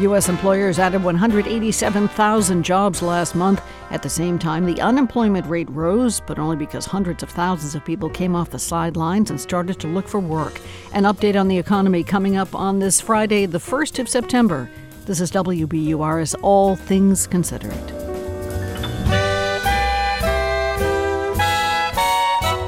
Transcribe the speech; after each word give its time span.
U.S. 0.00 0.28
employers 0.28 0.78
added 0.78 1.02
187,000 1.02 2.62
jobs 2.62 3.00
last 3.00 3.34
month. 3.34 3.62
At 3.90 4.02
the 4.02 4.10
same 4.10 4.38
time, 4.38 4.66
the 4.66 4.78
unemployment 4.82 5.46
rate 5.46 5.70
rose, 5.70 6.20
but 6.20 6.38
only 6.38 6.56
because 6.56 6.84
hundreds 6.84 7.22
of 7.22 7.30
thousands 7.30 7.74
of 7.74 7.82
people 7.82 8.10
came 8.10 8.36
off 8.36 8.50
the 8.50 8.58
sidelines 8.58 9.30
and 9.30 9.40
started 9.40 9.80
to 9.80 9.86
look 9.86 10.06
for 10.06 10.20
work. 10.20 10.60
An 10.92 11.04
update 11.04 11.40
on 11.40 11.48
the 11.48 11.56
economy 11.56 12.04
coming 12.04 12.36
up 12.36 12.54
on 12.54 12.78
this 12.78 13.00
Friday, 13.00 13.46
the 13.46 13.58
1st 13.58 13.98
of 13.98 14.08
September. 14.08 14.70
This 15.06 15.20
is 15.20 15.30
WBUR 15.32 16.20
as 16.20 16.34
All 16.36 16.76
Things 16.76 17.26
Considered. 17.26 18.05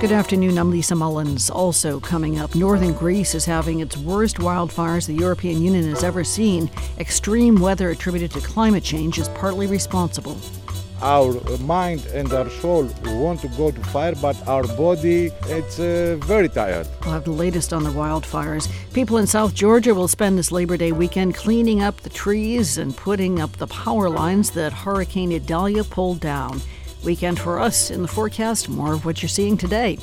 Good 0.01 0.13
afternoon. 0.13 0.59
I'm 0.59 0.71
Lisa 0.71 0.95
Mullins. 0.95 1.51
Also 1.51 1.99
coming 1.99 2.39
up, 2.39 2.55
northern 2.55 2.93
Greece 2.93 3.35
is 3.35 3.45
having 3.45 3.81
its 3.81 3.97
worst 3.97 4.37
wildfires 4.37 5.09
the 5.09 5.13
European 5.13 5.61
Union 5.61 5.89
has 5.89 6.05
ever 6.05 6.23
seen. 6.23 6.71
Extreme 7.01 7.57
weather 7.57 7.91
attributed 7.91 8.31
to 8.31 8.41
climate 8.41 8.85
change 8.85 9.19
is 9.19 9.29
partly 9.31 9.67
responsible. 9.67 10.39
Our 11.03 11.41
mind 11.59 12.07
and 12.15 12.33
our 12.33 12.49
soul 12.49 12.89
want 13.07 13.41
to 13.41 13.49
go 13.49 13.73
to 13.73 13.81
fire, 13.87 14.15
but 14.23 14.37
our 14.47 14.63
body 14.77 15.33
it's 15.47 15.81
uh, 15.81 16.17
very 16.21 16.49
tired. 16.49 16.87
We'll 17.03 17.15
have 17.15 17.25
the 17.25 17.33
latest 17.33 17.73
on 17.73 17.83
the 17.83 17.91
wildfires. 17.91 18.71
People 18.93 19.17
in 19.17 19.27
South 19.27 19.53
Georgia 19.53 19.97
will 19.97 20.07
spend 20.07 20.39
this 20.39 20.53
Labor 20.53 20.77
Day 20.77 20.93
weekend 20.93 21.35
cleaning 21.35 21.83
up 21.83 21.97
the 22.03 22.11
trees 22.11 22.79
and 22.79 22.97
putting 22.97 23.41
up 23.41 23.57
the 23.57 23.67
power 23.67 24.09
lines 24.09 24.53
that 24.53 24.73
Hurricane 24.73 25.33
Idalia 25.33 25.83
pulled 25.83 26.21
down. 26.21 26.61
Weekend 27.05 27.39
for 27.39 27.59
us 27.59 27.91
in 27.91 28.03
the 28.03 28.09
forecast, 28.09 28.69
more 28.69 28.93
of 28.93 29.05
what 29.05 29.23
you're 29.23 29.29
seeing 29.29 29.57
today. 29.57 29.99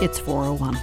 It's 0.00 0.18
401. 0.18 0.78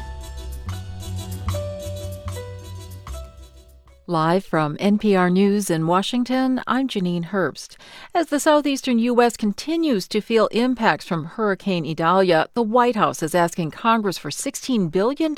Live 4.07 4.45
from 4.45 4.77
NPR 4.77 5.31
News 5.31 5.71
in 5.71 5.87
Washington, 5.87 6.61
I'm 6.67 6.87
Janine 6.87 7.25
Herbst. 7.25 7.75
As 8.13 8.27
the 8.27 8.39
southeastern 8.39 8.99
U.S. 8.99 9.35
continues 9.35 10.07
to 10.09 10.21
feel 10.21 10.45
impacts 10.51 11.07
from 11.07 11.25
Hurricane 11.25 11.87
Idalia, 11.87 12.47
the 12.53 12.61
White 12.61 12.95
House 12.95 13.23
is 13.23 13.33
asking 13.33 13.71
Congress 13.71 14.19
for 14.19 14.29
$16 14.29 14.91
billion 14.91 15.35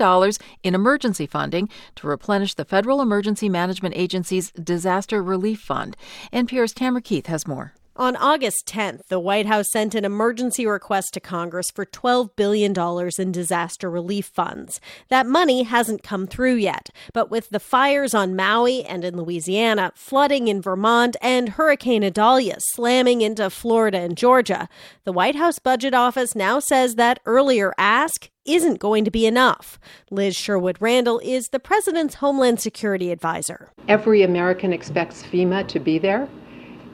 in 0.63 0.75
emergency 0.75 1.25
funding 1.25 1.69
to 1.95 2.07
replenish 2.07 2.55
the 2.55 2.65
Federal 2.65 3.01
Emergency 3.01 3.47
Management 3.47 3.95
Agency's 3.95 4.51
Disaster 4.51 5.23
Relief 5.23 5.61
Fund. 5.61 5.95
NPR's 6.33 6.73
Tamara 6.73 7.01
Keith 7.01 7.27
has 7.27 7.47
more. 7.47 7.73
On 7.99 8.15
August 8.15 8.67
10th, 8.67 9.07
the 9.07 9.19
White 9.19 9.47
House 9.47 9.71
sent 9.71 9.95
an 9.95 10.05
emergency 10.05 10.67
request 10.67 11.15
to 11.15 11.19
Congress 11.19 11.71
for 11.73 11.83
$12 11.83 12.35
billion 12.35 12.71
in 13.17 13.31
disaster 13.31 13.89
relief 13.89 14.27
funds. 14.27 14.79
That 15.07 15.25
money 15.25 15.63
hasn't 15.63 16.03
come 16.03 16.27
through 16.27 16.57
yet, 16.57 16.91
but 17.11 17.31
with 17.31 17.49
the 17.49 17.59
fires 17.59 18.13
on 18.13 18.35
Maui 18.35 18.83
and 18.83 19.03
in 19.03 19.17
Louisiana, 19.17 19.93
flooding 19.95 20.47
in 20.47 20.61
Vermont, 20.61 21.17
and 21.23 21.49
Hurricane 21.49 22.03
Idalia 22.03 22.57
slamming 22.59 23.21
into 23.21 23.49
Florida 23.49 23.97
and 23.97 24.15
Georgia, 24.15 24.69
the 25.03 25.11
White 25.11 25.35
House 25.35 25.57
Budget 25.57 25.95
Office 25.95 26.35
now 26.35 26.59
says 26.59 26.95
that 26.95 27.19
earlier 27.25 27.73
ask 27.79 28.29
isn't 28.45 28.77
going 28.79 29.05
to 29.05 29.11
be 29.11 29.25
enough. 29.25 29.79
Liz 30.11 30.35
Sherwood 30.35 30.77
Randall 30.79 31.19
is 31.23 31.47
the 31.51 31.59
president's 31.59 32.15
Homeland 32.15 32.59
Security 32.59 33.11
advisor. 33.11 33.71
Every 33.87 34.21
American 34.21 34.71
expects 34.71 35.23
FEMA 35.23 35.67
to 35.69 35.79
be 35.79 35.97
there 35.97 36.29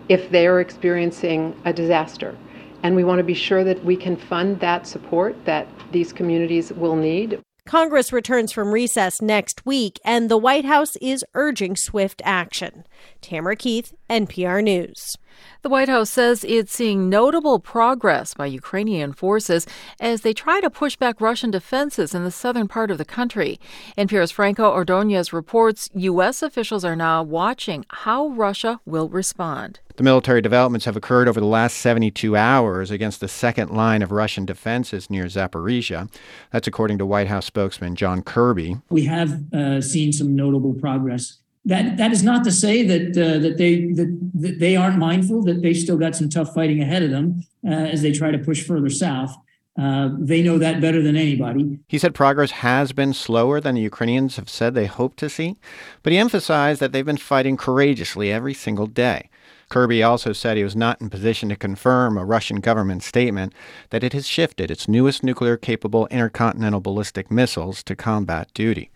if 0.10 0.30
they 0.30 0.48
are 0.48 0.60
experiencing 0.60 1.56
a 1.66 1.74
disaster. 1.74 2.38
And 2.84 2.96
we 2.96 3.04
want 3.04 3.20
to 3.20 3.24
be 3.24 3.34
sure 3.34 3.64
that 3.64 3.84
we 3.86 3.96
can 3.96 4.18
fund 4.18 4.60
that 4.60 4.86
support 4.86 5.36
that 5.46 5.68
these 5.92 6.12
communities 6.12 6.74
will 6.74 6.96
need. 6.96 7.42
Congress 7.66 8.12
returns 8.12 8.52
from 8.52 8.74
recess 8.74 9.22
next 9.22 9.66
week, 9.66 9.98
and 10.04 10.30
the 10.30 10.38
White 10.38 10.66
House 10.66 10.98
is 10.98 11.24
urging 11.34 11.78
swift 11.78 12.22
action. 12.26 12.84
Tamara 13.22 13.56
Keith, 13.56 13.94
NPR 14.10 14.62
News. 14.62 15.16
The 15.64 15.70
White 15.70 15.88
House 15.88 16.10
says 16.10 16.44
it's 16.44 16.74
seeing 16.74 17.08
notable 17.08 17.58
progress 17.58 18.34
by 18.34 18.48
Ukrainian 18.48 19.14
forces 19.14 19.66
as 19.98 20.20
they 20.20 20.34
try 20.34 20.60
to 20.60 20.70
push 20.70 20.98
back 20.98 21.22
Russian 21.22 21.52
defenses 21.52 22.14
in 22.14 22.26
the 22.26 22.32
southern 22.32 22.68
part 22.68 22.92
of 22.92 22.98
the 22.98 23.06
country. 23.06 23.62
NPR's 23.98 24.30
Franco 24.32 24.70
Ordonez 24.70 25.32
reports 25.32 25.90
U.S. 25.96 26.44
officials 26.44 26.84
are 26.84 26.98
now 26.98 27.24
watching 27.24 27.86
how 27.88 28.28
Russia 28.28 28.82
will 28.86 29.08
respond. 29.08 29.80
The 29.96 30.04
military 30.04 30.42
developments 30.42 30.84
have 30.84 30.98
occurred 30.98 31.30
over 31.30 31.40
the 31.40 31.46
last 31.46 31.78
72 31.78 32.36
hours 32.36 32.92
against 32.92 33.22
the 33.22 33.30
second 33.30 33.70
line 33.72 34.02
of 34.02 34.12
Russian 34.12 34.44
defenses 34.44 35.10
near 35.10 35.28
Zaporizhia. 35.28 36.14
That's 36.52 36.68
according 36.68 36.98
to 36.98 37.06
White 37.06 37.28
House 37.28 37.46
spokesman 37.46 37.96
John 37.96 38.22
Kirby. 38.22 38.82
We 38.90 39.06
have 39.06 39.54
uh, 39.54 39.80
seen 39.80 40.12
some 40.12 40.36
notable 40.36 40.74
progress 40.74 41.38
that 41.66 41.98
that 41.98 42.12
is 42.12 42.24
not 42.24 42.44
to 42.44 42.52
say 42.52 42.84
that 42.84 43.18
uh, 43.18 43.40
that 43.40 43.58
they 43.58 43.92
that, 43.94 44.32
that, 44.34 44.60
they 44.60 44.76
aren't 44.76 44.98
mindful 44.98 45.44
that 45.44 45.62
they 45.62 45.74
still 45.74 45.98
got 45.98 46.16
some 46.16 46.30
tough 46.30 46.54
fighting 46.54 46.82
ahead 46.82 47.04
of 47.04 47.12
them 47.12 47.44
uh, 47.66 47.70
as 47.70 48.02
they 48.02 48.12
try 48.12 48.32
to 48.32 48.38
push 48.38 48.64
further 48.64 48.90
south. 48.90 49.36
Uh, 49.80 50.10
they 50.20 50.44
know 50.44 50.60
that 50.60 50.80
better 50.80 51.02
than 51.02 51.16
anybody. 51.16 51.80
He 51.88 51.98
said 51.98 52.14
progress 52.14 52.52
has 52.52 52.92
been 52.92 53.12
slower 53.12 53.60
than 53.60 53.74
the 53.74 53.82
Ukrainians 53.82 54.36
have 54.36 54.48
said 54.48 54.76
they 54.76 54.86
hope 54.86 55.16
to 55.16 55.30
see, 55.30 55.58
but 56.04 56.14
he 56.14 56.20
emphasized 56.20 56.80
that 56.80 56.92
they've 56.92 57.04
been 57.04 57.18
fighting 57.18 57.58
courageously 57.58 58.32
every 58.32 58.54
single 58.54 58.86
day. 58.86 59.30
Kirby 59.70 60.04
also 60.04 60.34
said 60.34 60.58
he 60.58 60.64
was 60.64 60.76
not 60.76 61.02
in 61.02 61.10
position 61.10 61.50
to 61.50 61.56
confirm 61.56 62.16
a 62.16 62.26
Russian 62.26 62.60
government 62.60 63.02
statement 63.02 63.54
that 63.90 64.04
it 64.04 64.14
has 64.14 64.28
shifted 64.28 64.70
its 64.70 64.88
newest 64.88 65.24
nuclear 65.24 65.58
capable 65.58 66.06
intercontinental 66.12 66.80
ballistic 66.80 67.32
missiles 67.32 67.82
to 67.84 67.96
combat 67.96 68.54
duty. 68.54 68.92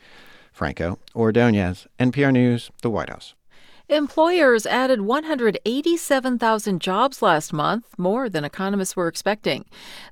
Franco 0.57 0.97
Ordonez, 1.15 1.87
NPR 1.99 2.33
News, 2.33 2.71
the 2.81 2.89
White 2.89 3.09
House. 3.09 3.35
Employers 3.89 4.65
added 4.65 5.01
187,000 5.01 6.81
jobs 6.81 7.21
last 7.21 7.53
month, 7.53 7.85
more 7.97 8.27
than 8.27 8.43
economists 8.43 8.95
were 8.95 9.07
expecting. 9.07 9.65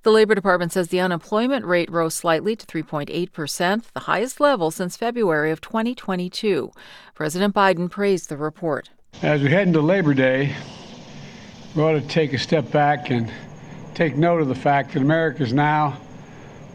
The 0.03 0.11
Labor 0.11 0.35
Department 0.35 0.71
says 0.71 0.89
the 0.89 0.99
unemployment 1.01 1.65
rate 1.65 1.91
rose 1.91 2.13
slightly 2.13 2.55
to 2.55 2.65
3.8%, 2.67 3.83
the 3.93 3.99
highest 4.01 4.39
level 4.39 4.69
since 4.69 4.95
February 4.95 5.49
of 5.51 5.61
2022. 5.61 6.71
President 7.15 7.53
Biden 7.55 7.89
praised 7.89 8.29
the 8.29 8.37
report. 8.37 8.91
As 9.23 9.41
we 9.41 9.49
head 9.49 9.67
into 9.67 9.81
Labor 9.81 10.13
Day, 10.13 10.55
we 11.75 11.81
ought 11.81 11.93
to 11.93 12.07
take 12.07 12.33
a 12.33 12.37
step 12.37 12.69
back 12.71 13.09
and 13.09 13.29
take 13.95 14.15
note 14.15 14.41
of 14.41 14.47
the 14.47 14.55
fact 14.55 14.93
that 14.93 15.01
America 15.01 15.41
is 15.41 15.53
now 15.53 15.99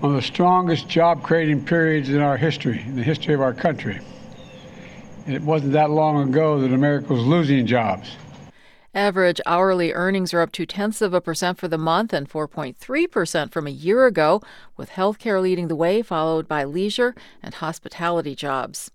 one 0.01 0.15
of 0.15 0.21
the 0.21 0.27
strongest 0.27 0.89
job 0.89 1.23
creating 1.23 1.65
periods 1.65 2.09
in 2.09 2.21
our 2.21 2.37
history, 2.37 2.81
in 2.87 2.97
the 2.97 3.03
history 3.03 3.35
of 3.35 3.41
our 3.43 3.53
country. 3.53 4.01
And 5.27 5.35
it 5.35 5.43
wasn't 5.43 5.73
that 5.73 5.91
long 5.91 6.29
ago 6.29 6.59
that 6.61 6.73
America 6.73 7.13
was 7.13 7.23
losing 7.23 7.67
jobs. 7.67 8.17
Average 8.95 9.41
hourly 9.47 9.93
earnings 9.93 10.35
are 10.35 10.41
up 10.41 10.51
two 10.51 10.67
tenths 10.67 11.01
of 11.01 11.15
a 11.15 11.21
percent 11.21 11.59
for 11.59 11.69
the 11.69 11.79
month 11.79 12.13
and 12.13 12.29
4.3% 12.29 13.53
from 13.53 13.67
a 13.67 13.71
year 13.71 14.07
ago, 14.07 14.43
with 14.77 14.91
healthcare 14.91 15.41
leading 15.41 15.69
the 15.69 15.77
way, 15.77 16.03
followed 16.03 16.49
by 16.49 16.65
leisure 16.65 17.15
and 17.43 17.55
hospitality 17.55 18.35
jobs. 18.35 18.91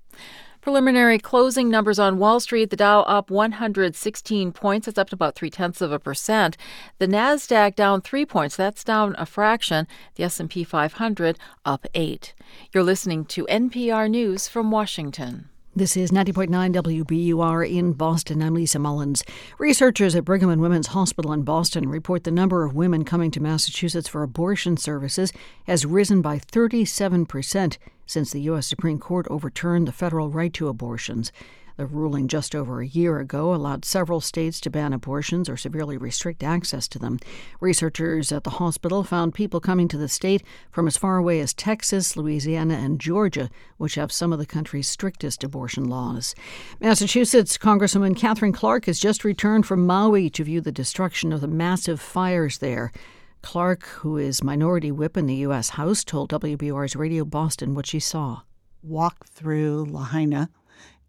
Preliminary 0.66 1.20
closing 1.20 1.70
numbers 1.70 2.00
on 2.00 2.18
Wall 2.18 2.40
Street, 2.40 2.72
the 2.72 2.76
Dow 2.76 3.02
up 3.02 3.30
116 3.30 4.52
points. 4.52 4.88
That's 4.88 4.98
up 4.98 5.10
to 5.10 5.16
about 5.16 5.36
three 5.36 5.52
tenths 5.52 5.80
of 5.80 5.92
a 5.92 6.00
percent. 6.00 6.58
The 6.98 7.06
Nasdaq 7.06 7.76
down 7.76 8.02
three 8.02 8.26
points. 8.26 8.56
That's 8.56 8.84
down 8.84 9.16
a 9.20 9.28
fraction. 9.28 9.86
The 10.16 10.24
S&P 10.24 10.64
500 10.64 11.38
up 11.66 11.86
eight. 11.94 12.34
You're 12.74 12.82
listening 12.82 13.26
to 13.26 13.46
NPR 13.46 14.10
News 14.10 14.48
from 14.48 14.72
Washington. 14.72 15.50
This 15.78 15.98
is 15.98 16.10
90.9 16.10 17.04
WBUR 17.04 17.70
in 17.70 17.92
Boston. 17.92 18.42
I'm 18.42 18.54
Lisa 18.54 18.80
Mullins. 18.80 19.26
Researchers 19.60 20.16
at 20.16 20.24
Brigham 20.24 20.50
and 20.50 20.62
Women's 20.62 20.88
Hospital 20.88 21.34
in 21.34 21.42
Boston 21.42 21.90
report 21.90 22.24
the 22.24 22.32
number 22.32 22.64
of 22.64 22.74
women 22.74 23.04
coming 23.04 23.30
to 23.32 23.42
Massachusetts 23.42 24.08
for 24.08 24.24
abortion 24.24 24.78
services 24.78 25.34
has 25.68 25.86
risen 25.86 26.22
by 26.22 26.40
37 26.40 27.26
percent 27.26 27.78
since 28.06 28.32
the 28.32 28.40
U.S. 28.44 28.68
Supreme 28.68 29.00
Court 29.00 29.28
overturned 29.30 29.86
the 29.86 29.92
federal 29.92 30.30
right 30.30 30.54
to 30.54 30.70
abortions. 30.70 31.34
The 31.78 31.86
ruling 31.86 32.30
just 32.30 32.56
over 32.56 32.80
a 32.80 32.88
year 32.88 33.20
ago 33.20 33.54
allowed 33.54 33.84
several 33.84 34.22
states 34.22 34.62
to 34.62 34.70
ban 34.70 34.94
abortions 34.94 35.50
or 35.50 35.58
severely 35.58 35.98
restrict 35.98 36.42
access 36.42 36.88
to 36.88 37.00
them. 37.00 37.20
Researchers 37.60 38.32
at 38.32 38.46
the 38.46 38.52
hospital 38.52 39.04
found 39.04 39.34
people 39.34 39.60
coming 39.60 39.90
to 39.90 39.98
the 39.98 40.08
state 40.08 40.42
from 40.72 40.88
as 40.88 40.96
far 40.96 41.18
away 41.18 41.42
as 41.42 41.54
Texas, 41.54 42.16
Louisiana, 42.16 42.76
and 42.76 43.02
Georgia, 43.02 43.50
which 43.76 43.96
have 43.96 44.12
some 44.12 44.32
of 44.32 44.40
the 44.40 44.46
country's 44.46 44.88
strictest 44.88 45.44
abortion 45.44 45.84
laws. 45.84 46.34
Massachusetts 46.80 47.58
Congresswoman 47.58 48.16
Catherine 48.16 48.54
Clark 48.54 48.86
has 48.86 48.98
just 48.98 49.26
returned 49.26 49.66
from 49.66 49.86
Maui 49.86 50.30
to 50.30 50.46
view 50.46 50.62
the 50.62 50.72
destruction 50.72 51.34
of 51.34 51.42
the 51.42 51.48
massive 51.48 52.00
fires 52.00 52.60
there. 52.60 52.94
Clark, 53.42 53.84
who 53.84 54.16
is 54.18 54.42
minority 54.42 54.92
whip 54.92 55.18
in 55.18 55.26
the 55.26 55.36
U.S. 55.36 55.70
House, 55.70 56.06
told 56.06 56.30
WBUR's 56.30 56.96
Radio 56.96 57.26
Boston 57.26 57.76
what 57.76 57.86
she 57.86 58.00
saw. 58.00 58.42
Walk 58.82 59.26
through 59.28 59.86
Lahaina 59.90 60.50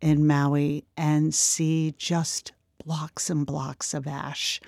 in 0.01 0.27
Maui 0.27 0.85
and 0.97 1.35
see 1.35 1.95
just 1.97 2.53
blocks 2.85 3.31
and 3.31 3.47
blocks 3.47 3.95
of 3.95 4.07
ash. 4.07 4.61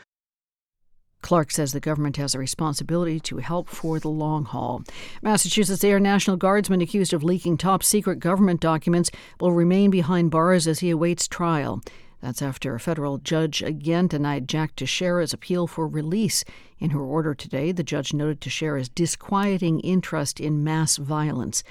Clark 1.21 1.51
says 1.51 1.73
the 1.73 1.81
government 1.81 2.17
has 2.17 2.35
a 2.35 2.39
responsibility 2.39 3.19
to 3.21 3.39
help 3.39 3.69
for 3.69 3.99
the 3.99 4.09
long 4.09 4.45
haul. 4.45 4.83
Massachusetts 5.21 5.83
Air 5.83 5.99
National 5.99 6.37
Guardsman 6.37 6.81
accused 6.81 7.13
of 7.13 7.25
leaking 7.25 7.57
top 7.57 7.83
secret 7.83 8.21
government 8.21 8.61
documents 8.61 9.11
will 9.41 9.53
remain 9.53 9.91
behind 9.91 10.31
bars 10.31 10.69
as 10.69 10.79
he 10.79 10.91
awaits 10.91 11.27
trial. 11.27 11.83
That's 12.21 12.43
after 12.43 12.75
a 12.75 12.81
federal 12.81 13.19
judge 13.19 13.63
again 13.63 14.09
denied 14.09 14.49
Jack 14.49 14.75
Teixeira's 14.75 15.33
appeal 15.33 15.67
for 15.67 15.87
release. 15.87 16.45
In 16.79 16.91
her 16.91 17.03
order 17.03 17.35
today, 17.35 17.71
the 17.73 17.85
judge 17.85 18.13
noted 18.13 18.41
Teixeira's 18.41 18.89
disquieting 18.89 19.81
interest 19.81 20.41
in 20.41 20.65
mass 20.65 20.97
violence. 20.97 21.63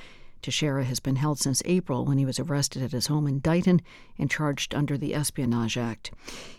Teixeira 0.47 0.85
has 0.85 1.01
been 1.01 1.17
held 1.17 1.39
since 1.39 1.61
April 1.65 2.05
when 2.05 2.17
he 2.17 2.25
was 2.25 2.39
arrested 2.39 2.81
at 2.81 2.93
his 2.93 3.07
home 3.07 3.27
in 3.27 3.41
Dighton 3.41 3.81
and 4.17 4.31
charged 4.31 4.73
under 4.73 4.97
the 4.97 5.13
Espionage 5.13 5.77
Act. 5.77 6.11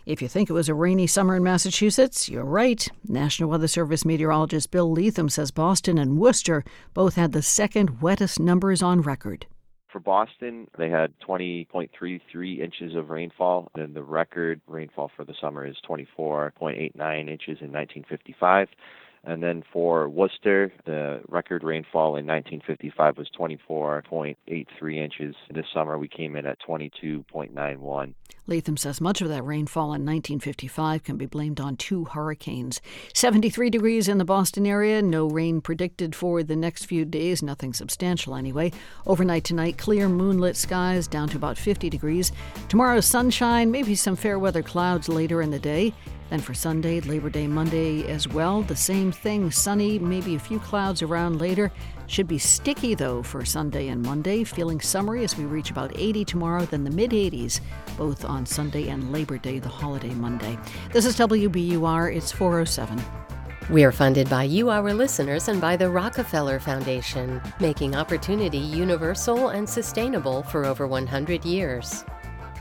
If 0.05 0.21
you 0.21 0.29
think 0.29 0.51
it 0.51 0.53
was 0.53 0.69
a 0.69 0.75
rainy 0.75 1.07
summer 1.07 1.37
in 1.37 1.43
Massachusetts, 1.43 2.29
you're 2.29 2.45
right. 2.45 2.87
National 3.09 3.49
Weather 3.49 3.67
Service 3.67 4.05
meteorologist 4.05 4.71
Bill 4.71 4.91
Leatham 4.91 5.31
says 5.31 5.51
Boston 5.51 5.97
and 5.97 6.19
Worcester 6.19 6.65
both 6.93 7.15
had 7.15 7.33
the 7.33 7.41
second 7.41 8.03
wettest 8.03 8.39
numbers 8.39 8.83
on 8.83 9.01
record. 9.01 9.47
For 9.91 10.01
Boston, 10.01 10.69
they 10.77 10.91
had 10.91 11.15
20.33 11.27 12.61
inches 12.61 12.95
of 12.95 13.09
rainfall, 13.09 13.71
and 13.75 13.95
the 13.95 14.03
record 14.03 14.61
rainfall 14.67 15.11
for 15.17 15.25
the 15.25 15.35
summer 15.41 15.67
is 15.67 15.77
24.89 15.89 16.61
inches 17.21 17.57
in 17.63 17.73
1955. 17.73 18.69
And 19.29 19.43
then 19.43 19.63
for 19.71 20.09
Worcester, 20.09 20.73
the 20.87 21.21
record 21.29 21.63
rainfall 21.63 22.17
in 22.17 22.27
1955 22.27 23.19
was 23.19 23.29
24.83 23.39 24.97
inches. 24.97 25.35
This 25.51 25.67
summer, 25.75 25.99
we 25.99 26.09
came 26.09 26.35
in 26.35 26.47
at 26.47 26.57
22.91. 26.67 28.15
Leatham 28.49 28.79
says 28.79 28.99
much 28.99 29.21
of 29.21 29.29
that 29.29 29.43
rainfall 29.43 29.89
in 29.89 30.07
1955 30.07 31.05
can 31.05 31.19
be 31.19 31.27
blamed 31.27 31.61
on 31.61 31.77
two 31.77 32.07
hurricanes. 32.07 32.81
73 33.13 33.69
degrees 33.69 34.09
in 34.09 34.17
the 34.17 34.25
Boston 34.25 34.67
area, 34.67 35.03
no 35.03 35.27
rain 35.27 35.61
predicted 35.61 36.15
for 36.17 36.43
the 36.43 36.57
next 36.57 36.87
few 36.87 37.05
days, 37.05 37.43
nothing 37.43 37.75
substantial 37.75 38.35
anyway. 38.35 38.73
Overnight 39.07 39.45
tonight, 39.45 39.77
clear 39.77 40.09
moonlit 40.09 40.57
skies 40.57 41.07
down 41.07 41.29
to 41.29 41.37
about 41.37 41.59
50 41.59 41.91
degrees. 41.91 42.33
Tomorrow, 42.71 43.01
sunshine, 43.01 43.71
maybe 43.71 43.95
some 43.95 44.17
fair 44.17 44.39
weather 44.39 44.63
clouds 44.63 45.11
later 45.11 45.43
in 45.43 45.51
the 45.51 45.59
day. 45.59 45.93
Then 46.31 46.41
for 46.41 46.55
Sunday, 46.55 47.01
Labor 47.01 47.31
Day 47.31 47.47
Monday 47.47 48.07
as 48.11 48.29
well, 48.29 48.63
the 48.63 48.77
same 48.77 49.13
thing 49.13 49.51
sunny, 49.51 49.99
maybe 49.99 50.35
a 50.35 50.39
few 50.39 50.59
clouds 50.59 51.03
around 51.03 51.39
later. 51.39 51.71
Should 52.09 52.27
be 52.27 52.39
sticky 52.39 52.95
though 52.95 53.23
for 53.23 53.45
Sunday 53.45 53.89
and 53.89 54.03
Monday, 54.03 54.43
feeling 54.43 54.81
summery 54.81 55.25
as 55.25 55.37
we 55.37 55.45
reach 55.45 55.71
about 55.71 55.93
80 55.95 56.25
tomorrow, 56.25 56.65
then 56.65 56.83
the 56.83 56.91
mid 56.91 57.11
80s, 57.11 57.61
both 57.99 58.25
on 58.25 58.47
Sunday 58.47 58.89
and 58.89 59.13
Labor 59.13 59.37
Day, 59.37 59.59
the 59.59 59.69
holiday 59.69 60.15
Monday. 60.15 60.59
This 60.91 61.05
is 61.05 61.17
WBUR, 61.19 62.17
it's 62.17 62.33
407. 62.33 62.99
We 63.71 63.85
are 63.85 63.93
funded 63.93 64.31
by 64.31 64.45
you, 64.45 64.71
our 64.71 64.95
listeners, 64.95 65.49
and 65.49 65.61
by 65.61 65.77
the 65.77 65.91
Rockefeller 65.91 66.59
Foundation, 66.59 67.43
making 67.61 67.95
opportunity 67.95 68.57
universal 68.57 69.51
and 69.51 69.69
sustainable 69.69 70.43
for 70.45 70.65
over 70.65 70.87
100 70.87 71.45
years. 71.45 72.07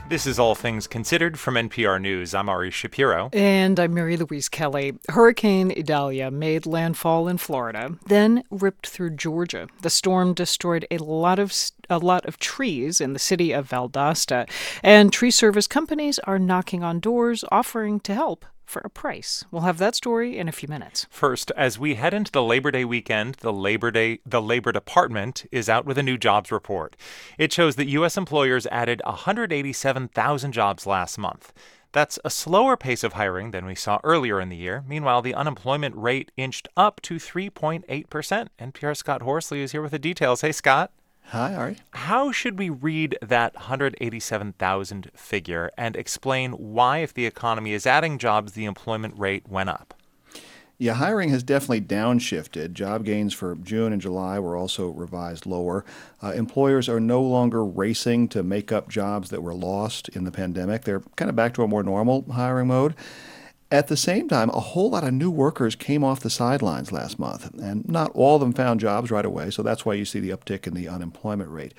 This 0.08 0.26
is 0.26 0.38
All 0.38 0.54
Things 0.54 0.86
Considered 0.86 1.38
from 1.38 1.56
NPR 1.56 2.00
News. 2.00 2.34
I'm 2.34 2.48
Ari 2.48 2.70
Shapiro. 2.70 3.28
And 3.34 3.78
I'm 3.78 3.92
Mary 3.92 4.16
Louise 4.16 4.48
Kelly. 4.48 4.94
Hurricane 5.10 5.70
Idalia 5.70 6.30
made 6.30 6.64
landfall 6.64 7.28
in 7.28 7.36
Florida, 7.36 7.94
then 8.06 8.42
ripped 8.50 8.86
through 8.86 9.16
Georgia. 9.16 9.68
The 9.82 9.90
storm 9.90 10.32
destroyed 10.32 10.86
a 10.90 10.96
lot 10.96 11.38
of 11.38 11.52
a 11.90 11.98
lot 11.98 12.24
of 12.24 12.38
trees 12.38 13.02
in 13.02 13.12
the 13.12 13.18
city 13.18 13.52
of 13.52 13.68
Valdosta, 13.68 14.48
and 14.82 15.12
tree 15.12 15.30
service 15.30 15.66
companies 15.66 16.18
are 16.20 16.38
knocking 16.38 16.82
on 16.82 17.00
doors 17.00 17.44
offering 17.52 18.00
to 18.00 18.14
help 18.14 18.46
for 18.68 18.82
a 18.84 18.90
price. 18.90 19.44
We'll 19.50 19.62
have 19.62 19.78
that 19.78 19.94
story 19.94 20.38
in 20.38 20.48
a 20.48 20.52
few 20.52 20.68
minutes. 20.68 21.06
First, 21.10 21.50
as 21.56 21.78
we 21.78 21.94
head 21.94 22.14
into 22.14 22.30
the 22.30 22.42
Labor 22.42 22.70
Day 22.70 22.84
weekend, 22.84 23.36
the 23.36 23.52
Labor 23.52 23.90
Day 23.90 24.20
the 24.26 24.42
Labor 24.42 24.72
Department 24.72 25.46
is 25.50 25.68
out 25.68 25.86
with 25.86 25.98
a 25.98 26.02
new 26.02 26.18
jobs 26.18 26.52
report. 26.52 26.96
It 27.38 27.52
shows 27.52 27.76
that 27.76 27.88
US 27.88 28.16
employers 28.16 28.66
added 28.66 29.02
187,000 29.04 30.52
jobs 30.52 30.86
last 30.86 31.18
month. 31.18 31.52
That's 31.92 32.18
a 32.24 32.30
slower 32.30 32.76
pace 32.76 33.02
of 33.02 33.14
hiring 33.14 33.50
than 33.50 33.64
we 33.64 33.74
saw 33.74 33.98
earlier 34.04 34.40
in 34.40 34.50
the 34.50 34.56
year. 34.56 34.84
Meanwhile, 34.86 35.22
the 35.22 35.34
unemployment 35.34 35.96
rate 35.96 36.30
inched 36.36 36.68
up 36.76 37.00
to 37.02 37.14
3.8%. 37.14 38.48
NPR's 38.60 38.98
Scott 38.98 39.22
Horsley 39.22 39.62
is 39.62 39.72
here 39.72 39.80
with 39.80 39.92
the 39.92 39.98
details. 39.98 40.42
Hey, 40.42 40.52
Scott. 40.52 40.92
Hi, 41.32 41.54
Ari. 41.54 41.76
How 41.90 42.32
should 42.32 42.58
we 42.58 42.70
read 42.70 43.18
that 43.20 43.54
187,000 43.54 45.10
figure 45.14 45.70
and 45.76 45.94
explain 45.94 46.52
why, 46.52 46.98
if 46.98 47.12
the 47.12 47.26
economy 47.26 47.74
is 47.74 47.86
adding 47.86 48.16
jobs, 48.16 48.52
the 48.52 48.64
employment 48.64 49.12
rate 49.18 49.46
went 49.46 49.68
up? 49.68 49.92
Yeah, 50.78 50.94
hiring 50.94 51.28
has 51.28 51.42
definitely 51.42 51.82
downshifted. 51.82 52.72
Job 52.72 53.04
gains 53.04 53.34
for 53.34 53.56
June 53.56 53.92
and 53.92 54.00
July 54.00 54.38
were 54.38 54.56
also 54.56 54.88
revised 54.88 55.44
lower. 55.44 55.84
Uh, 56.22 56.30
employers 56.30 56.88
are 56.88 57.00
no 57.00 57.20
longer 57.20 57.62
racing 57.62 58.28
to 58.28 58.42
make 58.42 58.72
up 58.72 58.88
jobs 58.88 59.28
that 59.28 59.42
were 59.42 59.54
lost 59.54 60.08
in 60.08 60.24
the 60.24 60.32
pandemic. 60.32 60.84
They're 60.84 61.02
kind 61.16 61.28
of 61.28 61.36
back 61.36 61.52
to 61.54 61.62
a 61.62 61.68
more 61.68 61.82
normal 61.82 62.24
hiring 62.32 62.68
mode. 62.68 62.94
At 63.70 63.88
the 63.88 63.98
same 63.98 64.28
time, 64.28 64.48
a 64.50 64.60
whole 64.60 64.90
lot 64.90 65.04
of 65.04 65.12
new 65.12 65.30
workers 65.30 65.76
came 65.76 66.02
off 66.02 66.20
the 66.20 66.30
sidelines 66.30 66.90
last 66.90 67.18
month, 67.18 67.52
and 67.60 67.86
not 67.86 68.10
all 68.14 68.36
of 68.36 68.40
them 68.40 68.54
found 68.54 68.80
jobs 68.80 69.10
right 69.10 69.26
away, 69.26 69.50
so 69.50 69.62
that's 69.62 69.84
why 69.84 69.92
you 69.92 70.06
see 70.06 70.20
the 70.20 70.30
uptick 70.30 70.66
in 70.66 70.72
the 70.72 70.88
unemployment 70.88 71.50
rate. 71.50 71.74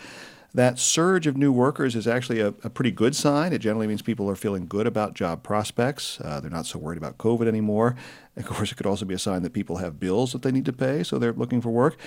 That 0.54 0.80
surge 0.80 1.28
of 1.28 1.38
new 1.38 1.52
workers 1.52 1.96
is 1.96 2.08
actually 2.08 2.40
a, 2.40 2.48
a, 2.48 2.72
pretty 2.72 2.90
good 2.90 3.16
sign. 3.16 3.54
It 3.54 3.60
generally 3.60 3.86
means 3.86 4.02
people 4.02 4.28
are 4.32 4.36
feeling 4.36 4.66
good 4.66 4.88
about 4.88 5.14
job 5.14 5.44
prospects. 5.44 6.20
Uh, 6.22 6.40
they're 6.40 6.50
not 6.50 6.66
so 6.66 6.80
worried 6.80 6.98
about 6.98 7.18
COVID 7.18 7.48
anymore. 7.48 7.96
Of 8.38 8.46
course, 8.46 8.72
it 8.72 8.76
could 8.76 8.86
also 8.86 9.04
be 9.04 9.14
a 9.14 9.20
sign 9.20 9.44
that 9.44 9.52
people 9.52 9.78
have 9.78 10.00
bills 10.00 10.32
that 10.32 10.44
they 10.44 10.52
need 10.52 10.64
to 10.64 10.72
pay, 10.72 11.04
so 11.04 11.20
they're 11.20 11.34
looking 11.34 11.60
for 11.60 11.72
work. 11.72 11.98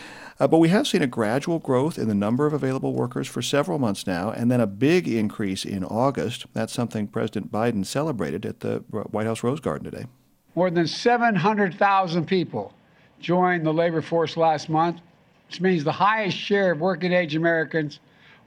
Uh, 0.40 0.48
but 0.48 0.60
we 0.60 0.70
have 0.70 0.88
seen 0.88 1.02
a 1.02 1.06
gradual 1.06 1.58
growth 1.58 1.98
in 1.98 2.08
the 2.08 2.14
number 2.14 2.46
of 2.46 2.54
available 2.54 2.94
workers 2.94 3.28
for 3.28 3.42
several 3.42 3.78
months 3.78 4.06
now, 4.06 4.30
and 4.30 4.50
then 4.50 4.58
a 4.58 4.66
big 4.66 5.06
increase 5.06 5.66
in 5.66 5.84
August. 5.84 6.46
That's 6.54 6.72
something 6.72 7.06
President 7.06 7.52
Biden 7.52 7.84
celebrated 7.84 8.46
at 8.46 8.60
the 8.60 8.78
White 9.10 9.26
House 9.26 9.42
Rose 9.42 9.60
Garden 9.60 9.90
today. 9.90 10.06
More 10.54 10.70
than 10.70 10.86
700,000 10.86 12.24
people 12.24 12.72
joined 13.20 13.66
the 13.66 13.74
labor 13.74 14.00
force 14.00 14.38
last 14.38 14.70
month, 14.70 15.02
which 15.48 15.60
means 15.60 15.84
the 15.84 15.92
highest 15.92 16.38
share 16.38 16.72
of 16.72 16.80
working 16.80 17.12
age 17.12 17.36
Americans 17.36 18.00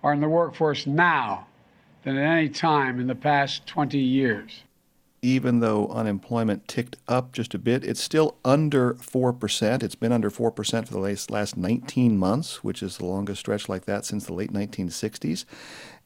are 0.06 0.14
in 0.14 0.22
the 0.22 0.30
workforce 0.30 0.86
now 0.86 1.48
than 2.04 2.16
at 2.16 2.38
any 2.38 2.48
time 2.48 3.00
in 3.00 3.08
the 3.08 3.16
past 3.16 3.66
20 3.66 3.98
years. 3.98 4.62
Even 5.24 5.62
though 5.62 5.88
unemployment 5.88 6.68
ticked 6.68 6.98
up 7.08 7.32
just 7.32 7.56
a 7.56 7.58
bit, 7.58 7.84
it's 7.84 8.04
still 8.04 8.38
under 8.46 8.94
4%. 8.94 9.82
It's 9.82 9.96
been 9.96 10.12
under 10.12 10.30
4% 10.30 10.86
for 10.86 10.94
the 10.94 11.00
last, 11.00 11.32
last 11.32 11.58
19 11.58 12.20
months, 12.20 12.64
which 12.64 12.84
is 12.84 12.98
the 12.98 13.06
longest 13.08 13.40
stretch 13.40 13.68
like 13.68 13.86
that 13.86 14.06
since 14.06 14.28
the 14.28 14.36
late 14.36 14.54
1960s. 14.54 15.46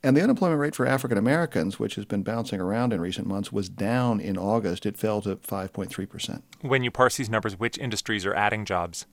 And 0.01 0.15
the 0.15 0.23
unemployment 0.23 0.61
rate 0.61 0.75
for 0.75 0.85
African 0.85 1.17
Americans, 1.17 1.77
which 1.77 1.95
has 1.95 2.05
been 2.05 2.23
bouncing 2.23 2.61
around 2.61 2.93
in 2.93 3.01
recent 3.01 3.27
months, 3.27 3.51
was 3.51 3.67
down 3.67 4.21
in 4.21 4.37
August. 4.37 4.85
It 4.85 4.95
fell 4.95 5.21
to 5.23 5.35
5.3%. 5.35 6.41
When 6.61 6.85
you 6.85 6.91
parse 6.91 7.17
these 7.17 7.29
numbers, 7.29 7.59
which 7.59 7.77
industries 7.77 8.25
are 8.25 8.33
adding 8.33 8.63
jobs? 8.63 9.05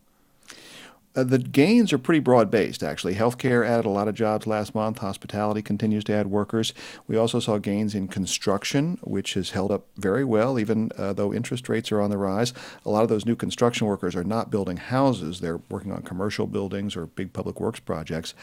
Uh, 1.17 1.25
the 1.25 1.39
gains 1.39 1.95
are 1.95 1.99
pretty 1.99 2.21
broad 2.21 2.51
based, 2.51 2.83
actually. 2.83 3.15
Healthcare 3.15 3.67
added 3.67 3.87
a 3.87 3.91
lot 3.91 4.07
of 4.07 4.15
jobs 4.15 4.47
last 4.47 4.75
month. 4.75 4.99
Hospitality 4.99 5.63
continues 5.63 6.05
to 6.05 6.13
add 6.13 6.27
workers. 6.27 6.75
We 7.09 7.17
also 7.17 7.41
saw 7.41 7.57
gains 7.57 7.95
in 7.95 8.09
construction, 8.09 8.99
which 9.03 9.33
has 9.33 9.51
held 9.51 9.73
up 9.73 9.87
very 9.97 10.25
well, 10.25 10.59
even 10.59 10.91
uh, 10.99 11.15
though 11.15 11.33
interest 11.33 11.71
rates 11.71 11.91
are 11.91 12.03
on 12.03 12.11
the 12.11 12.19
rise. 12.19 12.53
A 12.85 12.91
lot 12.91 13.03
of 13.03 13.09
those 13.09 13.25
new 13.25 13.35
construction 13.35 13.87
workers 13.87 14.15
are 14.15 14.25
not 14.25 14.51
building 14.51 14.77
houses, 14.77 15.41
they're 15.41 15.61
working 15.71 15.91
on 15.91 16.03
commercial 16.03 16.47
buildings 16.47 16.97
or 16.97 17.07
big 17.07 17.33
public 17.33 17.61
works 17.61 17.81
projects. 17.81 18.35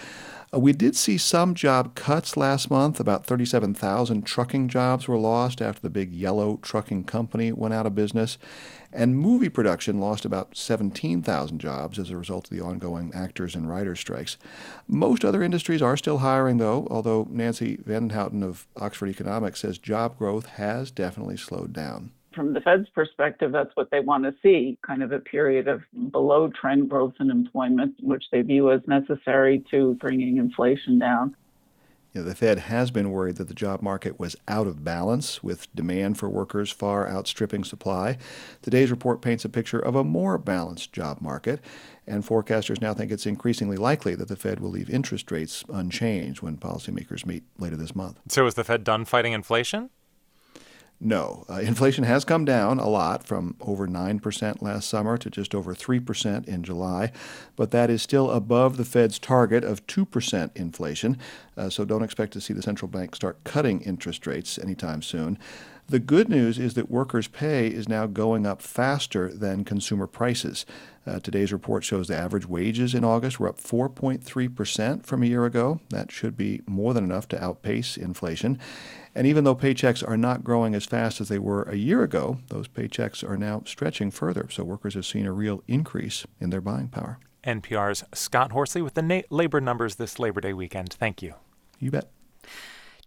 Uh, 0.53 0.59
we 0.59 0.73
did 0.73 0.95
see 0.95 1.17
some 1.17 1.53
job 1.53 1.93
cuts 1.95 2.35
last 2.35 2.71
month. 2.71 2.99
About 2.99 3.25
37,000 3.25 4.23
trucking 4.23 4.67
jobs 4.67 5.07
were 5.07 5.17
lost 5.17 5.61
after 5.61 5.81
the 5.81 5.89
big 5.89 6.11
yellow 6.11 6.57
trucking 6.61 7.03
company 7.03 7.51
went 7.51 7.73
out 7.73 7.85
of 7.85 7.93
business. 7.93 8.37
And 8.93 9.17
movie 9.17 9.49
production 9.49 9.99
lost 9.99 10.23
about 10.23 10.55
17,000 10.55 11.59
jobs 11.59 11.97
as 11.97 12.11
a 12.11 12.17
result 12.17 12.51
of 12.51 12.55
the 12.55 12.63
ongoing 12.63 13.11
actors 13.13 13.55
and 13.55 13.67
writers 13.67 13.99
strikes. 13.99 14.37
Most 14.87 15.25
other 15.25 15.41
industries 15.41 15.81
are 15.81 15.97
still 15.97 16.19
hiring, 16.19 16.57
though, 16.57 16.87
although 16.91 17.27
Nancy 17.29 17.77
Vandenhouten 17.77 18.43
of 18.43 18.67
Oxford 18.77 19.09
Economics 19.09 19.61
says 19.61 19.79
job 19.79 20.17
growth 20.17 20.45
has 20.45 20.91
definitely 20.91 21.37
slowed 21.37 21.73
down 21.73 22.11
from 22.33 22.53
the 22.53 22.61
Fed's 22.61 22.89
perspective, 22.89 23.51
that's 23.51 23.75
what 23.75 23.91
they 23.91 23.99
want 23.99 24.23
to 24.23 24.33
see 24.41 24.77
kind 24.85 25.03
of 25.03 25.11
a 25.11 25.19
period 25.19 25.67
of 25.67 25.81
below 26.11 26.49
trend 26.49 26.89
growth 26.89 27.13
in 27.19 27.29
employment, 27.29 27.95
which 28.01 28.23
they 28.31 28.41
view 28.41 28.71
as 28.71 28.81
necessary 28.87 29.63
to 29.71 29.95
bringing 29.95 30.37
inflation 30.37 30.99
down. 30.99 31.35
You 32.13 32.21
know, 32.21 32.29
the 32.29 32.35
Fed 32.35 32.59
has 32.59 32.91
been 32.91 33.09
worried 33.09 33.37
that 33.37 33.47
the 33.47 33.55
job 33.55 33.81
market 33.81 34.19
was 34.19 34.35
out 34.47 34.67
of 34.67 34.83
balance, 34.83 35.41
with 35.41 35.73
demand 35.73 36.19
for 36.19 36.29
workers 36.29 36.69
far 36.69 37.09
outstripping 37.09 37.63
supply. 37.63 38.19
Today's 38.61 38.91
report 38.91 39.23
paints 39.23 39.45
a 39.45 39.49
picture 39.49 39.79
of 39.79 39.95
a 39.95 40.03
more 40.03 40.37
balanced 40.37 40.93
job 40.93 41.21
market, 41.21 41.59
and 42.05 42.23
forecasters 42.23 42.79
now 42.79 42.93
think 42.93 43.11
it's 43.11 43.25
increasingly 43.25 43.77
likely 43.77 44.13
that 44.13 44.27
the 44.27 44.35
Fed 44.35 44.59
will 44.59 44.69
leave 44.69 44.91
interest 44.91 45.31
rates 45.31 45.63
unchanged 45.69 46.43
when 46.43 46.57
policymakers 46.57 47.25
meet 47.25 47.45
later 47.57 47.75
this 47.75 47.95
month. 47.95 48.19
So, 48.27 48.45
is 48.45 48.53
the 48.53 48.63
Fed 48.63 48.83
done 48.83 49.05
fighting 49.05 49.33
inflation? 49.33 49.89
No. 51.03 51.45
Uh, 51.49 51.55
inflation 51.55 52.05
has 52.05 52.23
come 52.23 52.45
down 52.45 52.79
a 52.79 52.87
lot 52.87 53.25
from 53.25 53.57
over 53.59 53.87
9% 53.87 54.61
last 54.61 54.87
summer 54.87 55.17
to 55.17 55.29
just 55.29 55.53
over 55.53 55.75
3% 55.75 56.47
in 56.47 56.63
July, 56.63 57.11
but 57.57 57.71
that 57.71 57.89
is 57.89 58.01
still 58.01 58.31
above 58.31 58.77
the 58.77 58.85
Fed's 58.85 59.19
target 59.19 59.65
of 59.65 59.85
2% 59.85 60.55
inflation. 60.55 61.17
Uh, 61.57 61.69
so 61.69 61.83
don't 61.83 62.03
expect 62.03 62.31
to 62.33 62.41
see 62.41 62.53
the 62.53 62.61
central 62.61 62.87
bank 62.87 63.15
start 63.15 63.43
cutting 63.43 63.81
interest 63.81 64.25
rates 64.25 64.57
anytime 64.57 65.01
soon. 65.01 65.37
The 65.87 65.99
good 65.99 66.29
news 66.29 66.57
is 66.57 66.75
that 66.75 66.89
workers' 66.89 67.27
pay 67.27 67.67
is 67.67 67.89
now 67.89 68.07
going 68.07 68.47
up 68.47 68.61
faster 68.61 69.31
than 69.31 69.65
consumer 69.65 70.07
prices. 70.07 70.65
Uh, 71.05 71.19
today's 71.19 71.51
report 71.51 71.83
shows 71.83 72.07
the 72.07 72.15
average 72.15 72.47
wages 72.47 72.95
in 72.95 73.03
August 73.03 73.39
were 73.39 73.49
up 73.49 73.57
4.3% 73.59 75.05
from 75.05 75.21
a 75.21 75.25
year 75.25 75.45
ago. 75.45 75.81
That 75.89 76.11
should 76.11 76.37
be 76.37 76.61
more 76.65 76.93
than 76.93 77.03
enough 77.03 77.27
to 77.29 77.43
outpace 77.43 77.97
inflation. 77.97 78.57
And 79.13 79.27
even 79.27 79.43
though 79.43 79.55
paychecks 79.55 80.07
are 80.07 80.17
not 80.17 80.43
growing 80.43 80.73
as 80.73 80.85
fast 80.85 81.19
as 81.19 81.27
they 81.27 81.39
were 81.39 81.63
a 81.63 81.75
year 81.75 82.01
ago, 82.01 82.39
those 82.47 82.67
paychecks 82.67 83.27
are 83.27 83.37
now 83.37 83.61
stretching 83.65 84.09
further. 84.09 84.47
So 84.49 84.63
workers 84.63 84.93
have 84.93 85.05
seen 85.05 85.25
a 85.25 85.33
real 85.33 85.63
increase 85.67 86.25
in 86.39 86.49
their 86.49 86.61
buying 86.61 86.87
power. 86.87 87.19
NPR's 87.43 88.05
Scott 88.13 88.53
Horsley 88.53 88.81
with 88.81 88.93
the 88.93 89.01
na- 89.01 89.21
labor 89.29 89.59
numbers 89.59 89.95
this 89.95 90.17
Labor 90.17 90.39
Day 90.39 90.53
weekend. 90.53 90.93
Thank 90.93 91.21
you. 91.21 91.33
You 91.79 91.91
bet. 91.91 92.09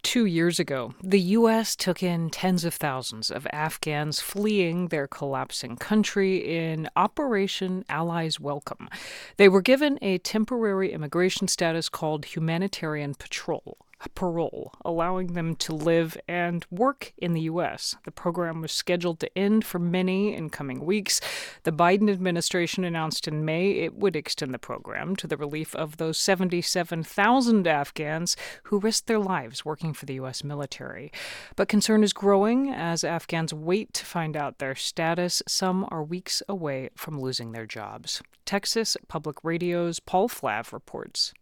Two 0.07 0.25
years 0.25 0.61
ago, 0.61 0.95
the 1.03 1.19
U.S. 1.21 1.75
took 1.75 2.01
in 2.01 2.31
tens 2.31 2.65
of 2.65 2.75
thousands 2.75 3.29
of 3.29 3.45
Afghans 3.53 4.21
fleeing 4.21 4.87
their 4.87 5.09
collapsing 5.09 5.75
country 5.75 6.37
in 6.37 6.89
Operation 6.95 7.85
Allies 7.89 8.39
Welcome. 8.39 8.89
They 9.37 9.49
were 9.49 9.61
given 9.61 9.99
a 10.01 10.19
temporary 10.19 10.93
immigration 10.93 11.49
status 11.49 11.89
called 11.89 12.25
Humanitarian 12.25 13.17
Patrol 13.17 13.79
parole, 14.15 14.73
allowing 14.85 15.29
them 15.29 15.55
to 15.57 15.75
live 15.75 16.17
and 16.29 16.65
work 16.71 17.13
in 17.17 17.33
the 17.33 17.43
U.S. 17.43 17.97
The 18.05 18.11
program 18.11 18.61
was 18.61 18.73
scheduled 18.73 19.21
to 19.21 19.39
end 19.39 19.65
for 19.65 19.79
many 19.79 20.35
in 20.35 20.51
coming 20.51 20.85
weeks. 20.85 21.21
The 21.63 21.73
Biden 21.73 22.11
administration 22.11 22.85
announced 22.85 23.27
in 23.27 23.45
May 23.45 23.71
it 23.73 23.95
would 23.95 24.17
extend 24.17 24.53
the 24.53 24.59
program 24.59 25.17
to 25.17 25.27
the 25.27 25.37
relief 25.37 25.75
of 25.75 25.97
those 25.97 26.19
77,000 26.19 27.67
Afghans 27.67 28.37
who 28.65 28.79
risked 28.79 29.07
their 29.07 29.19
lives 29.19 29.65
working 29.65 29.93
for 29.93 30.07
the 30.07 30.15
U.S. 30.15 30.45
military. 30.45 31.11
But 31.57 31.69
concern 31.69 32.03
is 32.03 32.13
growing 32.13 32.71
as 32.71 33.05
Afghans 33.05 33.55
wait 33.55 33.95
to 33.95 34.05
find 34.05 34.37
out 34.37 34.59
their 34.59 34.75
status. 34.75 35.43
Some 35.49 35.87
are 35.91 36.05
weeks 36.05 36.43
away 36.49 36.91
from 36.97 37.21
losing 37.21 37.53
their 37.53 37.67
jobs. 37.67 38.23
Texas 38.45 38.97
Public 39.09 39.43
Radio's 39.43 40.01
Paul 40.01 40.29
Flahive 40.29 40.73
reports. 40.73 41.33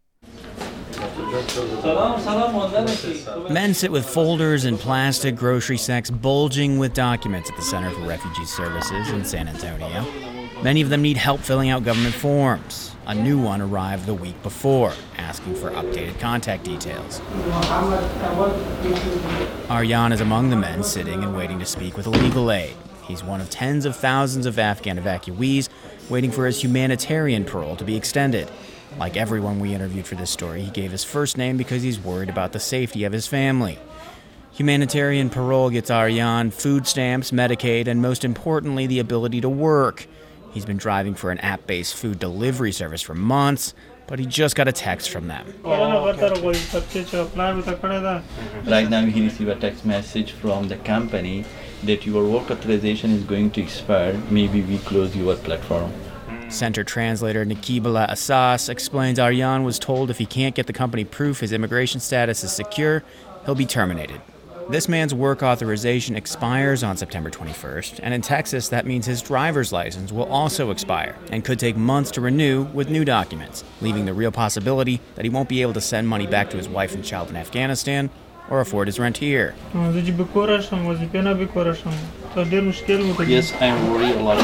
Men 3.51 3.75
sit 3.75 3.91
with 3.91 4.09
folders 4.09 4.65
and 4.65 4.79
plastic 4.79 5.37
grocery 5.37 5.79
sacks 5.79 6.11
bulging 6.11 6.79
with 6.79 6.95
documents 6.95 7.51
at 7.51 7.57
the 7.57 7.63
Center 7.63 7.91
for 7.91 8.03
Refugee 8.03 8.45
Services 8.45 9.11
in 9.11 9.25
San 9.25 9.49
Antonio. 9.49 10.05
Many 10.63 10.81
of 10.81 10.89
them 10.89 11.03
need 11.03 11.17
help 11.17 11.41
filling 11.41 11.71
out 11.71 11.85
government 11.85 12.15
forms. 12.15 12.95
A 13.07 13.15
new 13.15 13.39
one 13.39 13.61
arrived 13.61 14.07
the 14.07 14.15
week 14.15 14.41
before, 14.43 14.93
asking 15.19 15.57
for 15.57 15.71
updated 15.73 16.19
contact 16.21 16.65
details. 16.65 17.21
Aryan 19.69 20.13
is 20.13 20.21
among 20.21 20.51
the 20.51 20.57
men 20.57 20.83
sitting 20.83 21.23
and 21.23 21.37
waiting 21.37 21.59
to 21.59 21.67
speak 21.67 21.97
with 21.97 22.07
legal 22.07 22.51
aid. 22.51 22.75
He's 23.07 23.23
one 23.23 23.43
of 23.43 23.51
tens 23.51 23.85
of 23.85 23.95
thousands 23.95 24.47
of 24.47 24.59
Afghan 24.59 24.99
evacuees 24.99 25.69
waiting 26.09 26.31
for 26.31 26.47
his 26.47 26.63
humanitarian 26.63 27.45
parole 27.45 27.77
to 27.77 27.85
be 27.85 27.97
extended. 27.97 28.51
Like 28.99 29.17
everyone 29.17 29.59
we 29.59 29.75
interviewed 29.75 30.07
for 30.07 30.15
this 30.15 30.31
story, 30.31 30.63
he 30.63 30.71
gave 30.71 30.93
his 30.93 31.03
first 31.03 31.37
name 31.37 31.57
because 31.57 31.83
he's 31.83 31.99
worried 31.99 32.29
about 32.29 32.53
the 32.53 32.61
safety 32.61 33.05
of 33.05 33.13
his 33.13 33.27
family. 33.27 33.79
Humanitarian 34.53 35.31
parole 35.31 35.69
gets 35.71 35.91
Aryan 35.91 36.53
food 36.53 36.87
stamps, 36.87 37.33
Medicaid, 37.33 37.89
and 37.89 38.01
most 38.01 38.25
importantly, 38.25 38.87
the 38.87 39.01
ability 39.01 39.41
to 39.41 39.49
work. 39.49 40.07
He's 40.53 40.65
been 40.65 40.77
driving 40.77 41.15
for 41.17 41.33
an 41.33 41.39
app 41.39 41.67
based 41.67 41.97
food 41.97 42.21
delivery 42.21 42.71
service 42.71 43.03
for 43.03 43.17
months, 43.17 43.75
but 44.07 44.21
he 44.21 44.27
just 44.27 44.55
got 44.55 44.69
a 44.69 44.73
text 44.73 45.11
from 45.11 45.27
them. 45.27 45.53
Oh, 45.65 46.07
right 48.65 48.89
now, 48.89 49.05
he 49.07 49.25
received 49.25 49.51
a 49.51 49.57
text 49.57 49.85
message 49.85 50.31
from 50.31 50.69
the 50.69 50.77
company 50.77 51.45
that 51.83 52.07
your 52.07 52.25
work 52.29 52.49
authorization 52.49 53.11
is 53.11 53.25
going 53.25 53.51
to 53.53 53.61
expire. 53.61 54.13
Maybe 54.31 54.63
we 54.63 54.79
close 54.79 55.17
your 55.17 55.35
platform. 55.35 55.93
Center 56.55 56.85
translator 56.85 57.45
Nikibala 57.45 58.09
Asas 58.09 58.69
explains 58.69 59.19
Aryan 59.19 59.65
was 59.65 59.79
told 59.79 60.09
if 60.09 60.19
he 60.19 60.27
can't 60.27 60.55
get 60.55 60.69
the 60.69 60.73
company 60.73 61.05
proof 61.05 61.41
his 61.41 61.53
immigration 61.53 62.01
status 62.01 62.45
is 62.45 62.53
secure, 62.53 63.03
he'll 63.45 63.57
be 63.57 63.67
terminated. 63.67 64.21
This 64.71 64.89
man's 64.89 65.13
work 65.13 65.43
authorization 65.43 66.17
expires 66.17 66.83
on 66.83 66.97
September 66.97 67.29
21st, 67.29 68.01
and 68.03 68.15
in 68.15 68.23
Texas, 68.23 68.69
that 68.69 68.87
means 68.87 69.05
his 69.05 69.21
driver's 69.21 69.73
license 69.73 70.11
will 70.11 70.25
also 70.25 70.71
expire 70.71 71.17
and 71.31 71.45
could 71.45 71.59
take 71.59 71.77
months 71.77 72.11
to 72.13 72.23
renew 72.23 72.63
with 72.73 72.89
new 72.89 73.05
documents, 73.05 73.63
leaving 73.83 74.07
the 74.07 74.15
real 74.15 74.33
possibility 74.33 75.01
that 75.17 75.25
he 75.25 75.29
won't 75.29 75.51
be 75.51 75.61
able 75.61 75.75
to 75.75 75.83
send 75.83 76.09
money 76.09 76.27
back 76.27 76.49
to 76.51 76.57
his 76.57 76.69
wife 76.69 76.95
and 76.95 77.05
child 77.05 77.29
in 77.29 77.37
Afghanistan 77.37 78.09
or 78.49 78.61
afford 78.61 78.89
his 78.89 78.99
rent 78.99 79.19
here. 79.19 79.55
Yes, 83.29 83.53
I'm 83.61 83.91
worried 83.91 84.15
a 84.15 84.23
lot 84.23 84.39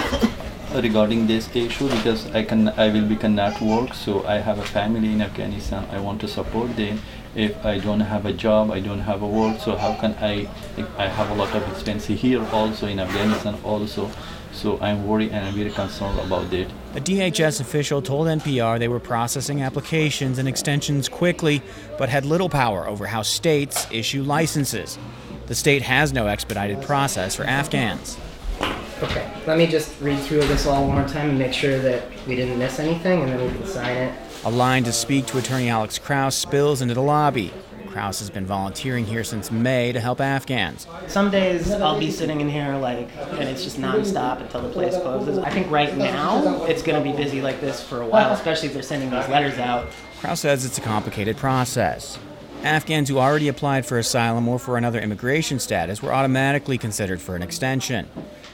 regarding 0.74 1.26
this 1.26 1.48
issue 1.54 1.88
because 1.88 2.26
I 2.32 2.42
can 2.44 2.68
I 2.68 2.88
will 2.88 3.06
be 3.06 3.16
cannot 3.16 3.60
work 3.60 3.94
so 3.94 4.24
I 4.26 4.36
have 4.38 4.58
a 4.58 4.62
family 4.62 5.12
in 5.12 5.20
Afghanistan 5.20 5.86
I 5.90 6.00
want 6.00 6.20
to 6.20 6.28
support 6.28 6.76
them 6.76 7.00
if 7.34 7.64
I 7.64 7.78
don't 7.78 8.00
have 8.00 8.26
a 8.26 8.32
job 8.32 8.70
I 8.70 8.80
don't 8.80 9.00
have 9.00 9.22
a 9.22 9.26
work 9.26 9.60
so 9.60 9.76
how 9.76 9.94
can 9.94 10.14
I 10.20 10.48
I 10.96 11.08
have 11.08 11.30
a 11.30 11.34
lot 11.34 11.54
of 11.54 11.68
expenses 11.72 12.20
here 12.20 12.44
also 12.52 12.86
in 12.86 13.00
Afghanistan 13.00 13.56
also 13.64 14.10
so 14.52 14.78
I'm 14.80 15.06
worried 15.06 15.30
and 15.32 15.46
I'm 15.46 15.54
very 15.54 15.70
concerned 15.70 16.18
about 16.18 16.50
that. 16.50 16.66
A 16.94 17.00
DHS 17.00 17.60
official 17.60 18.02
told 18.02 18.26
NPR 18.26 18.78
they 18.78 18.88
were 18.88 19.00
processing 19.00 19.62
applications 19.62 20.38
and 20.38 20.48
extensions 20.48 21.08
quickly, 21.08 21.62
but 21.98 22.08
had 22.08 22.24
little 22.24 22.48
power 22.48 22.86
over 22.88 23.06
how 23.06 23.22
states 23.22 23.86
issue 23.92 24.22
licenses. 24.22 24.98
The 25.46 25.54
state 25.54 25.82
has 25.82 26.12
no 26.12 26.26
expedited 26.26 26.82
process 26.82 27.36
for 27.36 27.44
Afghans. 27.44 28.18
Okay, 29.02 29.26
let 29.46 29.56
me 29.56 29.66
just 29.66 29.98
read 30.02 30.18
through 30.20 30.40
this 30.40 30.66
all 30.66 30.86
one 30.86 30.98
more 30.98 31.08
time 31.08 31.30
and 31.30 31.38
make 31.38 31.54
sure 31.54 31.78
that 31.78 32.04
we 32.26 32.36
didn't 32.36 32.58
miss 32.58 32.78
anything, 32.78 33.22
and 33.22 33.32
then 33.32 33.40
we 33.40 33.56
can 33.56 33.66
sign 33.66 33.96
it. 33.96 34.18
A 34.44 34.50
line 34.50 34.84
to 34.84 34.92
speak 34.92 35.24
to 35.26 35.38
attorney 35.38 35.70
Alex 35.70 35.98
Kraus 35.98 36.36
spills 36.36 36.82
into 36.82 36.92
the 36.92 37.02
lobby. 37.02 37.50
Kraus 37.88 38.18
has 38.18 38.28
been 38.28 38.44
volunteering 38.44 39.06
here 39.06 39.24
since 39.24 39.50
May 39.50 39.90
to 39.92 40.00
help 40.00 40.20
Afghans. 40.20 40.86
Some 41.08 41.30
days 41.30 41.70
I'll 41.70 41.98
be 41.98 42.10
sitting 42.10 42.42
in 42.42 42.48
here 42.50 42.76
like, 42.76 43.08
and 43.16 43.48
it's 43.48 43.64
just 43.64 43.78
nonstop 43.78 44.42
until 44.42 44.60
the 44.60 44.68
place 44.68 44.94
closes. 44.98 45.38
I 45.38 45.48
think 45.48 45.70
right 45.70 45.96
now 45.96 46.64
it's 46.64 46.82
going 46.82 47.02
to 47.02 47.10
be 47.10 47.16
busy 47.16 47.40
like 47.40 47.60
this 47.62 47.82
for 47.82 48.02
a 48.02 48.06
while, 48.06 48.32
especially 48.32 48.68
if 48.68 48.74
they're 48.74 48.82
sending 48.82 49.10
these 49.10 49.28
letters 49.28 49.58
out. 49.58 49.88
Kraus 50.20 50.40
says 50.40 50.66
it's 50.66 50.76
a 50.76 50.82
complicated 50.82 51.38
process. 51.38 52.18
Afghans 52.62 53.08
who 53.08 53.18
already 53.18 53.48
applied 53.48 53.86
for 53.86 53.98
asylum 53.98 54.46
or 54.46 54.58
for 54.58 54.76
another 54.76 55.00
immigration 55.00 55.58
status 55.58 56.02
were 56.02 56.12
automatically 56.12 56.76
considered 56.76 57.20
for 57.20 57.34
an 57.34 57.42
extension 57.42 58.06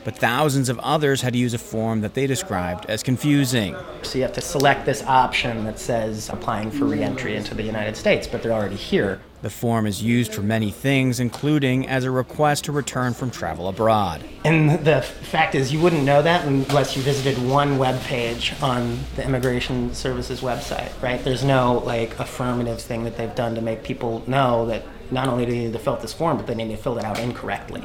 but 0.07 0.17
thousands 0.17 0.69
of 0.69 0.79
others 0.79 1.21
had 1.21 1.33
to 1.33 1.39
use 1.41 1.53
a 1.53 1.59
form 1.59 2.01
that 2.01 2.15
they 2.15 2.29
described 2.29 2.87
as 2.87 3.03
confusing. 3.03 3.75
So 4.03 4.19
you 4.19 4.23
have 4.23 4.33
to 4.35 4.41
select 4.41 4.87
this 4.87 5.03
option 5.03 5.65
that 5.65 5.81
says 5.81 6.29
applying 6.29 6.71
for 6.71 6.85
reentry 6.85 7.35
into 7.35 7.57
the 7.57 7.65
United 7.65 7.97
States, 7.97 8.29
but 8.29 8.41
they're 8.41 8.53
already 8.53 8.77
here. 8.77 9.21
The 9.43 9.51
form 9.51 9.85
is 9.85 10.01
used 10.01 10.33
for 10.33 10.43
many 10.43 10.71
things, 10.71 11.19
including 11.19 11.89
as 11.89 12.05
a 12.05 12.13
request 12.13 12.67
to 12.67 12.73
return 12.73 13.15
from 13.15 13.33
travel 13.33 13.67
abroad. 13.67 14.23
And 14.45 14.79
the 14.85 15.03
fact 15.03 15.57
is, 15.57 15.73
you 15.73 15.81
wouldn't 15.81 16.05
know 16.05 16.23
that 16.23 16.47
unless 16.47 16.97
you 16.97 17.03
visited 17.03 17.37
one 17.45 17.77
web 17.77 18.01
page 18.03 18.55
on 18.63 19.01
the 19.17 19.25
Immigration 19.25 19.93
Services 19.93 20.41
website, 20.41 20.93
right? 21.03 21.23
There's 21.25 21.43
no 21.43 21.83
like 21.85 22.17
affirmative 22.21 22.81
thing 22.81 23.03
that 23.03 23.17
they've 23.17 23.35
done 23.35 23.57
to 23.57 23.61
make 23.61 23.83
people 23.83 24.23
know 24.29 24.67
that 24.67 24.85
not 25.11 25.27
only 25.27 25.47
do 25.47 25.51
they 25.51 25.65
need 25.65 25.73
to 25.73 25.81
fill 25.81 25.95
out 25.95 26.01
this 26.01 26.13
form, 26.13 26.37
but 26.37 26.47
they 26.47 26.55
need 26.55 26.69
to 26.69 26.77
fill 26.77 26.97
it 26.97 27.05
out 27.05 27.19
incorrectly. 27.19 27.83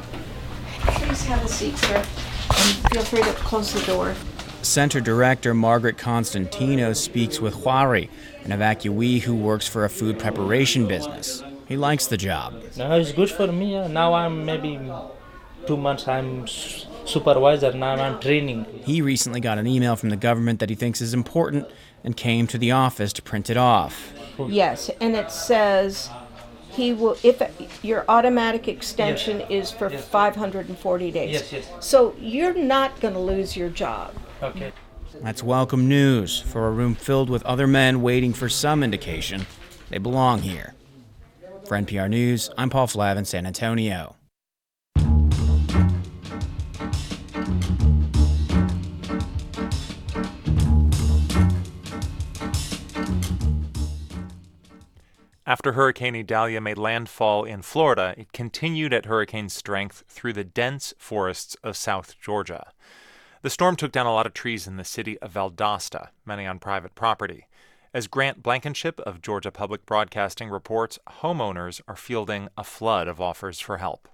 Please 0.82 1.24
have 1.26 1.44
a 1.44 1.48
seat, 1.48 1.78
sir, 1.78 1.96
and 1.96 2.92
feel 2.92 3.04
free 3.04 3.22
to 3.22 3.34
close 3.34 3.74
the 3.74 3.86
door. 3.86 4.16
Center 4.62 5.02
Director 5.02 5.54
Margaret 5.54 5.98
Constantino 5.98 6.94
speaks 6.94 7.40
with 7.40 7.56
Huari, 7.56 8.10
an 8.44 8.52
evacuee 8.52 9.22
who 9.22 9.36
works 9.36 9.68
for 9.68 9.86
a 9.86 9.90
food 9.90 10.20
preparation 10.20 10.88
business. 10.88 11.44
He 11.68 11.78
likes 11.78 12.08
the 12.08 12.18
job. 12.18 12.62
No, 12.78 13.00
it's 13.00 13.12
good 13.12 13.30
for 13.30 13.48
me. 13.48 13.76
Uh, 13.76 13.88
now 13.88 14.14
I'm 14.14 14.46
maybe 14.46 14.80
two 15.66 15.78
months. 15.78 16.08
I'm 16.08 16.46
supervisor. 16.48 17.74
Now 17.74 17.96
I'm 17.96 18.20
training. 18.20 18.66
He 18.84 19.02
recently 19.02 19.40
got 19.40 19.58
an 19.58 19.68
email 19.68 19.96
from 19.96 20.10
the 20.10 20.18
government 20.18 20.60
that 20.60 20.70
he 20.70 20.76
thinks 20.76 21.02
is 21.02 21.14
important 21.14 21.68
and 22.04 22.16
came 22.18 22.46
to 22.48 22.58
the 22.58 22.72
office 22.72 23.14
to 23.14 23.22
print 23.22 23.50
it 23.50 23.58
off. 23.58 24.14
Yes, 24.48 24.90
and 25.00 25.16
it 25.16 25.32
says 25.32 26.10
he 26.82 26.94
will 26.94 27.16
if 27.22 27.44
your 27.84 28.04
automatic 28.10 28.68
extension 28.68 29.40
yes. 29.42 29.50
is 29.50 29.72
for 29.72 29.92
yes. 29.92 30.04
540 30.08 31.12
days. 31.12 31.32
Yes, 31.32 31.54
yes. 31.54 31.70
So 31.80 32.16
you're 32.20 32.56
not 32.56 33.00
going 33.00 33.14
to 33.14 33.20
lose 33.20 33.56
your 33.56 33.70
job. 33.70 34.16
Okay. 34.42 34.72
That's 35.22 35.44
welcome 35.44 35.88
news 35.88 36.40
for 36.40 36.68
a 36.68 36.72
room 36.72 36.96
filled 36.96 37.30
with 37.30 37.44
other 37.44 37.68
men 37.68 38.02
waiting 38.02 38.34
for 38.34 38.50
some 38.50 38.82
indication 38.82 39.46
they 39.92 40.00
belong 40.00 40.42
here. 40.42 40.74
For 41.66 41.78
NPR 41.78 42.10
News, 42.10 42.50
I'm 42.58 42.72
Paul 42.72 42.88
Flahive 42.88 43.18
in 43.18 43.26
San 43.26 43.46
Antonio. 43.46 44.16
After 55.52 55.74
Hurricane 55.74 56.16
Idalia 56.16 56.62
made 56.62 56.78
landfall 56.78 57.44
in 57.44 57.62
Florida, 57.62 58.16
it 58.18 58.32
continued 58.32 58.94
at 58.94 59.04
hurricane 59.04 59.50
strength 59.50 60.06
through 60.08 60.32
the 60.32 60.46
dense 60.46 60.94
forests 60.98 61.58
of 61.62 61.76
South 61.76 62.16
Georgia. 62.22 62.72
The 63.42 63.50
storm 63.50 63.76
took 63.76 63.92
down 63.92 64.06
a 64.06 64.14
lot 64.14 64.26
of 64.26 64.34
trees 64.34 64.66
in 64.66 64.78
the 64.78 64.86
city 64.86 65.20
of 65.20 65.34
Valdosta, 65.34 66.12
many 66.26 66.48
on 66.48 66.60
private 66.60 66.96
property. 66.96 67.48
As 67.94 68.08
Grant 68.08 68.42
Blankenship 68.42 69.02
of 69.02 69.22
Georgia 69.22 69.52
Public 69.52 69.86
Broadcasting 69.86 70.48
reports, 70.48 70.98
homeowners 71.22 71.82
are 71.86 71.98
fielding 71.98 72.48
a 72.58 72.64
flood 72.64 73.10
of 73.10 73.20
offers 73.20 73.60
for 73.60 73.76
help. 73.76 74.08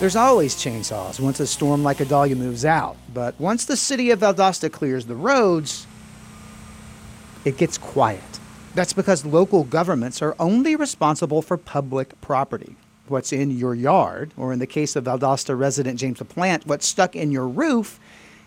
There's 0.00 0.16
always 0.16 0.56
chainsaws 0.56 1.20
once 1.20 1.38
a 1.38 1.46
storm 1.46 1.84
like 1.84 2.00
Idalia 2.00 2.34
moves 2.34 2.64
out, 2.64 2.96
but 3.14 3.38
once 3.40 3.64
the 3.64 3.76
city 3.76 4.10
of 4.10 4.18
Valdosta 4.18 4.68
clears 4.68 5.06
the 5.06 5.14
roads, 5.14 5.87
it 7.44 7.56
gets 7.56 7.78
quiet. 7.78 8.22
That's 8.74 8.92
because 8.92 9.24
local 9.24 9.64
governments 9.64 10.22
are 10.22 10.36
only 10.38 10.76
responsible 10.76 11.42
for 11.42 11.56
public 11.56 12.20
property. 12.20 12.76
What's 13.08 13.32
in 13.32 13.50
your 13.50 13.74
yard, 13.74 14.32
or 14.36 14.52
in 14.52 14.58
the 14.58 14.66
case 14.66 14.94
of 14.94 15.04
Valdosta 15.04 15.58
resident 15.58 15.98
James 15.98 16.20
LaPlante, 16.20 16.66
what's 16.66 16.86
stuck 16.86 17.16
in 17.16 17.32
your 17.32 17.48
roof 17.48 17.98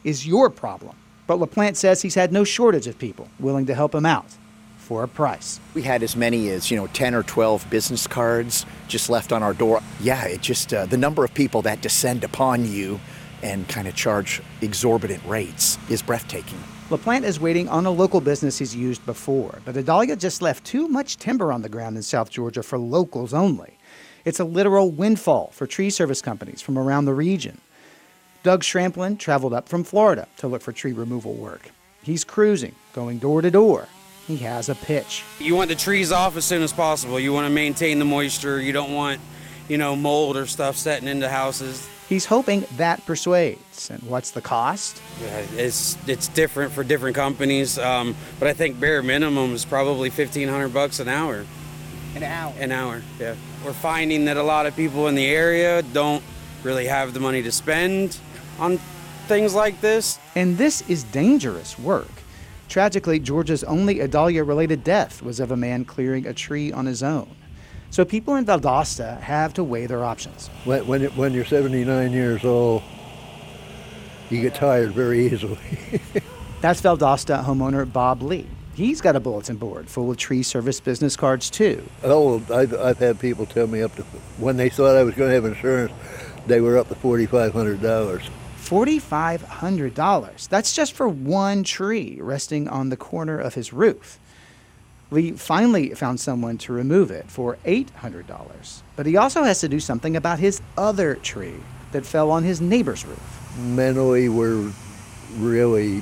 is 0.03 0.27
your 0.27 0.49
problem. 0.49 0.95
But 1.27 1.39
LaPlante 1.39 1.75
says 1.75 2.01
he's 2.01 2.15
had 2.15 2.31
no 2.31 2.43
shortage 2.43 2.87
of 2.87 2.97
people 2.99 3.27
willing 3.39 3.65
to 3.65 3.75
help 3.75 3.95
him 3.95 4.05
out 4.05 4.37
for 4.77 5.03
a 5.03 5.07
price. 5.07 5.59
We 5.73 5.83
had 5.83 6.03
as 6.03 6.15
many 6.15 6.49
as, 6.49 6.69
you 6.69 6.77
know, 6.77 6.87
10 6.87 7.15
or 7.15 7.23
12 7.23 7.69
business 7.69 8.07
cards 8.07 8.65
just 8.87 9.09
left 9.09 9.31
on 9.31 9.41
our 9.41 9.53
door. 9.53 9.81
Yeah, 10.01 10.25
it 10.25 10.41
just, 10.41 10.73
uh, 10.73 10.85
the 10.85 10.97
number 10.97 11.23
of 11.23 11.33
people 11.33 11.61
that 11.63 11.81
descend 11.81 12.23
upon 12.23 12.69
you 12.71 12.99
and 13.41 13.67
kind 13.67 13.87
of 13.87 13.95
charge 13.95 14.41
exorbitant 14.61 15.23
rates 15.25 15.77
is 15.89 16.01
breathtaking. 16.01 16.59
LaPlante 16.91 17.23
is 17.23 17.39
waiting 17.39 17.69
on 17.69 17.85
a 17.85 17.89
local 17.89 18.19
business 18.19 18.57
he's 18.57 18.75
used 18.75 19.05
before, 19.05 19.61
but 19.63 19.77
Idalia 19.77 20.17
just 20.17 20.41
left 20.41 20.65
too 20.65 20.89
much 20.89 21.15
timber 21.15 21.53
on 21.53 21.61
the 21.61 21.69
ground 21.69 21.95
in 21.95 22.03
South 22.03 22.29
Georgia 22.29 22.61
for 22.61 22.77
locals 22.77 23.33
only. 23.33 23.77
It's 24.25 24.41
a 24.41 24.43
literal 24.43 24.91
windfall 24.91 25.51
for 25.53 25.65
tree 25.65 25.89
service 25.89 26.21
companies 26.21 26.61
from 26.61 26.77
around 26.77 27.05
the 27.05 27.13
region. 27.13 27.61
Doug 28.43 28.61
Shramplin 28.61 29.17
traveled 29.17 29.53
up 29.53 29.69
from 29.69 29.85
Florida 29.85 30.27
to 30.35 30.49
look 30.49 30.61
for 30.61 30.73
tree 30.73 30.91
removal 30.91 31.33
work. 31.33 31.71
He's 32.03 32.25
cruising, 32.25 32.75
going 32.91 33.19
door 33.19 33.41
to 33.41 33.49
door. 33.49 33.87
He 34.27 34.35
has 34.39 34.67
a 34.67 34.75
pitch. 34.75 35.23
You 35.39 35.55
want 35.55 35.69
the 35.69 35.77
trees 35.77 36.11
off 36.11 36.35
as 36.35 36.43
soon 36.43 36.61
as 36.61 36.73
possible. 36.73 37.21
You 37.21 37.31
want 37.31 37.47
to 37.47 37.53
maintain 37.53 37.99
the 37.99 38.05
moisture. 38.05 38.59
You 38.59 38.73
don't 38.73 38.93
want, 38.93 39.21
you 39.69 39.77
know, 39.77 39.95
mold 39.95 40.35
or 40.35 40.45
stuff 40.45 40.75
setting 40.75 41.07
into 41.07 41.29
houses. 41.29 41.87
He's 42.11 42.25
hoping 42.25 42.65
that 42.75 43.05
persuades. 43.05 43.89
And 43.89 44.03
what's 44.03 44.31
the 44.31 44.41
cost? 44.41 45.01
It's 45.55 45.95
it's 46.09 46.27
different 46.27 46.73
for 46.73 46.83
different 46.83 47.15
companies, 47.15 47.79
um, 47.79 48.17
but 48.37 48.49
I 48.49 48.53
think 48.53 48.81
bare 48.81 49.01
minimum 49.01 49.53
is 49.53 49.63
probably 49.63 50.09
fifteen 50.09 50.49
hundred 50.49 50.73
bucks 50.73 50.99
an 50.99 51.07
hour. 51.07 51.45
An 52.13 52.23
hour. 52.23 52.53
An 52.59 52.73
hour. 52.73 53.01
Yeah. 53.17 53.35
We're 53.63 53.71
finding 53.71 54.25
that 54.25 54.35
a 54.35 54.43
lot 54.43 54.65
of 54.65 54.75
people 54.75 55.07
in 55.07 55.15
the 55.15 55.25
area 55.25 55.83
don't 55.93 56.21
really 56.63 56.85
have 56.85 57.13
the 57.13 57.21
money 57.21 57.41
to 57.43 57.51
spend 57.51 58.17
on 58.59 58.77
things 59.29 59.55
like 59.55 59.79
this. 59.79 60.19
And 60.35 60.57
this 60.57 60.81
is 60.89 61.05
dangerous 61.05 61.79
work. 61.79 62.11
Tragically, 62.67 63.19
Georgia's 63.19 63.63
only 63.63 64.01
Idalia 64.01 64.43
related 64.43 64.83
death 64.83 65.23
was 65.23 65.39
of 65.39 65.51
a 65.51 65.57
man 65.57 65.85
clearing 65.85 66.27
a 66.27 66.33
tree 66.33 66.73
on 66.73 66.87
his 66.87 67.03
own. 67.03 67.29
So 67.91 68.05
people 68.05 68.35
in 68.35 68.45
Valdosta 68.45 69.19
have 69.19 69.53
to 69.55 69.65
weigh 69.65 69.85
their 69.85 70.05
options. 70.05 70.47
When, 70.63 70.87
when, 70.87 71.01
it, 71.01 71.13
when 71.17 71.33
you're 71.33 71.43
79 71.43 72.13
years 72.13 72.45
old, 72.45 72.83
you 74.29 74.41
get 74.41 74.55
tired 74.55 74.93
very 74.93 75.25
easily. 75.25 75.59
That's 76.61 76.81
Valdosta 76.81 77.43
homeowner 77.43 77.91
Bob 77.91 78.21
Lee. 78.21 78.47
He's 78.75 79.01
got 79.01 79.17
a 79.17 79.19
bulletin 79.19 79.57
board 79.57 79.89
full 79.89 80.09
of 80.09 80.15
tree 80.15 80.41
service 80.41 80.79
business 80.79 81.17
cards, 81.17 81.49
too. 81.49 81.83
Oh, 82.05 82.41
I've, 82.49 82.73
I've 82.73 82.97
had 82.97 83.19
people 83.19 83.45
tell 83.45 83.67
me 83.67 83.81
up 83.81 83.93
to, 83.97 84.03
when 84.37 84.55
they 84.55 84.69
thought 84.69 84.95
I 84.95 85.03
was 85.03 85.13
going 85.15 85.29
to 85.29 85.35
have 85.35 85.43
insurance, 85.43 85.91
they 86.47 86.61
were 86.61 86.77
up 86.77 86.87
to 86.87 86.95
$4,500. 86.95 87.81
$4,500. 88.61 90.47
That's 90.47 90.73
just 90.73 90.93
for 90.93 91.09
one 91.09 91.63
tree 91.63 92.19
resting 92.21 92.69
on 92.69 92.87
the 92.87 92.95
corner 92.95 93.37
of 93.37 93.55
his 93.55 93.73
roof. 93.73 94.17
Lee 95.11 95.33
finally 95.33 95.93
found 95.93 96.19
someone 96.19 96.57
to 96.59 96.71
remove 96.71 97.11
it 97.11 97.29
for 97.29 97.57
$800. 97.65 98.81
But 98.95 99.05
he 99.05 99.17
also 99.17 99.43
has 99.43 99.59
to 99.59 99.67
do 99.67 99.79
something 99.79 100.15
about 100.15 100.39
his 100.39 100.61
other 100.77 101.15
tree 101.15 101.57
that 101.91 102.05
fell 102.05 102.31
on 102.31 102.43
his 102.43 102.61
neighbor's 102.61 103.05
roof. 103.05 103.57
Mentally, 103.59 104.29
we're 104.29 104.71
really 105.35 105.99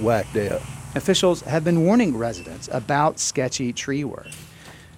whacked 0.00 0.36
out. 0.36 0.62
Officials 0.94 1.40
have 1.42 1.64
been 1.64 1.84
warning 1.84 2.16
residents 2.16 2.68
about 2.70 3.18
sketchy 3.18 3.72
tree 3.72 4.04
work. 4.04 4.28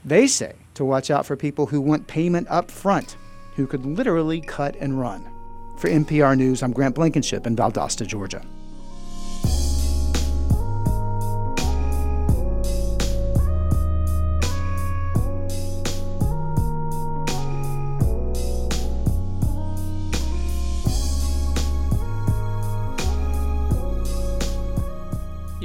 They 0.05 0.27
say 0.27 0.55
to 0.75 0.85
watch 0.85 1.11
out 1.11 1.25
for 1.25 1.37
people 1.37 1.65
who 1.65 1.81
want 1.81 2.07
payment 2.07 2.47
up 2.51 2.71
front, 2.71 3.17
who 3.55 3.67
could 3.67 3.87
literally 3.87 4.43
cut 4.43 4.77
and 4.77 5.01
run. 5.01 5.27
For 5.79 5.89
NPR 5.89 6.37
News, 6.37 6.63
I'm 6.63 6.73
Grant 6.73 6.95
Blankenship 6.95 7.47
in 7.47 7.57
Valdosta, 7.57 8.07
Georgia. 8.07 8.45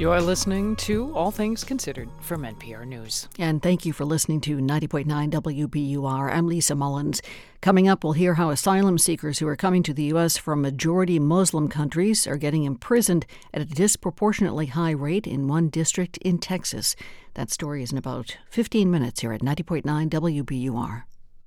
You 0.02 0.10
are 0.10 0.20
listening 0.20 0.74
to 0.78 1.14
All 1.14 1.30
Things 1.30 1.62
Considered 1.62 2.08
from 2.22 2.42
NPR 2.42 2.84
News. 2.84 3.28
And 3.38 3.62
thank 3.62 3.86
you 3.86 3.92
for 3.92 4.04
listening 4.04 4.40
to 4.40 4.56
90.9 4.56 5.06
WBUR. 5.30 6.28
I'm 6.28 6.48
Lisa 6.48 6.74
Mullins. 6.74 7.22
Coming 7.60 7.86
up, 7.86 8.02
we'll 8.02 8.14
hear 8.14 8.34
how 8.34 8.50
asylum 8.50 8.98
seekers 8.98 9.38
who 9.38 9.46
are 9.46 9.54
coming 9.54 9.84
to 9.84 9.94
the 9.94 10.02
U.S. 10.06 10.36
from 10.36 10.60
majority 10.60 11.20
Muslim 11.20 11.68
countries 11.68 12.26
are 12.26 12.36
getting 12.36 12.64
imprisoned 12.64 13.26
at 13.54 13.62
a 13.62 13.64
disproportionately 13.64 14.66
high 14.66 14.90
rate 14.90 15.28
in 15.28 15.46
one 15.46 15.68
district 15.68 16.16
in 16.16 16.38
Texas. 16.38 16.96
That 17.34 17.52
story 17.52 17.84
is 17.84 17.92
in 17.92 17.98
about 17.98 18.38
15 18.50 18.90
minutes 18.90 19.20
here 19.20 19.32
at 19.32 19.40
90.9 19.40 19.84
WBUR. 20.10 21.04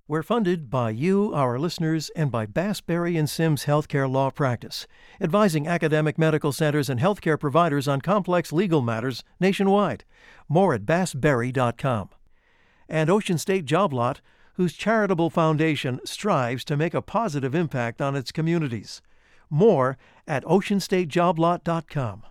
We're 0.07 0.21
funded 0.21 0.69
by 0.69 0.91
you, 0.91 1.33
our 1.33 1.57
listeners, 1.57 2.11
and 2.15 2.31
by 2.31 2.45
Bass, 2.45 2.79
Berry 2.79 3.17
and 3.17 3.27
Sims 3.27 3.65
Healthcare 3.65 4.07
Law 4.07 4.29
Practice, 4.29 4.85
advising 5.19 5.67
academic 5.67 6.19
medical 6.19 6.51
centers 6.51 6.91
and 6.91 6.99
healthcare 6.99 7.39
providers 7.39 7.87
on 7.87 8.01
complex 8.01 8.53
legal 8.53 8.83
matters 8.83 9.23
nationwide. 9.39 10.05
More 10.47 10.75
at 10.75 10.85
bassberry.com. 10.85 12.09
And 12.87 13.09
Ocean 13.09 13.39
State 13.39 13.65
Job 13.65 13.91
Lot, 13.93 14.21
whose 14.53 14.73
charitable 14.73 15.31
foundation 15.31 15.99
strives 16.05 16.63
to 16.65 16.77
make 16.77 16.93
a 16.93 17.01
positive 17.01 17.55
impact 17.55 17.99
on 17.99 18.15
its 18.15 18.31
communities. 18.31 19.01
More 19.49 19.97
at 20.27 20.45
oceanstatejoblot.com. 20.45 22.23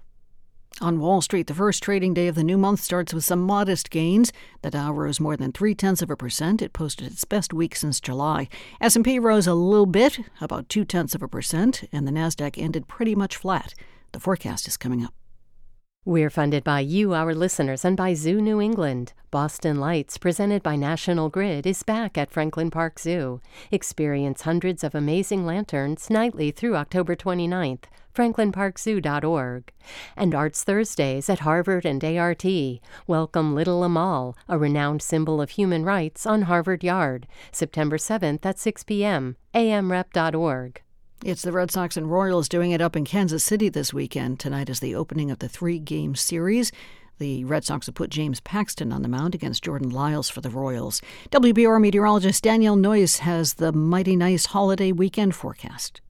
On 0.81 0.99
Wall 0.99 1.21
Street, 1.21 1.47
the 1.47 1.55
first 1.55 1.85
trading 1.85 2.15
day 2.15 2.27
of 2.27 2.35
the 2.35 2.43
new 2.43 2.59
month 2.59 2.81
starts 2.81 3.15
with 3.15 3.25
some 3.25 3.41
modest 3.41 3.91
gains. 3.91 4.33
The 4.63 4.73
Dow 4.73 4.93
rose 4.93 5.21
more 5.21 5.37
than 5.37 5.53
three 5.53 5.73
tenths 5.73 6.03
of 6.03 6.11
a 6.11 6.17
percent. 6.17 6.61
It 6.61 6.73
posted 6.73 7.13
its 7.13 7.25
best 7.25 7.55
week 7.55 7.77
since 7.77 8.01
July. 8.01 8.49
S&P 8.81 9.21
rose 9.21 9.47
a 9.47 9.55
little 9.55 9.87
bit, 9.87 10.19
about 10.41 10.69
two 10.69 10.85
tenths 10.85 11.15
of 11.15 11.23
a 11.23 11.29
percent, 11.29 11.85
and 11.93 12.09
the 12.09 12.13
Nasdaq 12.13 12.61
ended 12.61 12.89
pretty 12.89 13.15
much 13.15 13.37
flat. 13.37 13.73
The 14.11 14.19
forecast 14.19 14.67
is 14.67 14.77
coming 14.77 15.05
up. 15.05 15.15
We're 16.05 16.29
funded 16.29 16.65
by 16.65 16.81
you, 16.81 17.15
our 17.15 17.35
listeners, 17.35 17.85
and 17.85 17.97
by 17.97 18.15
Zoo 18.15 18.43
New 18.43 18.61
England. 18.61 19.13
Boston 19.31 19.79
Lights, 19.79 20.19
presented 20.19 20.63
by 20.63 20.75
National 20.75 21.29
Grid, 21.31 21.67
is 21.67 21.85
back 21.85 22.19
at 22.19 22.31
Franklin 22.33 22.71
Park 22.71 22.99
Zoo. 22.99 23.41
Experience 23.71 24.43
hundreds 24.43 24.83
of 24.83 24.95
amazing 24.95 25.47
lanterns 25.47 26.11
nightly 26.11 26.51
through 26.51 26.77
October 26.77 27.15
29th. 27.15 27.85
FranklinParkZoo.org. 28.15 29.73
And 30.17 30.35
Arts 30.35 30.65
Thursdays 30.65 31.29
at 31.29 31.41
Harvard 31.41 31.85
and 31.85 32.03
ART. 32.05 32.45
Welcome 33.07 33.55
Little 33.55 33.85
Amal, 33.85 34.37
a 34.49 34.59
renowned 34.59 35.03
symbol 35.03 35.41
of 35.41 35.51
human 35.51 35.85
rights, 35.85 36.25
on 36.27 36.43
Harvard 36.43 36.85
Yard, 36.85 37.27
September 37.53 37.99
7th 37.99 38.47
at 38.47 38.59
6 38.59 38.85
p.m. 38.85 39.37
amrep.org. 39.55 40.81
It's 41.25 41.43
the 41.43 41.53
Red 41.53 41.71
Sox 41.71 41.97
and 41.97 42.11
Royals 42.11 42.49
doing 42.49 42.71
it 42.73 42.83
up 42.83 42.97
in 42.97 43.05
Kansas 43.05 43.43
City 43.43 43.69
this 43.69 43.95
weekend. 43.95 44.39
Tonight 44.39 44.69
is 44.69 44.81
the 44.81 44.95
opening 44.95 45.31
of 45.31 45.39
the 45.39 45.49
three 45.49 45.79
game 45.79 46.15
series. 46.15 46.71
The 47.19 47.45
Red 47.45 47.65
Sox 47.65 47.87
have 47.87 47.95
put 47.95 48.11
James 48.11 48.41
Paxton 48.41 48.93
on 48.93 49.03
the 49.03 49.09
mound 49.09 49.35
against 49.35 49.63
Jordan 49.63 49.91
Lyles 49.91 50.29
for 50.29 50.41
the 50.41 50.51
Royals. 50.51 51.01
WBUR 51.31 51.81
meteorologist 51.81 52.43
Danielle 52.43 52.77
Noyes 52.77 53.21
has 53.21 53.55
the 53.55 53.73
mighty 53.73 54.17
nice 54.17 54.47
holiday 54.47 54.91
weekend 54.91 55.35
forecast. 55.35 56.01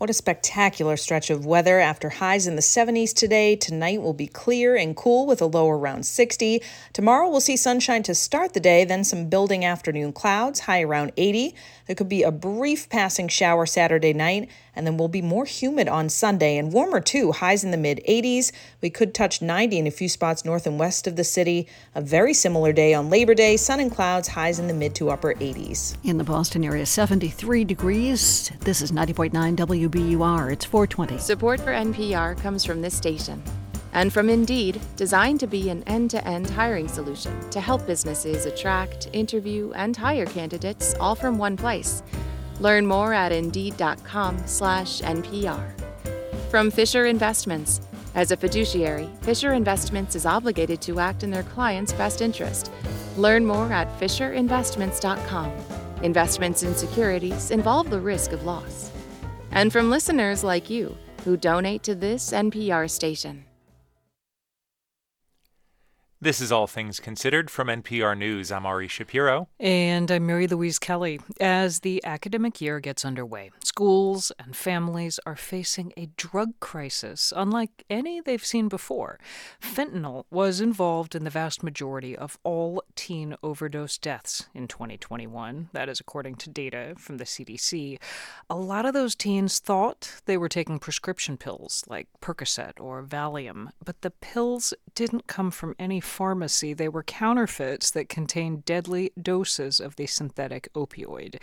What 0.00 0.08
a 0.08 0.14
spectacular 0.14 0.96
stretch 0.96 1.28
of 1.28 1.44
weather 1.44 1.78
after 1.78 2.08
highs 2.08 2.46
in 2.46 2.56
the 2.56 2.62
70s 2.62 3.12
today. 3.12 3.54
Tonight 3.54 4.00
will 4.00 4.14
be 4.14 4.26
clear 4.26 4.74
and 4.74 4.96
cool 4.96 5.26
with 5.26 5.42
a 5.42 5.44
low 5.44 5.68
around 5.68 6.06
60. 6.06 6.62
Tomorrow 6.94 7.28
we'll 7.28 7.42
see 7.42 7.58
sunshine 7.58 8.02
to 8.04 8.14
start 8.14 8.54
the 8.54 8.60
day, 8.60 8.86
then 8.86 9.04
some 9.04 9.28
building 9.28 9.62
afternoon 9.62 10.14
clouds, 10.14 10.60
high 10.60 10.80
around 10.80 11.12
80. 11.18 11.54
There 11.90 11.96
could 11.96 12.08
be 12.08 12.22
a 12.22 12.30
brief 12.30 12.88
passing 12.88 13.26
shower 13.26 13.66
Saturday 13.66 14.12
night. 14.12 14.48
and 14.76 14.86
then 14.86 14.96
we'll 14.96 15.08
be 15.08 15.20
more 15.20 15.44
humid 15.44 15.88
on 15.88 16.08
Sunday 16.08 16.56
and 16.56 16.72
warmer 16.72 17.00
too, 17.00 17.32
highs 17.32 17.64
in 17.64 17.72
the 17.72 17.76
mid 17.76 18.00
80s. 18.08 18.52
We 18.80 18.90
could 18.90 19.12
touch 19.12 19.42
90 19.42 19.76
in 19.76 19.88
a 19.88 19.90
few 19.90 20.08
spots 20.08 20.44
north 20.44 20.68
and 20.68 20.78
west 20.78 21.08
of 21.08 21.16
the 21.16 21.24
city. 21.24 21.66
A 21.96 22.00
very 22.00 22.32
similar 22.32 22.72
day 22.72 22.94
on 22.94 23.10
Labor 23.10 23.34
Day, 23.34 23.56
sun 23.56 23.80
and 23.80 23.90
clouds, 23.90 24.28
highs 24.28 24.60
in 24.60 24.68
the 24.68 24.72
mid 24.72 24.94
to 24.94 25.10
upper 25.10 25.34
80s. 25.34 25.96
In 26.04 26.16
the 26.16 26.22
Boston 26.22 26.62
area, 26.62 26.86
73 26.86 27.64
degrees. 27.64 28.52
This 28.60 28.82
is 28.82 28.92
90.9 28.92 29.56
WBUR. 29.56 30.52
It's 30.52 30.64
420. 30.64 31.18
Support 31.18 31.58
for 31.58 31.72
NPR 31.72 32.40
comes 32.40 32.64
from 32.64 32.82
this 32.82 32.96
station 32.96 33.42
and 33.92 34.12
from 34.12 34.30
Indeed, 34.30 34.80
designed 34.96 35.40
to 35.40 35.46
be 35.46 35.70
an 35.70 35.82
end 35.84 36.10
to 36.10 36.26
end 36.26 36.48
hiring 36.48 36.88
solution 36.88 37.50
to 37.50 37.60
help 37.60 37.86
businesses 37.86 38.46
attract, 38.46 39.08
interview, 39.12 39.72
and 39.74 39.96
hire 39.96 40.26
candidates 40.26 40.94
all 41.00 41.14
from 41.14 41.38
one 41.38 41.56
place. 41.56 42.02
Learn 42.60 42.86
more 42.86 43.12
at 43.12 43.32
Indeed.com/slash 43.32 45.00
NPR. 45.00 45.72
From 46.50 46.70
Fisher 46.70 47.06
Investments. 47.06 47.80
As 48.14 48.32
a 48.32 48.36
fiduciary, 48.36 49.08
Fisher 49.22 49.52
Investments 49.52 50.16
is 50.16 50.26
obligated 50.26 50.80
to 50.82 50.98
act 50.98 51.22
in 51.22 51.30
their 51.30 51.44
client's 51.44 51.92
best 51.92 52.20
interest. 52.20 52.72
Learn 53.16 53.46
more 53.46 53.72
at 53.72 53.88
FisherInvestments.com. 54.00 55.52
Investments 56.02 56.62
in 56.62 56.74
securities 56.74 57.50
involve 57.50 57.90
the 57.90 58.00
risk 58.00 58.32
of 58.32 58.44
loss. 58.44 58.90
And 59.52 59.72
from 59.72 59.90
listeners 59.90 60.42
like 60.42 60.70
you 60.70 60.96
who 61.24 61.36
donate 61.36 61.82
to 61.84 61.94
this 61.94 62.32
NPR 62.32 62.90
station. 62.90 63.44
This 66.22 66.42
is 66.42 66.52
All 66.52 66.66
Things 66.66 67.00
Considered 67.00 67.50
from 67.50 67.68
NPR 67.68 68.14
News. 68.14 68.52
I'm 68.52 68.66
Ari 68.66 68.88
Shapiro. 68.88 69.48
And 69.58 70.10
I'm 70.10 70.26
Mary 70.26 70.46
Louise 70.46 70.78
Kelly. 70.78 71.18
As 71.40 71.80
the 71.80 72.04
academic 72.04 72.60
year 72.60 72.78
gets 72.78 73.06
underway, 73.06 73.52
schools 73.64 74.30
and 74.38 74.54
families 74.54 75.18
are 75.24 75.34
facing 75.34 75.94
a 75.96 76.10
drug 76.18 76.60
crisis 76.60 77.32
unlike 77.34 77.86
any 77.88 78.20
they've 78.20 78.44
seen 78.44 78.68
before. 78.68 79.18
Fentanyl 79.62 80.24
was 80.30 80.60
involved 80.60 81.14
in 81.14 81.24
the 81.24 81.30
vast 81.30 81.62
majority 81.62 82.14
of 82.14 82.38
all 82.44 82.82
teen 82.94 83.34
overdose 83.42 83.96
deaths 83.96 84.50
in 84.52 84.68
2021. 84.68 85.70
That 85.72 85.88
is 85.88 86.00
according 86.00 86.34
to 86.34 86.50
data 86.50 86.96
from 86.98 87.16
the 87.16 87.24
CDC. 87.24 87.98
A 88.50 88.56
lot 88.56 88.84
of 88.84 88.92
those 88.92 89.14
teens 89.14 89.58
thought 89.58 90.20
they 90.26 90.36
were 90.36 90.50
taking 90.50 90.78
prescription 90.78 91.38
pills 91.38 91.82
like 91.88 92.08
Percocet 92.20 92.78
or 92.78 93.02
Valium, 93.02 93.70
but 93.82 94.02
the 94.02 94.10
pills 94.10 94.74
didn't 94.94 95.26
come 95.26 95.50
from 95.50 95.74
any 95.78 96.02
pharmacy, 96.10 96.74
they 96.74 96.88
were 96.88 97.02
counterfeits 97.02 97.90
that 97.92 98.08
contained 98.08 98.64
deadly 98.64 99.12
doses 99.20 99.80
of 99.80 99.96
the 99.96 100.06
synthetic 100.06 100.68
opioid. 100.74 101.40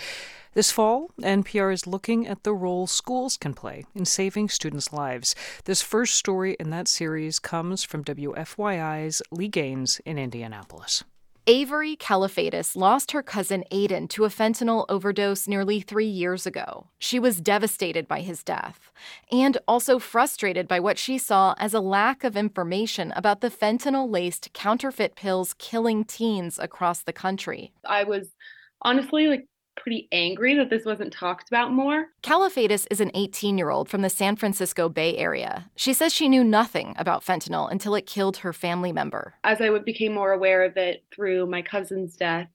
This 0.53 0.71
fall, 0.71 1.11
NPR 1.21 1.73
is 1.73 1.87
looking 1.87 2.27
at 2.27 2.43
the 2.43 2.53
role 2.53 2.87
schools 2.87 3.37
can 3.37 3.53
play 3.53 3.85
in 3.95 4.05
saving 4.05 4.49
students' 4.49 4.93
lives. 4.93 5.35
This 5.65 5.81
first 5.81 6.15
story 6.15 6.55
in 6.59 6.69
that 6.71 6.87
series 6.87 7.39
comes 7.39 7.83
from 7.83 8.03
WFYI's 8.03 9.21
Lee 9.31 9.47
Gaines 9.47 10.01
in 10.05 10.17
Indianapolis. 10.17 11.03
Avery 11.49 11.95
Kalafatis 11.95 12.75
lost 12.75 13.13
her 13.13 13.23
cousin 13.23 13.63
Aiden 13.71 14.09
to 14.09 14.25
a 14.25 14.29
fentanyl 14.29 14.85
overdose 14.89 15.47
nearly 15.47 15.79
three 15.79 16.05
years 16.05 16.45
ago. 16.45 16.87
She 16.99 17.19
was 17.19 17.39
devastated 17.39 18.05
by 18.05 18.19
his 18.19 18.43
death 18.43 18.91
and 19.31 19.57
also 19.65 19.97
frustrated 19.97 20.67
by 20.67 20.81
what 20.81 20.97
she 20.97 21.17
saw 21.17 21.55
as 21.57 21.73
a 21.73 21.79
lack 21.79 22.25
of 22.25 22.35
information 22.35 23.13
about 23.15 23.39
the 23.39 23.49
fentanyl 23.49 24.11
laced 24.11 24.51
counterfeit 24.51 25.15
pills 25.15 25.53
killing 25.57 26.03
teens 26.03 26.59
across 26.59 27.01
the 27.01 27.13
country. 27.13 27.71
I 27.85 28.03
was 28.03 28.35
honestly 28.81 29.27
like 29.27 29.47
pretty 29.77 30.07
angry 30.11 30.55
that 30.55 30.69
this 30.69 30.85
wasn't 30.85 31.13
talked 31.13 31.47
about 31.47 31.71
more. 31.71 32.07
Kalafatis 32.23 32.85
is 32.91 32.99
an 32.99 33.11
18 33.13 33.57
year 33.57 33.69
old 33.69 33.89
from 33.89 34.01
the 34.01 34.09
San 34.09 34.35
Francisco 34.35 34.89
Bay 34.89 35.15
Area. 35.17 35.69
She 35.75 35.93
says 35.93 36.13
she 36.13 36.27
knew 36.27 36.43
nothing 36.43 36.93
about 36.97 37.23
fentanyl 37.23 37.71
until 37.71 37.95
it 37.95 38.05
killed 38.05 38.37
her 38.37 38.53
family 38.53 38.91
member. 38.91 39.35
As 39.43 39.61
I 39.61 39.69
became 39.79 40.13
more 40.13 40.33
aware 40.33 40.63
of 40.63 40.75
it 40.77 41.03
through 41.13 41.45
my 41.47 41.61
cousin's 41.61 42.15
death, 42.15 42.49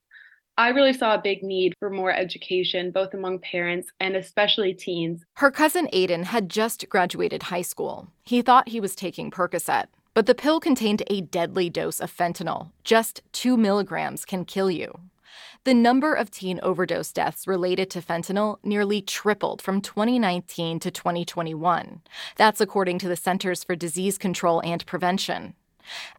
I 0.58 0.68
really 0.68 0.92
saw 0.92 1.14
a 1.14 1.22
big 1.22 1.42
need 1.42 1.74
for 1.78 1.88
more 1.88 2.12
education, 2.12 2.90
both 2.90 3.14
among 3.14 3.38
parents 3.38 3.88
and 4.00 4.14
especially 4.14 4.74
teens. 4.74 5.24
Her 5.36 5.50
cousin 5.50 5.88
Aiden 5.94 6.24
had 6.24 6.50
just 6.50 6.88
graduated 6.90 7.44
high 7.44 7.62
school. 7.62 8.08
He 8.22 8.42
thought 8.42 8.68
he 8.68 8.78
was 8.78 8.94
taking 8.94 9.30
Percocet, 9.30 9.86
but 10.12 10.26
the 10.26 10.34
pill 10.34 10.60
contained 10.60 11.02
a 11.06 11.22
deadly 11.22 11.70
dose 11.70 12.00
of 12.00 12.14
fentanyl. 12.14 12.70
Just 12.84 13.22
two 13.32 13.56
milligrams 13.56 14.26
can 14.26 14.44
kill 14.44 14.70
you. 14.70 15.00
The 15.64 15.74
number 15.74 16.12
of 16.12 16.32
teen 16.32 16.58
overdose 16.60 17.12
deaths 17.12 17.46
related 17.46 17.88
to 17.90 18.02
fentanyl 18.02 18.56
nearly 18.64 19.00
tripled 19.00 19.62
from 19.62 19.80
2019 19.80 20.80
to 20.80 20.90
2021. 20.90 22.00
That's 22.36 22.60
according 22.60 22.98
to 22.98 23.08
the 23.08 23.14
Centers 23.14 23.62
for 23.62 23.76
Disease 23.76 24.18
Control 24.18 24.60
and 24.64 24.84
Prevention. 24.86 25.54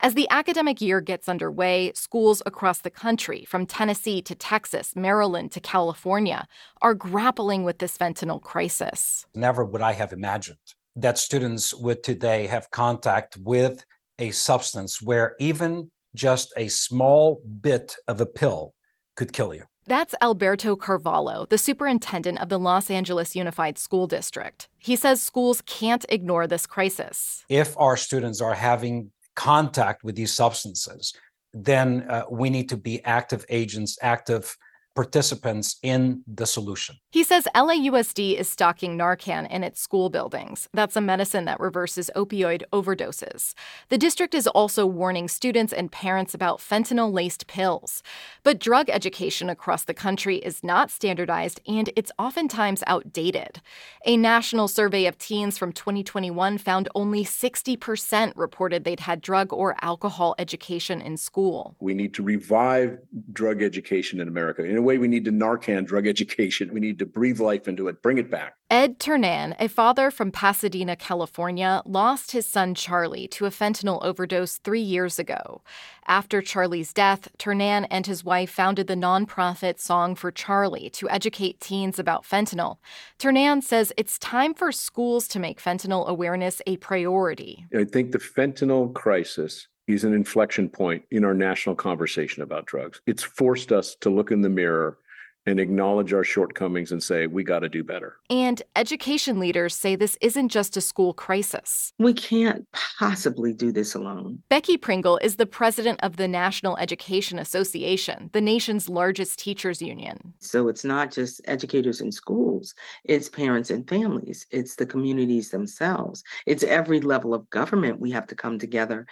As 0.01 0.13
the 0.13 0.29
academic 0.29 0.79
year 0.79 1.01
gets 1.01 1.27
underway, 1.27 1.91
schools 1.93 2.41
across 2.45 2.79
the 2.79 2.89
country, 2.89 3.43
from 3.43 3.65
Tennessee 3.65 4.21
to 4.21 4.33
Texas, 4.33 4.95
Maryland 4.95 5.51
to 5.51 5.59
California, 5.59 6.47
are 6.81 6.93
grappling 6.93 7.65
with 7.65 7.79
this 7.79 7.97
fentanyl 7.97 8.41
crisis. 8.41 9.25
Never 9.35 9.65
would 9.65 9.81
I 9.81 9.91
have 9.91 10.13
imagined 10.13 10.73
that 10.95 11.17
students 11.17 11.73
would 11.73 12.01
today 12.01 12.47
have 12.47 12.71
contact 12.71 13.35
with 13.35 13.83
a 14.19 14.31
substance 14.31 15.01
where 15.01 15.35
even 15.37 15.91
just 16.15 16.53
a 16.55 16.69
small 16.69 17.41
bit 17.59 17.97
of 18.07 18.21
a 18.21 18.25
pill 18.25 18.73
could 19.15 19.33
kill 19.33 19.53
you. 19.53 19.63
That's 19.85 20.15
Alberto 20.21 20.77
Carvalho, 20.77 21.45
the 21.49 21.57
superintendent 21.57 22.39
of 22.39 22.47
the 22.47 22.57
Los 22.57 22.89
Angeles 22.89 23.35
Unified 23.35 23.77
School 23.77 24.07
District. 24.07 24.69
He 24.79 24.95
says 24.95 25.21
schools 25.21 25.61
can't 25.65 26.05
ignore 26.07 26.47
this 26.47 26.65
crisis. 26.65 27.43
If 27.49 27.77
our 27.77 27.97
students 27.97 28.39
are 28.39 28.53
having 28.53 29.11
contact 29.35 30.03
with 30.03 30.15
these 30.15 30.33
substances, 30.33 31.13
then 31.53 32.05
uh, 32.09 32.23
we 32.31 32.49
need 32.49 32.69
to 32.69 32.77
be 32.77 33.03
active 33.03 33.45
agents, 33.49 33.97
active 34.01 34.55
participants 34.95 35.77
in 35.81 36.23
the 36.27 36.45
solution. 36.45 36.95
He 37.11 37.23
says 37.23 37.47
LAUSD 37.55 38.37
is 38.37 38.47
stocking 38.47 38.97
Narcan 38.97 39.49
in 39.49 39.63
its 39.63 39.81
school 39.81 40.09
buildings. 40.09 40.69
That's 40.73 40.95
a 40.95 41.01
medicine 41.01 41.45
that 41.45 41.59
reverses 41.59 42.09
opioid 42.15 42.63
overdoses. 42.71 43.53
The 43.89 43.97
district 43.97 44.33
is 44.33 44.47
also 44.47 44.85
warning 44.85 45.27
students 45.27 45.73
and 45.73 45.91
parents 45.91 46.33
about 46.33 46.59
fentanyl 46.59 47.11
laced 47.11 47.47
pills. 47.47 48.03
But 48.43 48.59
drug 48.59 48.89
education 48.89 49.49
across 49.49 49.83
the 49.83 49.93
country 49.93 50.37
is 50.37 50.63
not 50.63 50.91
standardized 50.91 51.61
and 51.67 51.89
it's 51.95 52.11
oftentimes 52.19 52.83
outdated. 52.87 53.61
A 54.05 54.17
national 54.17 54.67
survey 54.67 55.05
of 55.05 55.17
teens 55.17 55.57
from 55.57 55.71
2021 55.73 56.57
found 56.57 56.89
only 56.93 57.25
60% 57.25 58.33
reported 58.35 58.83
they'd 58.83 58.99
had 58.99 59.21
drug 59.21 59.51
or 59.51 59.75
alcohol 59.81 60.35
education 60.37 61.01
in 61.01 61.17
school. 61.17 61.75
We 61.79 61.93
need 61.93 62.13
to 62.15 62.23
revive 62.23 62.99
drug 63.31 63.63
education 63.63 64.19
in 64.19 64.27
America. 64.27 64.63
In 64.63 64.77
a 64.77 64.81
way, 64.83 64.97
we 64.97 65.07
need 65.07 65.25
to 65.25 65.31
Narcan 65.31 65.85
drug 65.85 66.07
education. 66.07 66.73
We 66.73 66.79
need 66.79 66.99
to 66.99 67.05
breathe 67.05 67.39
life 67.39 67.67
into 67.67 67.87
it, 67.87 68.01
bring 68.01 68.17
it 68.17 68.29
back. 68.29 68.55
Ed 68.69 68.97
Ternan, 68.97 69.55
a 69.59 69.67
father 69.67 70.09
from 70.09 70.31
Pasadena, 70.31 70.95
California, 70.95 71.83
lost 71.85 72.31
his 72.31 72.47
son 72.47 72.73
Charlie 72.73 73.27
to 73.27 73.45
a 73.45 73.51
fentanyl 73.51 74.03
overdose 74.03 74.57
three 74.57 74.81
years 74.81 75.19
ago. 75.19 75.61
After 76.07 76.41
Charlie's 76.41 76.91
death, 76.91 77.29
Ternan 77.37 77.85
and 77.91 78.07
his 78.07 78.23
wife 78.23 78.49
founded 78.49 78.87
the 78.87 78.95
nonprofit 78.95 79.79
Song 79.79 80.15
for 80.15 80.31
Charlie 80.31 80.89
to 80.91 81.09
educate 81.09 81.59
teens 81.59 81.99
about 81.99 82.23
fentanyl. 82.23 82.77
Ternan 83.19 83.61
says 83.61 83.93
it's 83.95 84.17
time 84.17 84.53
for 84.53 84.71
schools 84.71 85.27
to 85.27 85.39
make 85.39 85.61
fentanyl 85.61 86.07
awareness 86.07 86.61
a 86.65 86.77
priority. 86.77 87.65
I 87.77 87.83
think 87.83 88.11
the 88.11 88.17
fentanyl 88.17 88.93
crisis 88.93 89.67
is 89.87 90.03
an 90.03 90.13
inflection 90.13 90.69
point 90.69 91.03
in 91.11 91.25
our 91.25 91.33
national 91.33 91.75
conversation 91.75 92.43
about 92.43 92.65
drugs. 92.65 93.01
It's 93.05 93.23
forced 93.23 93.71
us 93.71 93.95
to 94.01 94.09
look 94.09 94.31
in 94.31 94.41
the 94.41 94.49
mirror 94.49 94.97
and 95.45 95.59
acknowledge 95.59 96.13
our 96.13 96.23
shortcomings 96.23 96.91
and 96.91 97.03
say, 97.03 97.27
we 97.27 97.43
got 97.43 97.59
to 97.59 97.69
do 97.69 97.83
better. 97.83 98.17
And 98.29 98.61
education 98.75 99.39
leaders 99.39 99.75
say 99.75 99.95
this 99.95 100.17
isn't 100.21 100.49
just 100.49 100.77
a 100.77 100.81
school 100.81 101.13
crisis. 101.13 101.91
We 101.99 102.13
can't 102.13 102.67
possibly 102.99 103.53
do 103.53 103.71
this 103.71 103.95
alone. 103.95 104.41
Becky 104.49 104.77
Pringle 104.77 105.17
is 105.17 105.35
the 105.35 105.45
president 105.45 105.99
of 106.01 106.17
the 106.17 106.27
National 106.27 106.77
Education 106.77 107.39
Association, 107.39 108.29
the 108.33 108.41
nation's 108.41 108.89
largest 108.89 109.39
teachers 109.39 109.81
union. 109.81 110.33
So 110.39 110.67
it's 110.67 110.85
not 110.85 111.11
just 111.11 111.41
educators 111.45 112.01
in 112.01 112.11
schools, 112.11 112.73
it's 113.03 113.29
parents 113.29 113.69
and 113.69 113.87
families, 113.87 114.45
it's 114.51 114.75
the 114.75 114.85
communities 114.85 115.49
themselves, 115.49 116.23
it's 116.45 116.63
every 116.63 117.01
level 117.01 117.33
of 117.33 117.49
government 117.49 117.99
we 117.99 118.11
have 118.11 118.27
to 118.27 118.35
come 118.35 118.57
together. 118.57 119.05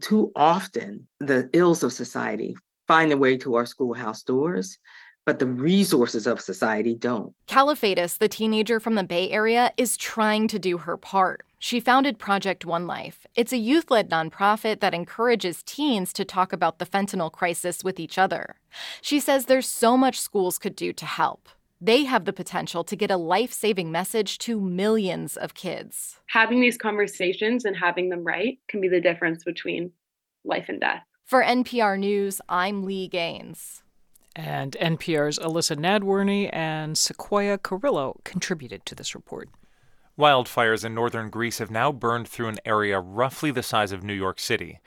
Too 0.00 0.32
often, 0.34 1.06
the 1.20 1.50
ills 1.52 1.82
of 1.82 1.92
society 1.92 2.56
find 2.86 3.10
their 3.10 3.18
way 3.18 3.36
to 3.36 3.56
our 3.56 3.66
schoolhouse 3.66 4.22
doors 4.22 4.78
but 5.26 5.40
the 5.40 5.46
resources 5.46 6.26
of 6.26 6.40
society 6.40 6.94
don't. 6.94 7.34
Kalafatis, 7.48 8.16
the 8.16 8.28
teenager 8.28 8.80
from 8.80 8.94
the 8.94 9.04
Bay 9.04 9.28
Area, 9.30 9.72
is 9.76 9.96
trying 9.96 10.48
to 10.48 10.58
do 10.58 10.78
her 10.78 10.96
part. 10.96 11.44
She 11.58 11.80
founded 11.80 12.18
Project 12.18 12.64
One 12.64 12.86
Life. 12.86 13.26
It's 13.34 13.52
a 13.52 13.58
youth 13.58 13.90
led 13.90 14.08
nonprofit 14.08 14.80
that 14.80 14.94
encourages 14.94 15.64
teens 15.64 16.12
to 16.12 16.24
talk 16.24 16.52
about 16.52 16.78
the 16.78 16.86
fentanyl 16.86 17.32
crisis 17.32 17.82
with 17.82 17.98
each 17.98 18.18
other. 18.18 18.54
She 19.02 19.18
says 19.18 19.46
there's 19.46 19.68
so 19.68 19.96
much 19.96 20.20
schools 20.20 20.58
could 20.58 20.76
do 20.76 20.92
to 20.92 21.04
help. 21.04 21.48
They 21.80 22.04
have 22.04 22.24
the 22.24 22.32
potential 22.32 22.84
to 22.84 22.96
get 22.96 23.10
a 23.10 23.16
life 23.16 23.52
saving 23.52 23.90
message 23.90 24.38
to 24.38 24.60
millions 24.60 25.36
of 25.36 25.54
kids. 25.54 26.20
Having 26.28 26.60
these 26.60 26.78
conversations 26.78 27.64
and 27.64 27.76
having 27.76 28.10
them 28.10 28.24
right 28.24 28.58
can 28.68 28.80
be 28.80 28.88
the 28.88 29.00
difference 29.00 29.42
between 29.42 29.90
life 30.44 30.66
and 30.68 30.80
death. 30.80 31.02
For 31.24 31.42
NPR 31.42 31.98
News, 31.98 32.40
I'm 32.48 32.84
Lee 32.84 33.08
Gaines. 33.08 33.82
And 34.38 34.76
NPR's 34.78 35.38
Elissa 35.38 35.76
Nadworny 35.76 36.50
and 36.52 36.98
Sequoia 36.98 37.56
Carrillo 37.56 38.20
contributed 38.22 38.84
to 38.84 38.94
this 38.94 39.14
report. 39.14 39.48
Wildfires 40.18 40.84
in 40.84 40.94
northern 40.94 41.30
Greece 41.30 41.56
have 41.56 41.70
now 41.70 41.90
burned 41.90 42.28
through 42.28 42.48
an 42.48 42.58
area 42.66 43.00
roughly 43.00 43.50
the 43.50 43.62
size 43.62 43.92
of 43.92 44.04
New 44.04 44.12
York 44.12 44.38
City. 44.38 44.78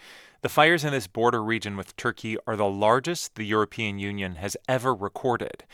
The 0.42 0.50
fires 0.50 0.84
in 0.84 0.92
this 0.92 1.08
border 1.08 1.44
region 1.44 1.76
with 1.78 1.96
Turkey 1.96 2.38
are 2.46 2.56
the 2.56 2.66
largest 2.66 3.34
the 3.34 3.44
European 3.44 3.98
Union 3.98 4.36
has 4.36 4.56
ever 4.68 4.94
recorded. 4.94 5.66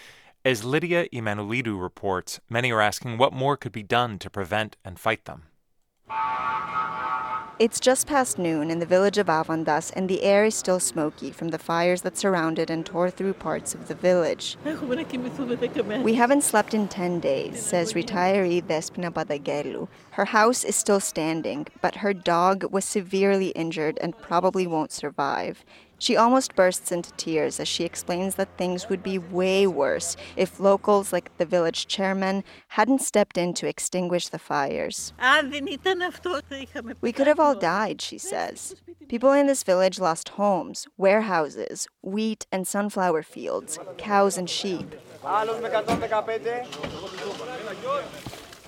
As 0.46 0.64
Lydia 0.64 1.10
Emmanouilidou 1.10 1.82
reports, 1.82 2.40
many 2.50 2.72
are 2.72 2.82
asking 2.82 3.18
what 3.18 3.34
more 3.34 3.58
could 3.58 3.74
be 3.74 3.84
done 3.84 4.20
to 4.20 4.30
prevent 4.30 4.78
and 4.86 4.98
fight 4.98 5.26
them. 5.26 5.44
It's 7.58 7.80
just 7.80 8.06
past 8.06 8.38
noon 8.38 8.70
in 8.70 8.80
the 8.80 8.86
village 8.86 9.18
of 9.18 9.28
Avantas, 9.28 9.90
and 9.96 10.10
the 10.10 10.24
air 10.24 10.44
is 10.44 10.56
still 10.56 10.82
smoky 10.82 11.32
from 11.32 11.48
the 11.50 11.58
fires 11.58 12.02
that 12.02 12.18
surrounded 12.18 12.70
and 12.70 12.86
tore 12.86 13.10
through 13.10 13.36
parts 13.36 13.74
of 13.74 13.88
the 13.88 13.96
village. 13.96 14.58
We 14.66 16.16
haven't 16.16 16.44
slept 16.44 16.74
in 16.74 16.90
10 16.90 17.22
days, 17.22 17.66
says 17.66 17.94
retiree 17.94 18.62
Despina 18.62 19.10
Badagelu. 19.10 19.88
Her 20.12 20.26
house 20.26 20.66
is 20.66 20.76
still 20.76 21.00
standing, 21.00 21.68
but 21.82 21.96
her 21.96 22.14
dog 22.14 22.74
was 22.74 22.84
severely 22.84 23.50
injured 23.50 24.00
and 24.02 24.18
probably 24.18 24.68
won't 24.68 24.92
survive. 24.92 25.64
She 25.98 26.18
almost 26.18 26.56
bursts 26.56 26.92
into 26.92 27.12
tears 27.14 27.60
as 27.60 27.68
she 27.68 27.84
explains 27.84 28.36
that 28.36 28.58
things 28.58 28.90
would 28.90 29.02
be 29.02 29.18
way 29.18 29.66
worse 29.66 30.18
if 30.36 30.60
locals 30.60 31.14
like 31.14 31.36
the 31.38 31.46
village 31.46 31.88
chairman 31.88 32.44
hadn't 32.70 33.02
stepped 33.02 33.38
in 33.38 33.54
to 33.56 33.68
extinguish 33.68 34.28
the 34.28 34.40
fires. 34.40 35.14
We 37.02 37.12
could 37.12 37.28
have 37.28 37.40
all 37.40 37.56
died, 37.56 38.02
she 38.02 38.18
says. 38.18 38.76
People 39.08 39.32
in 39.32 39.48
this 39.48 39.64
village 39.64 40.00
lost 40.00 40.30
homes, 40.30 40.88
warehouses, 40.98 41.88
wheat 42.02 42.46
and 42.52 42.68
sunflower 42.68 43.24
fields, 43.24 43.80
cows 43.98 44.38
and 44.38 44.50
sheep. 44.50 44.96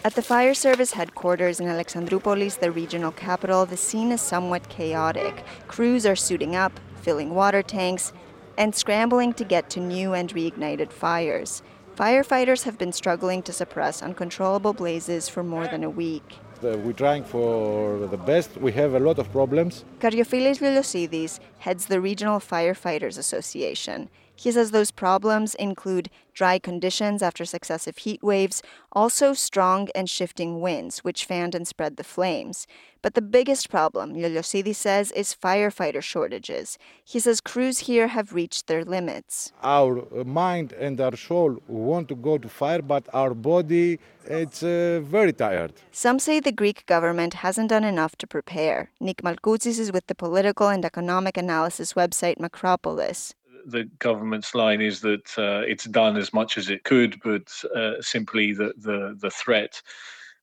At 0.05 0.13
the 0.15 0.21
fire 0.21 0.53
service 0.53 0.93
headquarters 0.93 1.59
in 1.59 1.67
Alexandroupolis, 1.67 2.59
the 2.59 2.71
regional 2.71 3.11
capital, 3.11 3.65
the 3.65 3.75
scene 3.75 4.11
is 4.11 4.21
somewhat 4.21 4.69
chaotic. 4.69 5.43
Crews 5.67 6.05
are 6.05 6.15
suiting 6.15 6.55
up, 6.55 6.79
filling 7.07 7.33
water 7.33 7.63
tanks, 7.63 8.11
and 8.57 8.75
scrambling 8.75 9.31
to 9.31 9.45
get 9.45 9.69
to 9.69 9.79
new 9.79 10.13
and 10.13 10.33
reignited 10.33 10.91
fires. 10.91 11.63
Firefighters 11.95 12.63
have 12.63 12.77
been 12.77 12.91
struggling 12.91 13.41
to 13.43 13.53
suppress 13.53 14.03
uncontrollable 14.03 14.73
blazes 14.73 15.29
for 15.29 15.41
more 15.41 15.67
than 15.67 15.85
a 15.85 15.89
week. 15.89 16.35
We're 16.61 16.91
trying 16.91 17.23
for 17.23 18.05
the 18.07 18.17
best. 18.17 18.57
We 18.57 18.73
have 18.73 18.93
a 18.93 18.99
lot 18.99 19.19
of 19.19 19.31
problems. 19.31 19.85
Karyofilis 20.01 20.59
Liliosidis 20.59 21.39
heads 21.59 21.85
the 21.85 22.01
Regional 22.01 22.41
Firefighters 22.41 23.17
Association. 23.17 24.09
He 24.35 24.51
says 24.51 24.71
those 24.71 24.91
problems 24.91 25.55
include 25.55 26.09
dry 26.37 26.59
conditions 26.59 27.23
after 27.23 27.43
successive 27.45 27.97
heat 28.05 28.21
waves, 28.21 28.61
also 28.91 29.33
strong 29.33 29.89
and 29.95 30.07
shifting 30.07 30.61
winds, 30.61 30.99
which 30.99 31.25
fanned 31.25 31.55
and 31.55 31.67
spread 31.67 31.97
the 31.97 32.03
flames. 32.03 32.67
But 33.01 33.15
the 33.15 33.21
biggest 33.37 33.69
problem, 33.69 34.13
Liliosidis 34.13 34.75
says, 34.75 35.11
is 35.11 35.35
firefighter 35.47 36.01
shortages. 36.01 36.77
He 37.03 37.19
says 37.19 37.41
crews 37.41 37.77
here 37.89 38.07
have 38.07 38.33
reached 38.33 38.67
their 38.67 38.83
limits. 38.85 39.51
Our 39.63 39.91
mind 40.23 40.73
and 40.73 41.01
our 41.01 41.15
soul 41.15 41.57
want 41.67 42.07
to 42.09 42.15
go 42.15 42.37
to 42.37 42.49
fire, 42.49 42.81
but 42.81 43.03
our 43.13 43.33
body, 43.33 43.99
it's 44.25 44.61
uh, 44.61 44.99
very 45.03 45.33
tired. 45.33 45.73
Some 45.91 46.19
say 46.19 46.39
the 46.39 46.51
Greek 46.51 46.85
government 46.85 47.33
hasn't 47.45 47.69
done 47.69 47.83
enough 47.83 48.15
to 48.17 48.27
prepare. 48.27 48.91
Nick 48.99 49.23
Malkoutsis 49.23 49.79
is 49.79 49.91
with 49.91 50.05
the 50.07 50.15
political 50.15 50.67
and 50.67 50.83
economic 50.85 51.35
analysis 51.37 51.93
website 51.93 52.37
Macropolis 52.37 53.33
the 53.65 53.85
government's 53.99 54.53
line 54.55 54.81
is 54.81 55.01
that 55.01 55.37
uh, 55.37 55.61
it's 55.67 55.85
done 55.85 56.17
as 56.17 56.33
much 56.33 56.57
as 56.57 56.69
it 56.69 56.83
could, 56.83 57.19
but 57.23 57.51
uh, 57.75 58.01
simply 58.01 58.53
the, 58.53 58.73
the, 58.77 59.17
the 59.19 59.31
threat 59.31 59.81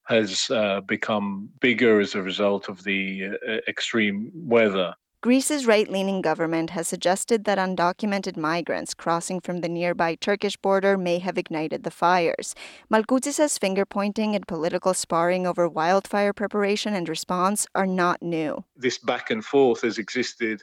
has 0.05 0.50
uh, 0.50 0.81
become 0.83 1.48
bigger 1.61 2.00
as 2.00 2.14
a 2.14 2.22
result 2.22 2.68
of 2.68 2.85
the 2.85 3.31
uh, 3.48 3.53
extreme 3.68 4.31
weather. 4.35 4.94
Greece's 5.24 5.64
right 5.64 5.90
leaning 5.90 6.20
government 6.20 6.68
has 6.68 6.87
suggested 6.87 7.44
that 7.44 7.57
undocumented 7.57 8.37
migrants 8.37 8.92
crossing 8.92 9.40
from 9.40 9.62
the 9.62 9.70
nearby 9.70 10.14
Turkish 10.16 10.55
border 10.59 10.98
may 10.98 11.18
have 11.18 11.38
ignited 11.38 11.83
the 11.83 11.90
fires. 11.90 12.55
Malkoutsis 12.92 13.37
says 13.37 13.57
finger 13.57 13.87
pointing 13.87 14.35
and 14.35 14.46
political 14.46 14.92
sparring 14.92 15.46
over 15.46 15.66
wildfire 15.66 16.35
preparation 16.35 16.92
and 16.92 17.09
response 17.09 17.66
are 17.74 17.87
not 17.87 18.22
new. 18.22 18.62
This 18.77 18.98
back 18.98 19.31
and 19.31 19.42
forth 19.42 19.81
has 19.81 19.96
existed 19.96 20.62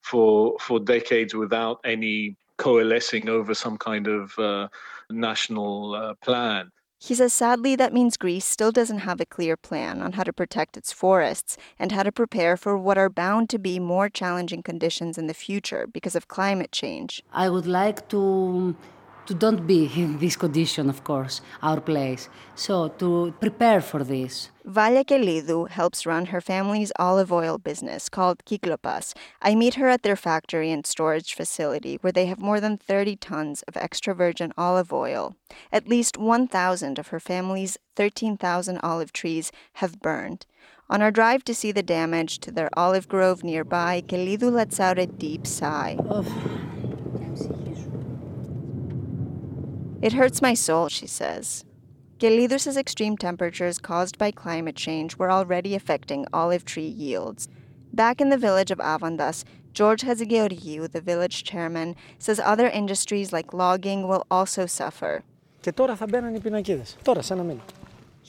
for 0.00 0.56
for 0.60 0.80
decades 0.80 1.34
without 1.34 1.80
any 1.84 2.36
coalescing 2.56 3.28
over 3.28 3.54
some 3.54 3.78
kind 3.78 4.06
of 4.06 4.38
uh, 4.38 4.68
national 5.10 5.94
uh, 5.94 6.14
plan. 6.22 6.70
He 7.02 7.14
says 7.14 7.32
sadly 7.32 7.76
that 7.76 7.94
means 7.94 8.18
Greece 8.18 8.44
still 8.44 8.72
doesn't 8.72 8.98
have 8.98 9.20
a 9.20 9.26
clear 9.26 9.56
plan 9.56 10.02
on 10.02 10.12
how 10.12 10.22
to 10.22 10.34
protect 10.34 10.76
its 10.76 10.92
forests 10.92 11.56
and 11.78 11.92
how 11.92 12.02
to 12.02 12.12
prepare 12.12 12.58
for 12.58 12.76
what 12.76 12.98
are 12.98 13.08
bound 13.08 13.48
to 13.50 13.58
be 13.58 13.78
more 13.78 14.10
challenging 14.10 14.62
conditions 14.62 15.16
in 15.16 15.26
the 15.26 15.32
future 15.32 15.86
because 15.86 16.14
of 16.14 16.28
climate 16.28 16.72
change. 16.72 17.22
I 17.32 17.48
would 17.48 17.66
like 17.66 18.08
to 18.10 18.76
to 19.26 19.34
don't 19.34 19.66
be 19.66 19.90
in 19.96 20.18
this 20.18 20.36
condition, 20.36 20.88
of 20.88 21.04
course, 21.04 21.40
our 21.62 21.80
place. 21.80 22.28
So 22.54 22.88
to 22.88 23.34
prepare 23.40 23.80
for 23.80 24.04
this. 24.04 24.50
Valia 24.66 25.04
Kelidou 25.04 25.68
helps 25.68 26.04
run 26.06 26.26
her 26.26 26.40
family's 26.40 26.92
olive 26.98 27.32
oil 27.32 27.58
business 27.58 28.08
called 28.08 28.44
Kiklopas. 28.44 29.14
I 29.40 29.54
meet 29.54 29.74
her 29.74 29.88
at 29.88 30.02
their 30.02 30.16
factory 30.16 30.70
and 30.70 30.86
storage 30.86 31.34
facility 31.34 31.96
where 32.02 32.12
they 32.12 32.26
have 32.26 32.38
more 32.38 32.60
than 32.60 32.76
30 32.76 33.16
tons 33.16 33.62
of 33.62 33.76
extra 33.76 34.14
virgin 34.14 34.52
olive 34.56 34.92
oil. 34.92 35.34
At 35.72 35.88
least 35.88 36.18
1,000 36.18 36.98
of 36.98 37.08
her 37.08 37.20
family's 37.20 37.78
13,000 37.96 38.78
olive 38.82 39.12
trees 39.12 39.50
have 39.74 40.00
burned. 40.00 40.46
On 40.90 41.00
our 41.00 41.10
drive 41.10 41.44
to 41.44 41.54
see 41.54 41.72
the 41.72 41.82
damage 41.82 42.38
to 42.40 42.50
their 42.50 42.68
olive 42.76 43.08
grove 43.08 43.44
nearby, 43.44 44.02
Kelidou 44.06 44.50
lets 44.52 44.80
out 44.80 44.98
a 44.98 45.06
deep 45.06 45.46
sigh. 45.46 45.96
Oh. 46.10 46.59
It 50.02 50.14
hurts 50.14 50.40
my 50.40 50.54
soul, 50.54 50.88
she 50.88 51.06
says. 51.06 51.64
Kelidou 52.18 52.58
says 52.58 52.76
extreme 52.76 53.16
temperatures 53.18 53.78
caused 53.78 54.16
by 54.16 54.30
climate 54.30 54.76
change 54.76 55.16
were 55.16 55.30
already 55.30 55.74
affecting 55.74 56.26
olive 56.32 56.64
tree 56.64 56.92
yields. 57.04 57.48
Back 57.92 58.20
in 58.20 58.30
the 58.30 58.38
village 58.38 58.70
of 58.70 58.78
Avantas, 58.78 59.44
George 59.74 60.02
Hazigiriou, 60.02 60.90
the 60.90 61.00
village 61.00 61.44
chairman, 61.44 61.96
says 62.18 62.40
other 62.40 62.68
industries 62.68 63.32
like 63.32 63.52
logging 63.52 64.08
will 64.08 64.24
also 64.30 64.66
suffer. 64.66 65.22
Και 65.60 65.72
τώρα 65.72 65.96
θα 65.96 66.06
μπαίνουν 66.06 66.34
οι 66.34 66.40
πινακίδες. 66.40 66.96
Τώρα, 67.02 67.22
σε 67.22 67.32
ένα 67.32 67.42
μήνα. 67.42 67.60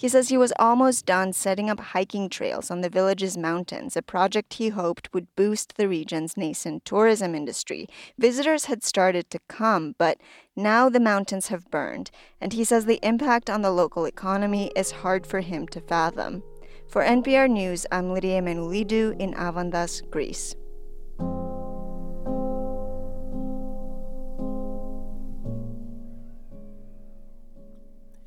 He 0.01 0.09
says 0.09 0.29
he 0.29 0.37
was 0.37 0.51
almost 0.57 1.05
done 1.05 1.31
setting 1.31 1.69
up 1.69 1.79
hiking 1.79 2.27
trails 2.27 2.71
on 2.71 2.81
the 2.81 2.89
village's 2.89 3.37
mountains, 3.37 3.95
a 3.95 4.01
project 4.01 4.55
he 4.55 4.69
hoped 4.69 5.13
would 5.13 5.27
boost 5.35 5.77
the 5.77 5.87
region's 5.87 6.35
nascent 6.35 6.85
tourism 6.85 7.35
industry. 7.35 7.85
Visitors 8.17 8.65
had 8.65 8.83
started 8.83 9.29
to 9.29 9.37
come, 9.47 9.93
but 9.99 10.17
now 10.55 10.89
the 10.89 10.99
mountains 10.99 11.49
have 11.49 11.69
burned, 11.69 12.09
and 12.41 12.53
he 12.53 12.63
says 12.63 12.85
the 12.85 12.99
impact 13.03 13.47
on 13.47 13.61
the 13.61 13.69
local 13.69 14.05
economy 14.05 14.71
is 14.75 14.89
hard 14.89 15.27
for 15.27 15.41
him 15.41 15.67
to 15.67 15.79
fathom. 15.79 16.41
For 16.87 17.03
NPR 17.03 17.47
News, 17.47 17.85
I'm 17.91 18.11
Lydia 18.11 18.41
Emmanouilidou 18.41 19.19
in 19.19 19.35
Avantas, 19.35 20.01
Greece. 20.09 20.55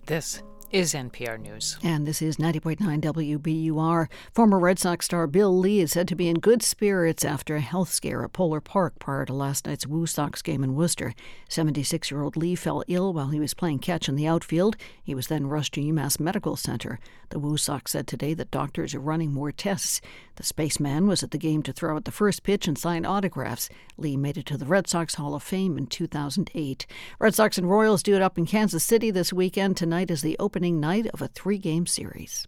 This 0.07 0.41
is 0.75 0.93
NPR 0.93 1.41
News. 1.41 1.79
And 1.85 2.05
this 2.05 2.21
is 2.21 2.37
90.9 2.37 3.01
WBUR. 3.01 4.09
Former 4.33 4.59
Red 4.59 4.81
Sox 4.81 5.07
star 5.07 5.29
Bill 5.29 5.57
Lee 5.57 5.79
is 5.79 5.93
said 5.93 6.09
to 6.09 6.17
be 6.17 6.29
in 6.29 6.41
good 6.41 6.65
spirits 6.65 7.25
after 7.25 7.55
a 7.55 7.61
health 7.61 7.91
scare 7.91 8.25
at 8.25 8.33
Polar 8.33 8.61
Park 8.61 8.99
prior 8.99 9.25
to 9.25 9.33
last 9.33 9.69
night's 9.69 9.87
Woo 9.87 10.05
Sox 10.05 10.43
game 10.43 10.65
in 10.65 10.75
Worcester. 10.75 11.15
76 11.49 12.11
year 12.11 12.23
old 12.23 12.37
Lee 12.37 12.57
fell 12.57 12.83
ill 12.89 13.13
while 13.13 13.29
he 13.29 13.39
was 13.39 13.55
playing 13.55 13.79
catch 13.79 14.09
in 14.09 14.17
the 14.17 14.27
outfield. 14.27 14.77
He 15.01 15.15
was 15.15 15.29
then 15.29 15.47
rushed 15.47 15.75
to 15.75 15.81
UMass 15.81 16.19
Medical 16.19 16.57
Center. 16.57 16.99
The 17.29 17.39
Woo 17.39 17.57
Sox 17.57 17.93
said 17.93 18.09
today 18.09 18.35
that 18.35 18.51
doctors 18.51 18.97
are 18.97 19.01
running 19.01 19.33
more 19.33 19.53
tests. 19.53 20.01
The 20.37 20.43
spaceman 20.43 21.07
was 21.07 21.23
at 21.23 21.31
the 21.31 21.39
game 21.39 21.63
to 21.63 21.73
throw 21.73 21.95
out 21.95 22.05
the 22.05 22.11
first 22.11 22.43
pitch 22.43 22.67
and 22.67 22.77
sign 22.77 23.07
autographs. 23.07 23.69
Lee 23.97 24.17
made 24.17 24.37
it 24.37 24.47
to 24.47 24.57
the 24.57 24.67
Red 24.67 24.89
Sox 24.89 25.15
Hall 25.15 25.37
of 25.37 25.45
Fame 25.45 25.79
in 25.79 25.87
2008. 25.87 26.87
Red 27.21 27.35
Sox 27.37 27.59
and 27.59 27.71
Royals 27.71 28.03
do 28.03 28.17
it 28.17 28.23
up 28.23 28.37
in 28.37 28.45
Kansas 28.45 28.83
City 28.83 29.13
this 29.13 29.33
weekend. 29.33 29.77
Tonight 29.77 30.11
is 30.11 30.23
the 30.23 30.37
opening 30.41 30.64
night 30.71 31.07
of 31.13 31.23
a 31.23 31.29
three 31.29 31.59
game 31.59 31.87
series. 31.87 32.47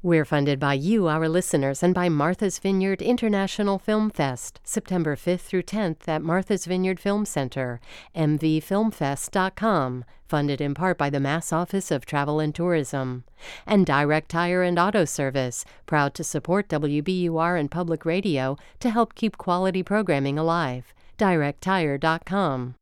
We're 0.00 0.24
funded 0.24 0.60
by 0.60 0.74
you, 0.74 1.08
our 1.08 1.28
listeners, 1.28 1.82
and 1.82 1.92
by 1.92 2.08
Martha's 2.08 2.60
Vineyard 2.60 3.02
International 3.02 3.80
Film 3.80 4.10
Fest, 4.10 4.60
September 4.62 5.16
5th 5.16 5.40
through 5.40 5.64
10th 5.64 6.06
at 6.06 6.22
Martha's 6.22 6.66
Vineyard 6.66 7.00
Film 7.00 7.24
Center, 7.24 7.80
mvfilmfest.com, 8.14 10.04
funded 10.28 10.60
in 10.60 10.74
part 10.74 10.96
by 10.96 11.10
the 11.10 11.18
Mass 11.18 11.52
Office 11.52 11.90
of 11.90 12.06
Travel 12.06 12.38
and 12.38 12.54
Tourism. 12.54 13.24
And 13.66 13.84
Direct 13.84 14.30
Tire 14.30 14.62
and 14.62 14.78
Auto 14.78 15.04
Service, 15.04 15.64
proud 15.84 16.14
to 16.14 16.22
support 16.22 16.68
WBUR 16.68 17.58
and 17.58 17.68
public 17.68 18.04
radio 18.04 18.56
to 18.78 18.90
help 18.90 19.16
keep 19.16 19.36
quality 19.36 19.82
programming 19.82 20.38
alive. 20.38 20.94
DirectTire.com. 21.18 22.77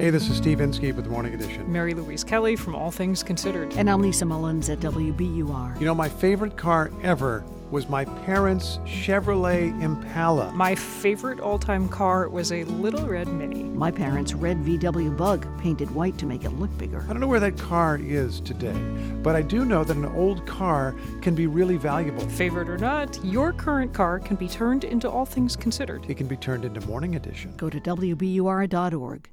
Hey, 0.00 0.10
this 0.10 0.30
is 0.30 0.36
Steve 0.36 0.60
Inskeep 0.60 0.94
with 0.94 1.08
Morning 1.08 1.34
Edition. 1.34 1.72
Mary 1.72 1.92
Louise 1.92 2.22
Kelly 2.22 2.54
from 2.54 2.76
All 2.76 2.92
Things 2.92 3.24
Considered. 3.24 3.72
And 3.72 3.90
I'm 3.90 4.00
Lisa 4.00 4.24
Mullins 4.24 4.70
at 4.70 4.78
WBUR. 4.78 5.80
You 5.80 5.86
know, 5.86 5.94
my 5.94 6.08
favorite 6.08 6.56
car 6.56 6.92
ever 7.02 7.42
was 7.72 7.88
my 7.88 8.04
parents' 8.04 8.78
Chevrolet 8.84 9.82
Impala. 9.82 10.52
My 10.52 10.76
favorite 10.76 11.40
all 11.40 11.58
time 11.58 11.88
car 11.88 12.28
was 12.28 12.52
a 12.52 12.62
Little 12.62 13.08
Red 13.08 13.26
Mini. 13.26 13.64
My 13.64 13.90
parents' 13.90 14.34
red 14.34 14.58
VW 14.58 15.16
Bug, 15.16 15.44
painted 15.58 15.90
white 15.92 16.16
to 16.18 16.26
make 16.26 16.44
it 16.44 16.50
look 16.50 16.70
bigger. 16.78 17.04
I 17.08 17.08
don't 17.08 17.18
know 17.18 17.26
where 17.26 17.40
that 17.40 17.58
car 17.58 17.98
is 18.00 18.38
today, 18.38 18.80
but 19.24 19.34
I 19.34 19.42
do 19.42 19.64
know 19.64 19.82
that 19.82 19.96
an 19.96 20.04
old 20.04 20.46
car 20.46 20.94
can 21.22 21.34
be 21.34 21.48
really 21.48 21.76
valuable. 21.76 22.22
Favorite 22.28 22.68
or 22.68 22.78
not, 22.78 23.18
your 23.24 23.52
current 23.52 23.92
car 23.92 24.20
can 24.20 24.36
be 24.36 24.46
turned 24.46 24.84
into 24.84 25.10
All 25.10 25.26
Things 25.26 25.56
Considered. 25.56 26.08
It 26.08 26.18
can 26.18 26.28
be 26.28 26.36
turned 26.36 26.64
into 26.64 26.80
Morning 26.82 27.16
Edition. 27.16 27.52
Go 27.56 27.68
to 27.68 27.80
WBUR.org. 27.80 29.28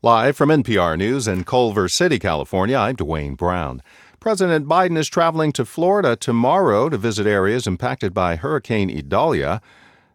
Live 0.00 0.36
from 0.36 0.50
NPR 0.50 0.96
News 0.96 1.26
in 1.26 1.42
Culver 1.42 1.88
City, 1.88 2.20
California, 2.20 2.76
I'm 2.76 2.94
Dwane 2.94 3.36
Brown. 3.36 3.82
President 4.20 4.68
Biden 4.68 4.96
is 4.96 5.08
traveling 5.08 5.50
to 5.50 5.64
Florida 5.64 6.14
tomorrow 6.14 6.88
to 6.88 6.96
visit 6.96 7.26
areas 7.26 7.66
impacted 7.66 8.14
by 8.14 8.36
Hurricane 8.36 8.96
Idalia. 8.96 9.60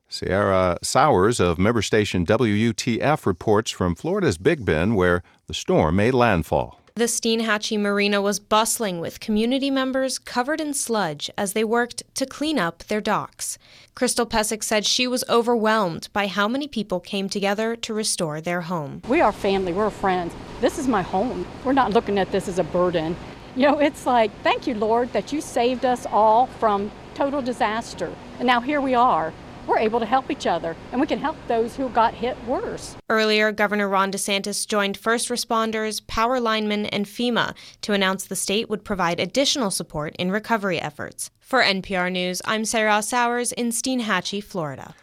Sierra 0.08 0.78
Sowers 0.82 1.41
of 1.41 1.60
member 1.60 1.82
station 1.82 2.26
WUFT 2.26 3.26
reports 3.26 3.72
from 3.72 3.93
Florida's 3.93 4.38
Big 4.38 4.63
Bend, 4.63 4.96
where 4.96 5.22
the 5.48 5.54
storm 5.54 5.98
made 5.98 6.13
landfall. 6.13 6.80
The 6.95 7.06
Steinhatchee 7.06 7.79
Marina 7.79 8.21
was 8.21 8.39
bustling 8.39 8.99
with 8.99 9.19
community 9.19 9.71
members 9.71 10.19
covered 10.19 10.62
in 10.62 10.75
sludge 10.75 11.27
as 11.36 11.53
they 11.53 11.63
worked 11.63 12.03
to 12.13 12.27
clean 12.27 12.60
up 12.60 12.84
their 12.84 13.01
docks. 13.01 13.58
Crystal 13.95 14.27
Pesic 14.27 14.63
said 14.63 14.86
she 14.86 15.08
was 15.08 15.23
overwhelmed 15.27 16.10
by 16.13 16.27
how 16.27 16.47
many 16.47 16.67
people 16.67 16.99
came 16.99 17.27
together 17.29 17.75
to 17.77 17.95
restore 17.95 18.41
their 18.41 18.62
home. 18.62 19.01
We 19.08 19.21
are 19.21 19.32
family, 19.32 19.73
we're 19.73 19.89
friends. 19.89 20.36
This 20.62 20.77
is 20.77 20.88
my 20.88 21.01
home. 21.01 21.47
We're 21.63 21.73
not 21.73 21.93
looking 21.93 22.19
at 22.19 22.32
this 22.32 22.47
as 22.47 22.60
a 22.60 22.63
burden. 22.63 23.15
You 23.56 23.69
know, 23.69 23.79
it's 23.79 24.06
like, 24.06 24.29
thank 24.43 24.67
you, 24.67 24.75
Lord, 24.75 25.12
that 25.13 25.34
you 25.34 25.41
saved 25.41 25.86
us 25.86 26.06
all 26.06 26.45
from 26.45 26.91
total 27.15 27.41
disaster. 27.41 28.13
And 28.38 28.45
now 28.45 28.62
here 28.62 28.82
we 28.82 28.93
are 28.93 29.34
we're 29.67 29.80
able 29.80 29.99
to 29.99 30.06
help 30.06 30.30
each 30.30 30.45
other 30.45 30.76
and 30.91 30.99
we 30.99 31.08
can 31.08 31.19
help 31.19 31.36
those 31.47 31.76
who 31.76 31.89
got 31.89 32.13
hit 32.13 32.38
worse. 32.45 32.95
Earlier, 33.10 33.52
Governor 33.52 33.88
Ron 33.88 34.12
DeSantis 34.12 34.67
joined 34.67 34.97
first 34.97 35.30
responders, 35.30 36.06
power 36.08 36.39
linemen, 36.39 36.86
and 36.88 37.06
FEMA 37.06 37.54
to 37.82 37.93
announce 37.93 38.26
the 38.26 38.36
state 38.36 38.69
would 38.69 38.84
provide 38.84 39.19
additional 39.19 39.71
support 39.71 40.15
in 40.17 40.32
recovery 40.32 40.80
efforts. 40.80 41.30
For 41.39 41.62
NPR 41.62 42.12
News, 42.12 42.41
I'm 42.45 42.65
Sarah 42.65 43.02
Sowers 43.02 43.52
in 43.52 43.69
Steinhatchee, 43.69 44.43
Florida. 44.43 44.95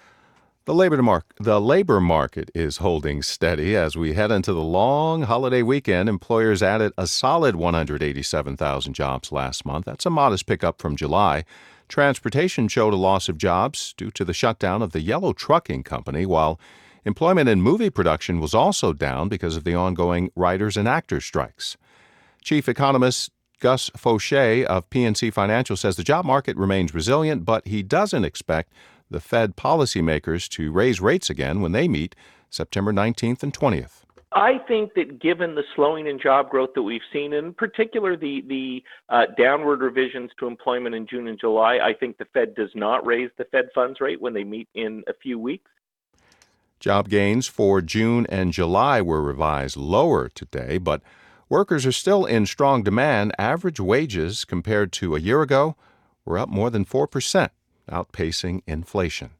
The 0.66 0.74
labor, 0.74 1.02
mar- 1.02 1.24
the 1.40 1.60
labor 1.60 2.00
market 2.00 2.50
is 2.54 2.76
holding 2.76 3.22
steady 3.22 3.74
as 3.74 3.96
we 3.96 4.12
head 4.12 4.30
into 4.30 4.52
the 4.52 4.60
long 4.60 5.22
holiday 5.22 5.62
weekend. 5.62 6.08
Employers 6.08 6.62
added 6.62 6.92
a 6.98 7.06
solid 7.06 7.56
187,000 7.56 8.94
jobs 8.94 9.32
last 9.32 9.64
month. 9.64 9.86
That's 9.86 10.06
a 10.06 10.10
modest 10.10 10.46
pickup 10.46 10.80
from 10.80 10.96
July. 10.96 11.44
Transportation 11.90 12.68
showed 12.68 12.94
a 12.94 12.96
loss 12.96 13.28
of 13.28 13.36
jobs 13.36 13.94
due 13.96 14.12
to 14.12 14.24
the 14.24 14.32
shutdown 14.32 14.80
of 14.80 14.92
the 14.92 15.00
Yellow 15.00 15.32
Trucking 15.32 15.82
Company, 15.82 16.24
while 16.24 16.60
employment 17.04 17.48
in 17.48 17.60
movie 17.60 17.90
production 17.90 18.38
was 18.38 18.54
also 18.54 18.92
down 18.92 19.28
because 19.28 19.56
of 19.56 19.64
the 19.64 19.74
ongoing 19.74 20.30
writers 20.36 20.76
and 20.76 20.86
actors 20.86 21.24
strikes. 21.24 21.76
Chief 22.44 22.68
economist 22.68 23.32
Gus 23.58 23.90
Faucher 23.96 24.64
of 24.66 24.88
PNC 24.88 25.32
Financial 25.32 25.76
says 25.76 25.96
the 25.96 26.04
job 26.04 26.24
market 26.24 26.56
remains 26.56 26.94
resilient, 26.94 27.44
but 27.44 27.66
he 27.66 27.82
doesn't 27.82 28.24
expect 28.24 28.72
the 29.10 29.20
Fed 29.20 29.56
policymakers 29.56 30.48
to 30.50 30.70
raise 30.70 31.00
rates 31.00 31.28
again 31.28 31.60
when 31.60 31.72
they 31.72 31.88
meet 31.88 32.14
September 32.50 32.92
19th 32.92 33.42
and 33.42 33.52
20th. 33.52 34.04
I 34.32 34.58
think 34.68 34.94
that 34.94 35.20
given 35.20 35.56
the 35.56 35.64
slowing 35.74 36.06
in 36.06 36.20
job 36.20 36.50
growth 36.50 36.70
that 36.74 36.82
we've 36.82 37.00
seen, 37.12 37.32
in 37.32 37.52
particular 37.52 38.16
the 38.16 38.42
the 38.46 38.82
uh, 39.08 39.26
downward 39.36 39.80
revisions 39.80 40.30
to 40.38 40.46
employment 40.46 40.94
in 40.94 41.06
June 41.06 41.26
and 41.26 41.38
July, 41.38 41.78
I 41.82 41.94
think 41.94 42.16
the 42.16 42.26
Fed 42.26 42.54
does 42.54 42.70
not 42.74 43.04
raise 43.04 43.30
the 43.38 43.44
Fed 43.46 43.70
funds 43.74 44.00
rate 44.00 44.20
when 44.20 44.32
they 44.32 44.44
meet 44.44 44.68
in 44.74 45.02
a 45.08 45.14
few 45.14 45.38
weeks. 45.38 45.70
Job 46.78 47.08
gains 47.08 47.46
for 47.48 47.82
June 47.82 48.24
and 48.28 48.52
July 48.52 49.02
were 49.02 49.20
revised 49.20 49.76
lower 49.76 50.28
today, 50.28 50.78
but 50.78 51.02
workers 51.48 51.84
are 51.84 51.92
still 51.92 52.24
in 52.24 52.46
strong 52.46 52.82
demand. 52.82 53.34
Average 53.36 53.80
wages 53.80 54.44
compared 54.44 54.92
to 54.92 55.16
a 55.16 55.20
year 55.20 55.42
ago 55.42 55.76
were 56.24 56.38
up 56.38 56.48
more 56.48 56.70
than 56.70 56.84
4%, 56.84 57.50
outpacing 57.90 58.62
inflation. 58.66 59.30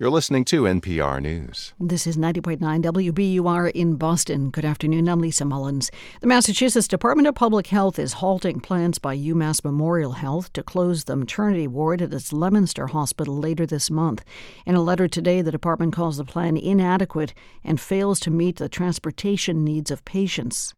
You're 0.00 0.08
listening 0.08 0.46
to 0.46 0.62
NPR 0.62 1.20
News. 1.20 1.74
This 1.78 2.06
is 2.06 2.16
90.9 2.16 2.58
WBUR 2.58 3.70
in 3.72 3.96
Boston. 3.96 4.48
Good 4.48 4.64
afternoon. 4.64 5.10
I'm 5.10 5.20
Lisa 5.20 5.44
Mullins. 5.44 5.90
The 6.22 6.26
Massachusetts 6.26 6.88
Department 6.88 7.28
of 7.28 7.34
Public 7.34 7.66
Health 7.66 7.98
is 7.98 8.14
halting 8.14 8.60
plans 8.60 8.98
by 8.98 9.14
UMass 9.14 9.62
Memorial 9.62 10.12
Health 10.12 10.54
to 10.54 10.62
close 10.62 11.04
the 11.04 11.16
maternity 11.16 11.66
ward 11.68 12.00
at 12.00 12.14
its 12.14 12.32
Leominster 12.32 12.86
Hospital 12.86 13.36
later 13.36 13.66
this 13.66 13.90
month. 13.90 14.24
In 14.64 14.74
a 14.74 14.80
letter 14.80 15.06
today, 15.06 15.42
the 15.42 15.52
department 15.52 15.92
calls 15.92 16.16
the 16.16 16.24
plan 16.24 16.56
inadequate 16.56 17.34
and 17.62 17.78
fails 17.78 18.20
to 18.20 18.30
meet 18.30 18.56
the 18.56 18.70
transportation 18.70 19.64
needs 19.64 19.90
of 19.90 20.06
patients. 20.06 20.72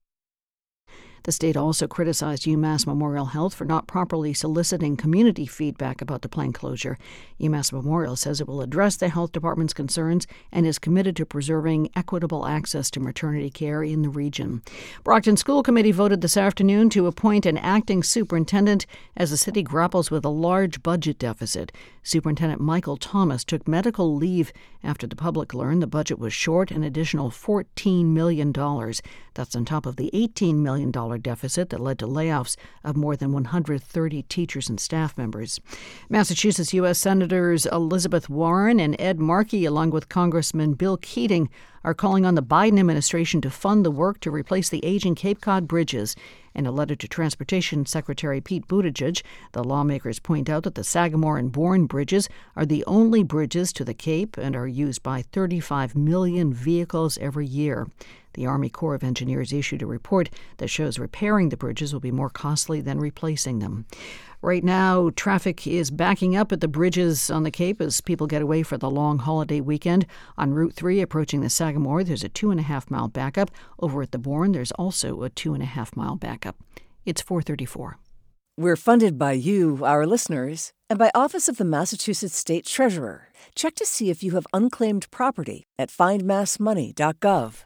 The 1.24 1.32
state 1.32 1.56
also 1.56 1.86
criticized 1.86 2.44
UMass 2.44 2.86
Memorial 2.86 3.26
Health 3.26 3.54
for 3.54 3.64
not 3.64 3.86
properly 3.86 4.34
soliciting 4.34 4.96
community 4.96 5.46
feedback 5.46 6.02
about 6.02 6.22
the 6.22 6.28
planned 6.28 6.54
closure. 6.54 6.98
UMass 7.40 7.72
Memorial 7.72 8.16
says 8.16 8.40
it 8.40 8.48
will 8.48 8.60
address 8.60 8.96
the 8.96 9.08
health 9.08 9.32
department's 9.32 9.72
concerns 9.72 10.26
and 10.50 10.66
is 10.66 10.78
committed 10.78 11.14
to 11.16 11.26
preserving 11.26 11.90
equitable 11.94 12.46
access 12.46 12.90
to 12.90 13.00
maternity 13.00 13.50
care 13.50 13.82
in 13.82 14.02
the 14.02 14.08
region. 14.08 14.62
Brockton 15.04 15.36
School 15.36 15.62
Committee 15.62 15.92
voted 15.92 16.20
this 16.20 16.36
afternoon 16.36 16.90
to 16.90 17.06
appoint 17.06 17.46
an 17.46 17.58
acting 17.58 18.02
superintendent 18.02 18.86
as 19.16 19.30
the 19.30 19.36
city 19.36 19.62
grapples 19.62 20.10
with 20.10 20.24
a 20.24 20.28
large 20.28 20.82
budget 20.82 21.18
deficit. 21.18 21.72
Superintendent 22.02 22.60
Michael 22.60 22.96
Thomas 22.96 23.44
took 23.44 23.68
medical 23.68 24.14
leave 24.14 24.52
after 24.82 25.06
the 25.06 25.16
public 25.16 25.54
learned 25.54 25.82
the 25.82 25.86
budget 25.86 26.18
was 26.18 26.32
short 26.32 26.70
an 26.70 26.82
additional 26.82 27.30
$14 27.30 28.06
million. 28.06 28.52
That's 29.34 29.54
on 29.54 29.64
top 29.64 29.86
of 29.86 29.96
the 29.96 30.10
$18 30.12 30.56
million 30.56 30.90
deficit 31.18 31.70
that 31.70 31.80
led 31.80 31.98
to 31.98 32.06
layoffs 32.06 32.56
of 32.84 32.96
more 32.96 33.16
than 33.16 33.32
130 33.32 34.22
teachers 34.22 34.68
and 34.68 34.78
staff 34.78 35.16
members. 35.16 35.60
Massachusetts 36.08 36.74
U.S. 36.74 36.98
Senators 36.98 37.66
Elizabeth 37.66 38.28
Warren 38.28 38.80
and 38.80 38.94
Ed 39.00 39.18
Markey, 39.18 39.64
along 39.64 39.90
with 39.90 40.08
Congressman 40.08 40.74
Bill 40.74 40.96
Keating, 40.96 41.48
are 41.84 41.94
calling 41.94 42.24
on 42.24 42.34
the 42.34 42.42
Biden 42.42 42.78
administration 42.78 43.40
to 43.40 43.50
fund 43.50 43.84
the 43.84 43.90
work 43.90 44.20
to 44.20 44.30
replace 44.30 44.68
the 44.68 44.84
aging 44.84 45.14
Cape 45.14 45.40
Cod 45.40 45.66
bridges. 45.66 46.14
In 46.54 46.66
a 46.66 46.72
letter 46.72 46.94
to 46.94 47.08
Transportation 47.08 47.86
Secretary 47.86 48.40
Pete 48.40 48.68
Buttigieg, 48.68 49.22
the 49.52 49.64
lawmakers 49.64 50.18
point 50.18 50.50
out 50.50 50.64
that 50.64 50.74
the 50.74 50.84
Sagamore 50.84 51.38
and 51.38 51.50
Bourne 51.50 51.86
bridges 51.86 52.28
are 52.56 52.66
the 52.66 52.84
only 52.86 53.22
bridges 53.22 53.72
to 53.72 53.84
the 53.84 53.94
Cape 53.94 54.36
and 54.36 54.54
are 54.54 54.66
used 54.66 55.02
by 55.02 55.22
35 55.22 55.96
million 55.96 56.52
vehicles 56.52 57.16
every 57.18 57.46
year. 57.46 57.88
The 58.34 58.46
Army 58.46 58.70
Corps 58.70 58.94
of 58.94 59.04
Engineers 59.04 59.52
issued 59.52 59.82
a 59.82 59.86
report 59.86 60.30
that 60.56 60.68
shows 60.68 60.98
repairing 60.98 61.50
the 61.50 61.56
bridges 61.56 61.92
will 61.92 62.00
be 62.00 62.10
more 62.10 62.30
costly 62.30 62.80
than 62.80 62.98
replacing 62.98 63.58
them. 63.58 63.86
Right 64.44 64.64
now, 64.64 65.10
traffic 65.14 65.68
is 65.68 65.92
backing 65.92 66.34
up 66.34 66.50
at 66.50 66.60
the 66.60 66.66
bridges 66.66 67.30
on 67.30 67.44
the 67.44 67.50
Cape 67.52 67.80
as 67.80 68.00
people 68.00 68.26
get 68.26 68.42
away 68.42 68.64
for 68.64 68.76
the 68.76 68.90
long 68.90 69.20
holiday 69.20 69.60
weekend. 69.60 70.04
On 70.36 70.52
Route 70.52 70.72
3 70.74 71.00
approaching 71.00 71.42
the 71.42 71.48
Sagamore, 71.48 72.02
there's 72.02 72.24
a 72.24 72.28
two 72.28 72.50
and 72.50 72.58
a 72.58 72.64
half 72.64 72.90
mile 72.90 73.06
backup. 73.06 73.52
Over 73.78 74.02
at 74.02 74.10
the 74.10 74.18
Bourne, 74.18 74.50
there's 74.50 74.72
also 74.72 75.22
a 75.22 75.30
two 75.30 75.54
and 75.54 75.62
a 75.62 75.66
half 75.66 75.94
mile 75.94 76.16
backup. 76.16 76.56
It's 77.06 77.22
434. 77.22 77.98
We're 78.58 78.74
funded 78.74 79.16
by 79.16 79.32
you, 79.32 79.78
our 79.84 80.04
listeners, 80.06 80.72
and 80.90 80.98
by 80.98 81.12
Office 81.14 81.48
of 81.48 81.56
the 81.56 81.64
Massachusetts 81.64 82.36
State 82.36 82.66
Treasurer. 82.66 83.28
Check 83.54 83.76
to 83.76 83.86
see 83.86 84.10
if 84.10 84.24
you 84.24 84.32
have 84.32 84.48
unclaimed 84.52 85.08
property 85.12 85.62
at 85.78 85.88
findmassmoney.gov. 85.88 87.62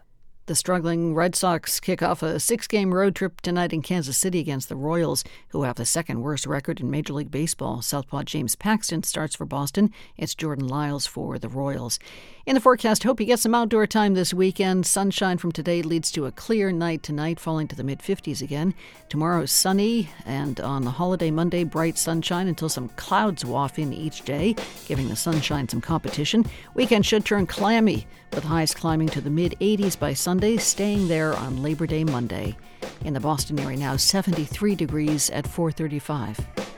The 0.46 0.54
struggling 0.54 1.12
Red 1.12 1.34
Sox 1.34 1.80
kick 1.80 2.04
off 2.04 2.22
a 2.22 2.38
six 2.38 2.68
game 2.68 2.94
road 2.94 3.16
trip 3.16 3.40
tonight 3.40 3.72
in 3.72 3.82
Kansas 3.82 4.16
City 4.16 4.38
against 4.38 4.68
the 4.68 4.76
Royals, 4.76 5.24
who 5.48 5.64
have 5.64 5.74
the 5.74 5.84
second 5.84 6.20
worst 6.20 6.46
record 6.46 6.78
in 6.78 6.88
Major 6.88 7.14
League 7.14 7.32
Baseball. 7.32 7.82
Southpaw 7.82 8.22
James 8.22 8.54
Paxton 8.54 9.02
starts 9.02 9.34
for 9.34 9.44
Boston. 9.44 9.90
It's 10.16 10.36
Jordan 10.36 10.68
Lyles 10.68 11.04
for 11.04 11.36
the 11.36 11.48
Royals. 11.48 11.98
In 12.46 12.54
the 12.54 12.60
forecast, 12.60 13.02
hope 13.02 13.18
you 13.18 13.26
get 13.26 13.40
some 13.40 13.56
outdoor 13.56 13.88
time 13.88 14.14
this 14.14 14.32
weekend. 14.32 14.86
Sunshine 14.86 15.36
from 15.36 15.50
today 15.50 15.82
leads 15.82 16.12
to 16.12 16.26
a 16.26 16.30
clear 16.30 16.70
night 16.70 17.02
tonight, 17.02 17.40
falling 17.40 17.66
to 17.66 17.74
the 17.74 17.82
mid 17.82 17.98
50s 17.98 18.40
again. 18.40 18.72
Tomorrow, 19.08 19.46
sunny, 19.46 20.10
and 20.24 20.60
on 20.60 20.84
the 20.84 20.92
holiday 20.92 21.32
Monday, 21.32 21.64
bright 21.64 21.98
sunshine 21.98 22.46
until 22.46 22.68
some 22.68 22.88
clouds 22.90 23.44
waft 23.44 23.80
in 23.80 23.92
each 23.92 24.22
day, 24.22 24.54
giving 24.86 25.08
the 25.08 25.16
sunshine 25.16 25.68
some 25.68 25.80
competition. 25.80 26.46
Weekend 26.74 27.04
should 27.04 27.24
turn 27.24 27.48
clammy, 27.48 28.06
with 28.32 28.44
highs 28.44 28.72
climbing 28.72 29.08
to 29.08 29.20
the 29.20 29.28
mid 29.28 29.56
80s 29.60 29.98
by 29.98 30.14
Sunday, 30.14 30.56
staying 30.56 31.08
there 31.08 31.34
on 31.34 31.64
Labor 31.64 31.88
Day 31.88 32.04
Monday. 32.04 32.56
In 33.04 33.12
the 33.12 33.18
Boston 33.18 33.58
area 33.58 33.76
now, 33.76 33.96
73 33.96 34.76
degrees 34.76 35.30
at 35.30 35.48
435. 35.48 36.75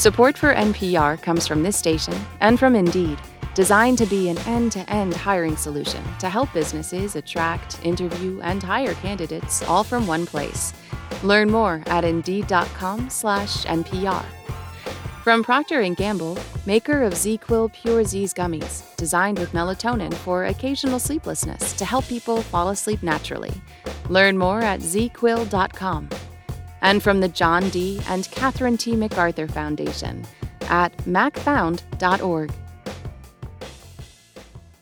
Support 0.00 0.38
for 0.38 0.54
NPR 0.54 1.20
comes 1.20 1.46
from 1.46 1.62
this 1.62 1.76
station 1.76 2.14
and 2.40 2.58
from 2.58 2.74
Indeed, 2.74 3.18
designed 3.54 3.98
to 3.98 4.06
be 4.06 4.30
an 4.30 4.38
end 4.46 4.72
to 4.72 4.90
end 4.90 5.12
hiring 5.12 5.58
solution 5.58 6.02
to 6.20 6.30
help 6.30 6.50
businesses 6.54 7.16
attract, 7.16 7.78
interview, 7.84 8.40
and 8.40 8.62
hire 8.62 8.94
candidates 8.94 9.62
all 9.64 9.84
from 9.84 10.06
one 10.06 10.24
place. 10.24 10.72
Learn 11.22 11.50
more 11.50 11.82
at 11.84 12.02
Indeed.com/slash 12.02 13.66
NPR. 13.66 14.24
From 15.22 15.44
Procter 15.44 15.86
& 15.90 15.94
Gamble, 15.94 16.38
maker 16.64 17.02
of 17.02 17.12
ZzzQuil 17.12 17.70
Pure 17.74 18.04
Z's 18.04 18.32
gummies, 18.32 18.96
designed 18.96 19.38
with 19.38 19.52
melatonin 19.52 20.14
for 20.14 20.46
occasional 20.46 20.98
sleeplessness 20.98 21.74
to 21.74 21.84
help 21.84 22.08
people 22.08 22.40
fall 22.40 22.70
asleep 22.70 23.02
naturally. 23.02 23.52
Learn 24.08 24.38
more 24.38 24.62
at 24.62 24.80
ZzzQuil.com 24.80 26.08
and 26.82 27.02
from 27.02 27.20
the 27.20 27.28
John 27.28 27.68
D. 27.70 28.00
and 28.08 28.30
Catherine 28.30 28.76
T. 28.76 28.96
MacArthur 28.96 29.48
Foundation 29.48 30.24
at 30.62 30.96
macfound.org. 30.98 32.52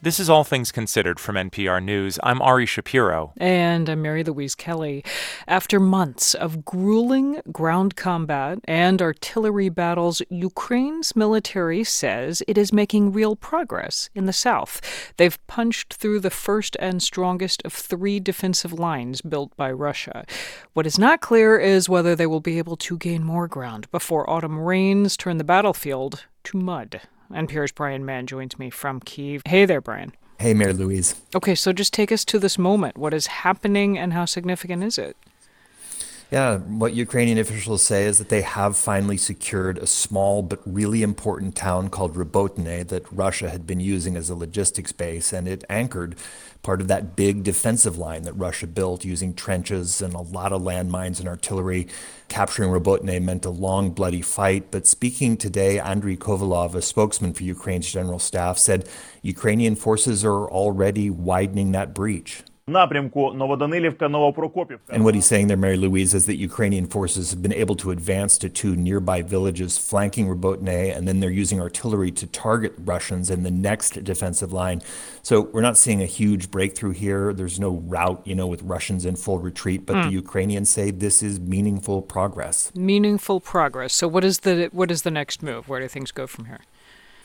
This 0.09 0.21
is 0.21 0.31
All 0.31 0.43
Things 0.43 0.73
Considered 0.73 1.21
from 1.21 1.35
NPR 1.35 1.85
News. 1.85 2.19
I'm 2.23 2.41
Ari 2.41 2.65
Shapiro. 2.65 3.35
And 3.37 3.91
I'm 3.91 4.01
Mary 4.01 4.25
Louise 4.25 4.55
Kelly. 4.55 5.05
After 5.47 5.79
months 5.79 6.33
of 6.33 6.65
grueling 6.65 7.43
ground 7.53 7.95
combat 7.95 8.59
and 8.65 9.03
artillery 9.03 9.69
battles, 9.69 10.23
Ukraine's 10.31 11.15
military 11.15 11.85
says 11.85 12.43
it 12.49 12.57
is 12.57 12.73
making 12.73 13.13
real 13.13 13.37
progress 13.37 14.09
in 14.15 14.25
the 14.25 14.33
south. 14.33 14.81
They've 15.19 15.47
punched 15.47 15.93
through 15.93 16.21
the 16.21 16.31
first 16.31 16.75
and 16.81 17.03
strongest 17.03 17.61
of 17.67 17.75
three 17.75 18.19
defensive 18.19 18.73
lines 18.73 19.21
built 19.21 19.55
by 19.59 19.71
Russia. 19.71 20.25
What 20.73 20.87
is 20.87 20.99
not 20.99 21.21
clear 21.21 21.59
is 21.59 21.87
whether 21.87 22.17
they 22.17 22.27
will 22.27 22.41
be 22.41 22.57
able 22.57 22.79
to 22.79 22.97
gain 22.97 23.25
more 23.25 23.47
ground 23.47 23.91
before 23.91 24.31
autumn 24.31 24.59
rains 24.59 25.19
turn 25.19 25.37
the 25.37 25.45
battlefield 25.45 26.25
to 26.45 26.57
mud. 26.57 27.03
NPR's 27.31 27.73
Brian 27.73 28.05
Mann 28.05 28.27
joins 28.27 28.59
me 28.59 28.71
from 28.71 29.01
Kiev. 29.01 29.43
Hey 29.45 29.65
there, 29.65 29.81
Brian. 29.81 30.13
Hey, 30.39 30.55
Mary 30.55 30.73
Louise. 30.73 31.21
Okay, 31.35 31.57
so 31.57 31.73
just 31.73 31.93
take 31.93 32.13
us 32.13 32.25
to 32.27 32.39
this 32.39 32.59
moment. 32.59 32.97
What 32.97 33.13
is 33.13 33.27
happening 33.27 33.99
and 33.99 34.13
how 34.13 34.25
significant 34.25 34.85
is 34.85 34.97
it? 34.97 35.17
Yeah, 36.31 36.59
what 36.59 36.93
Ukrainian 36.93 37.39
officials 37.39 37.83
say 37.83 38.05
is 38.05 38.19
that 38.19 38.29
they 38.29 38.43
have 38.43 38.77
finally 38.77 39.17
secured 39.17 39.79
a 39.79 39.87
small 39.87 40.43
but 40.43 40.61
really 40.67 41.03
important 41.03 41.57
town 41.57 41.89
called 41.89 42.15
Robotyne 42.15 42.87
that 42.89 43.11
Russia 43.11 43.49
had 43.49 43.67
been 43.67 43.81
using 43.81 44.15
as 44.15 44.29
a 44.29 44.35
logistics 44.35 44.93
base, 44.93 45.33
and 45.33 45.49
it 45.49 45.65
anchored 45.71 46.17
part 46.63 46.81
of 46.81 46.89
that 46.89 47.17
big 47.17 47.45
defensive 47.45 47.97
line 47.97 48.23
that 48.23 48.33
Russia 48.35 48.67
built 48.67 49.05
using 49.05 49.35
trenches 49.35 50.03
and 50.03 50.15
a 50.15 50.21
lot 50.21 50.53
of 50.53 50.63
landmines 50.63 51.19
and 51.19 51.29
artillery. 51.29 51.89
Capturing 52.29 52.71
Robotyne 52.71 53.23
meant 53.23 53.45
a 53.45 53.51
long, 53.51 53.91
bloody 53.91 54.23
fight. 54.23 54.71
But 54.71 54.87
speaking 54.87 55.37
today, 55.37 55.79
Andriy 55.79 56.19
Kovalov, 56.19 56.75
a 56.75 56.83
spokesman 56.83 57.33
for 57.33 57.45
Ukraine's 57.45 57.91
general 57.91 58.19
staff, 58.19 58.59
said 58.59 58.89
Ukrainian 59.23 59.77
forces 59.77 60.25
are 60.25 60.49
already 60.49 61.11
widening 61.11 61.73
that 61.73 61.95
breach. 61.95 62.43
And 64.89 65.05
what 65.05 65.15
he's 65.15 65.27
saying 65.27 65.49
there, 65.49 65.57
Mary 65.57 65.77
Louise, 65.77 66.15
is 66.15 66.27
that 66.27 66.37
Ukrainian 66.37 66.87
forces 66.87 67.31
have 67.31 67.43
been 67.43 67.53
able 67.53 67.75
to 67.77 67.91
advance 67.91 68.39
to 68.39 68.49
two 68.49 68.77
nearby 68.77 69.23
villages 69.23 69.79
flanking 69.79 70.29
Robotyne, 70.29 70.95
and 70.97 71.09
then 71.09 71.21
they're 71.21 71.31
using 71.31 71.61
artillery 71.61 72.11
to 72.13 72.27
target 72.27 72.75
Russians 72.79 73.31
in 73.31 73.43
the 73.43 73.51
next 73.51 74.03
defensive 74.05 74.53
line. 74.53 74.83
So 75.23 75.43
we're 75.53 75.63
not 75.63 75.77
seeing 75.77 76.03
a 76.03 76.07
huge 76.07 76.51
breakthrough 76.51 76.93
here. 76.93 77.33
There's 77.33 77.59
no 77.59 77.71
rout, 77.71 78.23
you 78.27 78.35
know, 78.35 78.47
with 78.47 78.63
Russians 78.63 79.05
in 79.05 79.17
full 79.17 79.39
retreat, 79.39 79.87
but 79.87 79.97
mm. 79.97 80.03
the 80.03 80.09
hmm. 80.09 80.15
Ukrainians 80.15 80.71
say 80.71 80.91
this 80.91 81.23
is 81.23 81.41
meaningful 81.41 82.03
progress. 82.03 82.73
Meaningful 82.75 83.41
progress. 83.41 83.95
So 83.95 84.09
what 84.09 84.25
is 84.25 84.41
the 84.41 84.69
what 84.73 84.91
is 84.91 85.03
the 85.03 85.11
next 85.11 85.43
move? 85.43 85.69
Where 85.69 85.81
do 85.81 85.89
things 85.89 86.13
go 86.13 86.27
from 86.27 86.47
here? 86.47 86.61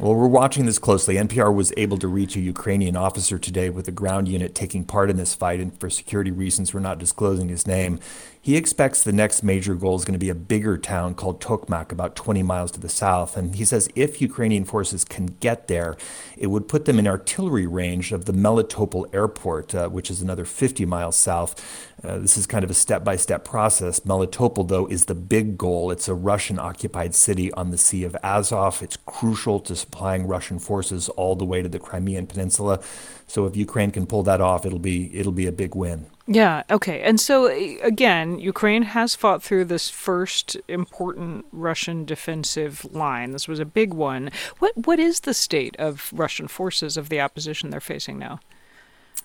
Well, 0.03 0.15
we're 0.15 0.27
watching 0.27 0.65
this 0.65 0.79
closely. 0.79 1.15
NPR 1.15 1.55
was 1.55 1.71
able 1.77 1.97
to 1.99 2.09
reach 2.09 2.35
a 2.35 2.41
Ukrainian 2.41 2.97
officer 2.97 3.39
today 3.39 3.69
with 3.69 3.87
a 3.87 3.91
ground 3.93 4.27
unit 4.27 4.53
taking 4.53 4.83
part 4.83 5.09
in 5.09 5.15
this 5.15 5.33
fight, 5.33 5.61
and 5.61 5.79
for 5.79 5.89
security 5.89 6.29
reasons, 6.29 6.73
we're 6.73 6.81
not 6.81 6.99
disclosing 6.99 7.47
his 7.47 7.65
name. 7.65 8.01
He 8.45 8.57
expects 8.57 9.01
the 9.01 9.13
next 9.13 9.41
major 9.41 9.73
goal 9.73 9.95
is 9.95 10.03
going 10.03 10.15
to 10.15 10.19
be 10.19 10.27
a 10.27 10.35
bigger 10.35 10.77
town 10.77 11.15
called 11.15 11.39
Tokmak, 11.39 11.93
about 11.93 12.13
20 12.13 12.43
miles 12.43 12.71
to 12.71 12.79
the 12.81 12.89
south. 12.89 13.37
And 13.37 13.55
he 13.55 13.63
says 13.63 13.87
if 13.95 14.19
Ukrainian 14.19 14.65
forces 14.65 15.05
can 15.05 15.27
get 15.39 15.69
there, 15.69 15.95
it 16.35 16.47
would 16.47 16.67
put 16.67 16.83
them 16.83 16.99
in 16.99 17.07
artillery 17.07 17.65
range 17.65 18.11
of 18.11 18.25
the 18.25 18.33
Melitopol 18.33 19.05
airport, 19.15 19.73
uh, 19.73 19.87
which 19.87 20.11
is 20.11 20.21
another 20.21 20.43
50 20.43 20.85
miles 20.85 21.15
south. 21.15 21.55
Uh, 22.03 22.19
this 22.19 22.35
is 22.35 22.45
kind 22.45 22.65
of 22.65 22.69
a 22.69 22.73
step 22.73 23.05
by 23.05 23.15
step 23.15 23.45
process. 23.45 24.01
Melitopol, 24.01 24.67
though, 24.67 24.87
is 24.87 25.05
the 25.05 25.15
big 25.15 25.57
goal. 25.57 25.89
It's 25.89 26.09
a 26.09 26.13
Russian 26.13 26.59
occupied 26.59 27.15
city 27.15 27.49
on 27.53 27.71
the 27.71 27.77
Sea 27.77 28.03
of 28.03 28.13
Azov. 28.23 28.83
It's 28.83 28.97
crucial 28.97 29.61
to 29.61 29.73
supplying 29.73 30.27
Russian 30.27 30.59
forces 30.59 31.07
all 31.07 31.37
the 31.37 31.45
way 31.45 31.61
to 31.61 31.69
the 31.69 31.79
Crimean 31.79 32.27
Peninsula. 32.27 32.81
So 33.25 33.45
if 33.45 33.55
Ukraine 33.55 33.91
can 33.91 34.05
pull 34.05 34.23
that 34.23 34.41
off, 34.41 34.65
it'll 34.65 34.79
be 34.79 35.17
it'll 35.17 35.31
be 35.31 35.47
a 35.47 35.53
big 35.53 35.75
win. 35.75 36.07
Yeah, 36.25 36.63
okay. 36.71 37.01
And 37.01 37.19
so 37.19 37.47
eh, 37.47 37.77
again, 37.81 38.39
Ukraine 38.39 38.83
has 38.83 39.13
fought 39.13 39.43
through 39.43 39.65
this 39.65 39.89
first 39.89 40.55
important 40.67 41.45
Russian 41.51 42.05
defensive 42.05 42.85
line. 42.93 43.31
This 43.31 43.47
was 43.47 43.59
a 43.59 43.65
big 43.65 43.93
one. 43.93 44.31
What 44.59 44.71
what 44.85 44.99
is 44.99 45.21
the 45.21 45.33
state 45.33 45.75
of 45.77 46.09
Russian 46.13 46.47
forces 46.47 46.95
of 46.95 47.09
the 47.09 47.19
opposition 47.19 47.69
they're 47.69 47.81
facing 47.81 48.19
now? 48.19 48.39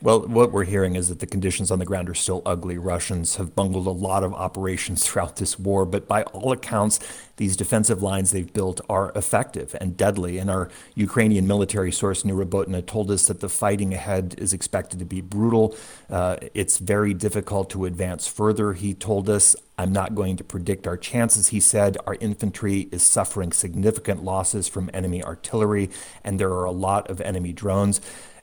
Well, 0.01 0.21
what 0.29 0.53
we're 0.53 0.63
hearing 0.63 0.95
is 0.95 1.09
that 1.09 1.19
the 1.19 1.27
conditions 1.27 1.73
on 1.73 1.81
the 1.81 1.85
ground 1.85 2.09
are 2.09 2.15
still 2.15 2.41
ugly. 2.47 2.79
Russians 2.79 3.35
have 3.35 3.57
bungled 3.57 3.89
a 3.89 3.91
lot 3.91 4.23
of 4.23 4.33
operations 4.33 5.05
throughout 5.07 5.37
this 5.37 5.59
war, 5.59 5.85
but 5.85 6.07
by 6.07 6.23
all 6.25 6.53
accounts, 6.53 7.01
these 7.37 7.57
defensive 7.57 8.01
lines 8.01 8.31
they've 8.31 8.53
built 8.53 8.81
are 8.89 9.11
effective 9.17 9.75
and 9.81 9.97
deadly. 9.97 10.39
And 10.39 10.51
our 10.51 10.71
Ukrainian 10.95 11.49
military 11.49 11.91
source, 11.91 12.25
near 12.25 12.37
Robotyne, 12.37 12.87
told 12.87 13.11
us 13.11 13.27
that 13.27 13.41
the 13.41 13.49
fighting 13.49 13.93
ahead 13.93 14.37
is 14.39 14.53
expected 14.53 15.01
to 15.01 15.05
be 15.05 15.21
brutal. 15.21 15.77
Uh, 16.09 16.37
it's 16.55 16.79
very 16.79 17.13
difficult 17.13 17.69
to 17.71 17.85
advance 17.85 18.29
further. 18.29 18.75
He 18.75 18.95
told 18.95 19.29
us, 19.29 19.57
I'm 19.77 19.93
not 19.93 20.15
going 20.15 20.37
to 20.37 20.45
predict 20.45 20.87
our 20.87 20.97
chances, 20.97 21.49
he 21.49 21.61
said. 21.61 21.97
Our 22.07 22.17
infantry 22.21 22.89
is 22.93 23.03
suffering 23.03 23.51
significant 23.51 24.23
losses 24.23 24.69
from 24.69 24.91
enemy 24.95 25.25
artillery, 25.25 25.91
and 26.23 26.39
there 26.39 26.51
are 26.51 26.65
a 26.65 26.73
lot 26.73 27.11
of 27.11 27.21
enemy 27.21 27.53
drones. 27.53 28.01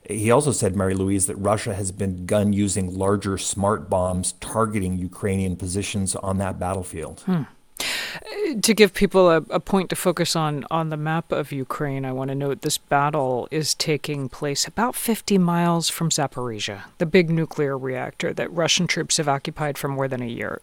He 0.08 0.30
also 0.30 0.52
said, 0.52 0.76
Mary 0.76 0.94
Louise, 0.94 1.26
that 1.26 1.36
Russia 1.36 1.74
has 1.74 1.90
begun 1.90 2.52
using 2.52 2.96
larger 2.96 3.38
smart 3.38 3.90
bombs 3.90 4.32
targeting 4.40 4.98
Ukrainian 4.98 5.56
positions 5.56 6.14
on 6.16 6.38
that 6.38 6.58
battlefield. 6.58 7.20
Hmm. 7.20 7.42
To 8.62 8.72
give 8.72 8.94
people 8.94 9.30
a, 9.30 9.36
a, 9.50 9.60
point 9.60 9.90
to 9.90 9.96
focus 9.96 10.34
on 10.34 10.64
on 10.70 10.88
the 10.88 10.96
map 10.96 11.32
of 11.32 11.52
Ukraine, 11.52 12.06
I 12.06 12.12
want 12.12 12.28
to 12.28 12.34
note 12.34 12.62
this 12.62 12.78
battle 12.78 13.46
is 13.50 13.74
taking 13.74 14.30
place 14.30 14.66
about 14.66 14.94
50 14.94 15.36
miles 15.36 15.90
from 15.90 16.08
Zaporizhia, 16.08 16.84
the 16.96 17.04
big 17.04 17.28
nuclear 17.28 17.76
reactor 17.76 18.32
that 18.32 18.50
Russian 18.52 18.86
troops 18.86 19.18
have 19.18 19.28
occupied 19.28 19.76
for 19.76 19.88
more 19.88 20.08
than 20.08 20.22
a 20.22 20.26
year. 20.26 20.60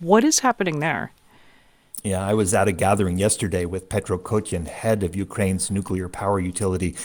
What 0.00 0.24
is 0.24 0.40
happening 0.40 0.80
there? 0.80 1.12
Yeah, 2.02 2.26
I 2.26 2.34
was 2.34 2.54
at 2.54 2.68
a 2.68 2.72
gathering 2.72 3.18
yesterday 3.18 3.64
with 3.64 3.88
Petro 3.88 4.18
Kotin, 4.18 4.66
head 4.66 5.02
of 5.02 5.14
Ukraine's 5.14 5.70
nuclear 5.70 6.08
power 6.08 6.40
utility. 6.40 6.96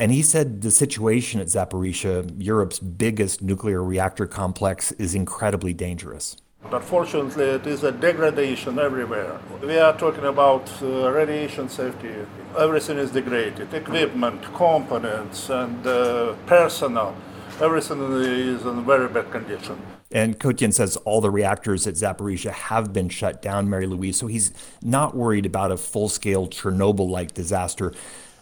And 0.00 0.10
he 0.10 0.22
said 0.22 0.62
the 0.62 0.70
situation 0.70 1.40
at 1.40 1.48
Zaporizhia, 1.48 2.34
Europe's 2.38 2.78
biggest 2.78 3.42
nuclear 3.42 3.84
reactor 3.84 4.26
complex, 4.26 4.92
is 4.92 5.14
incredibly 5.14 5.74
dangerous. 5.74 6.38
Unfortunately, 6.72 7.44
it 7.44 7.66
is 7.66 7.84
a 7.84 7.92
degradation 7.92 8.78
everywhere. 8.78 9.38
We 9.60 9.76
are 9.76 9.94
talking 9.94 10.24
about 10.24 10.70
uh, 10.80 11.10
radiation 11.10 11.68
safety. 11.68 12.14
Everything 12.58 12.96
is 12.96 13.10
degraded 13.10 13.74
equipment, 13.74 14.42
components, 14.54 15.50
and 15.50 15.86
uh, 15.86 16.32
personnel. 16.46 17.14
Everything 17.60 18.00
is 18.22 18.64
in 18.64 18.86
very 18.86 19.08
bad 19.08 19.30
condition. 19.30 19.78
And 20.10 20.40
Kotin 20.40 20.72
says 20.72 20.96
all 20.98 21.20
the 21.20 21.30
reactors 21.30 21.86
at 21.86 21.94
Zaporizhia 21.94 22.52
have 22.52 22.92
been 22.92 23.10
shut 23.10 23.42
down, 23.42 23.68
Mary 23.68 23.86
Louise. 23.86 24.16
So 24.16 24.28
he's 24.28 24.50
not 24.82 25.14
worried 25.14 25.44
about 25.44 25.70
a 25.70 25.76
full 25.76 26.08
scale 26.08 26.48
Chernobyl 26.48 27.08
like 27.08 27.34
disaster. 27.34 27.92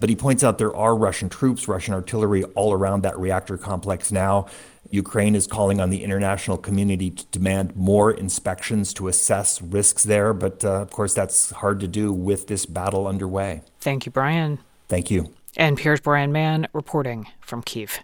But 0.01 0.09
he 0.09 0.16
points 0.16 0.44
out 0.44 0.59
there 0.59 0.74
are 0.74 0.96
Russian 0.96 1.28
troops, 1.28 1.68
Russian 1.68 1.94
artillery 1.94 2.44
all 2.55 2.72
around 2.72 3.03
that 3.03 3.18
reactor 3.18 3.57
complex 3.57 4.12
now. 4.12 4.46
Ukraine 4.90 5.34
is 5.34 5.46
calling 5.46 5.80
on 5.80 5.90
the 5.90 6.03
international 6.03 6.57
community 6.57 7.11
to 7.11 7.26
demand 7.26 7.76
more 7.76 8.11
inspections 8.11 8.94
to 8.94 9.09
assess 9.09 9.61
risks 9.61 10.05
there, 10.05 10.32
but 10.32 10.64
uh, 10.64 10.80
of 10.80 10.90
course, 10.90 11.12
that's 11.12 11.51
hard 11.51 11.80
to 11.80 11.88
do 11.88 12.12
with 12.12 12.46
this 12.46 12.64
battle 12.64 13.07
underway. 13.07 13.62
Thank 13.80 14.07
you, 14.07 14.12
Brian. 14.12 14.59
Thank 14.88 15.11
you. 15.11 15.34
NPR's 15.59 16.01
Brian 16.01 16.32
Mann 16.32 16.68
reporting 16.72 17.26
from 17.40 17.62
Kiev. 17.62 17.99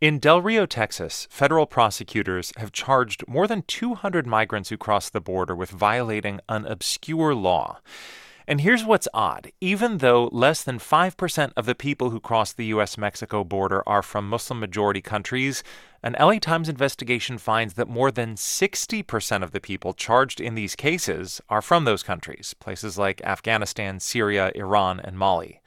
In 0.00 0.18
Del 0.18 0.40
Rio, 0.40 0.64
Texas, 0.64 1.28
federal 1.30 1.66
prosecutors 1.66 2.52
have 2.56 2.72
charged 2.72 3.22
more 3.28 3.46
than 3.46 3.62
200 3.62 4.26
migrants 4.26 4.70
who 4.70 4.78
crossed 4.78 5.12
the 5.12 5.20
border 5.20 5.54
with 5.54 5.70
violating 5.70 6.40
an 6.48 6.64
obscure 6.64 7.34
law. 7.34 7.80
And 8.50 8.62
here's 8.62 8.84
what's 8.84 9.06
odd 9.14 9.52
even 9.60 9.98
though 9.98 10.28
less 10.32 10.64
than 10.64 10.80
5% 10.80 11.52
of 11.56 11.66
the 11.66 11.74
people 11.76 12.10
who 12.10 12.18
cross 12.18 12.52
the 12.52 12.66
U.S. 12.74 12.98
Mexico 12.98 13.44
border 13.44 13.88
are 13.88 14.02
from 14.02 14.28
Muslim 14.28 14.58
majority 14.58 15.00
countries, 15.00 15.62
an 16.02 16.16
LA 16.18 16.40
Times 16.40 16.68
investigation 16.68 17.38
finds 17.38 17.74
that 17.74 17.86
more 17.86 18.10
than 18.10 18.34
60% 18.34 19.44
of 19.44 19.52
the 19.52 19.60
people 19.60 19.92
charged 19.92 20.40
in 20.40 20.56
these 20.56 20.74
cases 20.74 21.40
are 21.48 21.62
from 21.62 21.84
those 21.84 22.02
countries, 22.02 22.52
places 22.58 22.98
like 22.98 23.22
Afghanistan, 23.22 24.00
Syria, 24.00 24.50
Iran, 24.56 24.98
and 24.98 25.16
Mali. 25.16 25.60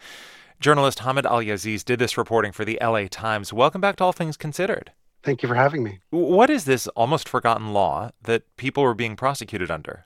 Journalist 0.59 0.99
Hamed 0.99 1.23
Aleaziz 1.23 1.85
did 1.85 1.99
this 1.99 2.17
reporting 2.17 2.51
for 2.51 2.65
the 2.65 2.77
LA 2.81 3.05
Times. 3.09 3.53
Welcome 3.53 3.79
back 3.79 3.95
to 3.95 4.03
All 4.03 4.11
Things 4.11 4.35
Considered. 4.35 4.91
Thank 5.23 5.41
you 5.41 5.47
for 5.47 5.55
having 5.55 5.83
me. 5.83 5.99
What 6.09 6.49
is 6.49 6.65
this 6.65 6.87
almost 6.89 7.29
forgotten 7.29 7.71
law 7.71 8.11
that 8.23 8.43
people 8.57 8.83
were 8.83 8.93
being 8.93 9.15
prosecuted 9.15 9.71
under? 9.71 10.03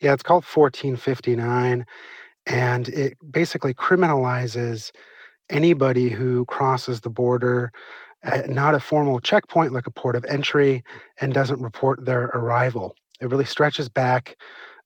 Yeah, 0.00 0.12
it's 0.12 0.22
called 0.22 0.44
1459, 0.44 1.86
and 2.46 2.88
it 2.88 3.16
basically 3.30 3.74
criminalizes 3.74 4.90
anybody 5.50 6.08
who 6.08 6.44
crosses 6.46 7.00
the 7.00 7.10
border 7.10 7.72
at 8.22 8.48
not 8.48 8.74
a 8.74 8.80
formal 8.80 9.20
checkpoint 9.20 9.72
like 9.72 9.86
a 9.86 9.90
port 9.90 10.16
of 10.16 10.24
entry 10.26 10.82
and 11.20 11.34
doesn't 11.34 11.60
report 11.60 12.04
their 12.04 12.24
arrival. 12.34 12.94
It 13.20 13.30
really 13.30 13.44
stretches 13.44 13.88
back 13.88 14.36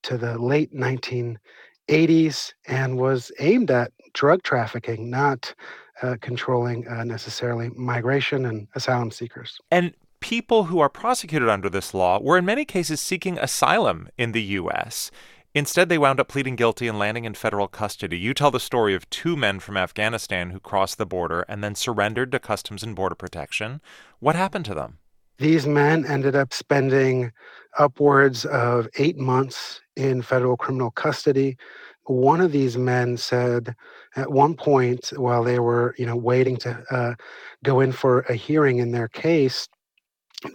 to 0.03 0.17
the 0.17 0.37
late 0.37 0.73
1980s 0.73 2.53
and 2.67 2.97
was 2.97 3.31
aimed 3.39 3.71
at 3.71 3.91
drug 4.13 4.43
trafficking, 4.43 5.09
not 5.09 5.53
uh, 6.01 6.15
controlling 6.21 6.87
uh, 6.87 7.03
necessarily 7.03 7.69
migration 7.75 8.45
and 8.45 8.67
asylum 8.75 9.11
seekers. 9.11 9.57
And 9.71 9.93
people 10.19 10.65
who 10.65 10.79
are 10.79 10.89
prosecuted 10.89 11.49
under 11.49 11.69
this 11.69 11.93
law 11.93 12.19
were 12.19 12.37
in 12.37 12.45
many 12.45 12.65
cases 12.65 12.99
seeking 13.01 13.37
asylum 13.37 14.09
in 14.17 14.31
the 14.31 14.41
U.S. 14.41 15.11
Instead, 15.55 15.89
they 15.89 15.97
wound 15.97 16.19
up 16.19 16.27
pleading 16.27 16.55
guilty 16.55 16.87
and 16.87 16.99
landing 16.99 17.25
in 17.25 17.33
federal 17.33 17.67
custody. 17.67 18.17
You 18.17 18.33
tell 18.33 18.51
the 18.51 18.59
story 18.59 18.93
of 18.93 19.09
two 19.09 19.35
men 19.35 19.59
from 19.59 19.77
Afghanistan 19.77 20.51
who 20.51 20.59
crossed 20.59 20.97
the 20.97 21.05
border 21.05 21.41
and 21.47 21.63
then 21.63 21.73
surrendered 21.73 22.31
to 22.31 22.39
Customs 22.39 22.83
and 22.83 22.95
Border 22.95 23.15
Protection. 23.15 23.81
What 24.19 24.35
happened 24.35 24.65
to 24.65 24.75
them? 24.75 24.99
These 25.39 25.65
men 25.65 26.05
ended 26.05 26.35
up 26.35 26.53
spending 26.53 27.31
upwards 27.77 28.45
of 28.45 28.87
eight 28.97 29.17
months 29.17 29.81
in 29.95 30.21
federal 30.21 30.57
criminal 30.57 30.91
custody. 30.91 31.57
One 32.03 32.41
of 32.41 32.51
these 32.51 32.77
men 32.77 33.17
said 33.17 33.73
at 34.15 34.31
one 34.31 34.55
point, 34.55 35.13
while 35.15 35.43
they 35.43 35.59
were, 35.59 35.95
you 35.97 36.05
know, 36.05 36.15
waiting 36.15 36.57
to 36.57 36.83
uh, 36.91 37.15
go 37.63 37.79
in 37.79 37.91
for 37.91 38.21
a 38.21 38.33
hearing 38.33 38.79
in 38.79 38.91
their 38.91 39.07
case, 39.07 39.67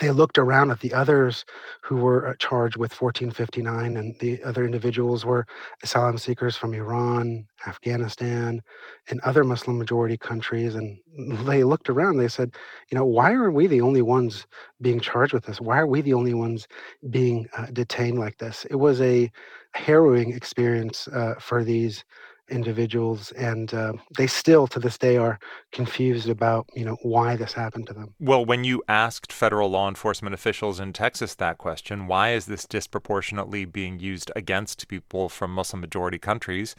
they 0.01 0.11
looked 0.11 0.39
around 0.39 0.71
at 0.71 0.81
the 0.81 0.95
others 0.95 1.45
who 1.83 1.97
were 1.97 2.29
uh, 2.29 2.35
charged 2.39 2.77
with 2.77 2.99
1459, 2.99 3.97
and 3.99 4.19
the 4.19 4.43
other 4.43 4.65
individuals 4.65 5.27
were 5.27 5.47
asylum 5.83 6.17
seekers 6.17 6.57
from 6.57 6.73
Iran, 6.73 7.47
Afghanistan, 7.67 8.63
and 9.11 9.21
other 9.21 9.45
Muslim 9.45 9.79
majority 9.79 10.17
countries. 10.17 10.75
And 10.75 10.99
they 11.47 11.65
looked 11.65 11.91
around, 11.91 12.17
they 12.17 12.29
said, 12.29 12.55
you 12.91 12.97
know, 12.97 13.05
why 13.05 13.33
are 13.33 13.51
we 13.51 13.67
the 13.67 13.83
only 13.83 14.03
ones 14.03 14.47
being 14.81 15.01
charged 15.01 15.35
with 15.35 15.45
this? 15.45 15.61
Why 15.61 15.79
are 15.79 15.87
we 15.87 16.01
the 16.01 16.15
only 16.15 16.35
ones 16.35 16.67
being 17.11 17.47
uh, 17.57 17.67
detained 17.73 18.19
like 18.19 18.39
this? 18.39 18.65
It 18.71 18.77
was 18.77 19.03
a 19.03 19.31
harrowing 19.75 20.33
experience 20.33 21.09
uh, 21.09 21.35
for 21.39 21.63
these 21.63 22.05
individuals 22.51 23.33
and 23.33 23.73
uh, 23.73 23.93
they 24.17 24.27
still 24.27 24.67
to 24.67 24.79
this 24.79 24.99
day 24.99 25.17
are 25.17 25.39
confused 25.73 26.29
about 26.29 26.69
you 26.75 26.85
know 26.85 26.97
why 27.03 27.37
this 27.37 27.53
happened 27.53 27.87
to 27.87 27.95
them. 27.95 28.15
Well 28.21 28.45
when 28.45 28.65
you 28.65 28.83
asked 28.89 29.33
federal 29.33 29.71
law 29.71 29.89
enforcement 29.89 30.35
officials 30.35 30.79
in 30.81 30.93
texas 30.93 31.35
that 31.37 31.59
question 31.59 32.07
why 32.07 32.33
is 32.33 32.47
this 32.47 32.67
disproportionately 32.67 33.65
being 33.65 33.99
used 33.99 34.31
against 34.37 34.89
people 34.89 35.29
from 35.29 35.53
muslim 35.55 35.81
majority 35.81 36.19
countries? 36.19 36.75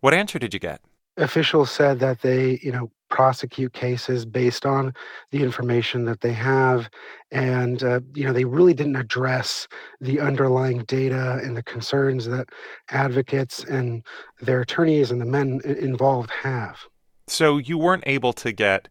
what 0.00 0.14
answer 0.14 0.38
did 0.38 0.54
you 0.54 0.60
get? 0.60 0.80
Officials 1.16 1.70
said 1.70 2.00
that 2.00 2.22
they 2.22 2.58
you 2.62 2.72
know 2.72 2.90
prosecute 3.10 3.72
cases 3.72 4.24
based 4.24 4.64
on 4.64 4.94
the 5.32 5.42
information 5.42 6.04
that 6.04 6.20
they 6.20 6.32
have 6.32 6.88
and 7.32 7.82
uh, 7.82 8.00
you 8.14 8.24
know 8.24 8.32
they 8.32 8.44
really 8.44 8.72
didn't 8.72 8.96
address 8.96 9.68
the 10.00 10.18
underlying 10.20 10.78
data 10.84 11.40
and 11.42 11.56
the 11.56 11.62
concerns 11.62 12.26
that 12.26 12.48
advocates 12.90 13.64
and 13.64 14.02
their 14.40 14.62
attorneys 14.62 15.10
and 15.10 15.20
the 15.20 15.26
men 15.26 15.60
involved 15.64 16.30
have. 16.30 16.78
So 17.26 17.58
you 17.58 17.76
weren't 17.76 18.04
able 18.06 18.32
to 18.34 18.52
get 18.52 18.88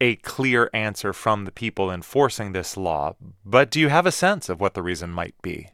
a 0.00 0.16
clear 0.16 0.70
answer 0.72 1.12
from 1.12 1.44
the 1.44 1.52
people 1.52 1.90
enforcing 1.90 2.52
this 2.52 2.76
law 2.76 3.14
but 3.44 3.70
do 3.70 3.80
you 3.80 3.88
have 3.88 4.06
a 4.06 4.12
sense 4.12 4.48
of 4.48 4.60
what 4.60 4.74
the 4.74 4.82
reason 4.82 5.10
might 5.10 5.34
be? 5.42 5.70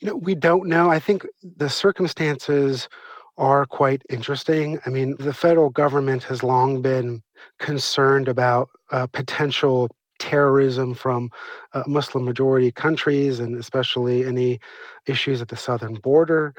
You 0.00 0.08
know 0.08 0.16
we 0.16 0.34
don't 0.34 0.66
know. 0.66 0.90
I 0.90 0.98
think 0.98 1.24
the 1.56 1.70
circumstances 1.70 2.88
are 3.36 3.66
quite 3.66 4.02
interesting. 4.10 4.78
I 4.86 4.90
mean, 4.90 5.16
the 5.18 5.34
federal 5.34 5.70
government 5.70 6.22
has 6.24 6.42
long 6.42 6.82
been 6.82 7.22
concerned 7.58 8.28
about 8.28 8.70
uh, 8.90 9.06
potential 9.08 9.88
terrorism 10.18 10.94
from 10.94 11.30
uh, 11.72 11.82
Muslim 11.86 12.24
majority 12.24 12.70
countries 12.70 13.40
and 13.40 13.56
especially 13.56 14.24
any 14.24 14.60
issues 15.06 15.42
at 15.42 15.48
the 15.48 15.56
southern 15.56 15.94
border. 15.94 16.54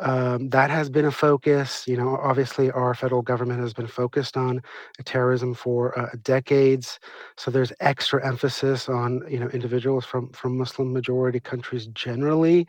Um, 0.00 0.48
that 0.50 0.70
has 0.70 0.88
been 0.88 1.06
a 1.06 1.10
focus. 1.10 1.88
You 1.88 1.96
know, 1.96 2.16
obviously, 2.22 2.70
our 2.70 2.94
federal 2.94 3.22
government 3.22 3.60
has 3.60 3.74
been 3.74 3.88
focused 3.88 4.36
on 4.36 4.62
terrorism 5.04 5.54
for 5.54 5.98
uh, 5.98 6.10
decades. 6.22 7.00
So 7.36 7.50
there's 7.50 7.72
extra 7.80 8.24
emphasis 8.24 8.88
on 8.88 9.22
you 9.28 9.40
know 9.40 9.48
individuals 9.48 10.04
from 10.04 10.30
from 10.30 10.56
Muslim 10.56 10.92
majority 10.92 11.40
countries 11.40 11.88
generally. 11.88 12.68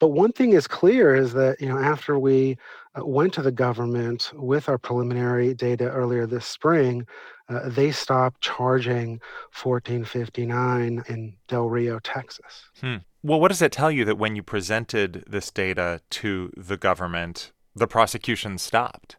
But 0.00 0.08
one 0.08 0.32
thing 0.32 0.52
is 0.52 0.66
clear 0.66 1.14
is 1.14 1.32
that 1.34 1.60
you 1.60 1.68
know 1.68 1.78
after 1.78 2.18
we 2.18 2.58
uh, 2.96 3.04
went 3.04 3.32
to 3.34 3.42
the 3.42 3.52
government 3.52 4.30
with 4.34 4.68
our 4.68 4.78
preliminary 4.78 5.54
data 5.54 5.90
earlier 5.90 6.26
this 6.26 6.46
spring, 6.46 7.06
uh, 7.48 7.68
they 7.68 7.90
stopped 7.90 8.40
charging 8.40 9.20
1459 9.62 11.04
in 11.08 11.36
Del 11.48 11.68
Rio, 11.68 11.98
Texas. 12.00 12.64
Hmm. 12.80 12.96
Well, 13.22 13.40
what 13.40 13.48
does 13.48 13.62
it 13.62 13.72
tell 13.72 13.90
you 13.90 14.04
that 14.04 14.18
when 14.18 14.36
you 14.36 14.42
presented 14.42 15.24
this 15.26 15.50
data 15.50 16.00
to 16.10 16.52
the 16.56 16.76
government, 16.76 17.52
the 17.74 17.86
prosecution 17.86 18.58
stopped? 18.58 19.16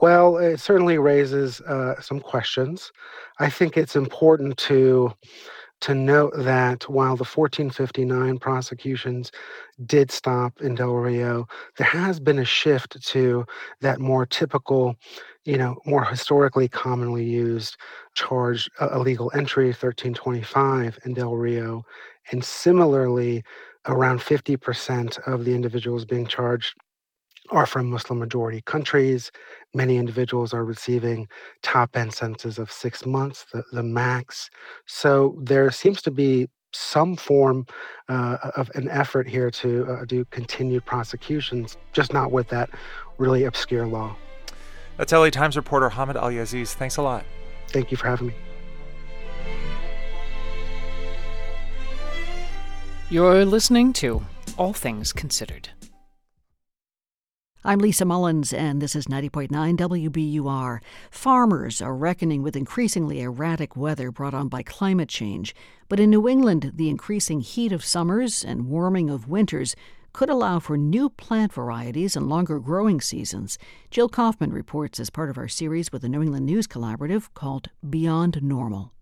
Well, 0.00 0.38
it 0.38 0.60
certainly 0.60 0.96
raises 0.96 1.60
uh, 1.62 2.00
some 2.00 2.20
questions. 2.20 2.90
I 3.38 3.50
think 3.50 3.76
it's 3.76 3.96
important 3.96 4.56
to 4.58 5.12
to 5.80 5.94
note 5.94 6.32
that 6.36 6.88
while 6.88 7.16
the 7.16 7.24
1459 7.24 8.38
prosecutions 8.38 9.32
did 9.86 10.10
stop 10.10 10.60
in 10.60 10.74
Del 10.74 10.94
Rio, 10.94 11.46
there 11.76 11.86
has 11.86 12.20
been 12.20 12.38
a 12.38 12.44
shift 12.44 13.02
to 13.08 13.46
that 13.80 13.98
more 14.00 14.26
typical, 14.26 14.94
you 15.44 15.56
know, 15.56 15.76
more 15.86 16.04
historically 16.04 16.68
commonly 16.68 17.24
used 17.24 17.76
charge 18.14 18.70
uh, 18.80 18.90
illegal 18.94 19.30
entry 19.34 19.68
1325 19.68 20.98
in 21.04 21.14
Del 21.14 21.36
Rio. 21.36 21.84
And 22.30 22.44
similarly, 22.44 23.42
around 23.86 24.20
50% 24.20 25.18
of 25.26 25.44
the 25.44 25.54
individuals 25.54 26.04
being 26.04 26.26
charged 26.26 26.74
are 27.50 27.66
from 27.66 27.90
Muslim 27.90 28.18
majority 28.18 28.62
countries. 28.62 29.30
Many 29.74 29.96
individuals 29.96 30.54
are 30.54 30.64
receiving 30.64 31.28
top 31.62 31.96
end 31.96 32.12
sentences 32.12 32.58
of 32.58 32.70
six 32.70 33.04
months, 33.04 33.46
the, 33.52 33.62
the 33.72 33.82
max. 33.82 34.50
So 34.86 35.36
there 35.42 35.70
seems 35.70 36.02
to 36.02 36.10
be 36.10 36.48
some 36.72 37.16
form 37.16 37.66
uh, 38.08 38.36
of 38.56 38.70
an 38.74 38.88
effort 38.88 39.28
here 39.28 39.50
to 39.50 39.86
uh, 39.86 40.04
do 40.04 40.24
continued 40.26 40.84
prosecutions, 40.86 41.76
just 41.92 42.12
not 42.12 42.30
with 42.30 42.48
that 42.48 42.70
really 43.18 43.44
obscure 43.44 43.86
law. 43.86 44.14
That's 44.96 45.12
LA 45.12 45.30
Times 45.30 45.56
reporter 45.56 45.88
Hamed 45.88 46.16
Aleaziz. 46.16 46.74
Thanks 46.74 46.96
a 46.96 47.02
lot. 47.02 47.24
Thank 47.68 47.90
you 47.90 47.96
for 47.96 48.06
having 48.06 48.28
me. 48.28 48.34
You're 53.08 53.44
listening 53.44 53.92
to 53.94 54.22
All 54.56 54.72
Things 54.72 55.12
Considered. 55.12 55.70
I'm 57.62 57.78
Lisa 57.78 58.06
Mullins, 58.06 58.54
and 58.54 58.80
this 58.80 58.96
is 58.96 59.04
90.9 59.04 59.50
WBUR. 59.76 60.80
Farmers 61.10 61.82
are 61.82 61.94
reckoning 61.94 62.42
with 62.42 62.56
increasingly 62.56 63.20
erratic 63.20 63.76
weather 63.76 64.10
brought 64.10 64.32
on 64.32 64.48
by 64.48 64.62
climate 64.62 65.10
change. 65.10 65.54
But 65.86 66.00
in 66.00 66.08
New 66.08 66.26
England, 66.26 66.72
the 66.76 66.88
increasing 66.88 67.42
heat 67.42 67.70
of 67.70 67.84
summers 67.84 68.42
and 68.42 68.68
warming 68.68 69.10
of 69.10 69.28
winters 69.28 69.76
could 70.14 70.30
allow 70.30 70.58
for 70.58 70.78
new 70.78 71.10
plant 71.10 71.52
varieties 71.52 72.16
and 72.16 72.30
longer 72.30 72.60
growing 72.60 72.98
seasons. 72.98 73.58
Jill 73.90 74.08
Kaufman 74.08 74.54
reports 74.54 74.98
as 74.98 75.10
part 75.10 75.28
of 75.28 75.36
our 75.36 75.46
series 75.46 75.92
with 75.92 76.00
the 76.00 76.08
New 76.08 76.22
England 76.22 76.46
News 76.46 76.66
Collaborative 76.66 77.28
called 77.34 77.68
Beyond 77.86 78.42
Normal. 78.42 78.94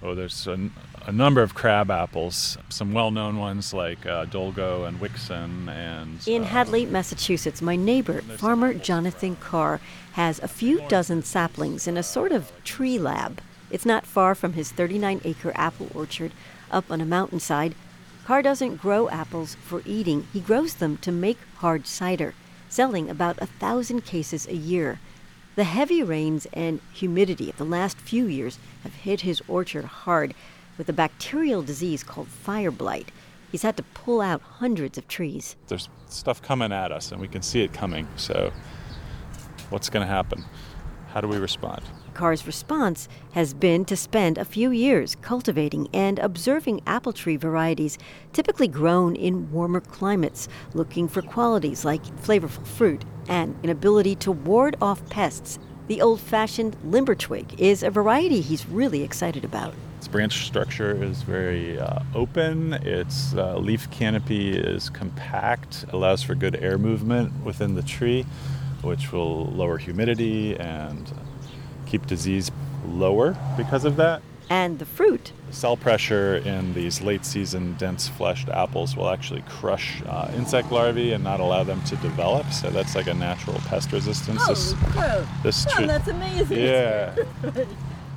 Oh, 0.00 0.14
there's 0.14 0.46
a, 0.46 0.70
a 1.06 1.12
number 1.12 1.42
of 1.42 1.54
crab 1.54 1.90
apples, 1.90 2.56
some 2.68 2.92
well 2.92 3.10
known 3.10 3.36
ones 3.36 3.74
like 3.74 4.06
uh, 4.06 4.26
Dolgo 4.26 4.86
and 4.86 5.00
Wickson. 5.00 5.68
And, 5.68 6.20
In 6.28 6.42
uh, 6.42 6.46
Hadley, 6.46 6.86
Massachusetts, 6.86 7.60
my 7.60 7.74
neighbor, 7.74 8.22
farmer 8.22 8.74
Jonathan 8.74 9.34
Carr, 9.36 9.80
has 10.12 10.38
a 10.38 10.48
few 10.48 10.86
dozen 10.88 11.22
saplings 11.22 11.88
in 11.88 11.96
a 11.96 12.02
sort 12.04 12.30
of 12.30 12.52
tree 12.62 12.98
lab. 12.98 13.40
It's 13.70 13.84
not 13.84 14.06
far 14.06 14.34
from 14.34 14.52
his 14.52 14.70
39 14.70 15.20
acre 15.24 15.52
apple 15.56 15.90
orchard 15.94 16.32
up 16.70 16.90
on 16.90 17.00
a 17.00 17.06
mountainside. 17.06 17.74
Carr 18.24 18.42
doesn't 18.42 18.76
grow 18.76 19.08
apples 19.08 19.56
for 19.56 19.82
eating, 19.84 20.28
he 20.32 20.40
grows 20.40 20.74
them 20.74 20.96
to 20.98 21.10
make 21.10 21.38
hard 21.56 21.86
cider, 21.86 22.34
selling 22.68 23.10
about 23.10 23.40
a 23.40 23.46
thousand 23.46 24.04
cases 24.04 24.46
a 24.46 24.54
year. 24.54 25.00
The 25.58 25.64
heavy 25.64 26.04
rains 26.04 26.46
and 26.52 26.80
humidity 26.92 27.50
of 27.50 27.56
the 27.56 27.64
last 27.64 27.98
few 27.98 28.26
years 28.26 28.60
have 28.84 28.94
hit 28.94 29.22
his 29.22 29.42
orchard 29.48 29.84
hard 29.86 30.32
with 30.76 30.88
a 30.88 30.92
bacterial 30.92 31.62
disease 31.62 32.04
called 32.04 32.28
fire 32.28 32.70
blight. 32.70 33.10
He's 33.50 33.62
had 33.62 33.76
to 33.78 33.82
pull 33.82 34.20
out 34.20 34.40
hundreds 34.40 34.98
of 34.98 35.08
trees. 35.08 35.56
There's 35.66 35.88
stuff 36.06 36.40
coming 36.40 36.70
at 36.70 36.92
us, 36.92 37.10
and 37.10 37.20
we 37.20 37.26
can 37.26 37.42
see 37.42 37.62
it 37.62 37.72
coming. 37.72 38.06
So, 38.14 38.52
what's 39.70 39.90
going 39.90 40.06
to 40.06 40.12
happen? 40.12 40.44
How 41.08 41.20
do 41.20 41.26
we 41.26 41.38
respond? 41.38 41.82
Carr's 42.14 42.46
response 42.46 43.08
has 43.32 43.52
been 43.52 43.84
to 43.86 43.96
spend 43.96 44.38
a 44.38 44.44
few 44.44 44.70
years 44.70 45.16
cultivating 45.22 45.88
and 45.92 46.20
observing 46.20 46.82
apple 46.86 47.12
tree 47.12 47.36
varieties 47.36 47.98
typically 48.32 48.68
grown 48.68 49.16
in 49.16 49.50
warmer 49.50 49.80
climates, 49.80 50.48
looking 50.72 51.08
for 51.08 51.20
qualities 51.20 51.84
like 51.84 52.04
flavorful 52.22 52.64
fruit 52.64 53.04
and 53.28 53.54
an 53.62 53.70
ability 53.70 54.16
to 54.16 54.32
ward 54.32 54.76
off 54.80 55.08
pests. 55.10 55.58
The 55.86 56.02
old 56.02 56.20
fashioned 56.20 56.76
limber 56.84 57.14
twig 57.14 57.54
is 57.58 57.82
a 57.82 57.90
variety 57.90 58.40
he's 58.40 58.66
really 58.66 59.02
excited 59.02 59.44
about. 59.44 59.74
Its 59.98 60.08
branch 60.08 60.46
structure 60.46 61.02
is 61.02 61.22
very 61.22 61.78
uh, 61.78 62.02
open. 62.14 62.74
Its 62.74 63.34
uh, 63.34 63.56
leaf 63.58 63.90
canopy 63.90 64.56
is 64.56 64.90
compact, 64.90 65.84
allows 65.90 66.22
for 66.22 66.34
good 66.34 66.56
air 66.56 66.78
movement 66.78 67.32
within 67.44 67.74
the 67.74 67.82
tree, 67.82 68.24
which 68.82 69.12
will 69.12 69.46
lower 69.46 69.78
humidity 69.78 70.56
and 70.56 71.12
keep 71.86 72.06
disease 72.06 72.50
lower 72.86 73.36
because 73.56 73.84
of 73.84 73.96
that. 73.96 74.22
And 74.50 74.78
the 74.78 74.86
fruit. 74.86 75.32
Cell 75.50 75.76
pressure 75.76 76.36
in 76.36 76.74
these 76.74 77.00
late 77.00 77.24
season 77.24 77.74
dense 77.78 78.08
fleshed 78.08 78.48
apples 78.48 78.96
will 78.96 79.08
actually 79.08 79.42
crush 79.48 80.02
uh, 80.06 80.30
insect 80.36 80.70
larvae 80.70 81.12
and 81.12 81.24
not 81.24 81.40
allow 81.40 81.64
them 81.64 81.82
to 81.84 81.96
develop. 81.96 82.50
So 82.52 82.70
that's 82.70 82.94
like 82.94 83.06
a 83.06 83.14
natural 83.14 83.58
pest 83.66 83.92
resistance. 83.92 84.40
Oh, 84.44 84.48
this, 84.48 84.74
cool. 84.92 85.26
this 85.42 85.66
Oh, 85.76 85.86
that's 85.86 86.08
amazing. 86.08 86.58
Yeah. 86.60 87.14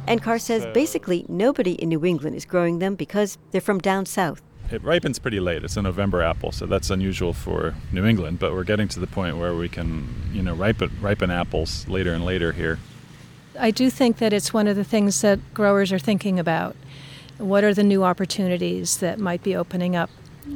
And 0.07 0.21
Carr 0.21 0.39
says 0.39 0.63
So- 0.63 0.73
basically 0.73 1.25
nobody 1.29 1.73
in 1.73 1.89
New 1.89 2.03
England 2.05 2.35
is 2.35 2.43
growing 2.45 2.79
them 2.79 2.95
because 2.95 3.37
they're 3.51 3.61
from 3.61 3.79
down 3.79 4.05
south. 4.05 4.41
It 4.71 4.83
ripens 4.83 5.19
pretty 5.19 5.39
late. 5.39 5.63
It's 5.63 5.75
a 5.75 5.81
November 5.81 6.21
apple, 6.21 6.51
so 6.51 6.65
that's 6.65 6.89
unusual 6.89 7.33
for 7.33 7.75
New 7.91 8.05
England. 8.05 8.39
But 8.39 8.53
we're 8.53 8.63
getting 8.63 8.87
to 8.89 8.99
the 8.99 9.07
point 9.07 9.37
where 9.37 9.53
we 9.53 9.67
can, 9.67 10.07
you 10.33 10.41
know, 10.41 10.53
ripen 10.53 10.89
ripen 11.01 11.29
apples 11.29 11.87
later 11.89 12.13
and 12.13 12.23
later 12.23 12.53
here. 12.53 12.79
I 13.59 13.71
do 13.71 13.89
think 13.89 14.17
that 14.19 14.31
it's 14.31 14.53
one 14.53 14.67
of 14.67 14.77
the 14.77 14.85
things 14.85 15.19
that 15.21 15.39
growers 15.53 15.91
are 15.91 15.99
thinking 15.99 16.39
about. 16.39 16.75
What 17.41 17.63
are 17.63 17.73
the 17.73 17.83
new 17.83 18.03
opportunities 18.03 18.97
that 18.97 19.17
might 19.17 19.41
be 19.41 19.55
opening 19.55 19.95
up 19.95 20.11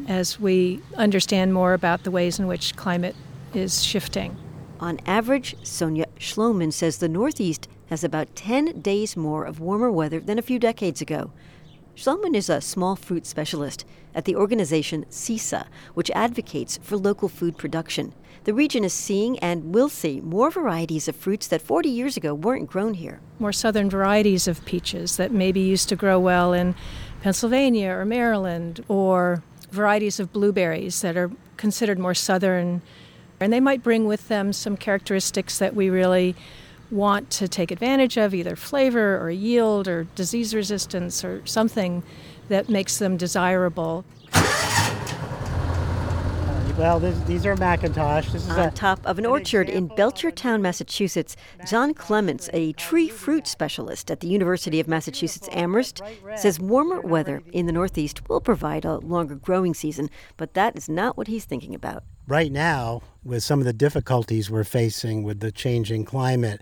as 0.07 0.39
we 0.39 0.81
understand 0.93 1.51
more 1.51 1.73
about 1.73 2.03
the 2.03 2.11
ways 2.11 2.37
in 2.37 2.45
which 2.45 2.75
climate 2.75 3.15
is 3.55 3.81
shifting? 3.81 4.37
On 4.79 4.99
average, 5.07 5.55
Sonia 5.65 6.05
Schloemann 6.19 6.71
says 6.71 6.99
the 6.99 7.09
Northeast 7.09 7.67
has 7.87 8.03
about 8.03 8.35
10 8.35 8.81
days 8.81 9.17
more 9.17 9.45
of 9.45 9.59
warmer 9.59 9.91
weather 9.91 10.19
than 10.19 10.37
a 10.37 10.43
few 10.43 10.59
decades 10.59 11.01
ago. 11.01 11.31
Schloemann 11.95 12.35
is 12.35 12.51
a 12.51 12.61
small 12.61 12.95
fruit 12.95 13.25
specialist 13.25 13.83
at 14.13 14.25
the 14.25 14.35
organization 14.35 15.05
CISA, 15.09 15.65
which 15.95 16.11
advocates 16.11 16.77
for 16.83 16.97
local 16.97 17.29
food 17.29 17.57
production. 17.57 18.13
The 18.45 18.53
region 18.53 18.83
is 18.83 18.93
seeing 18.93 19.39
and 19.39 19.73
will 19.73 19.89
see 19.89 20.21
more 20.21 20.51
varieties 20.51 21.07
of 21.07 21.15
fruits 21.15 21.47
that 21.47 21.63
40 21.63 21.89
years 21.89 22.15
ago 22.15 22.35
weren't 22.35 22.69
grown 22.69 22.93
here. 22.93 23.19
More 23.39 23.51
southern 23.51 23.89
varieties 23.89 24.47
of 24.47 24.63
peaches 24.65 25.17
that 25.17 25.31
maybe 25.31 25.59
used 25.59 25.89
to 25.89 25.95
grow 25.95 26.19
well 26.19 26.53
in 26.53 26.75
Pennsylvania 27.23 27.89
or 27.89 28.05
Maryland, 28.05 28.85
or 28.87 29.41
varieties 29.71 30.19
of 30.19 30.31
blueberries 30.31 31.01
that 31.01 31.17
are 31.17 31.31
considered 31.57 31.97
more 31.97 32.13
southern. 32.13 32.83
And 33.39 33.51
they 33.51 33.59
might 33.59 33.81
bring 33.81 34.05
with 34.05 34.27
them 34.27 34.53
some 34.53 34.77
characteristics 34.77 35.57
that 35.57 35.75
we 35.75 35.89
really 35.89 36.35
want 36.91 37.31
to 37.31 37.47
take 37.47 37.71
advantage 37.71 38.15
of, 38.15 38.35
either 38.35 38.55
flavor 38.55 39.19
or 39.19 39.31
yield 39.31 39.87
or 39.87 40.03
disease 40.13 40.53
resistance 40.53 41.25
or 41.25 41.41
something 41.47 42.03
that 42.49 42.69
makes 42.69 42.99
them 42.99 43.17
desirable. 43.17 44.05
Well, 46.77 46.99
this, 46.99 47.17
these 47.21 47.45
are 47.45 47.55
McIntosh. 47.55 48.33
This 48.33 48.43
is 48.43 48.49
On 48.49 48.59
a, 48.59 48.71
top 48.71 48.99
of 49.05 49.17
an 49.17 49.25
orchard 49.25 49.69
in 49.69 49.87
Belchertown, 49.87 50.59
Massachusetts, 50.59 51.37
John 51.65 51.93
Clements, 51.93 52.49
a 52.51 52.73
tree 52.73 53.07
fruit 53.07 53.47
specialist 53.47 54.11
at 54.11 54.19
the 54.19 54.27
University 54.27 54.81
of 54.81 54.87
Massachusetts 54.87 55.47
Amherst, 55.53 56.01
says 56.35 56.59
warmer 56.59 56.99
weather 56.99 57.41
in 57.53 57.65
the 57.65 57.71
Northeast 57.71 58.27
will 58.27 58.41
provide 58.41 58.83
a 58.83 58.97
longer 58.97 59.35
growing 59.35 59.73
season, 59.73 60.09
but 60.35 60.53
that 60.55 60.77
is 60.77 60.89
not 60.89 61.15
what 61.15 61.27
he's 61.27 61.45
thinking 61.45 61.73
about. 61.73 62.03
right 62.27 62.51
now, 62.51 63.01
with 63.23 63.41
some 63.41 63.59
of 63.59 63.65
the 63.65 63.73
difficulties 63.73 64.51
we're 64.51 64.65
facing 64.65 65.23
with 65.23 65.39
the 65.39 65.53
changing 65.53 66.03
climate, 66.03 66.59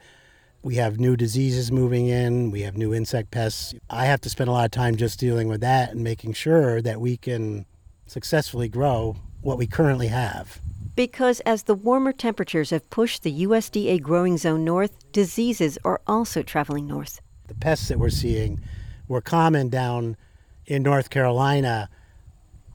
we 0.62 0.76
have 0.76 1.00
new 1.00 1.18
diseases 1.18 1.72
moving 1.72 2.08
in, 2.08 2.52
we 2.52 2.62
have 2.62 2.78
new 2.78 2.94
insect 2.94 3.32
pests. 3.32 3.74
I 3.90 4.06
have 4.06 4.22
to 4.22 4.30
spend 4.30 4.48
a 4.48 4.54
lot 4.54 4.66
of 4.66 4.72
time 4.72 4.96
just 4.96 5.20
dealing 5.20 5.48
with 5.48 5.62
that 5.62 5.92
and 5.92 6.04
making 6.04 6.34
sure 6.34 6.84
that 6.84 7.02
we 7.02 7.18
can 7.18 7.66
successfully 8.06 8.70
grow 8.70 9.16
what 9.44 9.58
we 9.58 9.68
currently 9.68 10.08
have. 10.08 10.60
Because 10.96 11.40
as 11.42 11.64
the 11.64 11.76
warmer 11.76 12.12
temperatures 12.12 12.70
have 12.70 12.90
pushed 12.90 13.24
the 13.24 13.44
USDA 13.46 14.02
growing 14.02 14.38
zone 14.38 14.64
north, 14.64 15.12
diseases 15.12 15.78
are 15.84 16.02
also 16.08 16.44
traveling 16.44 16.88
north. 16.88 17.20
The 17.48 17.56
pests 17.56 17.88
that 17.90 18.00
we're 18.00 18.10
seeing 18.10 18.62
were 19.08 19.22
common 19.22 19.70
down 19.70 20.18
in 20.66 20.84
North 20.84 21.10
Carolina 21.10 21.90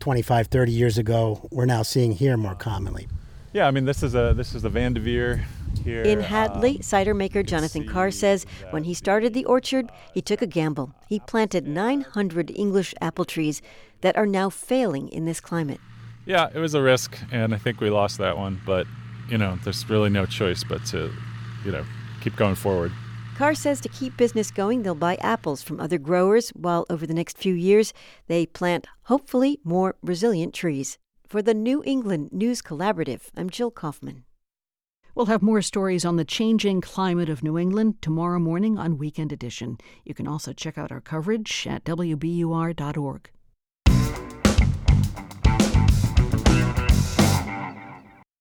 25, 0.00 0.48
30 0.48 0.72
years 0.72 0.98
ago. 0.98 1.48
We're 1.50 1.66
now 1.66 1.82
seeing 1.82 2.12
here 2.12 2.36
more 2.36 2.54
commonly. 2.54 3.08
Yeah, 3.52 3.66
I 3.66 3.70
mean 3.70 3.86
this 3.86 4.02
is 4.02 4.14
a 4.14 4.34
this 4.36 4.54
is 4.54 4.62
the 4.62 4.68
Vanderveer 4.68 5.44
here. 5.82 6.02
In 6.02 6.20
Hadley, 6.20 6.76
um, 6.76 6.82
cider 6.82 7.14
maker 7.14 7.42
Jonathan 7.42 7.88
Carr 7.88 8.10
says 8.10 8.44
when 8.70 8.84
he 8.84 8.92
started 8.92 9.32
the 9.32 9.46
orchard, 9.46 9.90
he 10.12 10.20
took 10.20 10.42
a 10.42 10.46
gamble. 10.46 10.92
He 11.08 11.18
planted 11.18 11.66
900 11.66 12.50
English 12.54 12.94
apple 13.00 13.24
trees 13.24 13.62
that 14.02 14.16
are 14.16 14.26
now 14.26 14.50
failing 14.50 15.08
in 15.08 15.24
this 15.24 15.40
climate. 15.40 15.80
Yeah, 16.28 16.50
it 16.52 16.58
was 16.58 16.74
a 16.74 16.82
risk, 16.82 17.18
and 17.32 17.54
I 17.54 17.56
think 17.56 17.80
we 17.80 17.88
lost 17.88 18.18
that 18.18 18.36
one. 18.36 18.60
But 18.66 18.86
you 19.30 19.38
know, 19.38 19.58
there's 19.64 19.88
really 19.88 20.10
no 20.10 20.26
choice 20.26 20.62
but 20.62 20.84
to, 20.86 21.10
you 21.64 21.72
know, 21.72 21.86
keep 22.20 22.36
going 22.36 22.54
forward. 22.54 22.92
Carr 23.34 23.54
says 23.54 23.80
to 23.80 23.88
keep 23.88 24.14
business 24.18 24.50
going, 24.50 24.82
they'll 24.82 24.94
buy 24.94 25.16
apples 25.22 25.62
from 25.62 25.80
other 25.80 25.96
growers, 25.96 26.50
while 26.50 26.84
over 26.90 27.06
the 27.06 27.14
next 27.14 27.38
few 27.38 27.54
years, 27.54 27.94
they 28.26 28.44
plant, 28.44 28.86
hopefully, 29.04 29.58
more 29.64 29.96
resilient 30.02 30.52
trees. 30.52 30.98
For 31.26 31.40
the 31.40 31.54
New 31.54 31.82
England 31.86 32.30
News 32.30 32.60
Collaborative, 32.60 33.30
I'm 33.34 33.48
Jill 33.48 33.70
Kaufman. 33.70 34.24
We'll 35.14 35.26
have 35.26 35.40
more 35.40 35.62
stories 35.62 36.04
on 36.04 36.16
the 36.16 36.26
changing 36.26 36.82
climate 36.82 37.30
of 37.30 37.42
New 37.42 37.56
England 37.56 38.02
tomorrow 38.02 38.38
morning 38.38 38.76
on 38.76 38.98
Weekend 38.98 39.32
Edition. 39.32 39.78
You 40.04 40.12
can 40.14 40.28
also 40.28 40.52
check 40.52 40.76
out 40.76 40.92
our 40.92 41.00
coverage 41.00 41.66
at 41.66 41.84
WBUR.org. 41.84 43.30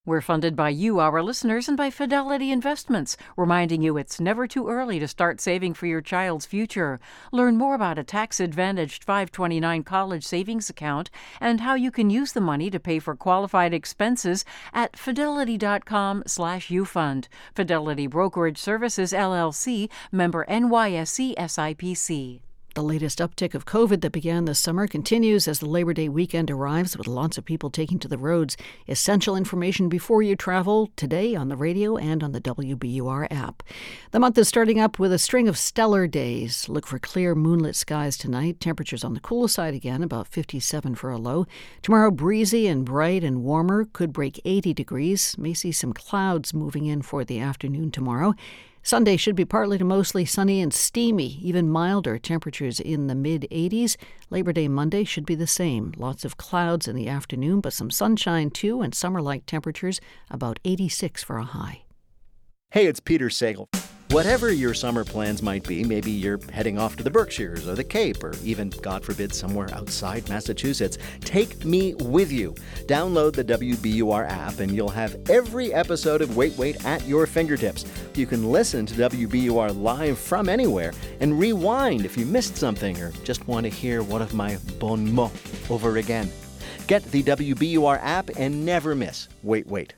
We're 0.07 0.21
funded 0.21 0.55
by 0.55 0.69
you, 0.69 0.99
our 0.99 1.21
listeners, 1.21 1.67
and 1.67 1.75
by 1.75 1.89
Fidelity 1.89 2.49
Investments, 2.49 3.17
reminding 3.35 3.81
you 3.81 3.97
it's 3.97 4.21
never 4.21 4.47
too 4.47 4.69
early 4.69 4.99
to 4.99 5.07
start 5.07 5.41
saving 5.41 5.73
for 5.73 5.85
your 5.85 5.99
child's 5.99 6.45
future. 6.45 7.01
Learn 7.33 7.57
more 7.57 7.75
about 7.75 7.99
a 7.99 8.05
tax 8.05 8.39
advantaged 8.39 9.03
529 9.03 9.83
college 9.83 10.23
savings 10.23 10.69
account 10.69 11.09
and 11.41 11.59
how 11.59 11.75
you 11.75 11.91
can 11.91 12.09
use 12.09 12.31
the 12.31 12.39
money 12.39 12.69
to 12.69 12.79
pay 12.79 12.99
for 12.99 13.17
qualified 13.17 13.73
expenses 13.73 14.45
at 14.73 14.95
fidelity.com/slash 14.95 16.69
ufund. 16.69 17.27
Fidelity 17.53 18.07
Brokerage 18.07 18.57
Services 18.57 19.11
LLC, 19.11 19.89
member 20.13 20.45
NYSE 20.47 21.35
SIPC. 21.35 22.46
The 22.77 22.83
latest 22.83 23.17
uptick 23.17 23.55
of 23.55 23.65
COVID 23.65 24.01
that 24.01 24.11
began 24.11 24.45
this 24.45 24.59
summer 24.59 24.85
continues 24.85 25.47
as 25.47 25.57
the 25.57 25.65
Labor 25.65 25.93
Day 25.93 26.09
weekend 26.09 26.51
arrives, 26.51 26.95
with 26.95 27.07
lots 27.07 27.35
of 27.35 27.43
people 27.43 27.71
taking 27.71 27.97
to 27.97 28.07
the 28.07 28.19
roads. 28.19 28.55
Essential 28.87 29.35
information 29.35 29.89
before 29.89 30.21
you 30.21 30.35
travel 30.35 30.91
today 30.95 31.33
on 31.33 31.49
the 31.49 31.55
radio 31.55 31.97
and 31.97 32.21
on 32.21 32.33
the 32.33 32.39
WBUR 32.39 33.31
app. 33.31 33.63
The 34.11 34.19
month 34.19 34.37
is 34.37 34.47
starting 34.47 34.79
up 34.79 34.99
with 34.99 35.11
a 35.11 35.17
string 35.17 35.47
of 35.47 35.57
stellar 35.57 36.05
days. 36.05 36.69
Look 36.69 36.85
for 36.85 36.99
clear 36.99 37.33
moonlit 37.33 37.75
skies 37.75 38.15
tonight. 38.15 38.59
Temperatures 38.59 39.03
on 39.03 39.15
the 39.15 39.21
cooler 39.21 39.47
side 39.47 39.73
again, 39.73 40.03
about 40.03 40.27
57 40.27 40.93
for 40.93 41.09
a 41.09 41.17
low. 41.17 41.47
Tomorrow, 41.81 42.11
breezy 42.11 42.67
and 42.67 42.85
bright 42.85 43.23
and 43.23 43.43
warmer, 43.43 43.85
could 43.85 44.13
break 44.13 44.39
80 44.45 44.75
degrees. 44.75 45.35
May 45.35 45.55
see 45.55 45.71
some 45.71 45.93
clouds 45.93 46.53
moving 46.53 46.85
in 46.85 47.01
for 47.01 47.25
the 47.25 47.39
afternoon 47.39 47.89
tomorrow. 47.89 48.35
Sunday 48.87 49.17
should 49.17 49.35
be 49.35 49.43
partly 49.43 49.77
to 49.77 49.83
mostly 49.83 50.23
sunny 50.23 50.61
and 50.61 50.73
steamy, 50.73 51.39
even 51.41 51.69
milder 51.69 52.17
temperatures 52.17 52.79
in 52.79 53.07
the 53.07 53.15
mid 53.15 53.45
80s. 53.51 53.97
Labor 54.29 54.53
Day 54.53 54.69
Monday 54.69 55.03
should 55.03 55.25
be 55.25 55.35
the 55.35 55.45
same. 55.45 55.93
Lots 55.97 56.23
of 56.23 56.37
clouds 56.37 56.87
in 56.87 56.95
the 56.95 57.09
afternoon, 57.09 57.59
but 57.59 57.73
some 57.73 57.91
sunshine 57.91 58.49
too, 58.49 58.79
and 58.79 58.95
summer 58.95 59.21
like 59.21 59.45
temperatures 59.45 59.99
about 60.31 60.61
86 60.63 61.21
for 61.21 61.37
a 61.37 61.43
high. 61.43 61.81
Hey, 62.69 62.87
it's 62.87 62.99
Peter 62.99 63.29
Sagal. 63.29 63.69
Whatever 64.09 64.51
your 64.51 64.73
summer 64.73 65.05
plans 65.05 65.41
might 65.41 65.65
be, 65.65 65.85
maybe 65.85 66.11
you're 66.11 66.39
heading 66.51 66.77
off 66.77 66.97
to 66.97 67.03
the 67.03 67.09
Berkshires 67.09 67.65
or 67.65 67.75
the 67.75 67.83
Cape 67.83 68.21
or 68.21 68.33
even, 68.43 68.71
God 68.81 69.05
forbid, 69.05 69.33
somewhere 69.33 69.73
outside 69.73 70.27
Massachusetts. 70.27 70.97
Take 71.21 71.63
me 71.63 71.93
with 71.93 72.29
you. 72.29 72.53
Download 72.85 73.33
the 73.33 73.45
WBUR 73.45 74.29
app 74.29 74.59
and 74.59 74.75
you'll 74.75 74.89
have 74.89 75.15
every 75.29 75.73
episode 75.73 76.21
of 76.21 76.35
Wait 76.35 76.57
Wait 76.57 76.83
at 76.85 77.07
your 77.07 77.25
fingertips. 77.25 77.85
You 78.15 78.25
can 78.27 78.51
listen 78.51 78.85
to 78.87 79.09
WBUR 79.09 79.81
live 79.81 80.19
from 80.19 80.49
anywhere 80.49 80.91
and 81.21 81.39
rewind 81.39 82.03
if 82.03 82.17
you 82.17 82.25
missed 82.25 82.57
something 82.57 83.01
or 83.01 83.11
just 83.23 83.47
want 83.47 83.63
to 83.63 83.69
hear 83.69 84.03
one 84.03 84.21
of 84.21 84.33
my 84.33 84.57
bon 84.77 85.09
mots 85.15 85.71
over 85.71 85.95
again. 85.97 86.29
Get 86.85 87.01
the 87.11 87.23
WBUR 87.23 87.97
app 88.03 88.29
and 88.37 88.65
never 88.65 88.93
miss 88.93 89.29
Wait 89.41 89.67
Wait. 89.67 89.93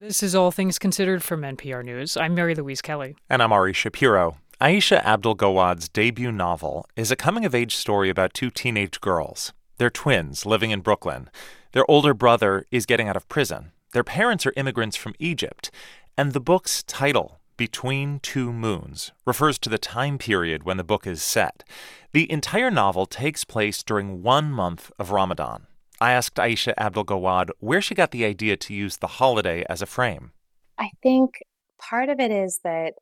This 0.00 0.22
is 0.22 0.32
All 0.32 0.52
Things 0.52 0.78
Considered 0.78 1.24
from 1.24 1.40
NPR 1.42 1.84
News. 1.84 2.16
I'm 2.16 2.32
Mary 2.32 2.54
Louise 2.54 2.80
Kelly. 2.80 3.16
And 3.28 3.42
I'm 3.42 3.50
Ari 3.50 3.72
Shapiro. 3.72 4.36
Aisha 4.60 5.02
Abdel 5.02 5.34
Gawad's 5.34 5.88
debut 5.88 6.30
novel 6.30 6.86
is 6.94 7.10
a 7.10 7.16
coming 7.16 7.44
of 7.44 7.52
age 7.52 7.74
story 7.74 8.08
about 8.08 8.32
two 8.32 8.48
teenage 8.48 9.00
girls. 9.00 9.52
They're 9.76 9.90
twins 9.90 10.46
living 10.46 10.70
in 10.70 10.82
Brooklyn. 10.82 11.28
Their 11.72 11.84
older 11.90 12.14
brother 12.14 12.64
is 12.70 12.86
getting 12.86 13.08
out 13.08 13.16
of 13.16 13.28
prison. 13.28 13.72
Their 13.90 14.04
parents 14.04 14.46
are 14.46 14.52
immigrants 14.54 14.94
from 14.94 15.16
Egypt. 15.18 15.68
And 16.16 16.32
the 16.32 16.38
book's 16.38 16.84
title, 16.84 17.40
Between 17.56 18.20
Two 18.20 18.52
Moons, 18.52 19.10
refers 19.26 19.58
to 19.58 19.68
the 19.68 19.78
time 19.78 20.16
period 20.16 20.62
when 20.62 20.76
the 20.76 20.84
book 20.84 21.08
is 21.08 21.24
set. 21.24 21.64
The 22.12 22.30
entire 22.30 22.70
novel 22.70 23.04
takes 23.04 23.42
place 23.42 23.82
during 23.82 24.22
one 24.22 24.52
month 24.52 24.92
of 24.96 25.10
Ramadan. 25.10 25.66
I 26.00 26.12
asked 26.12 26.36
Aisha 26.36 26.74
Abdel 26.76 27.04
Gawad 27.04 27.50
where 27.58 27.82
she 27.82 27.94
got 27.94 28.12
the 28.12 28.24
idea 28.24 28.56
to 28.56 28.74
use 28.74 28.98
the 28.98 29.06
holiday 29.06 29.64
as 29.68 29.82
a 29.82 29.86
frame. 29.86 30.32
I 30.78 30.90
think 31.02 31.42
part 31.78 32.08
of 32.08 32.20
it 32.20 32.30
is 32.30 32.60
that 32.62 32.94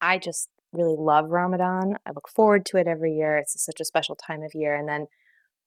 I 0.00 0.18
just 0.18 0.48
really 0.72 0.96
love 0.96 1.30
Ramadan. 1.30 1.96
I 2.06 2.10
look 2.10 2.28
forward 2.28 2.64
to 2.66 2.76
it 2.76 2.86
every 2.86 3.14
year. 3.14 3.36
It's 3.38 3.62
such 3.64 3.80
a 3.80 3.84
special 3.84 4.14
time 4.14 4.42
of 4.42 4.54
year. 4.54 4.74
And 4.74 4.88
then 4.88 5.06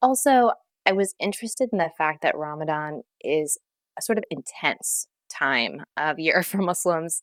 also, 0.02 0.52
I 0.86 0.94
was 0.94 1.16
interested 1.20 1.70
in 1.72 1.80
the 1.80 1.90
fact 1.98 2.22
that 2.22 2.38
Ramadan 2.38 3.02
is 3.22 3.58
a 3.98 4.02
sort 4.02 4.18
of 4.18 4.24
intense 4.30 5.08
time 5.30 5.84
of 5.98 6.20
year 6.20 6.44
for 6.44 6.58
Muslims. 6.58 7.22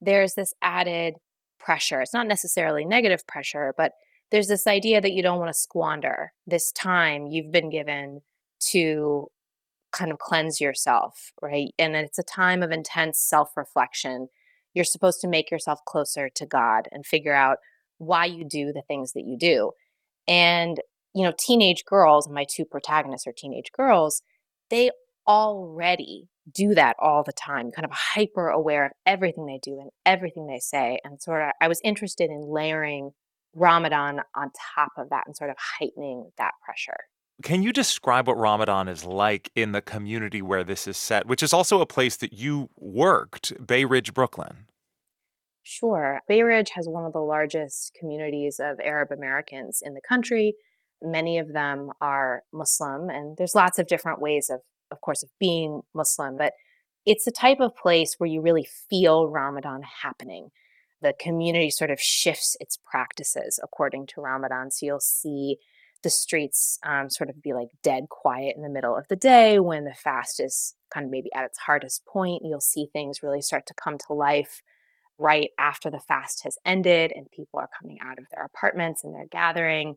There's 0.00 0.34
this 0.34 0.52
added 0.60 1.14
pressure. 1.58 2.00
It's 2.00 2.14
not 2.14 2.26
necessarily 2.26 2.84
negative 2.84 3.26
pressure, 3.26 3.74
but 3.76 3.92
there's 4.30 4.48
this 4.48 4.66
idea 4.66 5.00
that 5.00 5.12
you 5.12 5.22
don't 5.22 5.38
want 5.38 5.48
to 5.48 5.58
squander 5.58 6.32
this 6.46 6.70
time 6.72 7.26
you've 7.26 7.50
been 7.50 7.70
given 7.70 8.20
to 8.70 9.28
kind 9.92 10.12
of 10.12 10.18
cleanse 10.18 10.60
yourself, 10.60 11.32
right? 11.40 11.72
And 11.78 11.96
it's 11.96 12.18
a 12.18 12.22
time 12.22 12.62
of 12.62 12.70
intense 12.70 13.20
self 13.20 13.56
reflection. 13.56 14.28
You're 14.74 14.84
supposed 14.84 15.20
to 15.22 15.28
make 15.28 15.50
yourself 15.50 15.80
closer 15.86 16.28
to 16.34 16.46
God 16.46 16.88
and 16.92 17.06
figure 17.06 17.34
out 17.34 17.58
why 17.98 18.26
you 18.26 18.44
do 18.44 18.72
the 18.72 18.82
things 18.82 19.12
that 19.12 19.24
you 19.26 19.36
do. 19.38 19.72
And, 20.26 20.78
you 21.14 21.24
know, 21.24 21.32
teenage 21.38 21.84
girls, 21.84 22.28
my 22.28 22.44
two 22.48 22.64
protagonists 22.64 23.26
are 23.26 23.32
teenage 23.36 23.72
girls, 23.76 24.22
they 24.70 24.90
already 25.26 26.28
do 26.54 26.74
that 26.74 26.96
all 27.00 27.22
the 27.22 27.32
time, 27.32 27.70
kind 27.70 27.84
of 27.84 27.90
hyper 27.90 28.48
aware 28.48 28.86
of 28.86 28.92
everything 29.04 29.46
they 29.46 29.60
do 29.62 29.78
and 29.80 29.90
everything 30.06 30.46
they 30.46 30.60
say. 30.60 30.98
And 31.04 31.20
sort 31.20 31.42
of, 31.42 31.50
I 31.60 31.68
was 31.68 31.80
interested 31.84 32.30
in 32.30 32.42
layering 32.48 33.10
Ramadan 33.54 34.20
on 34.34 34.50
top 34.74 34.92
of 34.96 35.10
that 35.10 35.24
and 35.26 35.36
sort 35.36 35.50
of 35.50 35.56
heightening 35.58 36.30
that 36.38 36.52
pressure. 36.64 36.96
Can 37.42 37.62
you 37.62 37.72
describe 37.72 38.26
what 38.26 38.36
Ramadan 38.36 38.88
is 38.88 39.04
like 39.04 39.50
in 39.54 39.70
the 39.72 39.80
community 39.80 40.42
where 40.42 40.64
this 40.64 40.88
is 40.88 40.96
set, 40.96 41.26
which 41.26 41.42
is 41.42 41.52
also 41.52 41.80
a 41.80 41.86
place 41.86 42.16
that 42.16 42.32
you 42.32 42.68
worked, 42.76 43.52
Bay 43.64 43.84
Ridge, 43.84 44.12
Brooklyn? 44.12 44.66
Sure. 45.62 46.20
Bay 46.26 46.42
Ridge 46.42 46.70
has 46.70 46.88
one 46.88 47.04
of 47.04 47.12
the 47.12 47.20
largest 47.20 47.96
communities 47.98 48.58
of 48.58 48.80
Arab 48.80 49.12
Americans 49.12 49.82
in 49.84 49.94
the 49.94 50.00
country. 50.00 50.54
Many 51.00 51.38
of 51.38 51.52
them 51.52 51.90
are 52.00 52.42
Muslim, 52.52 53.08
and 53.08 53.36
there's 53.36 53.54
lots 53.54 53.78
of 53.78 53.86
different 53.86 54.20
ways 54.20 54.50
of, 54.50 54.60
of 54.90 55.00
course, 55.00 55.22
of 55.22 55.28
being 55.38 55.82
Muslim, 55.94 56.36
but 56.36 56.54
it's 57.06 57.26
a 57.26 57.32
type 57.32 57.60
of 57.60 57.76
place 57.76 58.16
where 58.18 58.28
you 58.28 58.40
really 58.40 58.66
feel 58.90 59.28
Ramadan 59.28 59.82
happening. 60.02 60.48
The 61.00 61.14
community 61.18 61.70
sort 61.70 61.90
of 61.90 62.00
shifts 62.00 62.56
its 62.58 62.78
practices 62.84 63.60
according 63.62 64.06
to 64.08 64.20
Ramadan. 64.20 64.72
So 64.72 64.86
you'll 64.86 65.00
see 65.00 65.58
the 66.02 66.10
streets 66.10 66.78
um, 66.84 67.10
sort 67.10 67.30
of 67.30 67.42
be 67.42 67.52
like 67.52 67.68
dead 67.82 68.08
quiet 68.08 68.54
in 68.56 68.62
the 68.62 68.68
middle 68.68 68.96
of 68.96 69.08
the 69.08 69.16
day 69.16 69.58
when 69.58 69.84
the 69.84 69.94
fast 69.94 70.40
is 70.40 70.74
kind 70.92 71.04
of 71.04 71.10
maybe 71.10 71.32
at 71.34 71.44
its 71.44 71.58
hardest 71.58 72.06
point. 72.06 72.42
You'll 72.44 72.60
see 72.60 72.88
things 72.92 73.22
really 73.22 73.42
start 73.42 73.66
to 73.66 73.74
come 73.74 73.98
to 74.06 74.14
life 74.14 74.62
right 75.18 75.50
after 75.58 75.90
the 75.90 75.98
fast 75.98 76.44
has 76.44 76.56
ended 76.64 77.12
and 77.14 77.30
people 77.30 77.58
are 77.58 77.68
coming 77.80 77.98
out 78.00 78.18
of 78.18 78.26
their 78.30 78.44
apartments 78.44 79.02
and 79.02 79.12
they're 79.14 79.26
gathering. 79.30 79.96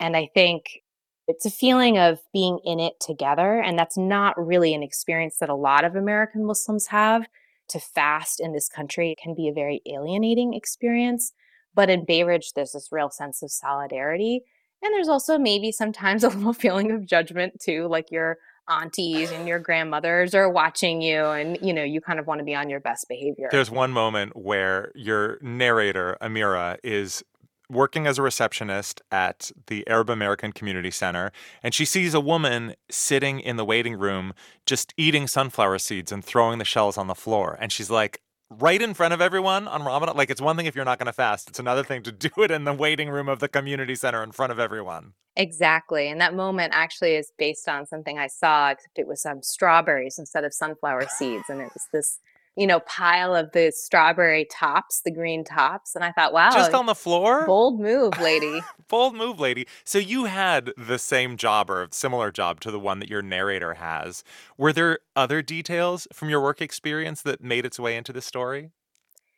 And 0.00 0.16
I 0.16 0.28
think 0.34 0.82
it's 1.28 1.46
a 1.46 1.50
feeling 1.50 1.98
of 1.98 2.18
being 2.32 2.58
in 2.64 2.80
it 2.80 2.94
together. 3.00 3.60
And 3.60 3.78
that's 3.78 3.96
not 3.96 4.34
really 4.44 4.74
an 4.74 4.82
experience 4.82 5.36
that 5.38 5.48
a 5.48 5.54
lot 5.54 5.84
of 5.84 5.94
American 5.94 6.44
Muslims 6.44 6.88
have. 6.88 7.26
To 7.68 7.78
fast 7.78 8.40
in 8.40 8.54
this 8.54 8.66
country 8.66 9.14
can 9.22 9.34
be 9.34 9.46
a 9.46 9.52
very 9.52 9.82
alienating 9.86 10.54
experience. 10.54 11.34
But 11.74 11.90
in 11.90 12.06
Bay 12.06 12.24
Ridge, 12.24 12.54
there's 12.54 12.72
this 12.72 12.88
real 12.90 13.10
sense 13.10 13.42
of 13.42 13.50
solidarity 13.50 14.42
and 14.82 14.92
there's 14.94 15.08
also 15.08 15.38
maybe 15.38 15.72
sometimes 15.72 16.24
a 16.24 16.28
little 16.28 16.52
feeling 16.52 16.90
of 16.90 17.06
judgment 17.06 17.60
too, 17.60 17.86
like 17.88 18.10
your 18.10 18.38
aunties 18.68 19.30
and 19.30 19.48
your 19.48 19.58
grandmothers 19.58 20.34
are 20.34 20.50
watching 20.50 21.00
you 21.00 21.24
and 21.24 21.56
you 21.62 21.72
know 21.72 21.82
you 21.82 22.02
kind 22.02 22.18
of 22.18 22.26
want 22.26 22.38
to 22.38 22.44
be 22.44 22.54
on 22.54 22.68
your 22.68 22.80
best 22.80 23.08
behavior. 23.08 23.48
There's 23.50 23.70
one 23.70 23.92
moment 23.92 24.36
where 24.36 24.92
your 24.94 25.38
narrator 25.40 26.18
Amira 26.20 26.76
is 26.82 27.22
working 27.70 28.06
as 28.06 28.18
a 28.18 28.22
receptionist 28.22 29.02
at 29.10 29.50
the 29.66 29.86
Arab 29.88 30.08
American 30.08 30.52
Community 30.52 30.90
Center, 30.90 31.32
and 31.62 31.74
she 31.74 31.84
sees 31.84 32.14
a 32.14 32.20
woman 32.20 32.74
sitting 32.90 33.40
in 33.40 33.56
the 33.56 33.64
waiting 33.64 33.98
room 33.98 34.32
just 34.66 34.94
eating 34.96 35.26
sunflower 35.26 35.78
seeds 35.78 36.10
and 36.10 36.24
throwing 36.24 36.58
the 36.58 36.64
shells 36.64 36.96
on 36.96 37.06
the 37.06 37.14
floor. 37.14 37.56
And 37.60 37.70
she's 37.70 37.90
like, 37.90 38.20
right 38.50 38.80
in 38.80 38.94
front 38.94 39.14
of 39.14 39.20
everyone 39.20 39.68
on 39.68 39.82
Ramadan. 39.84 40.16
Like 40.16 40.30
it's 40.30 40.40
one 40.40 40.56
thing 40.56 40.66
if 40.66 40.74
you're 40.74 40.84
not 40.84 40.98
going 40.98 41.06
to 41.06 41.12
fast, 41.12 41.48
it's 41.48 41.58
another 41.58 41.84
thing 41.84 42.02
to 42.04 42.12
do 42.28 42.30
it 42.38 42.50
in 42.50 42.64
the 42.64 42.72
waiting 42.72 43.08
room 43.08 43.28
of 43.28 43.40
the 43.40 43.48
community 43.48 43.94
center 43.94 44.22
in 44.22 44.32
front 44.32 44.52
of 44.52 44.58
everyone. 44.58 45.12
Exactly. 45.36 46.08
And 46.08 46.20
that 46.20 46.34
moment 46.34 46.72
actually 46.74 47.14
is 47.14 47.32
based 47.38 47.68
on 47.68 47.86
something 47.86 48.18
I 48.18 48.26
saw, 48.26 48.70
except 48.70 48.98
it 48.98 49.06
was 49.06 49.22
some 49.22 49.38
um, 49.38 49.42
strawberries 49.42 50.18
instead 50.18 50.44
of 50.44 50.52
sunflower 50.52 51.06
seeds. 51.16 51.44
And 51.48 51.60
it 51.60 51.70
was 51.72 51.86
this 51.92 52.18
you 52.58 52.66
know, 52.66 52.80
pile 52.80 53.36
of 53.36 53.52
the 53.52 53.70
strawberry 53.70 54.44
tops, 54.50 55.02
the 55.04 55.12
green 55.12 55.44
tops. 55.44 55.94
And 55.94 56.04
I 56.04 56.10
thought, 56.10 56.32
wow. 56.32 56.50
Just 56.50 56.74
on 56.74 56.86
the 56.86 56.94
floor? 56.94 57.46
Bold 57.46 57.80
move, 57.80 58.18
lady. 58.20 58.60
bold 58.88 59.14
move, 59.14 59.38
lady. 59.38 59.64
So 59.84 59.98
you 59.98 60.24
had 60.24 60.72
the 60.76 60.98
same 60.98 61.36
job 61.36 61.70
or 61.70 61.84
a 61.84 61.88
similar 61.92 62.32
job 62.32 62.58
to 62.62 62.72
the 62.72 62.80
one 62.80 62.98
that 62.98 63.08
your 63.08 63.22
narrator 63.22 63.74
has. 63.74 64.24
Were 64.56 64.72
there 64.72 64.98
other 65.14 65.40
details 65.40 66.08
from 66.12 66.30
your 66.30 66.42
work 66.42 66.60
experience 66.60 67.22
that 67.22 67.40
made 67.40 67.64
its 67.64 67.78
way 67.78 67.96
into 67.96 68.12
the 68.12 68.20
story? 68.20 68.72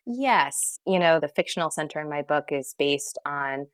Yes. 0.06 0.78
You 0.86 0.98
know, 0.98 1.20
the 1.20 1.28
fictional 1.28 1.70
center 1.70 2.00
in 2.00 2.08
my 2.08 2.22
book 2.22 2.46
is 2.50 2.74
based 2.78 3.18
on 3.26 3.66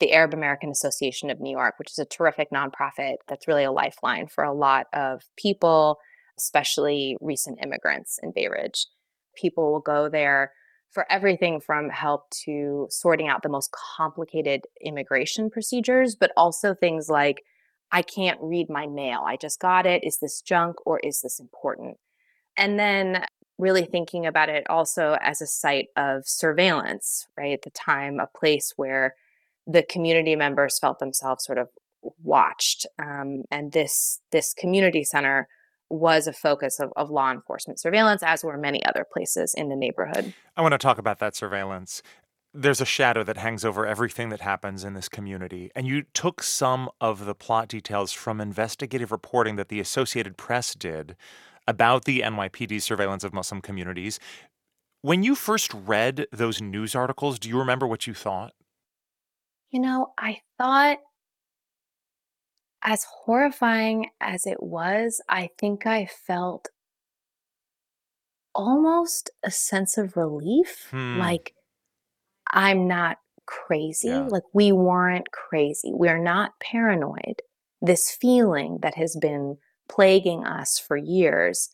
the 0.00 0.12
Arab 0.12 0.34
American 0.34 0.70
Association 0.70 1.30
of 1.30 1.38
New 1.38 1.52
York, 1.52 1.74
which 1.78 1.92
is 1.92 2.00
a 2.00 2.04
terrific 2.04 2.50
nonprofit 2.50 3.18
that's 3.28 3.46
really 3.46 3.62
a 3.62 3.70
lifeline 3.70 4.26
for 4.26 4.42
a 4.42 4.52
lot 4.52 4.86
of 4.92 5.22
people 5.36 6.00
especially 6.38 7.16
recent 7.20 7.58
immigrants 7.62 8.18
in 8.22 8.32
Bay 8.32 8.48
Ridge. 8.48 8.86
People 9.36 9.72
will 9.72 9.80
go 9.80 10.08
there 10.08 10.52
for 10.90 11.10
everything 11.10 11.60
from 11.60 11.90
help 11.90 12.30
to 12.44 12.86
sorting 12.90 13.28
out 13.28 13.42
the 13.42 13.48
most 13.48 13.70
complicated 13.96 14.62
immigration 14.80 15.50
procedures, 15.50 16.16
but 16.16 16.32
also 16.36 16.74
things 16.74 17.08
like, 17.08 17.42
I 17.92 18.02
can't 18.02 18.38
read 18.40 18.68
my 18.68 18.86
mail. 18.86 19.22
I 19.26 19.36
just 19.36 19.60
got 19.60 19.86
it. 19.86 20.04
Is 20.04 20.18
this 20.18 20.40
junk 20.40 20.76
or 20.86 20.98
is 21.00 21.20
this 21.22 21.40
important? 21.40 21.98
And 22.56 22.78
then 22.78 23.24
really 23.58 23.84
thinking 23.84 24.24
about 24.26 24.48
it 24.48 24.68
also 24.70 25.16
as 25.20 25.40
a 25.40 25.46
site 25.46 25.88
of 25.96 26.26
surveillance, 26.26 27.26
right? 27.36 27.52
At 27.52 27.62
the 27.62 27.70
time, 27.70 28.20
a 28.20 28.26
place 28.26 28.72
where 28.76 29.14
the 29.66 29.82
community 29.82 30.36
members 30.36 30.78
felt 30.78 30.98
themselves 30.98 31.44
sort 31.44 31.58
of 31.58 31.68
watched. 32.22 32.86
Um, 32.98 33.44
and 33.50 33.72
this 33.72 34.20
this 34.32 34.54
community 34.54 35.04
center 35.04 35.48
was 35.90 36.26
a 36.26 36.32
focus 36.32 36.80
of, 36.80 36.92
of 36.96 37.10
law 37.10 37.30
enforcement 37.30 37.80
surveillance, 37.80 38.22
as 38.22 38.44
were 38.44 38.56
many 38.58 38.84
other 38.84 39.06
places 39.10 39.54
in 39.54 39.68
the 39.68 39.76
neighborhood. 39.76 40.34
I 40.56 40.62
want 40.62 40.72
to 40.72 40.78
talk 40.78 40.98
about 40.98 41.18
that 41.20 41.34
surveillance. 41.34 42.02
There's 42.54 42.80
a 42.80 42.86
shadow 42.86 43.24
that 43.24 43.36
hangs 43.36 43.64
over 43.64 43.86
everything 43.86 44.30
that 44.30 44.40
happens 44.40 44.84
in 44.84 44.94
this 44.94 45.08
community. 45.08 45.70
And 45.74 45.86
you 45.86 46.02
took 46.14 46.42
some 46.42 46.88
of 47.00 47.24
the 47.26 47.34
plot 47.34 47.68
details 47.68 48.12
from 48.12 48.40
investigative 48.40 49.12
reporting 49.12 49.56
that 49.56 49.68
the 49.68 49.80
Associated 49.80 50.36
Press 50.36 50.74
did 50.74 51.16
about 51.66 52.04
the 52.04 52.20
NYPD 52.20 52.80
surveillance 52.80 53.24
of 53.24 53.34
Muslim 53.34 53.60
communities. 53.60 54.18
When 55.02 55.22
you 55.22 55.34
first 55.34 55.72
read 55.74 56.26
those 56.32 56.60
news 56.60 56.94
articles, 56.94 57.38
do 57.38 57.48
you 57.48 57.58
remember 57.58 57.86
what 57.86 58.06
you 58.06 58.14
thought? 58.14 58.52
You 59.70 59.80
know, 59.80 60.12
I 60.18 60.38
thought 60.56 60.98
as 62.82 63.04
horrifying 63.04 64.10
as 64.20 64.46
it 64.46 64.62
was, 64.62 65.20
I 65.28 65.50
think 65.58 65.86
I 65.86 66.06
felt 66.06 66.68
almost 68.54 69.30
a 69.42 69.50
sense 69.50 69.98
of 69.98 70.16
relief. 70.16 70.88
Hmm. 70.90 71.18
Like, 71.18 71.54
I'm 72.50 72.88
not 72.88 73.18
crazy. 73.46 74.08
Yeah. 74.08 74.28
Like, 74.28 74.44
we 74.52 74.72
weren't 74.72 75.30
crazy. 75.32 75.90
We're 75.92 76.22
not 76.22 76.52
paranoid. 76.60 77.42
This 77.80 78.10
feeling 78.10 78.78
that 78.82 78.94
has 78.96 79.16
been 79.20 79.58
plaguing 79.88 80.44
us 80.44 80.78
for 80.78 80.96
years 80.96 81.70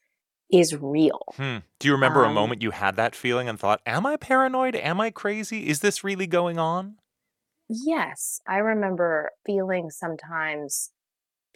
is 0.52 0.76
real. 0.76 1.20
Hmm. 1.36 1.58
Do 1.80 1.88
you 1.88 1.94
remember 1.94 2.24
a 2.24 2.28
Um, 2.28 2.34
moment 2.34 2.62
you 2.62 2.70
had 2.70 2.96
that 2.96 3.14
feeling 3.16 3.48
and 3.48 3.58
thought, 3.58 3.80
Am 3.86 4.06
I 4.06 4.16
paranoid? 4.16 4.76
Am 4.76 5.00
I 5.00 5.10
crazy? 5.10 5.68
Is 5.68 5.80
this 5.80 6.04
really 6.04 6.26
going 6.26 6.58
on? 6.58 6.96
Yes, 7.68 8.40
I 8.46 8.58
remember 8.58 9.30
feeling 9.46 9.90
sometimes 9.90 10.90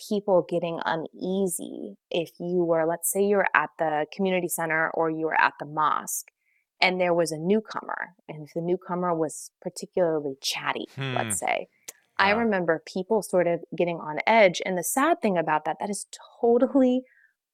people 0.08 0.46
getting 0.48 0.80
uneasy 0.84 1.96
if 2.10 2.30
you 2.38 2.64
were, 2.64 2.86
let's 2.86 3.10
say 3.10 3.22
you 3.22 3.36
were 3.36 3.48
at 3.54 3.70
the 3.78 4.06
community 4.14 4.48
center 4.48 4.90
or 4.94 5.10
you 5.10 5.26
were 5.26 5.40
at 5.40 5.54
the 5.60 5.66
mosque 5.66 6.28
and 6.80 7.00
there 7.00 7.12
was 7.14 7.32
a 7.32 7.38
newcomer, 7.38 8.14
and 8.28 8.44
if 8.46 8.54
the 8.54 8.60
newcomer 8.60 9.12
was 9.14 9.50
particularly 9.60 10.36
chatty, 10.40 10.86
Hmm. 10.94 11.14
let's 11.16 11.38
say. 11.38 11.68
I 12.20 12.30
remember 12.30 12.82
people 12.86 13.22
sort 13.22 13.46
of 13.46 13.64
getting 13.76 13.98
on 13.98 14.18
edge. 14.26 14.60
And 14.66 14.76
the 14.78 14.82
sad 14.84 15.20
thing 15.22 15.36
about 15.38 15.64
that, 15.64 15.76
that 15.80 15.88
is 15.90 16.06
totally 16.40 17.02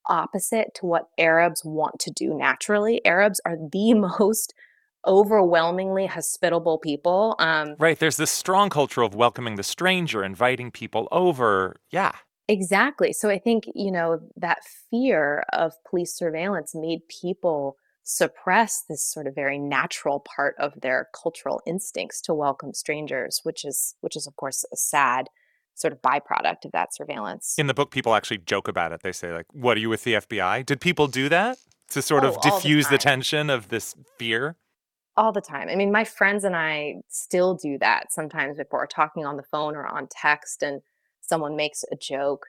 opposite 0.08 0.74
to 0.76 0.86
what 0.86 1.08
Arabs 1.18 1.62
want 1.64 1.98
to 2.00 2.10
do 2.10 2.34
naturally. 2.34 3.04
Arabs 3.06 3.40
are 3.46 3.56
the 3.56 3.92
most 4.20 4.54
overwhelmingly 5.06 6.06
hospitable 6.06 6.78
people. 6.78 7.36
Um, 7.38 7.76
Right. 7.78 7.98
There's 7.98 8.16
this 8.16 8.30
strong 8.30 8.70
culture 8.70 9.02
of 9.02 9.14
welcoming 9.14 9.56
the 9.56 9.62
stranger, 9.62 10.24
inviting 10.24 10.70
people 10.70 11.08
over. 11.12 11.76
Yeah. 11.90 12.12
Exactly. 12.48 13.12
So 13.12 13.30
I 13.30 13.38
think, 13.38 13.64
you 13.74 13.90
know, 13.90 14.20
that 14.36 14.58
fear 14.90 15.44
of 15.52 15.72
police 15.88 16.14
surveillance 16.14 16.74
made 16.74 17.00
people 17.08 17.76
suppress 18.02 18.84
this 18.86 19.02
sort 19.02 19.26
of 19.26 19.34
very 19.34 19.58
natural 19.58 20.20
part 20.20 20.54
of 20.58 20.78
their 20.82 21.08
cultural 21.20 21.62
instincts 21.66 22.20
to 22.20 22.34
welcome 22.34 22.74
strangers, 22.74 23.40
which 23.44 23.64
is 23.64 23.94
which 24.02 24.14
is 24.14 24.26
of 24.26 24.36
course 24.36 24.64
a 24.72 24.76
sad 24.76 25.28
sort 25.74 25.92
of 25.92 26.02
byproduct 26.02 26.66
of 26.66 26.72
that 26.72 26.94
surveillance. 26.94 27.54
In 27.56 27.66
the 27.66 27.74
book, 27.74 27.90
people 27.90 28.14
actually 28.14 28.38
joke 28.38 28.68
about 28.68 28.92
it. 28.92 29.02
They 29.02 29.10
say, 29.12 29.32
like, 29.32 29.46
what 29.52 29.76
are 29.76 29.80
you 29.80 29.88
with 29.88 30.04
the 30.04 30.14
FBI? 30.14 30.66
Did 30.66 30.80
people 30.80 31.06
do 31.08 31.28
that 31.30 31.56
to 31.90 32.02
sort 32.02 32.24
Oh, 32.24 32.28
of 32.28 32.36
all 32.36 32.42
the 32.42 32.50
diffuse 32.50 32.88
the, 32.88 32.98
tension 32.98 33.48
of 33.50 33.68
this 33.68 33.94
fear? 34.18 34.56
all 35.16 35.30
the 35.32 35.40
time. 35.40 35.68
I 35.68 35.76
mean, 35.76 35.92
my 35.92 36.04
friends 36.04 36.42
and 36.42 36.56
I 36.56 36.96
still 37.08 37.54
do 37.54 37.78
that 37.78 38.12
sometimes 38.12 38.56
before 38.56 38.84
talking 38.86 39.24
on 39.24 39.36
the 39.36 39.44
phone 39.44 39.76
or 39.76 39.86
on 39.86 40.08
text 40.10 40.62
and 40.62 40.82
someone 41.28 41.56
makes 41.56 41.84
a 41.90 41.96
joke. 41.96 42.46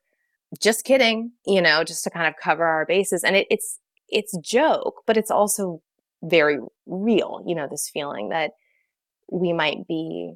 Just 0.59 0.85
kidding, 0.85 1.31
you 1.45 1.61
know, 1.61 1.83
just 1.83 2.03
to 2.03 2.09
kind 2.09 2.27
of 2.27 2.35
cover 2.41 2.63
our 2.63 2.85
bases. 2.85 3.23
And 3.23 3.35
it, 3.35 3.47
it's 3.49 3.79
it's 4.09 4.37
joke, 4.37 5.01
but 5.05 5.17
it's 5.17 5.31
also 5.31 5.81
very 6.23 6.59
real, 6.85 7.43
you 7.45 7.55
know, 7.55 7.67
this 7.69 7.89
feeling 7.89 8.29
that 8.29 8.51
we 9.31 9.53
might 9.53 9.87
be 9.87 10.33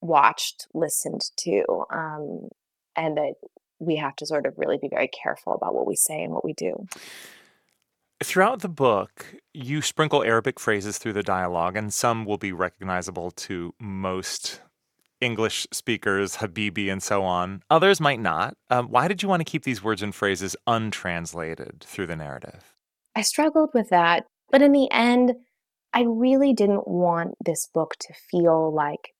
watched, 0.00 0.66
listened 0.74 1.22
to, 1.38 1.64
um, 1.90 2.48
and 2.96 3.16
that 3.16 3.34
we 3.78 3.96
have 3.96 4.16
to 4.16 4.26
sort 4.26 4.46
of 4.46 4.54
really 4.56 4.78
be 4.78 4.88
very 4.88 5.08
careful 5.08 5.54
about 5.54 5.74
what 5.74 5.86
we 5.86 5.96
say 5.96 6.22
and 6.22 6.32
what 6.32 6.44
we 6.44 6.52
do. 6.52 6.86
Throughout 8.22 8.60
the 8.60 8.68
book, 8.68 9.34
you 9.54 9.80
sprinkle 9.80 10.22
Arabic 10.22 10.60
phrases 10.60 10.98
through 10.98 11.14
the 11.14 11.22
dialogue, 11.22 11.76
and 11.76 11.92
some 11.92 12.26
will 12.26 12.36
be 12.36 12.52
recognizable 12.52 13.30
to 13.32 13.74
most 13.80 14.60
English 15.20 15.66
speakers, 15.72 16.36
Habibi, 16.36 16.90
and 16.90 17.02
so 17.02 17.22
on. 17.22 17.62
Others 17.70 18.00
might 18.00 18.20
not. 18.20 18.54
Um, 18.70 18.88
why 18.88 19.08
did 19.08 19.22
you 19.22 19.28
want 19.28 19.40
to 19.40 19.50
keep 19.50 19.64
these 19.64 19.82
words 19.82 20.02
and 20.02 20.14
phrases 20.14 20.56
untranslated 20.66 21.84
through 21.86 22.06
the 22.06 22.16
narrative? 22.16 22.74
I 23.14 23.22
struggled 23.22 23.70
with 23.74 23.90
that, 23.90 24.24
but 24.50 24.62
in 24.62 24.72
the 24.72 24.90
end, 24.90 25.34
I 25.92 26.02
really 26.02 26.52
didn't 26.52 26.86
want 26.86 27.34
this 27.44 27.66
book 27.66 27.96
to 28.00 28.14
feel 28.30 28.72
like 28.72 29.12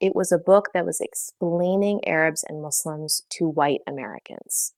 it 0.00 0.14
was 0.14 0.32
a 0.32 0.38
book 0.38 0.70
that 0.72 0.86
was 0.86 1.00
explaining 1.00 2.00
Arabs 2.06 2.44
and 2.48 2.62
Muslims 2.62 3.22
to 3.30 3.48
white 3.48 3.80
Americans. 3.86 4.72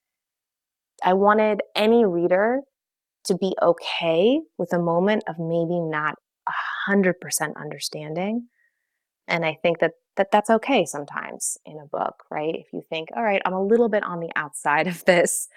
I 1.05 1.15
wanted 1.15 1.61
any 1.75 2.05
reader 2.05 2.61
to 3.25 3.37
be 3.37 3.55
okay 3.63 4.41
with 4.59 4.73
a 4.73 4.79
moment 4.79 5.25
of 5.29 5.39
maybe 5.39 5.81
not 5.81 6.17
100% 6.89 7.15
understanding. 7.57 8.49
And 9.29 9.45
I 9.45 9.59
think 9.63 9.79
that, 9.79 9.93
that 10.17 10.31
that's 10.31 10.51
okay 10.51 10.85
sometimes 10.85 11.57
in 11.65 11.79
a 11.79 11.87
book, 11.87 12.25
right? 12.31 12.55
If 12.55 12.73
you 12.73 12.83
think, 12.89 13.09
all 13.17 13.23
right, 13.23 13.43
I'm 13.45 13.55
a 13.55 13.63
little 13.63 13.89
bit 13.89 14.03
on 14.03 14.21
the 14.21 14.31
outside 14.37 14.87
of 14.87 15.05
this, 15.05 15.49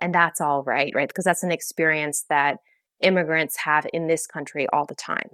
and 0.00 0.14
that's 0.14 0.40
all 0.40 0.62
right, 0.62 0.92
right? 0.94 1.08
Because 1.08 1.24
that's 1.24 1.42
an 1.42 1.52
experience 1.52 2.24
that 2.28 2.58
immigrants 3.00 3.56
have 3.58 3.86
in 3.92 4.06
this 4.06 4.26
country 4.26 4.66
all 4.72 4.84
the 4.84 4.94
time. 4.94 5.30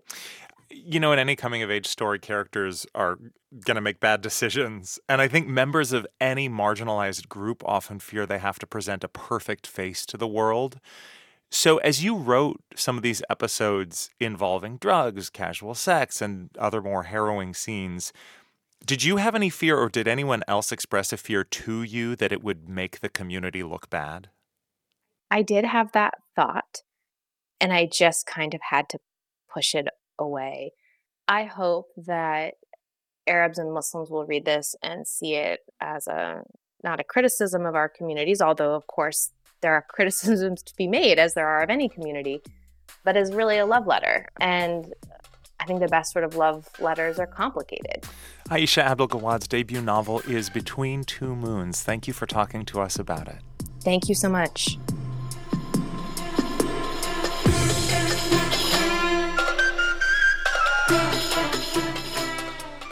You 0.71 0.99
know, 0.99 1.13
in 1.13 1.19
any 1.19 1.37
coming 1.37 1.63
of 1.63 1.71
age 1.71 1.87
story, 1.87 2.19
characters 2.19 2.87
are 2.95 3.19
going 3.65 3.77
to 3.77 3.81
make 3.81 4.01
bad 4.01 4.21
decisions. 4.21 4.99
And 5.09 5.21
I 5.21 5.29
think 5.29 5.47
members 5.47 5.93
of 5.93 6.07
any 6.21 6.49
marginalized 6.49 7.29
group 7.29 7.63
often 7.65 8.01
fear 8.01 8.27
they 8.27 8.39
have 8.39 8.59
to 8.59 8.67
present 8.67 9.05
a 9.05 9.09
perfect 9.09 9.67
face 9.67 10.05
to 10.07 10.17
the 10.17 10.27
world. 10.27 10.81
So, 11.51 11.77
as 11.79 12.03
you 12.03 12.17
wrote 12.17 12.61
some 12.75 12.97
of 12.97 13.05
these 13.05 13.23
episodes 13.31 14.11
involving 14.19 14.77
drugs, 14.79 15.31
casual 15.31 15.75
sex, 15.75 16.21
and 16.21 16.51
other 16.59 16.83
more 16.83 17.05
harrowing 17.05 17.55
scenes, 17.55 18.13
did 18.85 19.03
you 19.03 19.17
have 19.17 19.35
any 19.35 19.51
fear 19.51 19.79
or 19.79 19.89
did 19.89 20.07
anyone 20.07 20.43
else 20.47 20.71
express 20.71 21.13
a 21.13 21.17
fear 21.17 21.43
to 21.45 21.83
you 21.83 22.17
that 22.17 22.33
it 22.33 22.43
would 22.43 22.69
make 22.69 23.01
the 23.01 23.09
community 23.09 23.63
look 23.63 23.89
bad? 23.89 24.29
I 25.31 25.43
did 25.43 25.65
have 25.65 25.93
that 25.93 26.15
thought, 26.37 26.83
and 27.61 27.73
I 27.73 27.89
just 27.91 28.27
kind 28.27 28.55
of 28.55 28.61
had 28.71 28.89
to 28.91 28.99
push 29.53 29.75
it 29.75 29.89
away. 30.19 30.73
I 31.27 31.45
hope 31.45 31.87
that 31.97 32.55
Arabs 33.27 33.59
and 33.59 33.73
Muslims 33.73 34.11
will 34.11 34.27
read 34.27 34.45
this 34.45 34.77
and 34.83 35.07
see 35.07 35.35
it 35.35 35.61
as 35.81 36.07
a 36.07 36.43
not 36.83 37.01
a 37.01 37.05
criticism 37.05 37.65
of 37.65 37.75
our 37.75 37.89
communities, 37.89 38.43
although 38.43 38.75
of 38.75 38.87
course 38.87 39.31
there 39.63 39.73
are 39.73 39.87
criticisms 39.89 40.63
to 40.63 40.75
be 40.77 40.87
made 40.87 41.19
as 41.19 41.35
there 41.35 41.49
are 41.49 41.63
of 41.63 41.71
any 41.71 41.89
community, 41.89 42.43
but 43.03 43.17
as 43.17 43.33
really 43.33 43.57
a 43.57 43.67
love 43.67 43.87
letter. 43.87 44.29
And 44.41 44.93
I 45.61 45.67
think 45.67 45.81
the 45.81 45.89
best 45.89 46.13
sort 46.13 46.25
of 46.25 46.37
love 46.37 46.69
letters 46.79 47.19
are 47.19 47.27
complicated. 47.27 48.05
Aisha 48.51 48.83
Abdel 48.83 49.09
Gawad's 49.09 49.49
debut 49.49 49.81
novel 49.81 50.21
is 50.21 50.51
Between 50.51 51.05
Two 51.05 51.35
Moons. 51.35 51.83
Thank 51.83 52.07
you 52.07 52.13
for 52.13 52.27
talking 52.27 52.65
to 52.67 52.81
us 52.81 52.99
about 52.99 53.29
it. 53.29 53.39
Thank 53.81 54.09
you 54.09 54.15
so 54.15 54.29
much. 54.29 54.79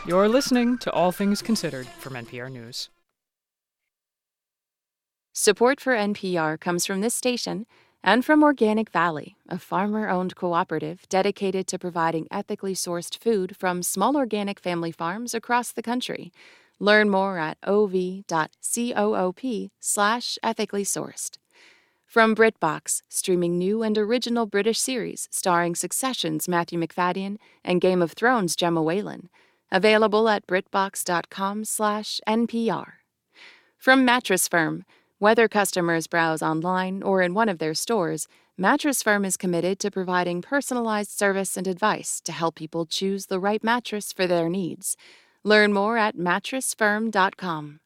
You're 0.06 0.28
listening 0.28 0.78
to 0.78 0.90
All 0.90 1.12
Things 1.12 1.42
Considered 1.42 1.86
from 1.86 2.14
NPR 2.14 2.50
News. 2.50 2.90
Support 5.32 5.80
for 5.80 5.94
NPR 5.94 6.60
comes 6.60 6.84
from 6.84 7.00
this 7.00 7.14
station 7.14 7.66
and 8.02 8.24
from 8.24 8.42
Organic 8.42 8.90
Valley, 8.90 9.36
a 9.48 9.58
farmer 9.58 10.08
owned 10.08 10.34
cooperative 10.34 11.08
dedicated 11.08 11.66
to 11.68 11.78
providing 11.78 12.26
ethically 12.30 12.74
sourced 12.74 13.16
food 13.16 13.56
from 13.56 13.82
small 13.82 14.16
organic 14.16 14.58
family 14.58 14.90
farms 14.90 15.34
across 15.34 15.72
the 15.72 15.82
country. 15.82 16.32
Learn 16.80 17.08
more 17.10 17.38
at 17.38 17.58
ov.coop 17.62 18.26
slash 19.80 20.38
ethically 20.42 20.84
sourced. 20.84 21.36
From 22.06 22.34
BritBox, 22.34 23.02
streaming 23.08 23.56
new 23.56 23.82
and 23.82 23.96
original 23.96 24.44
British 24.46 24.78
series 24.78 25.28
starring 25.30 25.74
Succession's 25.74 26.46
Matthew 26.46 26.78
Macfadyen 26.78 27.38
and 27.64 27.80
Game 27.80 28.02
of 28.02 28.12
Thrones' 28.12 28.54
Gemma 28.56 28.82
Whelan. 28.82 29.30
Available 29.70 30.28
at 30.28 30.46
BritBox.com 30.46 31.64
slash 31.64 32.20
NPR. 32.28 32.92
From 33.78 34.04
Mattress 34.04 34.46
Firm, 34.46 34.84
whether 35.22 35.46
customers 35.46 36.08
browse 36.08 36.42
online 36.42 37.00
or 37.00 37.22
in 37.22 37.32
one 37.32 37.48
of 37.48 37.60
their 37.60 37.74
stores, 37.74 38.26
Mattress 38.58 39.04
Firm 39.04 39.24
is 39.24 39.36
committed 39.36 39.78
to 39.78 39.88
providing 39.88 40.42
personalized 40.42 41.12
service 41.12 41.56
and 41.56 41.68
advice 41.68 42.20
to 42.24 42.32
help 42.32 42.56
people 42.56 42.86
choose 42.86 43.26
the 43.26 43.38
right 43.38 43.62
mattress 43.62 44.12
for 44.12 44.26
their 44.26 44.48
needs. 44.48 44.96
Learn 45.44 45.72
more 45.72 45.96
at 45.96 46.16
mattressfirm.com. 46.16 47.78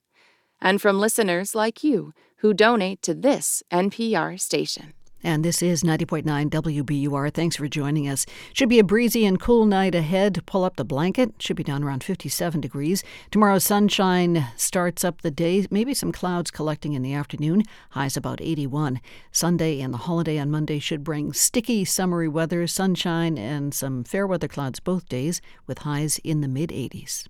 And 0.62 0.80
from 0.80 0.98
listeners 0.98 1.54
like 1.54 1.84
you 1.84 2.14
who 2.36 2.54
donate 2.54 3.02
to 3.02 3.12
this 3.12 3.62
NPR 3.70 4.40
station. 4.40 4.94
And 5.22 5.44
this 5.44 5.62
is 5.62 5.82
90.9 5.82 6.24
WBUR. 6.50 7.32
Thanks 7.32 7.56
for 7.56 7.66
joining 7.66 8.08
us. 8.08 8.26
Should 8.52 8.68
be 8.68 8.78
a 8.78 8.84
breezy 8.84 9.24
and 9.24 9.40
cool 9.40 9.66
night 9.66 9.94
ahead. 9.94 10.44
Pull 10.46 10.64
up 10.64 10.76
the 10.76 10.84
blanket. 10.84 11.34
Should 11.40 11.56
be 11.56 11.64
down 11.64 11.82
around 11.82 12.04
57 12.04 12.60
degrees. 12.60 13.02
Tomorrow, 13.30 13.58
sunshine 13.58 14.46
starts 14.56 15.04
up 15.04 15.22
the 15.22 15.30
day. 15.30 15.66
Maybe 15.70 15.94
some 15.94 16.12
clouds 16.12 16.50
collecting 16.50 16.92
in 16.92 17.02
the 17.02 17.14
afternoon. 17.14 17.62
Highs 17.90 18.16
about 18.16 18.40
81. 18.40 19.00
Sunday 19.32 19.80
and 19.80 19.92
the 19.92 19.98
holiday 19.98 20.38
on 20.38 20.50
Monday 20.50 20.78
should 20.78 21.02
bring 21.02 21.32
sticky, 21.32 21.84
summery 21.84 22.28
weather, 22.28 22.66
sunshine, 22.66 23.36
and 23.38 23.74
some 23.74 24.04
fair 24.04 24.26
weather 24.26 24.48
clouds 24.48 24.80
both 24.80 25.08
days, 25.08 25.40
with 25.66 25.78
highs 25.78 26.18
in 26.18 26.40
the 26.40 26.48
mid 26.48 26.70
80s. 26.70 27.26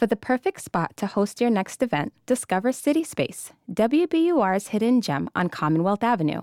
For 0.00 0.06
the 0.06 0.16
perfect 0.16 0.62
spot 0.62 0.96
to 0.96 1.06
host 1.06 1.42
your 1.42 1.50
next 1.50 1.82
event, 1.82 2.14
discover 2.24 2.70
CitySpace, 2.70 3.50
WBUR's 3.70 4.68
hidden 4.68 5.02
gem 5.02 5.28
on 5.34 5.50
Commonwealth 5.50 6.02
Avenue. 6.02 6.40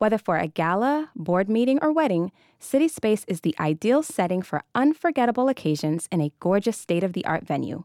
Whether 0.00 0.16
for 0.16 0.38
a 0.38 0.48
gala, 0.48 1.10
board 1.14 1.50
meeting, 1.50 1.78
or 1.82 1.92
wedding, 1.92 2.32
CitySpace 2.58 3.22
is 3.28 3.42
the 3.42 3.54
ideal 3.60 4.02
setting 4.02 4.40
for 4.40 4.62
unforgettable 4.74 5.50
occasions 5.50 6.08
in 6.10 6.22
a 6.22 6.32
gorgeous 6.40 6.78
state 6.78 7.04
of 7.04 7.12
the 7.12 7.22
art 7.26 7.46
venue. 7.46 7.84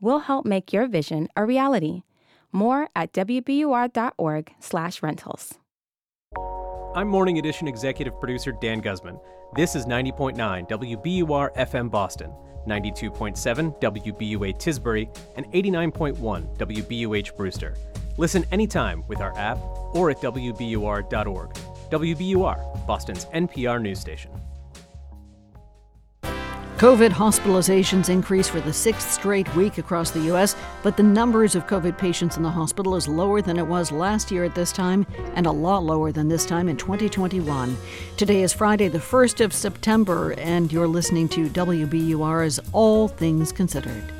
We'll 0.00 0.20
help 0.20 0.46
make 0.46 0.72
your 0.72 0.86
vision 0.86 1.28
a 1.34 1.44
reality. 1.44 2.02
More 2.52 2.88
at 2.94 3.12
wbur.org/rentals. 3.12 5.58
I'm 6.94 7.08
Morning 7.08 7.38
Edition 7.38 7.66
executive 7.66 8.20
producer 8.20 8.52
Dan 8.52 8.78
Guzman. 8.78 9.18
This 9.56 9.74
is 9.74 9.86
90.9 9.86 10.68
WBUR 10.68 11.50
FM 11.56 11.90
Boston, 11.90 12.32
92.7 12.66 13.80
WBUA 13.80 14.56
Tisbury, 14.56 15.08
and 15.36 15.50
89.1 15.52 16.56
WBUH 16.56 17.36
Brewster. 17.36 17.74
Listen 18.16 18.44
anytime 18.52 19.04
with 19.08 19.20
our 19.20 19.36
app 19.38 19.58
or 19.94 20.10
at 20.10 20.20
WBUR.org. 20.20 21.54
WBUR, 21.90 22.86
Boston's 22.86 23.26
NPR 23.26 23.80
news 23.80 24.00
station. 24.00 24.30
COVID 26.76 27.08
hospitalizations 27.08 28.10
increase 28.10 28.48
for 28.48 28.60
the 28.60 28.72
sixth 28.72 29.10
straight 29.10 29.52
week 29.56 29.78
across 29.78 30.10
the 30.10 30.20
U.S., 30.24 30.54
but 30.82 30.94
the 30.94 31.02
numbers 31.02 31.54
of 31.54 31.66
COVID 31.66 31.96
patients 31.96 32.36
in 32.36 32.42
the 32.42 32.50
hospital 32.50 32.96
is 32.96 33.08
lower 33.08 33.40
than 33.40 33.56
it 33.56 33.66
was 33.66 33.90
last 33.90 34.30
year 34.30 34.44
at 34.44 34.54
this 34.54 34.72
time 34.72 35.06
and 35.34 35.46
a 35.46 35.50
lot 35.50 35.84
lower 35.84 36.12
than 36.12 36.28
this 36.28 36.44
time 36.44 36.68
in 36.68 36.76
2021. 36.76 37.74
Today 38.18 38.42
is 38.42 38.52
Friday, 38.52 38.88
the 38.88 38.98
1st 38.98 39.42
of 39.42 39.54
September, 39.54 40.32
and 40.32 40.70
you're 40.70 40.86
listening 40.86 41.30
to 41.30 41.48
WBUR's 41.48 42.60
All 42.72 43.08
Things 43.08 43.52
Considered. 43.52 44.12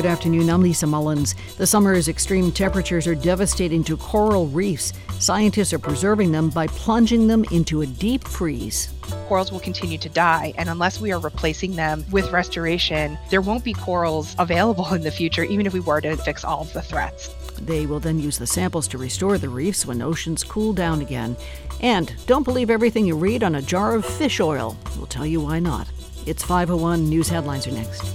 Good 0.00 0.08
afternoon. 0.08 0.48
I'm 0.48 0.62
Lisa 0.62 0.86
Mullins. 0.86 1.34
The 1.58 1.66
summer's 1.66 2.08
extreme 2.08 2.52
temperatures 2.52 3.06
are 3.06 3.14
devastating 3.14 3.84
to 3.84 3.98
coral 3.98 4.46
reefs. 4.46 4.94
Scientists 5.18 5.74
are 5.74 5.78
preserving 5.78 6.32
them 6.32 6.48
by 6.48 6.68
plunging 6.68 7.26
them 7.26 7.44
into 7.52 7.82
a 7.82 7.86
deep 7.86 8.26
freeze. 8.26 8.94
Corals 9.28 9.52
will 9.52 9.60
continue 9.60 9.98
to 9.98 10.08
die, 10.08 10.54
and 10.56 10.70
unless 10.70 11.02
we 11.02 11.12
are 11.12 11.20
replacing 11.20 11.76
them 11.76 12.02
with 12.10 12.32
restoration, 12.32 13.18
there 13.28 13.42
won't 13.42 13.62
be 13.62 13.74
corals 13.74 14.34
available 14.38 14.90
in 14.94 15.02
the 15.02 15.10
future, 15.10 15.44
even 15.44 15.66
if 15.66 15.74
we 15.74 15.80
were 15.80 16.00
to 16.00 16.16
fix 16.16 16.44
all 16.44 16.62
of 16.62 16.72
the 16.72 16.80
threats. 16.80 17.28
They 17.60 17.84
will 17.84 18.00
then 18.00 18.18
use 18.18 18.38
the 18.38 18.46
samples 18.46 18.88
to 18.88 18.96
restore 18.96 19.36
the 19.36 19.50
reefs 19.50 19.84
when 19.84 20.00
oceans 20.00 20.42
cool 20.42 20.72
down 20.72 21.02
again. 21.02 21.36
And 21.82 22.14
don't 22.24 22.44
believe 22.44 22.70
everything 22.70 23.04
you 23.04 23.16
read 23.16 23.42
on 23.42 23.56
a 23.56 23.60
jar 23.60 23.96
of 23.96 24.06
fish 24.06 24.40
oil. 24.40 24.78
We'll 24.96 25.08
tell 25.08 25.26
you 25.26 25.42
why 25.42 25.58
not. 25.58 25.88
It's 26.24 26.42
501 26.42 27.06
News 27.06 27.28
Headlines 27.28 27.66
are 27.66 27.72
next. 27.72 28.14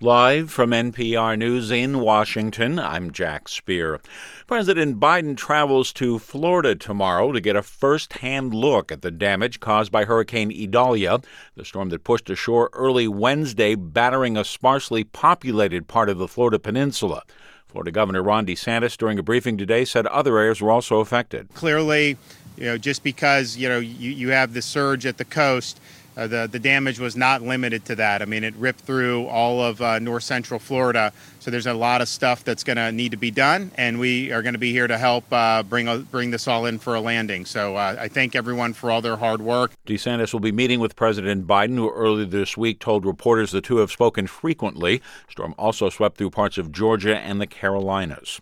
Live 0.00 0.52
from 0.52 0.70
NPR 0.70 1.36
News 1.36 1.72
in 1.72 1.98
Washington, 1.98 2.78
I'm 2.78 3.10
Jack 3.10 3.48
Speer. 3.48 4.00
President 4.46 5.00
Biden 5.00 5.36
travels 5.36 5.92
to 5.94 6.20
Florida 6.20 6.76
tomorrow 6.76 7.32
to 7.32 7.40
get 7.40 7.56
a 7.56 7.62
first 7.62 8.12
hand 8.12 8.54
look 8.54 8.92
at 8.92 9.02
the 9.02 9.10
damage 9.10 9.58
caused 9.58 9.90
by 9.90 10.04
Hurricane 10.04 10.52
Idalia, 10.52 11.18
the 11.56 11.64
storm 11.64 11.88
that 11.88 12.04
pushed 12.04 12.30
ashore 12.30 12.70
early 12.74 13.08
Wednesday, 13.08 13.74
battering 13.74 14.36
a 14.36 14.44
sparsely 14.44 15.02
populated 15.02 15.88
part 15.88 16.08
of 16.08 16.18
the 16.18 16.28
Florida 16.28 16.60
peninsula. 16.60 17.24
Florida 17.66 17.90
Governor 17.90 18.22
Ron 18.22 18.46
DeSantis, 18.46 18.96
during 18.96 19.18
a 19.18 19.22
briefing 19.24 19.58
today, 19.58 19.84
said 19.84 20.06
other 20.06 20.38
areas 20.38 20.60
were 20.60 20.70
also 20.70 21.00
affected. 21.00 21.48
Clearly, 21.54 22.16
you 22.56 22.66
know, 22.66 22.78
just 22.78 23.02
because 23.02 23.56
you 23.56 23.68
know 23.68 23.80
you, 23.80 24.12
you 24.12 24.28
have 24.28 24.54
the 24.54 24.62
surge 24.62 25.06
at 25.06 25.18
the 25.18 25.24
coast 25.24 25.80
uh, 26.18 26.26
the 26.26 26.48
the 26.50 26.58
damage 26.58 26.98
was 26.98 27.16
not 27.16 27.42
limited 27.42 27.84
to 27.84 27.94
that. 27.94 28.22
I 28.22 28.24
mean, 28.24 28.42
it 28.42 28.54
ripped 28.56 28.80
through 28.80 29.26
all 29.26 29.62
of 29.62 29.80
uh, 29.80 30.00
north 30.00 30.24
central 30.24 30.58
Florida. 30.58 31.12
So 31.38 31.52
there's 31.52 31.66
a 31.66 31.74
lot 31.74 32.02
of 32.02 32.08
stuff 32.08 32.42
that's 32.42 32.64
going 32.64 32.76
to 32.76 32.90
need 32.90 33.12
to 33.12 33.16
be 33.16 33.30
done, 33.30 33.70
and 33.76 34.00
we 34.00 34.32
are 34.32 34.42
going 34.42 34.54
to 34.54 34.58
be 34.58 34.72
here 34.72 34.88
to 34.88 34.98
help 34.98 35.24
uh, 35.32 35.62
bring 35.62 35.86
a, 35.86 35.98
bring 35.98 36.32
this 36.32 36.48
all 36.48 36.66
in 36.66 36.78
for 36.78 36.96
a 36.96 37.00
landing. 37.00 37.46
So 37.46 37.76
uh, 37.76 37.96
I 37.98 38.08
thank 38.08 38.34
everyone 38.34 38.72
for 38.72 38.90
all 38.90 39.00
their 39.00 39.16
hard 39.16 39.40
work. 39.40 39.72
DeSantis 39.86 40.32
will 40.32 40.40
be 40.40 40.52
meeting 40.52 40.80
with 40.80 40.96
President 40.96 41.46
Biden, 41.46 41.76
who 41.76 41.90
earlier 41.90 42.26
this 42.26 42.56
week 42.56 42.80
told 42.80 43.06
reporters 43.06 43.52
the 43.52 43.60
two 43.60 43.76
have 43.76 43.92
spoken 43.92 44.26
frequently. 44.26 45.00
Storm 45.30 45.54
also 45.56 45.88
swept 45.88 46.18
through 46.18 46.30
parts 46.30 46.58
of 46.58 46.72
Georgia 46.72 47.16
and 47.16 47.40
the 47.40 47.46
Carolinas. 47.46 48.40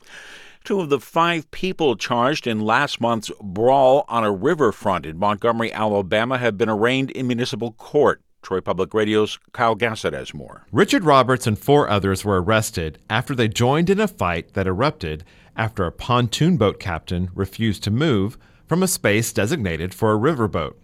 Two 0.67 0.81
of 0.81 0.89
the 0.89 0.99
five 0.99 1.49
people 1.53 1.95
charged 1.95 2.45
in 2.45 2.59
last 2.59 3.01
month's 3.01 3.31
brawl 3.41 4.05
on 4.09 4.25
a 4.25 4.33
riverfront 4.33 5.07
in 5.07 5.17
Montgomery, 5.17 5.73
Alabama, 5.73 6.39
have 6.39 6.59
been 6.59 6.69
arraigned 6.69 7.13
in 7.13 7.29
municipal 7.29 7.71
court. 7.71 8.21
Troy 8.43 8.61
Public 8.61 8.93
Radio's 8.93 9.39
Kyle 9.53 9.77
Gassett 9.77 10.13
has 10.13 10.35
more. 10.35 10.67
Richard 10.73 11.05
Roberts 11.05 11.47
and 11.47 11.57
four 11.57 11.89
others 11.89 12.25
were 12.25 12.43
arrested 12.43 12.99
after 13.09 13.33
they 13.33 13.47
joined 13.47 13.89
in 13.89 14.01
a 14.01 14.09
fight 14.09 14.55
that 14.55 14.67
erupted 14.67 15.23
after 15.57 15.87
a 15.87 15.93
pontoon 15.93 16.57
boat 16.57 16.81
captain 16.81 17.31
refused 17.33 17.85
to 17.85 17.93
move 17.93 18.37
from 18.67 18.83
a 18.83 18.89
space 18.89 19.33
designated 19.33 19.95
for 19.95 20.13
a 20.13 20.19
riverboat. 20.19 20.75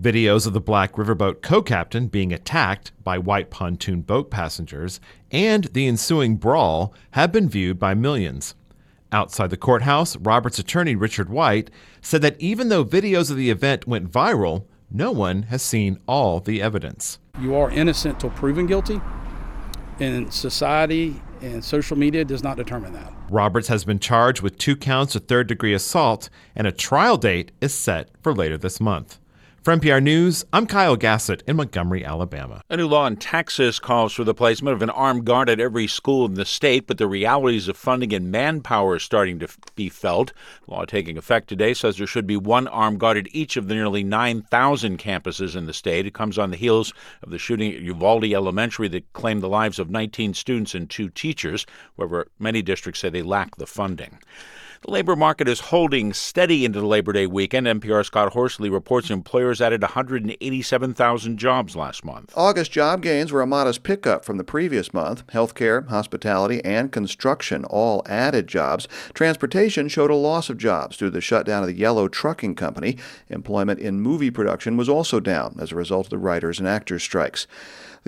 Videos 0.00 0.46
of 0.46 0.54
the 0.54 0.60
black 0.60 0.92
riverboat 0.92 1.42
co 1.42 1.60
captain 1.60 2.06
being 2.06 2.32
attacked 2.32 2.92
by 3.04 3.18
white 3.18 3.50
pontoon 3.50 4.00
boat 4.00 4.30
passengers 4.30 5.00
and 5.30 5.64
the 5.74 5.86
ensuing 5.86 6.36
brawl 6.36 6.94
have 7.10 7.30
been 7.30 7.50
viewed 7.50 7.78
by 7.78 7.92
millions. 7.92 8.54
Outside 9.10 9.50
the 9.50 9.56
courthouse, 9.56 10.16
Roberts' 10.16 10.58
attorney 10.58 10.94
Richard 10.94 11.30
White 11.30 11.70
said 12.02 12.20
that 12.22 12.40
even 12.40 12.68
though 12.68 12.84
videos 12.84 13.30
of 13.30 13.36
the 13.36 13.50
event 13.50 13.86
went 13.86 14.10
viral, 14.10 14.64
no 14.90 15.10
one 15.12 15.44
has 15.44 15.62
seen 15.62 15.98
all 16.06 16.40
the 16.40 16.60
evidence. 16.60 17.18
You 17.40 17.54
are 17.54 17.70
innocent 17.70 18.20
till 18.20 18.30
proven 18.30 18.66
guilty, 18.66 19.00
and 19.98 20.32
society 20.32 21.22
and 21.40 21.64
social 21.64 21.96
media 21.96 22.24
does 22.24 22.42
not 22.42 22.56
determine 22.56 22.92
that. 22.92 23.12
Roberts 23.30 23.68
has 23.68 23.84
been 23.84 23.98
charged 23.98 24.42
with 24.42 24.58
two 24.58 24.76
counts 24.76 25.14
of 25.14 25.26
third 25.26 25.46
degree 25.46 25.74
assault, 25.74 26.28
and 26.54 26.66
a 26.66 26.72
trial 26.72 27.16
date 27.16 27.52
is 27.60 27.74
set 27.74 28.10
for 28.22 28.34
later 28.34 28.58
this 28.58 28.80
month. 28.80 29.18
For 29.62 29.76
NPR 29.76 30.00
News, 30.00 30.44
I'm 30.52 30.66
Kyle 30.66 30.96
Gassett 30.96 31.42
in 31.46 31.56
Montgomery, 31.56 32.04
Alabama. 32.04 32.62
A 32.70 32.76
new 32.76 32.86
law 32.86 33.08
in 33.08 33.16
Texas 33.16 33.80
calls 33.80 34.12
for 34.12 34.22
the 34.22 34.32
placement 34.32 34.76
of 34.76 34.82
an 34.82 34.90
armed 34.90 35.24
guard 35.24 35.50
at 35.50 35.58
every 35.58 35.88
school 35.88 36.24
in 36.26 36.34
the 36.34 36.44
state, 36.44 36.86
but 36.86 36.96
the 36.96 37.08
realities 37.08 37.66
of 37.66 37.76
funding 37.76 38.14
and 38.14 38.30
manpower 38.30 38.92
are 38.92 38.98
starting 39.00 39.40
to 39.40 39.48
be 39.74 39.88
felt. 39.88 40.32
The 40.64 40.70
law 40.70 40.84
taking 40.84 41.18
effect 41.18 41.48
today 41.48 41.74
says 41.74 41.96
there 41.96 42.06
should 42.06 42.26
be 42.26 42.36
one 42.36 42.68
armed 42.68 43.00
guard 43.00 43.18
at 43.18 43.34
each 43.34 43.56
of 43.56 43.66
the 43.66 43.74
nearly 43.74 44.04
9,000 44.04 44.96
campuses 44.96 45.56
in 45.56 45.66
the 45.66 45.74
state. 45.74 46.06
It 46.06 46.14
comes 46.14 46.38
on 46.38 46.50
the 46.50 46.56
heels 46.56 46.94
of 47.22 47.30
the 47.30 47.38
shooting 47.38 47.74
at 47.74 47.82
Uvalde 47.82 48.24
Elementary 48.26 48.86
that 48.88 49.12
claimed 49.12 49.42
the 49.42 49.48
lives 49.48 49.80
of 49.80 49.90
19 49.90 50.34
students 50.34 50.74
and 50.74 50.88
two 50.88 51.08
teachers. 51.08 51.66
However, 51.96 52.28
many 52.38 52.62
districts 52.62 53.00
say 53.00 53.10
they 53.10 53.22
lack 53.22 53.56
the 53.56 53.66
funding. 53.66 54.18
The 54.82 54.92
labor 54.92 55.16
market 55.16 55.48
is 55.48 55.58
holding 55.58 56.12
steady 56.12 56.64
into 56.64 56.78
the 56.78 56.86
Labor 56.86 57.12
Day 57.12 57.26
weekend. 57.26 57.66
NPR 57.66 58.04
Scott 58.04 58.32
Horsley 58.32 58.70
reports 58.70 59.10
employers 59.10 59.60
added 59.60 59.82
187,000 59.82 61.36
jobs 61.36 61.74
last 61.74 62.04
month. 62.04 62.32
August 62.36 62.70
job 62.70 63.02
gains 63.02 63.32
were 63.32 63.42
a 63.42 63.46
modest 63.46 63.82
pickup 63.82 64.24
from 64.24 64.36
the 64.36 64.44
previous 64.44 64.94
month. 64.94 65.26
Healthcare, 65.28 65.88
hospitality, 65.88 66.64
and 66.64 66.92
construction 66.92 67.64
all 67.64 68.04
added 68.06 68.46
jobs. 68.46 68.86
Transportation 69.14 69.88
showed 69.88 70.12
a 70.12 70.14
loss 70.14 70.48
of 70.48 70.58
jobs 70.58 70.96
due 70.96 71.06
to 71.06 71.10
the 71.10 71.20
shutdown 71.20 71.64
of 71.64 71.68
the 71.68 71.74
Yellow 71.74 72.06
Trucking 72.06 72.54
Company. 72.54 72.96
Employment 73.28 73.80
in 73.80 74.00
movie 74.00 74.30
production 74.30 74.76
was 74.76 74.88
also 74.88 75.18
down 75.18 75.56
as 75.58 75.72
a 75.72 75.76
result 75.76 76.06
of 76.06 76.10
the 76.10 76.18
writers 76.18 76.60
and 76.60 76.68
actors 76.68 77.02
strikes. 77.02 77.48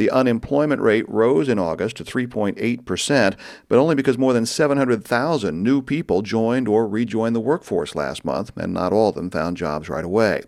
The 0.01 0.11
unemployment 0.11 0.81
rate 0.81 1.07
rose 1.11 1.47
in 1.47 1.59
August 1.59 1.97
to 1.97 2.05
3.8%, 2.05 3.35
but 3.69 3.79
only 3.79 3.95
because 3.95 4.17
more 4.17 4.33
than 4.33 4.47
700,000 4.47 5.63
new 5.63 5.83
people 5.83 6.23
joined 6.23 6.69
or 6.69 6.89
rejoined 6.89 7.37
the 7.37 7.41
workforce 7.41 7.95
last 7.95 8.25
month, 8.25 8.51
and 8.57 8.73
not 8.73 8.95
all 8.95 9.11
of 9.11 9.15
them 9.15 9.29
found 9.29 9.59
jobs 9.59 9.91
right 9.91 10.03
away. 10.03 10.41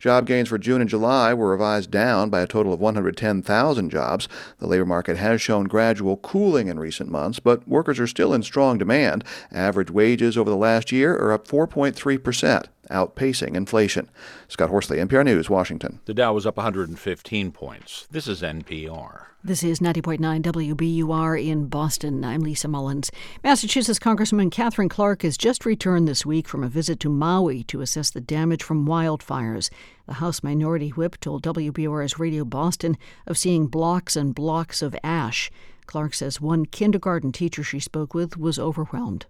Job 0.00 0.26
gains 0.26 0.48
for 0.48 0.58
June 0.58 0.80
and 0.80 0.90
July 0.90 1.32
were 1.32 1.52
revised 1.52 1.92
down 1.92 2.30
by 2.30 2.40
a 2.40 2.48
total 2.48 2.72
of 2.72 2.80
110,000 2.80 3.90
jobs. 3.90 4.26
The 4.58 4.66
labor 4.66 4.84
market 4.84 5.18
has 5.18 5.40
shown 5.40 5.66
gradual 5.66 6.16
cooling 6.16 6.66
in 6.66 6.80
recent 6.80 7.08
months, 7.08 7.38
but 7.38 7.68
workers 7.68 8.00
are 8.00 8.08
still 8.08 8.34
in 8.34 8.42
strong 8.42 8.76
demand. 8.76 9.22
Average 9.52 9.92
wages 9.92 10.36
over 10.36 10.50
the 10.50 10.56
last 10.56 10.90
year 10.90 11.14
are 11.14 11.30
up 11.30 11.46
4.3%. 11.46 12.64
outpacing 12.90 13.56
inflation. 13.56 14.10
Scott 14.48 14.70
Horsley, 14.70 14.98
NPR 14.98 15.24
News, 15.24 15.50
Washington. 15.50 16.00
The 16.04 16.14
Dow 16.14 16.32
was 16.32 16.46
up 16.46 16.56
115 16.56 17.52
points. 17.52 18.06
This 18.10 18.26
is 18.28 18.42
NPR. 18.42 19.26
This 19.44 19.62
is 19.62 19.78
90.9 19.78 20.42
WBUR 20.42 21.46
in 21.46 21.68
Boston. 21.68 22.24
I'm 22.24 22.40
Lisa 22.40 22.66
Mullins. 22.66 23.12
Massachusetts 23.44 24.00
Congresswoman 24.00 24.50
Katherine 24.50 24.88
Clark 24.88 25.22
has 25.22 25.36
just 25.36 25.64
returned 25.64 26.08
this 26.08 26.26
week 26.26 26.48
from 26.48 26.64
a 26.64 26.68
visit 26.68 26.98
to 27.00 27.08
Maui 27.08 27.62
to 27.64 27.80
assess 27.80 28.10
the 28.10 28.20
damage 28.20 28.64
from 28.64 28.88
wildfires. 28.88 29.70
The 30.06 30.14
House 30.14 30.42
Minority 30.42 30.88
Whip 30.90 31.20
told 31.20 31.44
WBUR's 31.44 32.18
Radio 32.18 32.44
Boston 32.44 32.98
of 33.26 33.38
seeing 33.38 33.68
blocks 33.68 34.16
and 34.16 34.34
blocks 34.34 34.82
of 34.82 34.96
ash. 35.04 35.50
Clark 35.86 36.14
says 36.14 36.40
one 36.40 36.66
kindergarten 36.66 37.30
teacher 37.30 37.62
she 37.62 37.78
spoke 37.78 38.14
with 38.14 38.36
was 38.36 38.58
overwhelmed. 38.58 39.26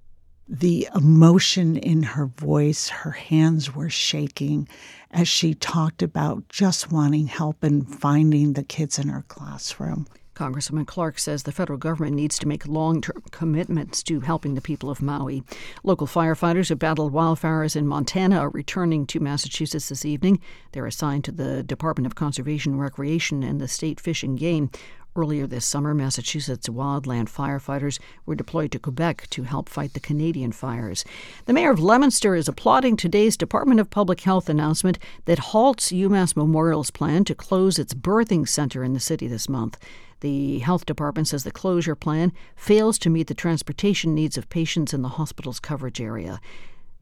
The 0.48 0.88
emotion 0.94 1.76
in 1.76 2.04
her 2.04 2.26
voice, 2.26 2.88
her 2.88 3.10
hands 3.10 3.74
were 3.74 3.90
shaking 3.90 4.68
as 5.10 5.26
she 5.26 5.54
talked 5.54 6.02
about 6.02 6.48
just 6.48 6.92
wanting 6.92 7.26
help 7.26 7.64
and 7.64 7.88
finding 7.92 8.52
the 8.52 8.62
kids 8.62 8.98
in 8.98 9.08
her 9.08 9.24
classroom. 9.26 10.06
Congresswoman 10.36 10.86
Clark 10.86 11.18
says 11.18 11.42
the 11.42 11.50
federal 11.50 11.78
government 11.78 12.14
needs 12.14 12.38
to 12.38 12.46
make 12.46 12.68
long 12.68 13.00
term 13.00 13.22
commitments 13.30 14.02
to 14.02 14.20
helping 14.20 14.54
the 14.54 14.60
people 14.60 14.90
of 14.90 15.00
Maui. 15.00 15.42
Local 15.82 16.06
firefighters 16.06 16.68
who 16.68 16.76
battled 16.76 17.14
wildfires 17.14 17.74
in 17.74 17.86
Montana 17.86 18.38
are 18.38 18.50
returning 18.50 19.06
to 19.06 19.18
Massachusetts 19.18 19.88
this 19.88 20.04
evening. 20.04 20.38
They're 20.72 20.86
assigned 20.86 21.24
to 21.24 21.32
the 21.32 21.62
Department 21.62 22.06
of 22.06 22.16
Conservation 22.16 22.76
Recreation 22.76 23.42
and 23.42 23.58
the 23.60 23.66
State 23.66 23.98
Fish 23.98 24.22
and 24.22 24.38
Game. 24.38 24.70
Earlier 25.16 25.46
this 25.46 25.64
summer, 25.64 25.94
Massachusetts 25.94 26.68
wildland 26.68 27.30
firefighters 27.30 27.98
were 28.26 28.34
deployed 28.34 28.70
to 28.72 28.78
Quebec 28.78 29.28
to 29.30 29.44
help 29.44 29.70
fight 29.70 29.94
the 29.94 30.00
Canadian 30.00 30.52
fires. 30.52 31.06
The 31.46 31.54
mayor 31.54 31.70
of 31.70 31.80
Leominster 31.80 32.34
is 32.34 32.48
applauding 32.48 32.98
today's 32.98 33.38
Department 33.38 33.80
of 33.80 33.88
Public 33.88 34.20
Health 34.20 34.50
announcement 34.50 34.98
that 35.24 35.38
halts 35.38 35.90
UMass 35.90 36.36
Memorial's 36.36 36.90
plan 36.90 37.24
to 37.24 37.34
close 37.34 37.78
its 37.78 37.94
birthing 37.94 38.46
center 38.46 38.84
in 38.84 38.92
the 38.92 39.00
city 39.00 39.26
this 39.26 39.48
month. 39.48 39.78
The 40.20 40.60
health 40.60 40.86
department 40.86 41.28
says 41.28 41.44
the 41.44 41.50
closure 41.50 41.94
plan 41.94 42.32
fails 42.56 42.98
to 43.00 43.10
meet 43.10 43.26
the 43.26 43.34
transportation 43.34 44.14
needs 44.14 44.38
of 44.38 44.48
patients 44.48 44.94
in 44.94 45.02
the 45.02 45.10
hospital's 45.10 45.60
coverage 45.60 46.00
area. 46.00 46.40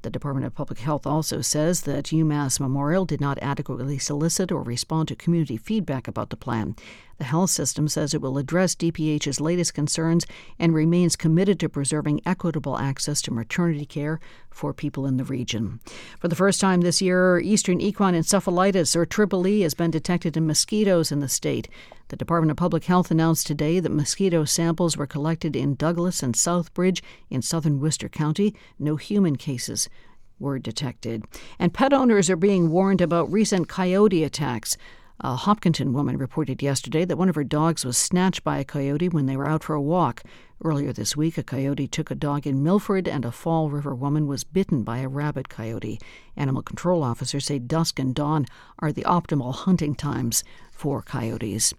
The 0.05 0.11
Department 0.11 0.45
of 0.45 0.55
Public 0.55 0.81
Health 0.81 1.07
also 1.07 1.41
says 1.41 1.83
that 1.83 2.05
UMass 2.07 2.61
Memorial 2.61 3.07
did 3.07 3.23
not 3.23 3.39
adequately 3.41 3.99
solicit 3.99 4.53
or 4.53 4.63
respond 4.63 5.09
to 5.09 5.17
community 5.17 5.57
feedback 5.57 6.07
about 6.07 6.29
the 6.29 6.37
plan. 6.37 6.77
The 7.17 7.25
health 7.25 7.49
system 7.49 7.89
says 7.89 8.13
it 8.13 8.21
will 8.21 8.37
address 8.37 8.75
DPH's 8.75 9.41
latest 9.41 9.73
concerns 9.73 10.27
and 10.59 10.75
remains 10.75 11.17
committed 11.17 11.59
to 11.61 11.71
preserving 11.71 12.21
equitable 12.27 12.79
access 12.79 13.23
to 13.23 13.33
maternity 13.33 13.87
care 13.87 14.21
for 14.51 14.75
people 14.75 15.07
in 15.07 15.17
the 15.17 15.25
region. 15.25 15.81
For 16.21 16.29
the 16.29 16.37
first 16.37 16.61
time 16.61 16.83
this 16.83 17.01
year, 17.01 17.41
eastern 17.41 17.81
equine 17.81 18.15
encephalitis, 18.15 18.95
or 18.95 19.07
Triple 19.07 19.47
E, 19.47 19.63
has 19.63 19.73
been 19.73 19.91
detected 19.91 20.37
in 20.37 20.47
mosquitoes 20.47 21.11
in 21.11 21.21
the 21.21 21.29
state. 21.29 21.67
The 22.15 22.19
Department 22.19 22.53
of 22.53 22.57
Public 22.59 22.85
Health 22.85 23.11
announced 23.11 23.45
today 23.45 23.81
that 23.81 23.91
mosquito 23.91 24.45
samples 24.45 24.97
were 24.97 25.05
collected 25.05 25.57
in 25.57 25.75
Douglas 25.75 26.23
and 26.23 26.37
Southbridge 26.37 27.03
in 27.29 27.43
southern 27.43 27.81
Worcester 27.81 28.09
County. 28.09 28.55
No 28.79 28.95
human 28.95 29.35
cases 29.35 29.89
were 30.39 30.61
detected. 30.61 31.25
And 31.59 31.75
pet 31.75 31.93
owners 31.93 32.31
are 32.31 32.37
being 32.37 32.71
warned 32.71 33.01
about 33.01 33.33
recent 33.33 33.69
coyote 33.69 34.23
attacks. 34.23 34.77
A 35.21 35.37
Hopkinton 35.37 35.93
woman 35.93 36.19
reported 36.19 36.61
yesterday 36.61 37.05
that 37.05 37.17
one 37.17 37.29
of 37.29 37.37
her 37.37 37.45
dogs 37.45 37.85
was 37.85 37.97
snatched 37.97 38.43
by 38.43 38.59
a 38.59 38.65
coyote 38.65 39.09
when 39.09 39.27
they 39.27 39.37
were 39.37 39.49
out 39.49 39.63
for 39.63 39.75
a 39.75 39.81
walk. 39.81 40.25
Earlier 40.63 40.93
this 40.93 41.17
week, 41.17 41.39
a 41.39 41.45
coyote 41.45 41.87
took 41.87 42.11
a 42.11 42.17
dog 42.17 42.49
in 42.49 42.65
Milford, 42.65 43.07
and 43.07 43.25
a 43.25 43.31
Fall 43.31 43.71
River 43.71 43.95
woman 43.95 44.27
was 44.27 44.43
bitten 44.43 44.83
by 44.83 44.99
a 44.99 45.09
rabid 45.09 45.49
coyote. 45.49 46.01
Animal 46.37 46.63
control 46.63 47.05
officers 47.05 47.47
say 47.47 47.61
dusk 47.61 48.01
and 48.01 48.13
dawn 48.13 48.47
are 48.81 48.91
the 48.91 49.05
optimal 49.05 49.55
hunting 49.55 49.95
times 49.95 50.43
for 50.73 51.01
coyotes. 51.01 51.73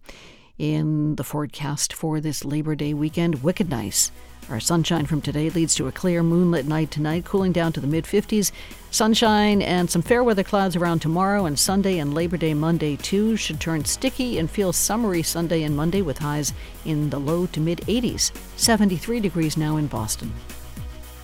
In 0.58 1.16
the 1.16 1.24
forecast 1.26 1.91
for 1.91 2.22
this 2.22 2.45
Labor 2.45 2.76
Day 2.76 2.93
weekend, 2.93 3.43
wicked 3.43 3.70
nice. 3.70 4.10
Our 4.49 4.62
sunshine 4.62 5.06
from 5.06 5.20
today 5.20 5.49
leads 5.49 5.76
to 5.76 5.88
a 5.88 5.91
clear 5.91 6.24
moonlit 6.24 6.66
night 6.66 6.91
tonight, 6.91 7.26
cooling 7.26 7.51
down 7.51 7.74
to 7.74 7.82
the 7.82 7.88
mid 7.88 8.06
50s. 8.06 8.53
Sunshine 8.89 9.62
and 9.62 9.91
some 9.91 10.01
fair 10.01 10.24
weather 10.24 10.45
clouds 10.45 10.78
around 10.78 10.99
tomorrow 10.99 11.45
and 11.45 11.60
Sunday 11.60 11.99
and 11.99 12.14
Labor 12.14 12.38
Day 12.38 12.53
Monday 12.53 12.95
too 12.95 13.36
should 13.36 13.60
turn 13.60 13.84
sticky 13.84 14.39
and 14.39 14.49
feel 14.49 14.72
summery 14.72 15.24
Sunday 15.24 15.64
and 15.64 15.76
Monday 15.76 16.01
with 16.01 16.20
highs 16.20 16.53
in 16.86 17.10
the 17.10 17.20
low 17.20 17.47
to 17.47 17.60
mid 17.60 17.80
80s. 17.80 18.32
73 18.56 19.20
degrees 19.20 19.58
now 19.58 19.76
in 19.76 19.88
Boston. 19.88 20.32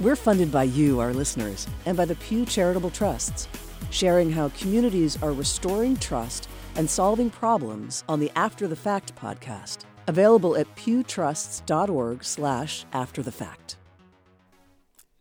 We're 0.01 0.17
funded 0.17 0.51
by 0.51 0.63
you, 0.63 0.99
our 0.99 1.13
listeners, 1.13 1.67
and 1.86 1.95
by 1.95 2.03
the 2.03 2.15
Pew 2.15 2.45
Charitable 2.45 2.89
Trusts, 2.89 3.47
sharing 3.89 4.32
how 4.32 4.49
communities 4.49 5.21
are 5.23 5.34
restoring 5.34 5.97
trust 5.97 6.47
and 6.75 6.89
solving 6.89 7.29
problems 7.29 8.03
on 8.07 8.19
the 8.19 8.32
After 8.36 8.67
the 8.67 8.75
Fact 8.75 9.15
podcast. 9.15 9.79
Available 10.07 10.55
at 10.55 10.73
pewtrusts.org 10.75 12.23
slash 12.23 12.86
after 12.93 13.21
the 13.21 13.32
fact. 13.32 13.77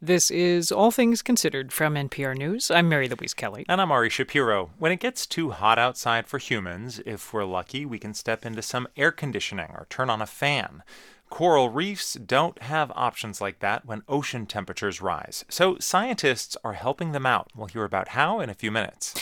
This 0.02 0.30
is 0.30 0.72
All 0.72 0.90
Things 0.90 1.20
Considered 1.20 1.74
from 1.74 1.94
NPR 1.94 2.34
News. 2.34 2.70
I'm 2.70 2.88
Mary 2.88 3.06
Louise 3.06 3.34
Kelly. 3.34 3.66
And 3.68 3.82
I'm 3.82 3.92
Ari 3.92 4.08
Shapiro. 4.08 4.70
When 4.78 4.92
it 4.92 4.98
gets 4.98 5.26
too 5.26 5.50
hot 5.50 5.78
outside 5.78 6.26
for 6.26 6.38
humans, 6.38 7.02
if 7.04 7.34
we're 7.34 7.44
lucky, 7.44 7.84
we 7.84 7.98
can 7.98 8.14
step 8.14 8.46
into 8.46 8.62
some 8.62 8.88
air 8.96 9.12
conditioning 9.12 9.68
or 9.74 9.86
turn 9.90 10.08
on 10.08 10.22
a 10.22 10.26
fan. 10.26 10.82
Coral 11.30 11.70
reefs 11.70 12.14
don't 12.14 12.60
have 12.62 12.92
options 12.94 13.40
like 13.40 13.60
that 13.60 13.86
when 13.86 14.02
ocean 14.08 14.44
temperatures 14.46 15.00
rise. 15.00 15.44
So 15.48 15.78
scientists 15.78 16.56
are 16.62 16.74
helping 16.74 17.12
them 17.12 17.24
out. 17.24 17.50
We'll 17.56 17.68
hear 17.68 17.84
about 17.84 18.08
how 18.08 18.40
in 18.40 18.50
a 18.50 18.54
few 18.54 18.70
minutes. 18.70 19.14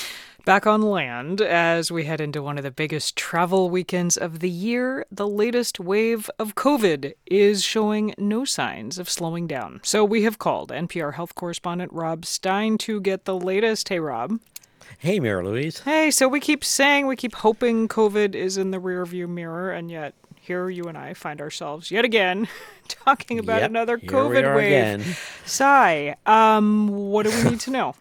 Back 0.44 0.66
on 0.66 0.80
land, 0.80 1.42
as 1.42 1.92
we 1.92 2.04
head 2.04 2.22
into 2.22 2.42
one 2.42 2.56
of 2.56 2.64
the 2.64 2.70
biggest 2.70 3.16
travel 3.16 3.68
weekends 3.68 4.16
of 4.16 4.40
the 4.40 4.48
year, 4.48 5.04
the 5.12 5.28
latest 5.28 5.78
wave 5.78 6.30
of 6.38 6.54
COVID 6.54 7.12
is 7.26 7.62
showing 7.62 8.14
no 8.16 8.46
signs 8.46 8.98
of 8.98 9.10
slowing 9.10 9.46
down. 9.46 9.80
So 9.84 10.04
we 10.06 10.22
have 10.22 10.38
called 10.38 10.70
NPR 10.70 11.14
health 11.14 11.34
correspondent 11.34 11.92
Rob 11.92 12.24
Stein 12.24 12.78
to 12.78 12.98
get 13.00 13.26
the 13.26 13.38
latest. 13.38 13.90
Hey, 13.90 14.00
Rob. 14.00 14.40
Hey, 14.98 15.20
Mary 15.20 15.44
Louise. 15.44 15.80
Hey, 15.80 16.10
so 16.10 16.28
we 16.28 16.40
keep 16.40 16.64
saying, 16.64 17.06
we 17.06 17.16
keep 17.16 17.34
hoping 17.36 17.88
COVID 17.88 18.34
is 18.34 18.56
in 18.56 18.70
the 18.70 18.78
rearview 18.78 19.28
mirror, 19.28 19.70
and 19.70 19.90
yet 19.90 20.14
here 20.40 20.70
you 20.70 20.84
and 20.84 20.96
I 20.96 21.14
find 21.14 21.40
ourselves 21.40 21.90
yet 21.90 22.04
again 22.04 22.48
talking 22.88 23.38
about 23.38 23.60
yep, 23.60 23.70
another 23.70 23.98
here 23.98 24.10
COVID 24.10 24.30
we 24.30 24.44
are 24.44 24.56
wave. 24.56 24.66
Again. 24.66 25.04
Sigh. 25.44 26.16
Um, 26.24 26.88
what 26.88 27.26
do 27.26 27.30
we 27.30 27.50
need 27.50 27.60
to 27.60 27.70
know? 27.70 27.94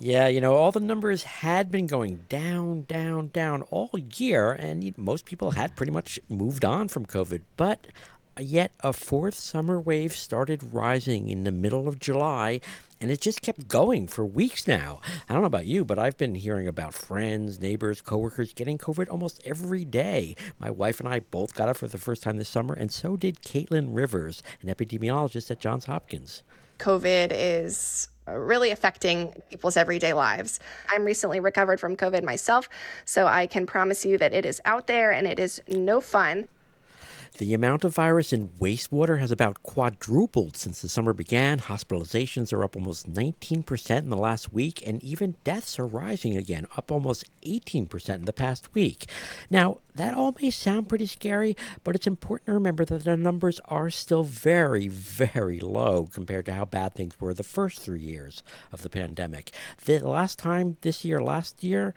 Yeah, 0.00 0.28
you 0.28 0.40
know, 0.40 0.54
all 0.54 0.70
the 0.70 0.78
numbers 0.78 1.24
had 1.24 1.72
been 1.72 1.88
going 1.88 2.24
down, 2.28 2.82
down, 2.82 3.28
down 3.28 3.62
all 3.62 3.90
year, 4.16 4.52
and 4.52 4.96
most 4.96 5.24
people 5.24 5.50
had 5.50 5.74
pretty 5.74 5.90
much 5.90 6.20
moved 6.28 6.64
on 6.64 6.86
from 6.86 7.04
COVID. 7.04 7.42
But 7.56 7.88
yet, 8.38 8.70
a 8.80 8.92
fourth 8.92 9.34
summer 9.34 9.80
wave 9.80 10.14
started 10.14 10.72
rising 10.72 11.28
in 11.28 11.42
the 11.42 11.50
middle 11.50 11.88
of 11.88 11.98
July, 11.98 12.60
and 13.00 13.10
it 13.10 13.20
just 13.20 13.42
kept 13.42 13.68
going 13.68 14.06
for 14.06 14.24
weeks 14.24 14.66
now. 14.66 15.00
I 15.28 15.32
don't 15.32 15.42
know 15.42 15.46
about 15.46 15.66
you, 15.66 15.84
but 15.84 15.98
I've 15.98 16.16
been 16.16 16.34
hearing 16.34 16.66
about 16.66 16.94
friends, 16.94 17.60
neighbors, 17.60 18.00
coworkers 18.00 18.52
getting 18.52 18.78
COVID 18.78 19.10
almost 19.10 19.40
every 19.44 19.84
day. 19.84 20.36
My 20.58 20.70
wife 20.70 21.00
and 21.00 21.08
I 21.08 21.20
both 21.20 21.54
got 21.54 21.68
it 21.68 21.76
for 21.76 21.88
the 21.88 21.98
first 21.98 22.22
time 22.22 22.36
this 22.36 22.48
summer, 22.48 22.74
and 22.74 22.92
so 22.92 23.16
did 23.16 23.42
Caitlin 23.42 23.88
Rivers, 23.90 24.42
an 24.62 24.68
epidemiologist 24.68 25.50
at 25.50 25.60
Johns 25.60 25.86
Hopkins. 25.86 26.42
COVID 26.78 27.32
is 27.32 28.08
uh, 28.28 28.36
really 28.36 28.70
affecting 28.70 29.32
people's 29.50 29.76
everyday 29.76 30.12
lives. 30.12 30.60
I'm 30.90 31.04
recently 31.04 31.40
recovered 31.40 31.80
from 31.80 31.96
COVID 31.96 32.22
myself, 32.22 32.68
so 33.04 33.26
I 33.26 33.46
can 33.46 33.66
promise 33.66 34.04
you 34.04 34.18
that 34.18 34.32
it 34.32 34.44
is 34.44 34.60
out 34.64 34.86
there 34.86 35.12
and 35.12 35.26
it 35.26 35.38
is 35.38 35.60
no 35.68 36.00
fun. 36.00 36.48
The 37.38 37.54
amount 37.54 37.84
of 37.84 37.94
virus 37.94 38.32
in 38.32 38.48
wastewater 38.60 39.20
has 39.20 39.30
about 39.30 39.62
quadrupled 39.62 40.56
since 40.56 40.82
the 40.82 40.88
summer 40.88 41.12
began. 41.12 41.60
Hospitalizations 41.60 42.52
are 42.52 42.64
up 42.64 42.74
almost 42.74 43.08
19% 43.08 43.98
in 43.98 44.10
the 44.10 44.16
last 44.16 44.52
week, 44.52 44.82
and 44.84 45.00
even 45.04 45.36
deaths 45.44 45.78
are 45.78 45.86
rising 45.86 46.36
again, 46.36 46.66
up 46.76 46.90
almost 46.90 47.26
18% 47.46 48.14
in 48.16 48.24
the 48.24 48.32
past 48.32 48.74
week. 48.74 49.06
Now, 49.50 49.78
that 49.94 50.14
all 50.14 50.34
may 50.42 50.50
sound 50.50 50.88
pretty 50.88 51.06
scary, 51.06 51.56
but 51.84 51.94
it's 51.94 52.08
important 52.08 52.46
to 52.46 52.54
remember 52.54 52.84
that 52.84 53.04
the 53.04 53.16
numbers 53.16 53.60
are 53.66 53.88
still 53.88 54.24
very, 54.24 54.88
very 54.88 55.60
low 55.60 56.08
compared 56.12 56.46
to 56.46 56.54
how 56.54 56.64
bad 56.64 56.94
things 56.94 57.20
were 57.20 57.34
the 57.34 57.44
first 57.44 57.78
three 57.78 58.00
years 58.00 58.42
of 58.72 58.82
the 58.82 58.90
pandemic. 58.90 59.52
The 59.84 60.00
last 60.00 60.40
time 60.40 60.76
this 60.80 61.04
year, 61.04 61.22
last 61.22 61.62
year, 61.62 61.94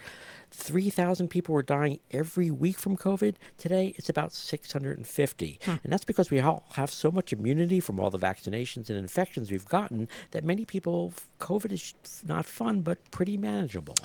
3,000 0.51 1.29
people 1.29 1.53
were 1.55 1.63
dying 1.63 1.99
every 2.11 2.51
week 2.51 2.77
from 2.77 2.97
COVID. 2.97 3.35
Today, 3.57 3.93
it's 3.97 4.09
about 4.09 4.33
650. 4.33 5.59
Hmm. 5.63 5.69
And 5.83 5.91
that's 5.93 6.05
because 6.05 6.29
we 6.29 6.39
all 6.39 6.65
have 6.73 6.91
so 6.91 7.09
much 7.11 7.31
immunity 7.33 7.79
from 7.79 7.99
all 7.99 8.09
the 8.09 8.19
vaccinations 8.19 8.89
and 8.89 8.97
infections 8.97 9.49
we've 9.51 9.65
gotten 9.67 10.07
that 10.31 10.43
many 10.43 10.65
people, 10.65 11.13
COVID 11.39 11.71
is 11.71 11.93
not 12.25 12.45
fun, 12.45 12.81
but 12.81 12.97
pretty 13.11 13.37
manageable. 13.37 13.95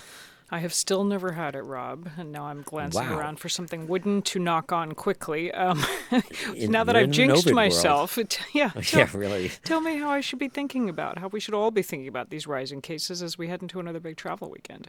I 0.49 0.61
have 0.61 0.73
still 0.73 1.03
never 1.03 1.33
had 1.33 1.57
it, 1.57 1.63
Rob, 1.63 2.09
and 2.17 2.31
now 2.31 2.45
I'm 2.45 2.63
glancing 2.63 3.03
Wow. 3.03 3.19
around 3.19 3.41
for 3.41 3.49
something 3.49 3.89
wooden 3.89 4.23
to 4.23 4.39
knock 4.39 4.71
on 4.71 4.93
quickly. 4.93 5.51
Um, 5.53 5.85
In- 6.55 6.71
now 6.71 6.85
that 6.85 6.95
I've 6.95 7.11
jinxed 7.11 7.51
myself, 7.53 8.17
world. 8.17 8.39
yeah, 8.55 8.71
Yeah, 8.93 9.09
really. 9.13 9.51
Tell 9.65 9.81
me 9.81 9.97
how 9.99 10.11
I 10.11 10.21
should 10.21 10.39
be 10.39 10.49
thinking 10.49 10.89
about 10.89 11.19
how 11.19 11.27
we 11.27 11.41
should 11.41 11.55
all 11.55 11.73
be 11.73 11.83
thinking 11.83 12.07
about 12.07 12.31
these 12.31 12.47
rising 12.47 12.81
cases 12.81 13.23
as 13.23 13.37
we 13.37 13.49
head 13.49 13.61
into 13.61 13.81
another 13.81 13.99
big 13.99 14.17
travel 14.17 14.49
weekend. 14.49 14.89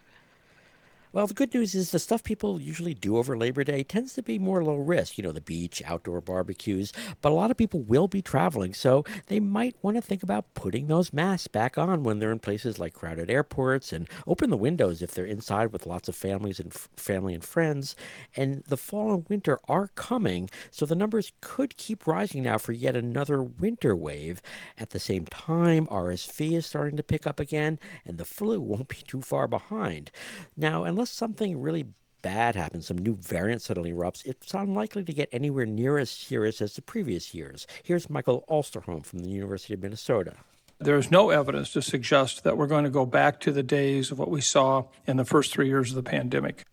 Well, 1.17 1.25
the 1.25 1.33
good 1.33 1.55
news 1.55 1.73
is 1.73 1.89
the 1.89 1.97
stuff 1.97 2.21
people 2.21 2.61
usually 2.61 2.93
do 2.93 3.17
over 3.17 3.35
Labor 3.35 3.63
Day 3.63 3.81
tends 3.81 4.13
to 4.13 4.21
be 4.21 4.37
more 4.37 4.63
low 4.63 4.75
risk, 4.75 5.17
you 5.17 5.23
know, 5.23 5.31
the 5.31 5.41
beach, 5.41 5.81
outdoor 5.83 6.21
barbecues. 6.21 6.93
But 7.23 7.31
a 7.31 7.33
lot 7.33 7.49
of 7.49 7.57
people 7.57 7.81
will 7.81 8.07
be 8.07 8.21
traveling, 8.21 8.75
so 8.75 9.03
they 9.25 9.39
might 9.39 9.75
want 9.81 9.97
to 9.97 10.01
think 10.03 10.21
about 10.21 10.53
putting 10.53 10.85
those 10.85 11.11
masks 11.11 11.47
back 11.47 11.75
on 11.75 12.03
when 12.03 12.19
they're 12.19 12.31
in 12.31 12.37
places 12.37 12.77
like 12.77 12.93
crowded 12.93 13.31
airports 13.31 13.91
and 13.91 14.07
open 14.27 14.51
the 14.51 14.57
windows 14.57 15.01
if 15.01 15.09
they're 15.09 15.25
inside 15.25 15.73
with 15.73 15.87
lots 15.87 16.07
of 16.07 16.15
families 16.15 16.59
and 16.59 16.71
f- 16.71 16.87
family 16.95 17.33
and 17.33 17.43
friends. 17.43 17.95
And 18.35 18.63
the 18.67 18.77
fall 18.77 19.15
and 19.15 19.25
winter 19.27 19.59
are 19.67 19.87
coming, 19.95 20.51
so 20.69 20.85
the 20.85 20.93
numbers 20.93 21.31
could 21.41 21.77
keep 21.77 22.05
rising 22.05 22.43
now 22.43 22.59
for 22.59 22.73
yet 22.73 22.95
another 22.95 23.41
winter 23.41 23.95
wave. 23.95 24.39
At 24.77 24.91
the 24.91 24.99
same 24.99 25.25
time, 25.25 25.87
RSV 25.87 26.51
is 26.51 26.67
starting 26.67 26.95
to 26.95 27.01
pick 27.01 27.25
up 27.25 27.39
again, 27.39 27.79
and 28.05 28.19
the 28.19 28.23
flu 28.23 28.61
won't 28.61 28.89
be 28.89 28.97
too 28.97 29.23
far 29.23 29.47
behind. 29.47 30.11
Now, 30.55 30.83
unless 30.83 31.06
something 31.09 31.59
really 31.61 31.85
bad 32.21 32.55
happens, 32.55 32.87
some 32.87 32.97
new 32.97 33.15
variant 33.15 33.61
suddenly 33.61 33.91
erupts, 33.91 34.25
it's 34.25 34.53
unlikely 34.53 35.03
to 35.03 35.13
get 35.13 35.29
anywhere 35.31 35.65
near 35.65 35.97
as 35.97 36.09
serious 36.09 36.61
as 36.61 36.75
the 36.75 36.81
previous 36.81 37.33
years. 37.33 37.67
Here's 37.83 38.09
Michael 38.09 38.43
Osterholm 38.49 39.05
from 39.05 39.19
the 39.19 39.29
University 39.29 39.73
of 39.73 39.81
Minnesota. 39.81 40.33
There's 40.79 41.09
no 41.09 41.29
evidence 41.31 41.71
to 41.73 41.81
suggest 41.81 42.43
that 42.43 42.57
we're 42.57 42.67
going 42.67 42.83
to 42.83 42.89
go 42.89 43.05
back 43.05 43.39
to 43.41 43.51
the 43.51 43.63
days 43.63 44.11
of 44.11 44.19
what 44.19 44.29
we 44.29 44.41
saw 44.41 44.85
in 45.07 45.17
the 45.17 45.25
first 45.25 45.51
three 45.51 45.67
years 45.67 45.89
of 45.89 45.95
the 45.95 46.09
pandemic. 46.09 46.65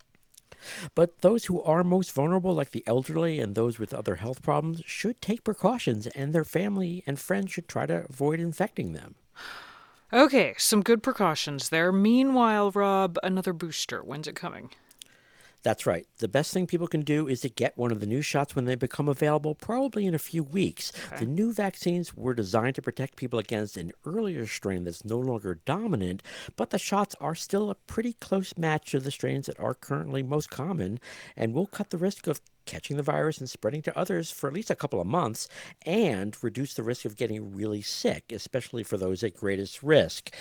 But 0.95 1.21
those 1.21 1.47
who 1.47 1.63
are 1.63 1.85
most 1.85 2.13
vulnerable, 2.13 2.55
like 2.55 2.71
the 2.71 2.85
elderly 2.87 3.39
and 3.39 3.55
those 3.55 3.79
with 3.79 3.95
other 3.95 4.17
health 4.17 4.43
problems, 4.43 4.83
should 4.85 5.21
take 5.21 5.45
precautions, 5.45 6.07
and 6.09 6.35
their 6.35 6.45
family 6.45 7.03
and 7.07 7.19
friends 7.19 7.53
should 7.53 7.69
try 7.69 7.87
to 7.87 8.07
avoid 8.09 8.41
infecting 8.41 8.93
them. 8.93 9.15
Okay, 10.15 10.55
some 10.59 10.85
good 10.85 11.03
precautions 11.03 11.71
there. 11.71 11.91
Meanwhile, 11.91 12.71
Rob, 12.71 13.19
another 13.25 13.53
booster. 13.53 14.01
When's 14.01 14.29
it 14.29 14.37
coming? 14.37 14.71
That's 15.65 15.87
right. 15.87 16.07
The 16.19 16.29
best 16.29 16.53
thing 16.53 16.69
people 16.69 16.87
can 16.87 17.01
do 17.01 17.27
is 17.27 17.41
to 17.41 17.49
get 17.49 17.77
one 17.77 17.91
of 17.91 17.99
the 17.99 18.07
new 18.07 18.23
shots 18.23 18.55
when 18.55 18.65
they 18.65 18.77
become 18.77 19.09
available, 19.09 19.57
probably 19.57 20.07
in 20.07 20.15
a 20.15 20.21
few 20.21 20.45
weeks. 20.45 20.93
The 21.19 21.25
new 21.25 21.53
vaccines 21.53 22.15
were 22.15 22.35
designed 22.35 22.77
to 22.77 22.83
protect 22.83 23.17
people 23.17 23.41
against 23.41 23.77
an 23.77 23.91
earlier 24.05 24.47
strain 24.47 24.85
that's 24.85 25.05
no 25.05 25.19
longer 25.19 25.59
dominant, 25.65 26.23
but 26.55 26.71
the 26.71 26.79
shots 26.79 27.17
are 27.21 27.35
still 27.35 27.71
a 27.71 27.75
pretty 27.75 28.13
close 28.13 28.57
match 28.57 28.93
to 28.93 29.01
the 29.01 29.11
strains 29.11 29.47
that 29.47 29.59
are 29.59 29.75
currently 29.75 30.23
most 30.23 30.49
common 30.49 31.01
and 31.35 31.55
will 31.55 31.67
cut 31.67 31.91
the 31.91 31.99
risk 31.99 32.29
of 32.29 32.41
catching 32.67 32.97
the 32.97 33.03
virus 33.03 33.39
and 33.39 33.49
spreading 33.49 33.83
to 33.83 33.99
others 33.99 34.31
for 34.31 34.49
at 34.49 34.55
least 34.55 34.71
a 34.71 34.77
couple 34.77 35.01
of 35.01 35.07
months 35.07 35.49
and 35.87 36.37
reduce 36.43 36.75
the 36.75 36.83
risk 36.83 37.05
of 37.05 37.17
getting 37.17 37.55
really 37.55 37.83
sick, 37.83 38.33
especially 38.33 38.83
for 38.83 38.97
those 38.97 39.23
at 39.23 39.35
greatest 39.35 39.83
risk. 39.83 40.35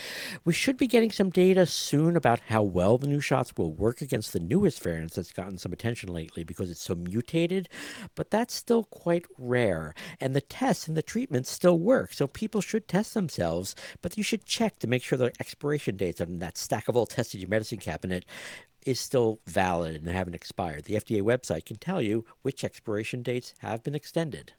We 0.45 0.53
should 0.53 0.77
be 0.77 0.87
getting 0.87 1.11
some 1.11 1.29
data 1.29 1.65
soon 1.65 2.15
about 2.15 2.39
how 2.47 2.63
well 2.63 2.97
the 2.97 3.07
new 3.07 3.21
shots 3.21 3.53
will 3.57 3.73
work 3.73 4.01
against 4.01 4.33
the 4.33 4.39
newest 4.39 4.81
variants 4.81 5.15
that's 5.15 5.31
gotten 5.31 5.57
some 5.57 5.73
attention 5.73 6.13
lately 6.13 6.43
because 6.43 6.69
it's 6.69 6.81
so 6.81 6.95
mutated, 6.95 7.69
but 8.15 8.29
that's 8.29 8.53
still 8.53 8.85
quite 8.85 9.25
rare. 9.37 9.93
And 10.19 10.35
the 10.35 10.41
tests 10.41 10.87
and 10.87 10.97
the 10.97 11.03
treatments 11.03 11.49
still 11.49 11.79
work, 11.79 12.13
so 12.13 12.27
people 12.27 12.61
should 12.61 12.87
test 12.87 13.13
themselves, 13.13 13.75
but 14.01 14.17
you 14.17 14.23
should 14.23 14.45
check 14.45 14.79
to 14.79 14.87
make 14.87 15.03
sure 15.03 15.17
the 15.17 15.31
expiration 15.39 15.97
dates 15.97 16.21
on 16.21 16.39
that 16.39 16.57
stack 16.57 16.87
of 16.87 16.95
old 16.95 17.09
tests 17.09 17.33
in 17.33 17.41
your 17.41 17.49
medicine 17.49 17.79
cabinet 17.79 18.25
is 18.85 18.99
still 18.99 19.39
valid 19.45 19.95
and 19.95 20.07
haven't 20.07 20.35
expired. 20.35 20.85
The 20.85 20.95
FDA 20.95 21.21
website 21.21 21.65
can 21.65 21.77
tell 21.77 22.01
you 22.01 22.25
which 22.41 22.63
expiration 22.63 23.21
dates 23.21 23.53
have 23.59 23.83
been 23.83 23.95
extended. 23.95 24.53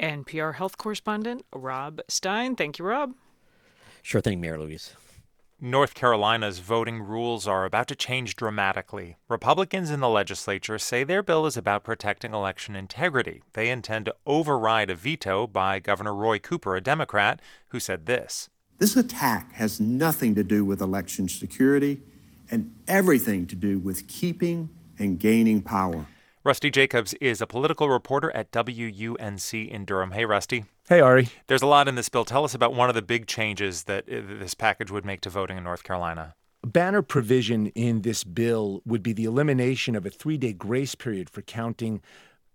NPR 0.00 0.54
health 0.54 0.78
correspondent 0.78 1.44
Rob 1.54 2.00
Stein. 2.08 2.56
Thank 2.56 2.78
you, 2.78 2.84
Rob. 2.84 3.14
Sure 4.02 4.20
thing, 4.20 4.40
Mary 4.40 4.58
Louise. 4.58 4.94
North 5.62 5.92
Carolina's 5.92 6.58
voting 6.58 7.02
rules 7.02 7.46
are 7.46 7.66
about 7.66 7.86
to 7.88 7.94
change 7.94 8.34
dramatically. 8.34 9.18
Republicans 9.28 9.90
in 9.90 10.00
the 10.00 10.08
legislature 10.08 10.78
say 10.78 11.04
their 11.04 11.22
bill 11.22 11.44
is 11.44 11.54
about 11.54 11.84
protecting 11.84 12.32
election 12.32 12.74
integrity. 12.74 13.42
They 13.52 13.68
intend 13.68 14.06
to 14.06 14.14
override 14.24 14.88
a 14.88 14.94
veto 14.94 15.46
by 15.46 15.78
Governor 15.78 16.14
Roy 16.14 16.38
Cooper, 16.38 16.76
a 16.76 16.80
Democrat, 16.80 17.42
who 17.68 17.78
said 17.78 18.06
this. 18.06 18.48
This 18.78 18.96
attack 18.96 19.52
has 19.52 19.78
nothing 19.78 20.34
to 20.36 20.42
do 20.42 20.64
with 20.64 20.80
election 20.80 21.28
security 21.28 22.00
and 22.50 22.74
everything 22.88 23.46
to 23.46 23.56
do 23.56 23.78
with 23.78 24.08
keeping 24.08 24.70
and 24.98 25.18
gaining 25.18 25.62
power. 25.62 26.06
Rusty 26.42 26.70
Jacobs 26.70 27.12
is 27.20 27.42
a 27.42 27.46
political 27.46 27.90
reporter 27.90 28.30
at 28.34 28.50
WUNC 28.50 29.68
in 29.68 29.84
Durham. 29.84 30.12
Hey, 30.12 30.24
Rusty. 30.24 30.64
Hey, 30.88 31.00
Ari. 31.00 31.28
There's 31.48 31.62
a 31.62 31.66
lot 31.66 31.86
in 31.86 31.96
this 31.96 32.08
bill. 32.08 32.24
Tell 32.24 32.44
us 32.44 32.54
about 32.54 32.74
one 32.74 32.88
of 32.88 32.94
the 32.94 33.02
big 33.02 33.26
changes 33.26 33.84
that 33.84 34.04
uh, 34.08 34.22
this 34.38 34.54
package 34.54 34.90
would 34.90 35.04
make 35.04 35.20
to 35.20 35.30
voting 35.30 35.58
in 35.58 35.64
North 35.64 35.84
Carolina. 35.84 36.34
A 36.62 36.66
banner 36.66 37.02
provision 37.02 37.68
in 37.68 38.02
this 38.02 38.24
bill 38.24 38.82
would 38.84 39.02
be 39.02 39.12
the 39.12 39.24
elimination 39.24 39.94
of 39.94 40.04
a 40.04 40.10
three 40.10 40.38
day 40.38 40.52
grace 40.52 40.94
period 40.94 41.28
for 41.30 41.42
counting 41.42 42.02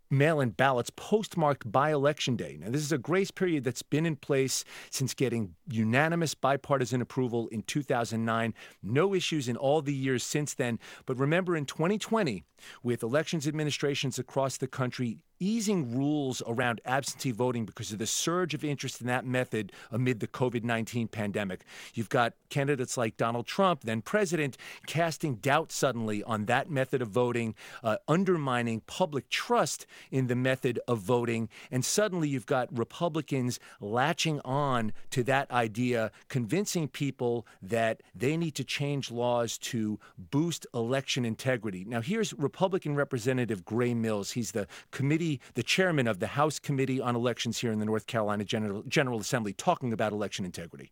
mail 0.09 0.39
in 0.39 0.51
ballots 0.51 0.91
postmarked 0.95 1.71
by 1.71 1.91
Election 1.91 2.35
Day. 2.35 2.57
Now, 2.59 2.69
this 2.69 2.81
is 2.81 2.91
a 2.91 2.97
grace 2.97 3.31
period 3.31 3.63
that's 3.63 3.81
been 3.81 4.05
in 4.05 4.15
place 4.15 4.63
since 4.89 5.13
getting 5.13 5.55
unanimous 5.67 6.33
bipartisan 6.33 7.01
approval 7.01 7.47
in 7.49 7.63
2009. 7.63 8.53
No 8.83 9.13
issues 9.13 9.47
in 9.47 9.57
all 9.57 9.81
the 9.81 9.93
years 9.93 10.23
since 10.23 10.53
then. 10.53 10.79
But 11.05 11.17
remember, 11.17 11.55
in 11.55 11.65
2020, 11.65 12.43
with 12.83 13.03
elections 13.03 13.47
administrations 13.47 14.19
across 14.19 14.57
the 14.57 14.67
country 14.67 15.17
easing 15.39 15.97
rules 15.97 16.41
around 16.47 16.81
absentee 16.85 17.31
voting 17.31 17.65
because 17.65 17.91
of 17.91 17.99
the 17.99 18.07
surge 18.07 18.53
of 18.53 18.63
interest 18.63 19.01
in 19.01 19.07
that 19.07 19.25
method 19.25 19.71
amid 19.91 20.19
the 20.19 20.27
COVID 20.27 20.63
19 20.63 21.07
pandemic. 21.07 21.63
You've 21.93 22.09
got 22.09 22.33
candidates 22.49 22.97
like 22.97 23.17
Donald 23.17 23.47
Trump, 23.47 23.81
then 23.81 24.01
president, 24.01 24.57
casting 24.87 25.35
doubt 25.35 25.71
suddenly 25.71 26.23
on 26.23 26.45
that 26.45 26.69
method 26.69 27.01
of 27.01 27.09
voting, 27.09 27.55
uh, 27.83 27.97
undermining 28.07 28.81
public 28.81 29.29
trust 29.29 29.85
in 30.11 30.27
the 30.27 30.35
method 30.35 30.79
of 30.87 30.99
voting. 30.99 31.49
And 31.71 31.83
suddenly 31.83 32.29
you've 32.29 32.45
got 32.45 32.75
Republicans 32.77 33.59
latching 33.81 34.39
on 34.45 34.93
to 35.11 35.23
that 35.23 35.49
idea, 35.51 36.11
convincing 36.29 36.87
people 36.87 37.45
that 37.61 38.01
they 38.13 38.37
need 38.37 38.55
to 38.55 38.63
change 38.63 39.11
laws 39.11 39.57
to 39.57 39.99
boost 40.17 40.65
election 40.73 41.25
integrity. 41.25 41.83
Now, 41.85 42.01
here's 42.01 42.33
Republican 42.33 42.95
Representative 42.95 43.65
Grey 43.65 43.93
Mills. 43.93 44.31
He's 44.31 44.51
the 44.51 44.67
committee 44.91 45.24
the 45.53 45.63
chairman 45.63 46.07
of 46.07 46.19
the 46.19 46.27
House 46.27 46.59
Committee 46.59 47.01
on 47.01 47.15
Elections 47.15 47.59
here 47.59 47.71
in 47.71 47.79
the 47.79 47.85
North 47.85 48.07
Carolina 48.07 48.43
General, 48.43 48.83
General 48.83 49.19
Assembly, 49.19 49.53
talking 49.53 49.93
about 49.93 50.11
election 50.11 50.45
integrity. 50.45 50.91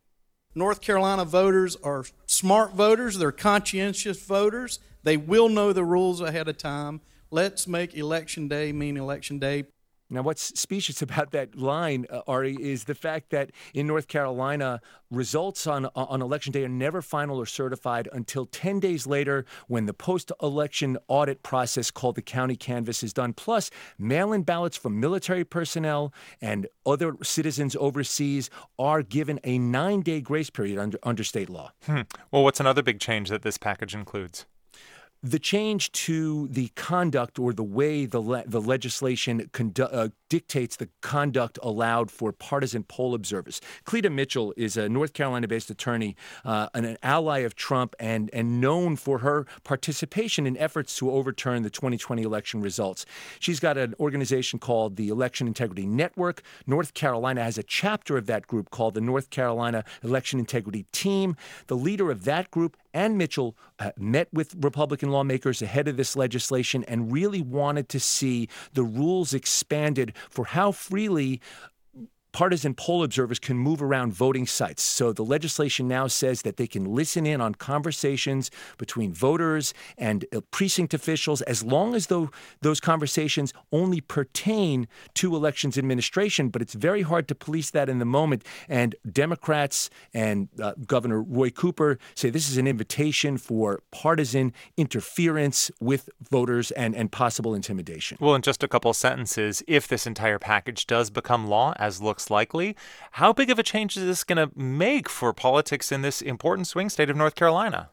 North 0.55 0.81
Carolina 0.81 1.26
voters 1.26 1.76
are 1.77 2.05
smart 2.26 2.73
voters, 2.73 3.18
they're 3.18 3.31
conscientious 3.31 4.23
voters. 4.23 4.80
They 5.03 5.18
will 5.18 5.49
know 5.49 5.73
the 5.73 5.84
rules 5.84 6.22
ahead 6.22 6.47
of 6.47 6.57
time. 6.57 7.01
Let's 7.31 7.68
make 7.68 7.95
election 7.95 8.47
day 8.47 8.72
mean 8.72 8.95
election 8.95 9.39
day. 9.39 9.65
Now, 10.10 10.22
what's 10.22 10.60
specious 10.60 11.02
about 11.08 11.32
that 11.32 11.56
line, 11.56 12.06
uh, 12.10 12.22
Ari, 12.28 12.58
is 12.62 12.86
the 12.86 12.96
fact 12.96 13.30
that 13.32 13.52
in 13.74 13.88
North 13.88 14.08
Carolina, 14.08 14.82
results 15.12 15.68
on 15.68 15.86
on 15.96 16.22
election 16.22 16.52
day 16.52 16.64
are 16.64 16.70
never 16.70 17.02
final 17.02 17.38
or 17.38 17.46
certified 17.46 18.10
until 18.12 18.46
10 18.46 18.80
days 18.80 19.06
later 19.06 19.46
when 19.68 19.86
the 19.86 19.94
post-election 19.94 20.98
audit 21.08 21.44
process 21.44 21.92
called 21.92 22.16
the 22.16 22.22
county 22.22 22.56
canvass 22.56 23.04
is 23.04 23.14
done. 23.14 23.34
Plus, 23.34 23.70
mail-in 23.98 24.42
ballots 24.44 24.76
from 24.76 25.00
military 25.00 25.44
personnel 25.44 26.14
and 26.42 26.68
other 26.86 27.16
citizens 27.22 27.76
overseas 27.80 28.50
are 28.80 29.04
given 29.04 29.40
a 29.44 29.60
nine-day 29.60 30.22
grace 30.22 30.50
period 30.50 30.80
under, 30.80 30.98
under 31.04 31.24
state 31.24 31.50
law. 31.50 31.72
Hmm. 31.86 32.02
Well, 32.32 32.44
what's 32.44 32.60
another 32.60 32.82
big 32.82 33.00
change 33.00 33.30
that 33.30 33.44
this 33.44 33.58
package 33.58 33.94
includes? 33.94 34.46
The 35.24 35.40
change 35.40 35.90
to 35.94 36.50
the 36.50 36.68
conduct 36.76 37.40
or 37.40 37.54
the 37.54 37.64
way 37.64 38.06
the 38.06 38.20
le- 38.20 38.44
the 38.45 38.60
legislation 38.60 39.50
condu- 39.54 39.88
uh, 39.90 40.10
dictates 40.28 40.76
the 40.76 40.90
conduct 41.02 41.58
allowed 41.64 42.12
for 42.12 42.34
partisan 42.34 42.84
poll 42.84 43.16
observers. 43.16 43.62
Cleta 43.86 44.10
Mitchell 44.10 44.54
is 44.58 44.76
a 44.76 44.90
North 44.90 45.14
Carolina-based 45.14 45.70
attorney, 45.70 46.18
uh, 46.44 46.68
and 46.74 46.86
an 46.86 46.98
ally 47.02 47.40
of 47.40 47.56
Trump, 47.56 47.95
and 48.00 48.30
and 48.34 48.60
known 48.60 48.98
for 48.98 49.20
her 49.20 49.48
participation 49.64 50.45
in 50.45 50.58
efforts 50.58 50.98
to 50.98 51.10
overturn 51.10 51.64
the 51.64 51.70
2020 51.70 52.22
election 52.22 52.62
results. 52.62 53.06
She's 53.40 53.62
got 53.62 53.78
an 53.78 53.95
organization 54.02 54.60
called 54.60 54.98
the 54.98 55.08
Election 55.08 55.48
Integrity 55.48 55.86
Network. 55.86 56.41
North 56.68 56.94
Carolina 56.94 57.44
has 57.44 57.58
a 57.58 57.64
chapter 57.64 58.18
of 58.18 58.26
that 58.26 58.45
group 58.48 58.72
called 58.72 58.94
the 58.94 59.02
North 59.02 59.30
Carolina 59.30 59.86
Election 60.04 60.38
Integrity 60.38 60.86
Team. 60.91 61.38
The 61.68 61.78
leader 61.78 62.12
of 62.12 62.26
that 62.26 62.52
group 62.52 62.76
and 62.94 63.18
Mitchell 63.18 63.56
uh, 63.80 63.91
met 63.98 64.28
with 64.32 64.56
Republican 64.60 65.10
lawmakers 65.10 65.61
ahead 65.61 65.88
of 65.88 65.98
this 65.98 66.15
legislation 66.15 66.84
and 66.86 67.11
really 67.11 67.41
wanted 67.41 67.90
to 67.90 67.99
see 67.99 68.48
the 68.74 68.84
rules 68.84 69.34
expanded 69.34 70.14
for 70.30 70.45
how 70.45 70.72
freely 70.72 71.41
partisan 72.34 72.73
poll 72.73 73.03
observers 73.03 73.39
can 73.39 73.57
move 73.57 73.81
around 73.81 74.11
voting 74.14 74.45
sites. 74.45 74.81
So 74.84 75.14
the 75.14 75.23
legislation 75.23 75.88
now 75.88 76.07
says 76.07 76.41
that 76.41 76.57
they 76.57 76.68
can 76.68 76.84
listen 76.84 77.26
in 77.26 77.39
on 77.39 77.55
conversations 77.55 78.51
between 78.77 79.14
voters 79.14 79.73
and 79.97 80.26
uh, 80.35 80.41
precinct 80.51 80.93
officials 80.93 81.41
as 81.43 81.64
long 81.64 81.95
as 81.95 82.07
though 82.07 82.31
those 82.61 82.80
conversations 82.80 83.53
only 83.72 84.01
pertain 84.01 84.88
to 85.14 85.35
elections 85.35 85.77
administration. 85.77 86.49
But 86.49 86.61
it's 86.61 86.73
very 86.73 87.03
hard 87.03 87.27
to 87.27 87.35
police 87.35 87.69
that 87.69 87.88
in 87.88 87.99
the 87.99 88.05
moment. 88.05 88.43
And 88.68 88.95
Democrats 89.10 89.89
and 90.14 90.49
uh, 90.60 90.73
Governor 90.85 91.22
Roy 91.22 91.51
Cooper 91.51 91.99
say 92.15 92.31
this 92.31 92.49
is 92.49 92.57
an 92.57 92.68
invitation 92.68 93.38
for 93.38 93.81
partisan 93.91 94.53
interference 94.76 95.69
with 95.80 96.10
voters 96.31 96.72
and, 96.72 96.95
and 96.95 97.11
possible 97.11 97.53
intimidation. 97.53 98.18
Well, 98.19 98.34
in 98.34 98.41
just 98.41 98.64
a 98.64 98.68
couple 98.68 98.91
sentences, 98.93 99.61
if 99.68 99.88
this 99.88 100.07
entire 100.07 100.39
package 100.39 100.88
does 100.88 101.11
become 101.11 101.47
law, 101.47 101.73
as 101.77 102.01
looks 102.01 102.23
likely, 102.30 102.76
how 103.12 103.34
big 103.34 103.50
of 103.50 103.60
a 103.60 103.64
change 103.64 103.98
is 103.98 104.04
this 104.04 104.24
going 104.24 104.38
to 104.38 104.58
make 104.58 105.10
for 105.10 105.34
politics 105.34 105.91
in 105.91 106.02
this 106.02 106.22
important 106.22 106.68
swing 106.68 106.90
state 106.90 107.10
of 107.10 107.16
North 107.16 107.36
Carolina? 107.36 107.90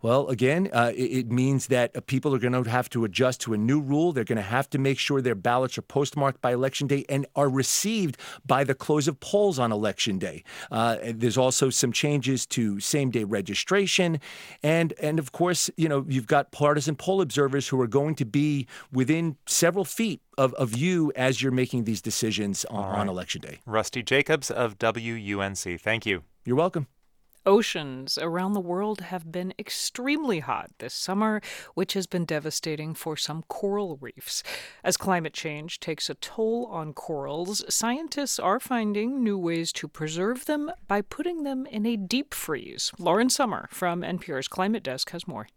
Well, 0.00 0.28
again, 0.28 0.68
uh, 0.72 0.92
it, 0.94 1.02
it, 1.02 1.30
means 1.30 1.68
that 1.68 1.96
uh, 1.96 2.00
people 2.00 2.34
are 2.34 2.38
going 2.38 2.52
to 2.52 2.68
have 2.68 2.90
to 2.90 3.04
adjust 3.04 3.40
to 3.42 3.54
a 3.54 3.56
new 3.56 3.80
rule. 3.80 4.12
They're 4.12 4.24
going 4.24 4.36
to 4.36 4.42
have 4.42 4.68
to 4.70 4.78
make 4.78 4.98
sure 4.98 5.20
their 5.20 5.34
ballots 5.34 5.78
are 5.78 5.82
postmarked 5.82 6.40
by 6.40 6.52
election 6.52 6.86
day 6.86 7.04
and 7.08 7.26
are 7.36 7.48
received 7.48 8.16
by 8.46 8.64
the 8.64 8.74
close 8.74 9.08
of 9.08 9.20
polls 9.20 9.58
on 9.58 9.72
election 9.72 10.18
day. 10.18 10.44
Uh, 10.70 10.98
there's 11.02 11.38
also 11.38 11.70
some 11.70 11.92
changes 11.92 12.46
to 12.46 12.80
same 12.80 13.10
day 13.10 13.24
registration, 13.24 14.20
and 14.62 14.92
and 15.00 15.18
of 15.18 15.32
course, 15.32 15.70
you 15.76 15.88
know, 15.88 16.04
you've 16.08 16.26
got 16.26 16.52
partisan 16.52 16.96
poll 16.96 17.20
observers 17.20 17.68
who 17.68 17.80
are 17.80 17.86
going 17.86 18.14
to 18.16 18.24
be 18.24 18.66
within 18.92 19.36
several 19.46 19.84
feet 19.84 20.20
of, 20.38 20.54
of 20.54 20.76
you 20.76 21.12
as 21.16 21.42
you're 21.42 21.52
making 21.52 21.84
these 21.84 22.00
decisions 22.00 22.64
on, 22.66 22.84
right. 22.84 22.98
on 22.98 23.08
election 23.08 23.40
day. 23.40 23.60
Rusty 23.66 24.02
Jacobs 24.02 24.50
of 24.50 24.78
WUNC. 24.78 25.80
Thank 25.80 26.06
you. 26.06 26.22
You're 26.44 26.56
welcome. 26.56 26.86
Oceans 27.44 28.18
around 28.18 28.52
the 28.52 28.60
world 28.60 29.00
have 29.00 29.32
been 29.32 29.52
extremely 29.58 30.38
hot 30.40 30.70
this 30.78 30.94
summer, 30.94 31.40
which 31.74 31.94
has 31.94 32.06
been 32.06 32.24
devastating 32.24 32.94
for 32.94 33.16
some 33.16 33.42
coral 33.48 33.96
reefs. 34.00 34.44
As 34.84 34.96
climate 34.96 35.32
change 35.32 35.80
takes 35.80 36.08
a 36.08 36.14
toll 36.14 36.66
on 36.66 36.92
corals, 36.92 37.64
scientists 37.68 38.38
are 38.38 38.60
finding 38.60 39.24
new 39.24 39.36
ways 39.36 39.72
to 39.72 39.88
preserve 39.88 40.44
them 40.46 40.70
by 40.86 41.02
putting 41.02 41.42
them 41.42 41.66
in 41.66 41.84
a 41.84 41.96
deep 41.96 42.32
freeze. 42.32 42.92
Lauren 42.98 43.28
Sommer 43.28 43.68
from 43.72 44.02
NPR's 44.02 44.46
Climate 44.48 44.84
Desk 44.84 45.10
has 45.10 45.26
more. 45.26 45.48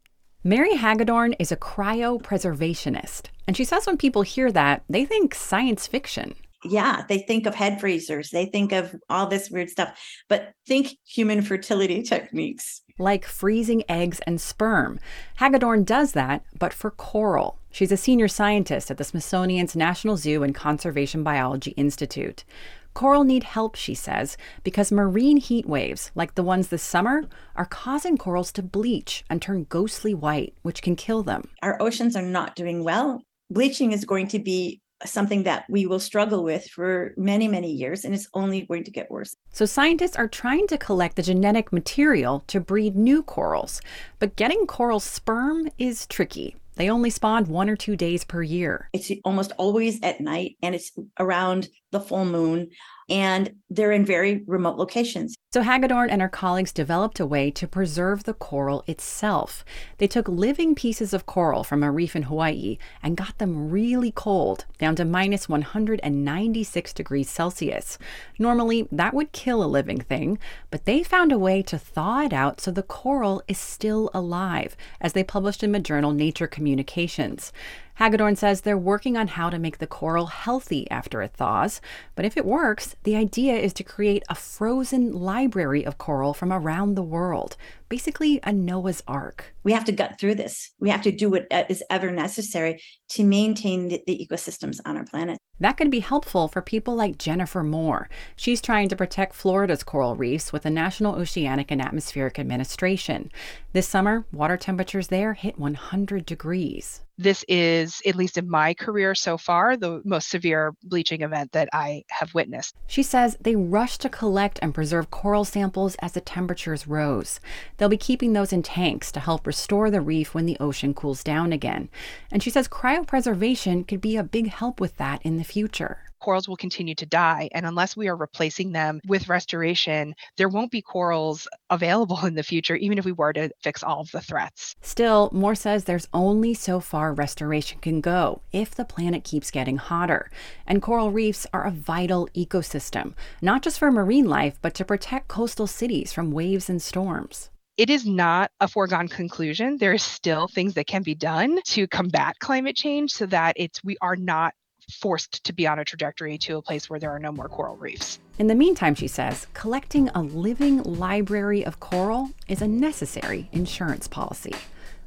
Mary 0.43 0.75
Hagedorn 0.75 1.33
is 1.39 1.51
a 1.51 1.57
cryopreservationist, 1.57 3.29
and 3.47 3.55
she 3.55 3.63
says 3.63 3.85
when 3.85 3.97
people 3.97 4.21
hear 4.21 4.51
that, 4.51 4.83
they 4.89 5.05
think 5.05 5.35
science 5.35 5.87
fiction 5.87 6.35
yeah, 6.65 7.03
they 7.07 7.19
think 7.19 7.45
of 7.45 7.55
head 7.55 7.79
freezers, 7.79 8.29
they 8.29 8.45
think 8.45 8.71
of 8.71 8.95
all 9.09 9.27
this 9.27 9.49
weird 9.49 9.69
stuff, 9.69 9.97
but 10.27 10.53
think 10.67 10.97
human 11.05 11.41
fertility 11.41 12.01
techniques. 12.03 12.81
Like 12.97 13.25
freezing 13.25 13.83
eggs 13.89 14.19
and 14.21 14.39
sperm. 14.39 14.99
Hagedorn 15.37 15.83
does 15.83 16.13
that, 16.13 16.43
but 16.57 16.73
for 16.73 16.91
coral. 16.91 17.59
She's 17.71 17.91
a 17.91 17.97
senior 17.97 18.29
scientist 18.29 18.89
at 18.89 18.97
the 18.97 19.03
Smithsonian's 19.03 19.75
National 19.75 20.15
Zoo 20.15 20.43
and 20.43 20.55
Conservation 20.55 21.23
Biology 21.23 21.71
Institute. 21.71 22.45
Coral 22.93 23.25
need 23.25 23.43
help, 23.43 23.75
she 23.75 23.93
says, 23.93 24.37
because 24.63 24.89
marine 24.89 25.35
heat 25.35 25.65
waves, 25.65 26.11
like 26.15 26.35
the 26.35 26.43
ones 26.43 26.69
this 26.69 26.81
summer, 26.81 27.23
are 27.57 27.65
causing 27.65 28.17
corals 28.17 28.53
to 28.53 28.63
bleach 28.63 29.25
and 29.29 29.41
turn 29.41 29.65
ghostly 29.67 30.13
white, 30.13 30.53
which 30.61 30.81
can 30.81 30.95
kill 30.95 31.21
them. 31.21 31.49
Our 31.61 31.81
oceans 31.81 32.15
are 32.15 32.21
not 32.21 32.55
doing 32.55 32.85
well. 32.85 33.21
Bleaching 33.49 33.91
is 33.91 34.05
going 34.05 34.29
to 34.29 34.39
be 34.39 34.79
something 35.03 35.43
that 35.43 35.65
we 35.69 35.85
will 35.85 35.99
struggle 35.99 36.43
with 36.43 36.67
for 36.69 37.13
many, 37.17 37.47
many 37.47 37.71
years, 37.71 38.05
and 38.05 38.13
it's 38.13 38.29
only 38.33 38.61
going 38.61 38.83
to 38.83 38.91
get 38.91 39.11
worse. 39.11 39.35
So, 39.51 39.65
scientists 39.65 40.15
are 40.15 40.27
trying 40.27 40.67
to 40.67 40.77
collect 40.77 41.15
the 41.15 41.23
genetic 41.23 41.73
material 41.73 42.43
to 42.47 42.59
breed 42.59 42.95
new 42.95 43.23
corals, 43.23 43.81
but 44.19 44.35
getting 44.35 44.65
coral 44.65 44.99
sperm 44.99 45.69
is 45.77 46.05
tricky. 46.07 46.55
They 46.75 46.89
only 46.89 47.09
spawn 47.09 47.45
one 47.45 47.69
or 47.69 47.75
two 47.75 47.95
days 47.95 48.23
per 48.23 48.41
year. 48.41 48.89
It's 48.93 49.11
almost 49.23 49.53
always 49.57 50.01
at 50.01 50.19
night, 50.21 50.57
and 50.61 50.75
it's 50.75 50.91
around 51.19 51.69
the 51.91 51.99
full 51.99 52.25
moon 52.25 52.69
and 53.09 53.53
they're 53.69 53.91
in 53.91 54.05
very 54.05 54.43
remote 54.47 54.77
locations. 54.77 55.35
So 55.53 55.61
Hagedorn 55.61 56.09
and 56.09 56.21
her 56.21 56.29
colleagues 56.29 56.73
developed 56.73 57.19
a 57.19 57.25
way 57.25 57.49
to 57.51 57.67
preserve 57.67 58.23
the 58.23 58.33
coral 58.33 58.83
itself. 58.87 59.63
They 59.99 60.07
took 60.07 60.27
living 60.27 60.75
pieces 60.75 61.13
of 61.13 61.25
coral 61.25 61.63
from 61.63 61.81
a 61.81 61.91
reef 61.91 62.15
in 62.15 62.23
Hawaii 62.23 62.77
and 63.01 63.15
got 63.15 63.37
them 63.37 63.69
really 63.69 64.11
cold, 64.11 64.65
down 64.79 64.95
to 64.97 65.05
minus 65.05 65.47
196 65.47 66.93
degrees 66.93 67.29
Celsius. 67.29 67.97
Normally, 68.37 68.87
that 68.91 69.13
would 69.13 69.31
kill 69.31 69.63
a 69.63 69.65
living 69.65 70.01
thing, 70.01 70.39
but 70.71 70.85
they 70.85 71.03
found 71.03 71.31
a 71.31 71.39
way 71.39 71.61
to 71.63 71.77
thaw 71.77 72.23
it 72.23 72.33
out 72.33 72.59
so 72.59 72.71
the 72.71 72.83
coral 72.83 73.41
is 73.47 73.57
still 73.57 74.09
alive, 74.13 74.75
as 74.99 75.13
they 75.13 75.23
published 75.23 75.63
in 75.63 75.71
the 75.71 75.79
journal 75.79 76.11
Nature 76.11 76.47
Communications. 76.47 77.53
Hagedorn 77.95 78.35
says 78.35 78.61
they're 78.61 78.77
working 78.77 79.15
on 79.15 79.29
how 79.29 79.49
to 79.49 79.57
make 79.57 79.77
the 79.77 79.87
coral 79.87 80.27
healthy 80.27 80.89
after 80.91 81.21
it 81.21 81.31
thaws. 81.33 81.79
But 82.15 82.25
if 82.25 82.35
it 82.35 82.45
works, 82.45 82.95
the 83.03 83.15
idea 83.15 83.55
is 83.55 83.73
to 83.73 83.83
create 83.83 84.23
a 84.29 84.35
frozen 84.35 85.13
library 85.13 85.85
of 85.85 85.97
coral 85.97 86.33
from 86.33 86.51
around 86.51 86.95
the 86.95 87.03
world, 87.03 87.55
basically 87.89 88.39
a 88.43 88.51
Noah's 88.51 89.03
Ark. 89.07 89.55
We 89.63 89.71
have 89.73 89.85
to 89.85 89.91
gut 89.91 90.19
through 90.19 90.35
this. 90.35 90.71
We 90.79 90.89
have 90.89 91.01
to 91.03 91.11
do 91.11 91.29
what 91.29 91.47
is 91.69 91.83
ever 91.89 92.11
necessary 92.11 92.81
to 93.09 93.23
maintain 93.23 93.87
the, 93.89 94.01
the 94.05 94.27
ecosystems 94.27 94.79
on 94.85 94.97
our 94.97 95.05
planet. 95.05 95.37
That 95.59 95.77
could 95.77 95.89
be 95.89 95.99
helpful 95.99 96.47
for 96.47 96.61
people 96.61 96.95
like 96.95 97.17
Jennifer 97.17 97.63
Moore. 97.63 98.09
She's 98.35 98.61
trying 98.61 98.89
to 98.89 98.95
protect 98.95 99.35
Florida's 99.35 99.83
coral 99.83 100.15
reefs 100.15 100.51
with 100.51 100.63
the 100.63 100.69
National 100.69 101.15
Oceanic 101.15 101.71
and 101.71 101.81
Atmospheric 101.81 102.37
Administration. 102.37 103.31
This 103.73 103.87
summer, 103.87 104.25
water 104.31 104.57
temperatures 104.57 105.07
there 105.07 105.33
hit 105.33 105.57
100 105.57 106.25
degrees 106.25 107.01
this 107.17 107.45
is, 107.47 108.01
at 108.05 108.15
least 108.15 108.37
in 108.37 108.49
my 108.49 108.73
career 108.73 109.15
so 109.15 109.37
far, 109.37 109.77
the 109.77 110.01
most 110.03 110.29
severe 110.29 110.73
bleaching 110.83 111.21
event 111.21 111.53
that 111.53 111.69
I 111.71 112.03
have 112.09 112.33
witnessed. 112.33 112.75
She 112.87 113.03
says 113.03 113.37
they 113.39 113.55
rushed 113.55 114.01
to 114.01 114.09
collect 114.09 114.59
and 114.61 114.73
preserve 114.73 115.11
coral 115.11 115.45
samples 115.45 115.95
as 116.01 116.11
the 116.11 116.21
temperatures 116.21 116.87
rose. 116.87 117.39
They'll 117.77 117.89
be 117.89 117.97
keeping 117.97 118.33
those 118.33 118.53
in 118.53 118.63
tanks 118.63 119.11
to 119.13 119.19
help 119.19 119.45
restore 119.45 119.91
the 119.91 120.01
reef 120.01 120.33
when 120.33 120.45
the 120.45 120.57
ocean 120.59 120.93
cools 120.93 121.23
down 121.23 121.51
again. 121.51 121.89
And 122.31 122.41
she 122.41 122.49
says 122.49 122.67
cryopreservation 122.67 123.87
could 123.87 124.01
be 124.01 124.17
a 124.17 124.23
big 124.23 124.47
help 124.47 124.79
with 124.79 124.97
that 124.97 125.21
in 125.23 125.37
the 125.37 125.43
future 125.43 125.99
corals 126.25 126.49
will 126.49 126.55
continue 126.57 126.95
to 126.95 127.05
die. 127.05 127.47
And 127.53 127.67
unless 127.67 127.95
we 127.95 128.07
are 128.07 128.15
replacing 128.15 128.71
them 128.71 128.99
with 129.07 129.29
restoration, 129.29 130.15
there 130.37 130.49
won't 130.49 130.71
be 130.71 130.81
corals 130.81 131.47
available 131.69 132.25
in 132.29 132.33
the 132.33 132.41
future, 132.41 132.75
even 132.75 132.97
if 132.97 133.05
we 133.05 133.11
were 133.11 133.31
to 133.33 133.51
fix 133.61 133.83
all 133.83 134.01
of 134.01 134.11
the 134.11 134.21
threats. 134.21 134.75
Still, 134.81 135.29
Moore 135.31 135.53
says 135.53 135.83
there's 135.83 136.07
only 136.13 136.55
so 136.55 136.79
far 136.79 137.13
restoration 137.13 137.79
can 137.79 138.01
go 138.01 138.41
if 138.51 138.73
the 138.73 138.85
planet 138.85 139.23
keeps 139.23 139.51
getting 139.51 139.77
hotter. 139.77 140.31
And 140.65 140.81
coral 140.81 141.11
reefs 141.11 141.45
are 141.53 141.67
a 141.67 141.71
vital 141.71 142.27
ecosystem, 142.35 143.13
not 143.41 143.61
just 143.61 143.77
for 143.77 143.91
marine 143.91 144.25
life, 144.25 144.57
but 144.63 144.73
to 144.75 144.85
protect 144.85 145.27
coastal 145.27 145.67
cities 145.67 146.11
from 146.11 146.31
waves 146.31 146.69
and 146.69 146.81
storms 146.81 147.51
it 147.77 147.89
is 147.89 148.05
not 148.05 148.51
a 148.61 148.69
foregone 148.69 149.09
conclusion. 149.09 149.77
There 149.77 149.91
are 149.91 149.97
still 149.97 150.47
things 150.47 150.75
that 150.75 150.87
can 150.87 151.03
be 151.03 151.13
done 151.13 151.59
to 151.65 151.87
combat 151.87 152.39
climate 152.39 152.75
change 152.75 153.11
so 153.11 153.25
that 153.25 153.55
it's 153.57 153.83
we 153.83 153.97
are 154.01 154.15
not 154.15 154.53
forced 154.91 155.43
to 155.43 155.53
be 155.53 155.67
on 155.67 155.79
a 155.79 155.85
trajectory 155.85 156.37
to 156.39 156.57
a 156.57 156.61
place 156.61 156.89
where 156.89 156.99
there 156.99 157.11
are 157.11 157.19
no 157.19 157.31
more 157.31 157.49
coral 157.49 157.77
reefs. 157.77 158.19
In 158.37 158.47
the 158.47 158.55
meantime, 158.55 158.95
she 158.95 159.07
says, 159.07 159.47
collecting 159.53 160.09
a 160.09 160.21
living 160.21 160.83
library 160.83 161.65
of 161.65 161.79
coral 161.79 162.31
is 162.47 162.61
a 162.61 162.67
necessary 162.67 163.49
insurance 163.51 164.07
policy. 164.07 164.53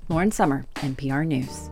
Lauren 0.09 0.31
Sommer, 0.31 0.67
NPR 0.77 1.27
News. 1.27 1.71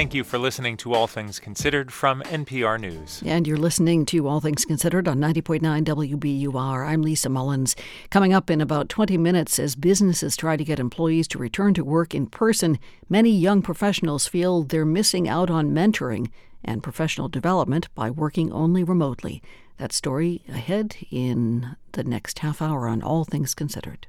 Thank 0.00 0.14
you 0.14 0.24
for 0.24 0.38
listening 0.38 0.78
to 0.78 0.94
All 0.94 1.06
Things 1.06 1.38
Considered 1.38 1.92
from 1.92 2.22
NPR 2.22 2.80
News. 2.80 3.22
And 3.26 3.46
you're 3.46 3.58
listening 3.58 4.06
to 4.06 4.28
All 4.28 4.40
Things 4.40 4.64
Considered 4.64 5.06
on 5.06 5.18
90.9 5.18 5.60
WBUR. 5.60 6.88
I'm 6.88 7.02
Lisa 7.02 7.28
Mullins. 7.28 7.76
Coming 8.08 8.32
up 8.32 8.48
in 8.48 8.62
about 8.62 8.88
20 8.88 9.18
minutes, 9.18 9.58
as 9.58 9.76
businesses 9.76 10.38
try 10.38 10.56
to 10.56 10.64
get 10.64 10.80
employees 10.80 11.28
to 11.28 11.38
return 11.38 11.74
to 11.74 11.84
work 11.84 12.14
in 12.14 12.28
person, 12.28 12.78
many 13.10 13.28
young 13.28 13.60
professionals 13.60 14.26
feel 14.26 14.62
they're 14.62 14.86
missing 14.86 15.28
out 15.28 15.50
on 15.50 15.72
mentoring 15.72 16.30
and 16.64 16.82
professional 16.82 17.28
development 17.28 17.94
by 17.94 18.08
working 18.08 18.50
only 18.52 18.82
remotely. 18.82 19.42
That 19.76 19.92
story 19.92 20.42
ahead 20.48 20.96
in 21.10 21.76
the 21.92 22.04
next 22.04 22.38
half 22.38 22.62
hour 22.62 22.88
on 22.88 23.02
All 23.02 23.26
Things 23.26 23.54
Considered. 23.54 24.06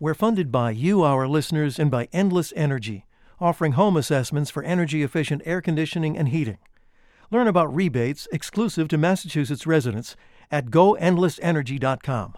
We're 0.00 0.14
funded 0.14 0.50
by 0.50 0.72
you, 0.72 1.04
our 1.04 1.28
listeners, 1.28 1.78
and 1.78 1.88
by 1.88 2.08
Endless 2.12 2.52
Energy 2.56 3.04
offering 3.40 3.72
home 3.72 3.96
assessments 3.96 4.50
for 4.50 4.62
energy 4.62 5.02
efficient 5.02 5.42
air 5.44 5.60
conditioning 5.60 6.16
and 6.16 6.28
heating. 6.28 6.58
Learn 7.30 7.46
about 7.46 7.74
rebates 7.74 8.26
exclusive 8.32 8.88
to 8.88 8.98
Massachusetts 8.98 9.66
residents 9.66 10.16
at 10.50 10.66
goendlessenergy.com. 10.66 12.34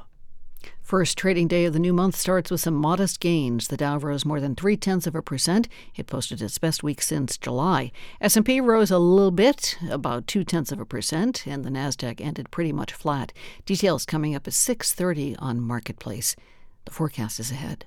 First 0.80 1.16
trading 1.16 1.48
day 1.48 1.64
of 1.64 1.72
the 1.72 1.78
new 1.78 1.92
month 1.92 2.16
starts 2.16 2.50
with 2.50 2.60
some 2.60 2.74
modest 2.74 3.18
gains. 3.20 3.68
The 3.68 3.76
Dow 3.76 3.98
rose 3.98 4.24
more 4.24 4.40
than 4.40 4.54
three 4.54 4.76
tenths 4.76 5.06
of 5.06 5.14
a 5.14 5.22
percent. 5.22 5.68
It 5.96 6.06
posted 6.06 6.42
its 6.42 6.58
best 6.58 6.82
week 6.82 7.00
since 7.00 7.38
July. 7.38 7.92
S&P 8.20 8.60
rose 8.60 8.90
a 8.90 8.98
little 8.98 9.30
bit, 9.30 9.76
about 9.90 10.26
two 10.26 10.44
tenths 10.44 10.70
of 10.70 10.78
a 10.80 10.84
percent, 10.84 11.46
and 11.46 11.64
the 11.64 11.70
Nasdaq 11.70 12.20
ended 12.20 12.50
pretty 12.50 12.72
much 12.72 12.92
flat. 12.92 13.32
Details 13.64 14.04
coming 14.04 14.34
up 14.34 14.46
at 14.46 14.52
6:30 14.52 15.36
on 15.38 15.60
Marketplace. 15.60 16.36
The 16.84 16.92
forecast 16.92 17.40
is 17.40 17.50
ahead. 17.50 17.86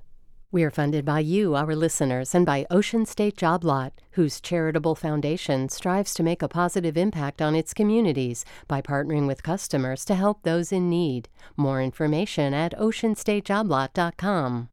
We 0.51 0.63
are 0.63 0.71
funded 0.71 1.05
by 1.05 1.19
you, 1.19 1.55
our 1.55 1.75
listeners, 1.75 2.35
and 2.35 2.45
by 2.45 2.65
Ocean 2.71 3.05
State 3.05 3.35
Job 3.35 3.63
Lot, 3.63 3.93
whose 4.11 4.39
charitable 4.39 4.95
foundation 4.95 5.67
strives 5.69 6.13
to 6.13 6.23
make 6.23 6.41
a 6.41 6.47
positive 6.47 6.95
impact 6.95 7.41
on 7.41 7.55
its 7.55 7.73
communities 7.73 8.45
by 8.67 8.81
partnering 8.81 9.27
with 9.27 9.43
customers 9.43 10.05
to 10.05 10.15
help 10.15 10.43
those 10.43 10.71
in 10.71 10.89
need. 10.89 11.27
More 11.57 11.81
information 11.81 12.53
at 12.53 12.77
oceanstatejoblot.com. 12.77 14.69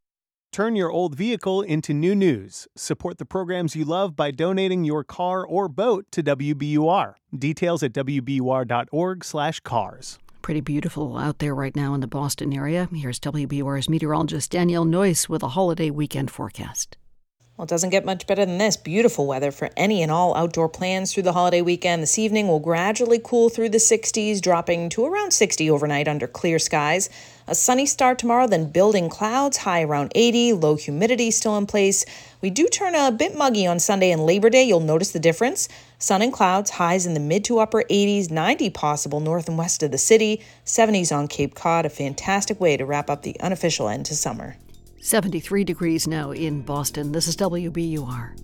Turn 0.51 0.75
your 0.75 0.91
old 0.91 1.15
vehicle 1.15 1.63
into 1.63 1.95
new 1.95 2.13
news. 2.13 2.67
Support 2.75 3.17
the 3.17 3.25
programs 3.25 3.75
you 3.75 3.85
love 3.85 4.15
by 4.15 4.29
donating 4.29 4.83
your 4.83 5.03
car 5.03 5.43
or 5.43 5.67
boat 5.67 6.05
to 6.11 6.21
WBUR. 6.21 7.15
Details 7.35 7.81
at 7.81 7.93
wbur.org/cars. 7.93 10.19
Pretty 10.43 10.59
beautiful 10.59 11.17
out 11.17 11.39
there 11.39 11.55
right 11.55 11.73
now 11.73 11.93
in 11.93 12.01
the 12.01 12.05
Boston 12.07 12.51
area. 12.51 12.89
Here's 12.93 13.17
WBUR's 13.17 13.87
meteorologist 13.87 14.51
Danielle 14.51 14.83
Noyes 14.83 15.29
with 15.29 15.41
a 15.41 15.47
holiday 15.47 15.89
weekend 15.89 16.29
forecast. 16.29 16.97
Well, 17.63 17.67
it 17.67 17.69
doesn't 17.69 17.91
get 17.91 18.03
much 18.03 18.27
better 18.27 18.45
than 18.45 18.57
this. 18.57 18.75
Beautiful 18.75 19.25
weather 19.25 19.49
for 19.49 19.69
any 19.77 20.03
and 20.03 20.11
all 20.11 20.35
outdoor 20.35 20.67
plans 20.67 21.13
through 21.13 21.23
the 21.23 21.31
holiday 21.31 21.61
weekend. 21.61 22.03
This 22.03 22.19
evening 22.19 22.49
will 22.49 22.59
gradually 22.59 23.21
cool 23.23 23.47
through 23.47 23.69
the 23.69 23.77
60s, 23.77 24.41
dropping 24.41 24.89
to 24.89 25.05
around 25.05 25.31
60 25.31 25.69
overnight 25.69 26.09
under 26.09 26.27
clear 26.27 26.59
skies. 26.59 27.09
A 27.47 27.55
sunny 27.55 27.85
start 27.85 28.19
tomorrow, 28.19 28.47
then 28.47 28.69
building 28.69 29.07
clouds, 29.07 29.55
high 29.55 29.81
around 29.81 30.11
80, 30.13 30.51
low 30.51 30.75
humidity 30.75 31.31
still 31.31 31.57
in 31.57 31.65
place. 31.65 32.03
We 32.41 32.49
do 32.49 32.67
turn 32.67 32.95
a 32.95 33.13
bit 33.13 33.33
muggy 33.33 33.65
on 33.65 33.79
Sunday 33.79 34.11
and 34.11 34.25
Labor 34.25 34.49
Day. 34.49 34.65
You'll 34.65 34.81
notice 34.81 35.13
the 35.13 35.19
difference. 35.19 35.69
Sun 35.99 36.21
and 36.21 36.33
clouds, 36.33 36.71
highs 36.71 37.05
in 37.05 37.13
the 37.13 37.21
mid 37.21 37.45
to 37.45 37.59
upper 37.59 37.83
80s, 37.89 38.29
90 38.29 38.71
possible 38.71 39.21
north 39.21 39.47
and 39.47 39.57
west 39.57 39.83
of 39.83 39.91
the 39.91 39.97
city, 39.97 40.41
70s 40.65 41.15
on 41.15 41.29
Cape 41.29 41.55
Cod. 41.55 41.85
A 41.85 41.89
fantastic 41.89 42.59
way 42.59 42.75
to 42.75 42.85
wrap 42.85 43.09
up 43.09 43.21
the 43.21 43.39
unofficial 43.39 43.87
end 43.87 44.05
to 44.07 44.15
summer. 44.17 44.57
73 45.03 45.63
degrees 45.65 46.07
now 46.07 46.31
in 46.31 46.61
Boston. 46.61 47.11
This 47.11 47.27
is 47.27 47.35
WBUR. 47.35 48.39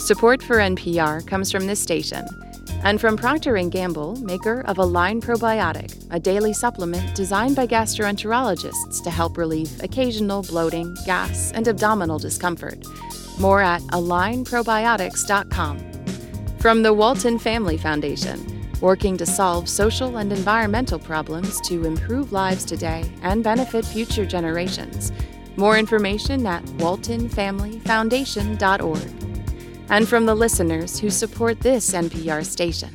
Support 0.00 0.44
for 0.44 0.58
NPR 0.58 1.26
comes 1.26 1.50
from 1.50 1.66
this 1.66 1.80
station 1.80 2.24
and 2.84 3.00
from 3.00 3.16
Procter 3.16 3.60
& 3.68 3.70
Gamble, 3.70 4.14
maker 4.20 4.60
of 4.66 4.78
Align 4.78 5.20
Probiotic, 5.20 6.06
a 6.12 6.20
daily 6.20 6.52
supplement 6.52 7.16
designed 7.16 7.56
by 7.56 7.66
gastroenterologists 7.66 9.02
to 9.02 9.10
help 9.10 9.36
relieve 9.36 9.82
occasional 9.82 10.42
bloating, 10.42 10.96
gas, 11.04 11.50
and 11.50 11.66
abdominal 11.66 12.20
discomfort. 12.20 12.78
More 13.40 13.60
at 13.60 13.82
alignprobiotics.com. 13.82 15.78
From 16.60 16.84
the 16.84 16.94
Walton 16.94 17.40
Family 17.40 17.76
Foundation, 17.76 18.57
working 18.80 19.16
to 19.16 19.26
solve 19.26 19.68
social 19.68 20.16
and 20.18 20.32
environmental 20.32 20.98
problems 20.98 21.60
to 21.62 21.84
improve 21.84 22.32
lives 22.32 22.64
today 22.64 23.08
and 23.22 23.44
benefit 23.44 23.84
future 23.84 24.26
generations. 24.26 25.12
More 25.56 25.76
information 25.76 26.46
at 26.46 26.64
waltonfamilyfoundation.org. 26.64 29.24
And 29.90 30.08
from 30.08 30.26
the 30.26 30.34
listeners 30.34 30.98
who 30.98 31.10
support 31.10 31.60
this 31.60 31.92
NPR 31.92 32.44
station. 32.44 32.90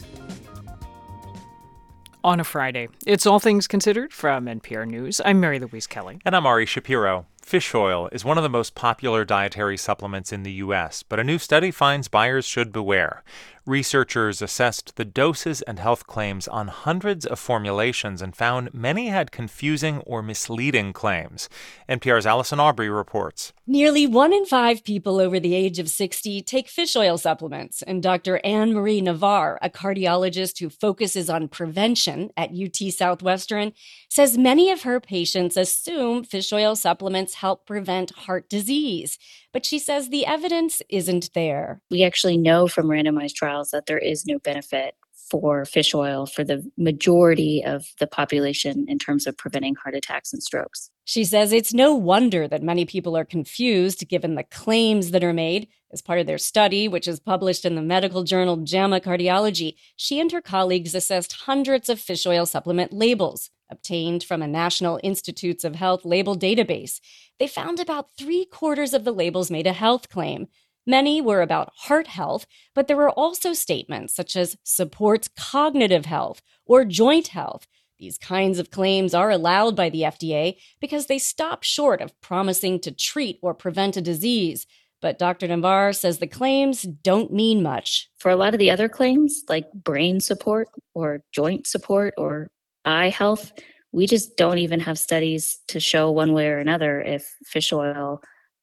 On 2.26 2.40
a 2.40 2.46
Friday, 2.46 2.88
it's 3.06 3.26
All 3.26 3.42
Things 3.42 3.68
Considered 3.68 4.14
from 4.14 4.46
NPR 4.46 4.88
News. 4.88 5.20
I'm 5.26 5.42
Mary 5.42 5.60
Louise 5.60 5.88
Kelly. 5.88 6.22
And 6.24 6.34
I'm 6.34 6.46
Ari 6.46 6.66
Shapiro. 6.66 7.26
Fish 7.42 7.76
oil 7.76 8.08
is 8.14 8.24
one 8.24 8.38
of 8.38 8.44
the 8.44 8.50
most 8.50 8.76
popular 8.76 9.26
dietary 9.26 9.76
supplements 9.76 10.32
in 10.32 10.44
the 10.44 10.54
U.S., 10.54 11.04
but 11.04 11.20
a 11.20 11.24
new 11.26 11.38
study 11.38 11.70
finds 11.70 12.08
buyers 12.08 12.46
should 12.46 12.72
beware. 12.72 13.26
Researchers 13.66 14.42
assessed 14.42 14.98
the 14.98 15.06
doses 15.06 15.62
and 15.62 15.80
health 15.80 16.06
claims 16.06 16.50
on 16.50 16.68
hundreds 16.68 17.26
of 17.26 17.40
formulations 17.40 18.22
and 18.22 18.36
found 18.36 18.74
many 18.74 19.08
had 19.08 19.32
confusing 19.32 20.00
or 20.00 20.22
misleading 20.22 20.92
claims. 20.92 21.48
NPR's 21.88 22.26
Allison 22.26 22.60
Aubrey 22.60 22.90
reports. 22.90 23.54
Nearly 23.66 24.06
one 24.06 24.34
in 24.34 24.46
five 24.46 24.84
people 24.84 25.18
over 25.18 25.40
the 25.40 25.56
age 25.56 25.80
of 25.80 25.90
60 25.90 26.42
take 26.42 26.68
fish 26.68 26.94
oil 26.98 27.18
supplements, 27.18 27.82
and 27.82 28.04
Dr. 28.04 28.42
Ann 28.44 28.74
Marie 28.74 29.02
Navar, 29.02 29.58
a 29.62 29.70
cardiologist 29.70 30.60
who 30.60 30.70
focuses 30.70 31.30
on 31.30 31.48
prevention 31.48 32.32
at 32.36 32.52
UT 32.52 32.92
Southwestern, 32.92 33.72
says 34.10 34.38
many 34.38 34.72
of 34.72 34.84
her 34.84 35.00
patients 35.00 35.56
assume 35.56 36.26
fish 36.26 36.52
oil 36.52 36.76
supplements 36.76 37.36
help 37.36 37.66
prevent 37.66 38.12
heart 38.12 38.50
disease 38.50 39.18
but 39.54 39.66
she 39.66 39.80
says 39.80 40.10
the 40.10 40.26
evidence 40.26 40.82
isn't 40.90 41.30
there. 41.34 41.82
We 41.90 42.04
actually 42.04 42.38
know 42.38 42.68
from 42.68 42.88
randomized 42.88 43.36
trials 43.36 43.70
that 43.72 43.86
there 43.86 44.00
is 44.00 44.26
no 44.26 44.40
benefit 44.40 44.96
for 45.30 45.66
fish 45.66 45.96
oil 45.96 46.26
for 46.26 46.44
the 46.44 46.70
majority 46.78 47.64
of 47.66 47.86
the 48.00 48.08
population 48.08 48.86
in 48.88 49.00
terms 49.00 49.26
of 49.26 49.38
preventing 49.38 49.76
heart 49.76 49.96
attacks 49.96 50.34
and 50.34 50.44
strokes. 50.44 50.90
She 51.06 51.24
says 51.24 51.52
it's 51.52 51.74
no 51.74 51.96
wonder 51.96 52.48
that 52.48 52.62
many 52.62 52.86
people 52.86 53.18
are 53.18 53.26
confused 53.26 54.08
given 54.08 54.36
the 54.36 54.44
claims 54.44 55.12
that 55.12 55.24
are 55.24 55.34
made. 55.34 55.70
As 55.92 56.02
part 56.02 56.20
of 56.20 56.26
their 56.26 56.40
study, 56.40 56.88
which 56.88 57.08
is 57.08 57.20
published 57.20 57.66
in 57.66 57.76
the 57.76 57.82
medical 57.82 58.24
journal 58.24 58.58
JAMA 58.58 59.00
Cardiology, 59.00 59.76
she 59.96 60.20
and 60.20 60.32
her 60.32 60.42
colleagues 60.42 60.96
assessed 60.96 61.34
hundreds 61.34 61.88
of 61.88 62.00
fish 62.00 62.26
oil 62.26 62.48
supplement 62.48 62.92
labels 62.92 63.52
obtained 63.70 64.24
from 64.24 64.42
a 64.42 64.48
National 64.48 65.00
Institutes 65.04 65.64
of 65.64 65.76
Health 65.76 66.06
label 66.06 66.38
database. 66.38 67.00
They 67.40 67.48
found 67.48 67.80
about 67.80 68.16
three 68.18 68.46
quarters 68.46 68.94
of 68.94 69.04
the 69.04 69.12
labels 69.12 69.52
made 69.52 69.68
a 69.68 69.74
health 69.74 70.10
claim. 70.10 70.48
Many 70.86 71.22
were 71.22 71.42
about 71.42 71.72
heart 71.76 72.08
health, 72.08 72.46
but 72.76 72.88
there 72.88 72.98
were 72.98 73.10
also 73.10 73.54
statements 73.54 74.14
such 74.14 74.36
as 74.36 74.58
supports 74.64 75.30
cognitive 75.38 76.06
health 76.06 76.42
or 76.66 76.84
joint 76.84 77.30
health. 77.30 77.68
These 78.00 78.18
kinds 78.18 78.60
of 78.60 78.70
claims 78.70 79.14
are 79.14 79.32
allowed 79.32 79.76
by 79.78 79.90
the 79.90 80.02
FDA 80.02 80.58
because 80.82 81.06
they 81.06 81.20
stop 81.20 81.64
short 81.64 82.02
of 82.02 82.20
promising 82.20 82.80
to 82.82 82.92
treat 82.92 83.40
or 83.42 83.54
prevent 83.54 83.96
a 83.96 84.02
disease. 84.02 84.66
But 85.02 85.20
Dr. 85.20 85.48
Navar 85.48 85.96
says 85.96 86.20
the 86.20 86.28
claims 86.28 86.84
don't 86.84 87.32
mean 87.32 87.62
much. 87.62 88.10
For 88.20 88.32
a 88.32 88.36
lot 88.36 88.54
of 88.54 88.60
the 88.60 88.72
other 88.72 88.90
claims, 88.90 89.44
like 89.48 89.72
brain 89.74 90.20
support 90.20 90.70
or 90.94 91.24
joint 91.32 91.68
support 91.68 92.14
or 92.18 92.50
eye 92.86 93.10
health, 93.10 93.54
we 93.92 94.08
just 94.08 94.38
don't 94.38 94.58
even 94.58 94.80
have 94.80 94.98
studies 94.98 95.60
to 95.68 95.80
show 95.80 96.12
one 96.12 96.34
way 96.34 96.48
or 96.48 96.58
another 96.58 97.02
if 97.02 97.36
fish 97.46 97.72
oil 97.72 98.22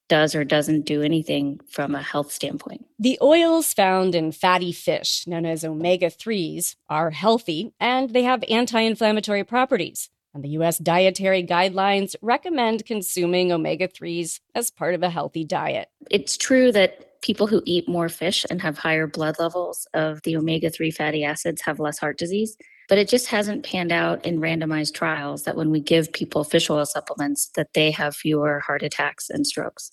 does 0.08 0.34
or 0.34 0.44
doesn't 0.44 0.84
do 0.84 1.02
anything 1.02 1.60
from 1.70 1.94
a 1.94 2.02
health 2.02 2.32
standpoint. 2.32 2.84
The 2.98 3.16
oils 3.22 3.72
found 3.72 4.14
in 4.16 4.32
fatty 4.32 4.72
fish, 4.72 5.24
known 5.26 5.46
as 5.46 5.64
omega 5.64 6.08
3s, 6.08 6.74
are 6.88 7.10
healthy 7.10 7.72
and 7.78 8.10
they 8.10 8.24
have 8.24 8.44
anti 8.50 8.80
inflammatory 8.80 9.44
properties. 9.44 10.10
And 10.34 10.44
the 10.44 10.50
US 10.50 10.78
dietary 10.78 11.44
guidelines 11.44 12.16
recommend 12.22 12.86
consuming 12.86 13.52
omega 13.52 13.88
3s 13.88 14.40
as 14.54 14.70
part 14.70 14.94
of 14.94 15.02
a 15.02 15.10
healthy 15.10 15.44
diet. 15.44 15.88
It's 16.10 16.36
true 16.36 16.72
that 16.72 17.09
people 17.22 17.46
who 17.46 17.62
eat 17.66 17.88
more 17.88 18.08
fish 18.08 18.46
and 18.50 18.62
have 18.62 18.78
higher 18.78 19.06
blood 19.06 19.38
levels 19.38 19.86
of 19.94 20.22
the 20.22 20.36
omega 20.36 20.70
3 20.70 20.90
fatty 20.90 21.24
acids 21.24 21.62
have 21.62 21.80
less 21.80 21.98
heart 21.98 22.18
disease. 22.18 22.56
But 22.88 22.98
it 22.98 23.08
just 23.08 23.28
hasn't 23.28 23.64
panned 23.64 23.92
out 23.92 24.24
in 24.24 24.40
randomized 24.40 24.94
trials 24.94 25.44
that 25.44 25.56
when 25.56 25.70
we 25.70 25.80
give 25.80 26.12
people 26.12 26.42
fish 26.42 26.68
oil 26.68 26.86
supplements 26.86 27.50
that 27.54 27.72
they 27.74 27.90
have 27.92 28.16
fewer 28.16 28.60
heart 28.60 28.82
attacks 28.82 29.30
and 29.30 29.46
strokes. 29.46 29.92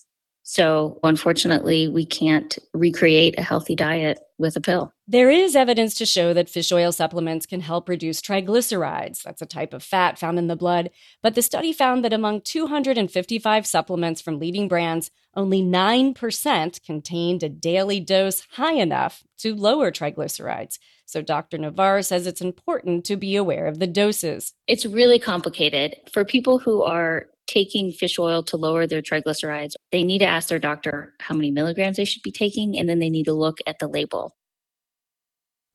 So 0.50 0.98
unfortunately, 1.04 1.88
we 1.88 2.06
can't 2.06 2.58
recreate 2.72 3.38
a 3.38 3.42
healthy 3.42 3.76
diet 3.76 4.18
with 4.38 4.56
a 4.56 4.62
pill. 4.62 4.90
There 5.06 5.28
is 5.28 5.54
evidence 5.54 5.94
to 5.96 6.06
show 6.06 6.32
that 6.32 6.48
fish 6.48 6.72
oil 6.72 6.90
supplements 6.90 7.44
can 7.44 7.60
help 7.60 7.86
reduce 7.86 8.22
triglycerides. 8.22 9.22
That's 9.22 9.42
a 9.42 9.46
type 9.46 9.74
of 9.74 9.82
fat 9.82 10.18
found 10.18 10.38
in 10.38 10.46
the 10.46 10.56
blood. 10.56 10.88
But 11.22 11.34
the 11.34 11.42
study 11.42 11.74
found 11.74 12.02
that 12.02 12.14
among 12.14 12.40
255 12.40 13.66
supplements 13.66 14.22
from 14.22 14.38
leading 14.38 14.68
brands, 14.68 15.10
only 15.36 15.60
9% 15.60 16.82
contained 16.82 17.42
a 17.42 17.50
daily 17.50 18.00
dose 18.00 18.46
high 18.52 18.72
enough 18.72 19.24
to 19.40 19.54
lower 19.54 19.90
triglycerides. 19.90 20.78
So 21.04 21.20
Dr. 21.20 21.58
Navar 21.58 22.02
says 22.02 22.26
it's 22.26 22.40
important 22.40 23.04
to 23.04 23.16
be 23.16 23.36
aware 23.36 23.66
of 23.66 23.80
the 23.80 23.86
doses. 23.86 24.54
It's 24.66 24.86
really 24.86 25.18
complicated. 25.18 25.96
For 26.10 26.24
people 26.24 26.58
who 26.58 26.82
are 26.82 27.26
taking 27.48 27.90
fish 27.90 28.18
oil 28.18 28.44
to 28.44 28.56
lower 28.56 28.86
their 28.86 29.02
triglycerides, 29.02 29.72
they 29.90 30.04
need 30.04 30.18
to 30.18 30.26
ask 30.26 30.48
their 30.48 30.60
doctor 30.60 31.14
how 31.18 31.34
many 31.34 31.50
milligrams 31.50 31.96
they 31.96 32.04
should 32.04 32.22
be 32.22 32.30
taking, 32.30 32.78
and 32.78 32.88
then 32.88 33.00
they 33.00 33.10
need 33.10 33.24
to 33.24 33.32
look 33.32 33.58
at 33.66 33.80
the 33.80 33.88
label. 33.88 34.36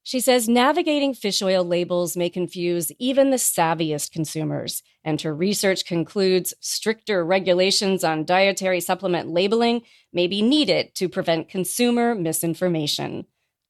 She 0.06 0.20
says 0.20 0.50
navigating 0.50 1.14
fish 1.14 1.42
oil 1.42 1.64
labels 1.64 2.18
may 2.18 2.30
confuse 2.30 2.92
even 3.00 3.32
the 3.32 3.38
savviest 3.38 4.12
consumers, 4.12 4.84
and 5.04 5.20
her 5.22 5.34
research 5.34 5.86
concludes 5.86 6.54
stricter 6.60 7.26
regulations 7.26 8.04
on 8.04 8.26
dietary 8.26 8.82
supplement 8.82 9.30
labeling 9.30 9.82
may 10.12 10.28
be 10.28 10.42
needed 10.42 10.94
to 10.96 11.08
prevent 11.08 11.50
consumer 11.50 12.16
misinformation. 12.16 13.26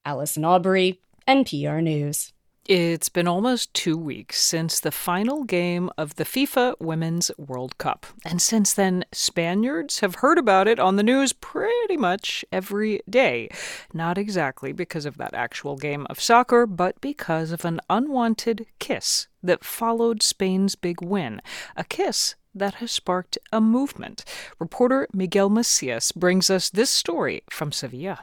Allison 0.06 0.44
Aubrey, 0.44 1.02
NPR 1.28 1.82
News. 1.84 2.34
It's 2.66 3.10
been 3.10 3.28
almost 3.28 3.74
two 3.74 3.98
weeks 3.98 4.42
since 4.42 4.80
the 4.80 4.92
final 4.92 5.44
game 5.44 5.90
of 5.98 6.16
the 6.16 6.24
FIFA 6.24 6.76
Women's 6.80 7.30
World 7.38 7.78
Cup. 7.78 8.06
And 8.24 8.42
since 8.42 8.74
then, 8.74 9.04
Spaniards 9.12 10.00
have 10.00 10.16
heard 10.16 10.38
about 10.38 10.70
it 10.70 10.80
on 10.80 10.96
the 10.96 11.04
news 11.04 11.34
pretty 11.34 11.98
much 11.98 12.46
every 12.54 13.02
day. 13.10 13.50
Not 13.94 14.18
exactly 14.18 14.72
because 14.72 15.06
of 15.06 15.18
that 15.18 15.34
actual 15.34 15.76
game 15.76 16.08
of 16.10 16.22
soccer, 16.22 16.66
but 16.66 17.02
because 17.02 17.52
of 17.52 17.66
an 17.66 17.82
unwanted 17.90 18.66
kiss 18.80 19.28
that 19.44 19.66
followed 19.66 20.24
Spain's 20.24 20.76
big 20.76 21.02
win. 21.02 21.42
A 21.76 21.84
kiss 21.84 22.36
that 22.56 22.76
has 22.76 22.92
sparked 22.92 23.38
a 23.52 23.60
movement. 23.60 24.24
Reporter 24.58 25.10
Miguel 25.12 25.50
Macias 25.50 26.14
brings 26.14 26.50
us 26.50 26.70
this 26.70 26.90
story 26.90 27.44
from 27.50 27.74
Sevilla. 27.74 28.22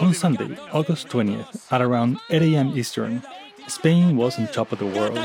On 0.00 0.12
Sunday, 0.14 0.56
August 0.72 1.08
20th, 1.08 1.72
at 1.72 1.80
around 1.80 2.18
8 2.30 2.42
a.m. 2.42 2.76
Eastern, 2.76 3.22
Spain 3.66 4.16
was 4.16 4.38
on 4.38 4.46
top 4.48 4.72
of 4.72 4.78
the 4.78 4.86
world. 4.86 5.16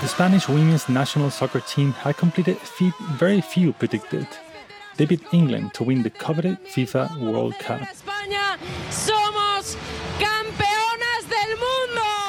The 0.00 0.08
Spanish 0.08 0.48
women's 0.48 0.88
national 0.88 1.30
soccer 1.30 1.60
team 1.60 1.92
had 1.92 2.16
completed 2.16 2.56
a 2.56 2.66
feat 2.66 2.94
very 3.12 3.40
few 3.40 3.72
predicted. 3.72 4.26
They 4.96 5.06
beat 5.06 5.22
England 5.32 5.74
to 5.74 5.84
win 5.84 6.02
the 6.02 6.10
coveted 6.10 6.58
FIFA 6.64 7.20
World 7.20 7.54
Cup. 7.60 7.80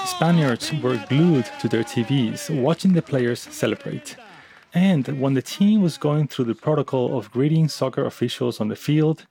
Spaniards 0.05 0.71
were 0.81 1.03
glued 1.09 1.45
to 1.59 1.67
their 1.67 1.83
TVs 1.83 2.49
watching 2.61 2.93
the 2.93 3.01
players 3.01 3.39
celebrate. 3.39 4.15
And 4.73 5.19
when 5.19 5.35
the 5.35 5.41
team 5.41 5.81
was 5.81 5.97
going 5.97 6.27
through 6.27 6.45
the 6.45 6.55
protocol 6.55 7.17
of 7.17 7.31
greeting 7.31 7.67
soccer 7.67 8.05
officials 8.05 8.59
on 8.59 8.69
the 8.69 8.75
field, 8.75 9.27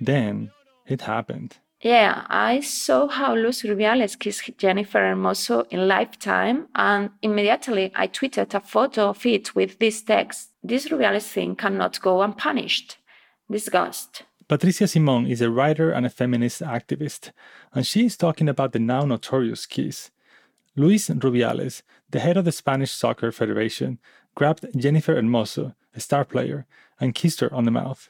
then 0.00 0.50
it 0.86 1.02
happened. 1.02 1.58
Yeah, 1.82 2.24
I 2.28 2.60
saw 2.60 3.06
how 3.06 3.34
Luis 3.34 3.62
Rubiales 3.62 4.18
kissed 4.18 4.50
Jennifer 4.56 4.98
Hermoso 4.98 5.66
in 5.70 5.86
Lifetime, 5.86 6.68
and 6.74 7.10
immediately 7.20 7.92
I 7.94 8.08
tweeted 8.08 8.54
a 8.54 8.60
photo 8.60 9.10
of 9.10 9.26
it 9.26 9.54
with 9.54 9.78
this 9.78 10.02
text 10.02 10.50
This 10.64 10.88
Rubiales 10.88 11.28
thing 11.28 11.54
cannot 11.54 12.00
go 12.00 12.22
unpunished. 12.22 12.96
Disgust. 13.50 14.22
Patricia 14.48 14.88
Simon 14.88 15.26
is 15.26 15.42
a 15.42 15.50
writer 15.50 15.90
and 15.90 16.06
a 16.06 16.10
feminist 16.10 16.62
activist, 16.62 17.32
and 17.74 17.86
she 17.86 18.06
is 18.06 18.16
talking 18.16 18.48
about 18.48 18.72
the 18.72 18.78
now 18.78 19.04
notorious 19.04 19.66
kiss. 19.66 20.10
Luis 20.76 21.08
Rubiales, 21.08 21.82
the 22.10 22.20
head 22.20 22.36
of 22.36 22.44
the 22.44 22.52
Spanish 22.52 22.92
Soccer 22.92 23.32
Federation, 23.32 23.98
grabbed 24.36 24.66
Jennifer 24.76 25.16
Hermoso, 25.16 25.74
a 25.96 26.00
star 26.00 26.24
player, 26.24 26.66
and 27.00 27.14
kissed 27.14 27.40
her 27.40 27.52
on 27.52 27.64
the 27.64 27.72
mouth 27.72 28.08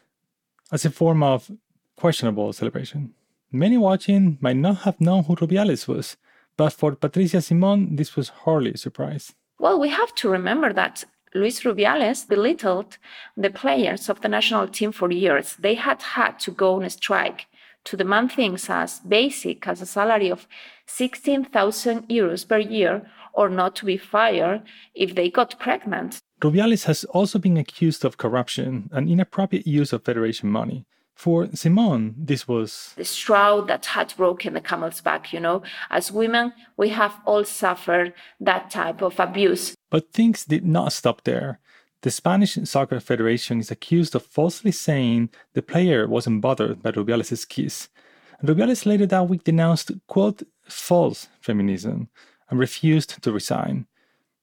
as 0.71 0.85
a 0.85 0.91
form 0.91 1.23
of 1.23 1.51
questionable 1.97 2.53
celebration. 2.53 3.15
Many 3.51 3.79
watching 3.79 4.37
might 4.41 4.57
not 4.57 4.79
have 4.79 5.01
known 5.01 5.25
who 5.25 5.37
Rubiales 5.37 5.89
was, 5.89 6.17
but 6.57 6.73
for 6.73 6.95
Patricia 6.95 7.41
Simon, 7.41 7.97
this 7.97 8.17
was 8.17 8.29
hardly 8.45 8.73
a 8.73 8.77
surprise. 8.77 9.35
Well, 9.59 9.81
we 9.81 9.89
have 9.89 10.15
to 10.17 10.29
remember 10.29 10.73
that 10.73 11.05
Luis 11.35 11.61
Rubiales 11.63 12.29
belittled 12.29 12.99
the 13.37 13.51
players 13.51 14.09
of 14.09 14.21
the 14.21 14.29
national 14.29 14.69
team 14.69 14.93
for 14.93 15.11
years. 15.11 15.55
They 15.59 15.75
had 15.75 16.03
had 16.03 16.39
to 16.41 16.51
go 16.51 16.75
on 16.75 16.85
a 16.85 16.91
strike 16.91 17.47
to 17.85 17.97
demand 17.97 18.33
things 18.33 18.69
as 18.69 19.01
basic 19.01 19.67
as 19.69 19.81
a 19.81 19.87
salary 19.87 20.31
of 20.31 20.49
16,000 20.87 22.09
euros 22.09 22.47
per 22.49 22.59
year 22.59 23.09
or 23.37 23.49
not 23.49 23.77
to 23.77 23.85
be 23.85 23.97
fired 23.97 24.63
if 24.95 25.15
they 25.15 25.31
got 25.31 25.59
pregnant. 25.61 26.19
Rubiales 26.41 26.85
has 26.85 27.05
also 27.05 27.39
been 27.39 27.57
accused 27.57 28.05
of 28.05 28.17
corruption 28.17 28.91
and 28.93 29.09
inappropriate 29.09 29.67
use 29.67 29.93
of 29.93 30.05
Federation 30.05 30.51
money. 30.51 30.85
For 31.15 31.49
Simon, 31.55 32.15
this 32.19 32.47
was 32.47 32.93
the 32.97 33.05
straw 33.05 33.63
that 33.63 33.87
had 33.87 34.13
broken 34.19 34.53
the 34.53 34.61
camel's 34.61 35.01
back, 35.01 35.33
you 35.33 35.41
know. 35.41 35.63
As 35.89 36.13
women, 36.13 36.53
we 36.77 36.91
have 36.91 37.15
all 37.25 37.45
suffered 37.45 38.13
that 38.39 38.71
type 38.71 39.01
of 39.01 39.19
abuse. 39.19 39.75
But 39.89 40.13
things 40.13 40.45
did 40.45 40.67
not 40.67 40.93
stop 40.93 41.25
there. 41.25 41.59
The 42.03 42.11
Spanish 42.11 42.59
Soccer 42.65 43.01
Federation 43.01 43.61
is 43.61 43.71
accused 43.71 44.15
of 44.15 44.27
falsely 44.27 44.73
saying 44.73 45.31
the 45.55 45.63
player 45.63 46.07
wasn't 46.07 46.43
bothered 46.43 46.83
by 46.83 46.93
Rubiales' 46.93 47.49
kiss. 47.49 47.89
And 48.39 48.51
Rubiales 48.51 48.85
later 48.85 49.07
that 49.07 49.29
week 49.29 49.45
denounced, 49.45 49.93
quote, 50.07 50.43
false 50.69 51.29
feminism 51.41 52.11
and 52.49 52.59
refused 52.59 53.23
to 53.23 53.33
resign. 53.33 53.87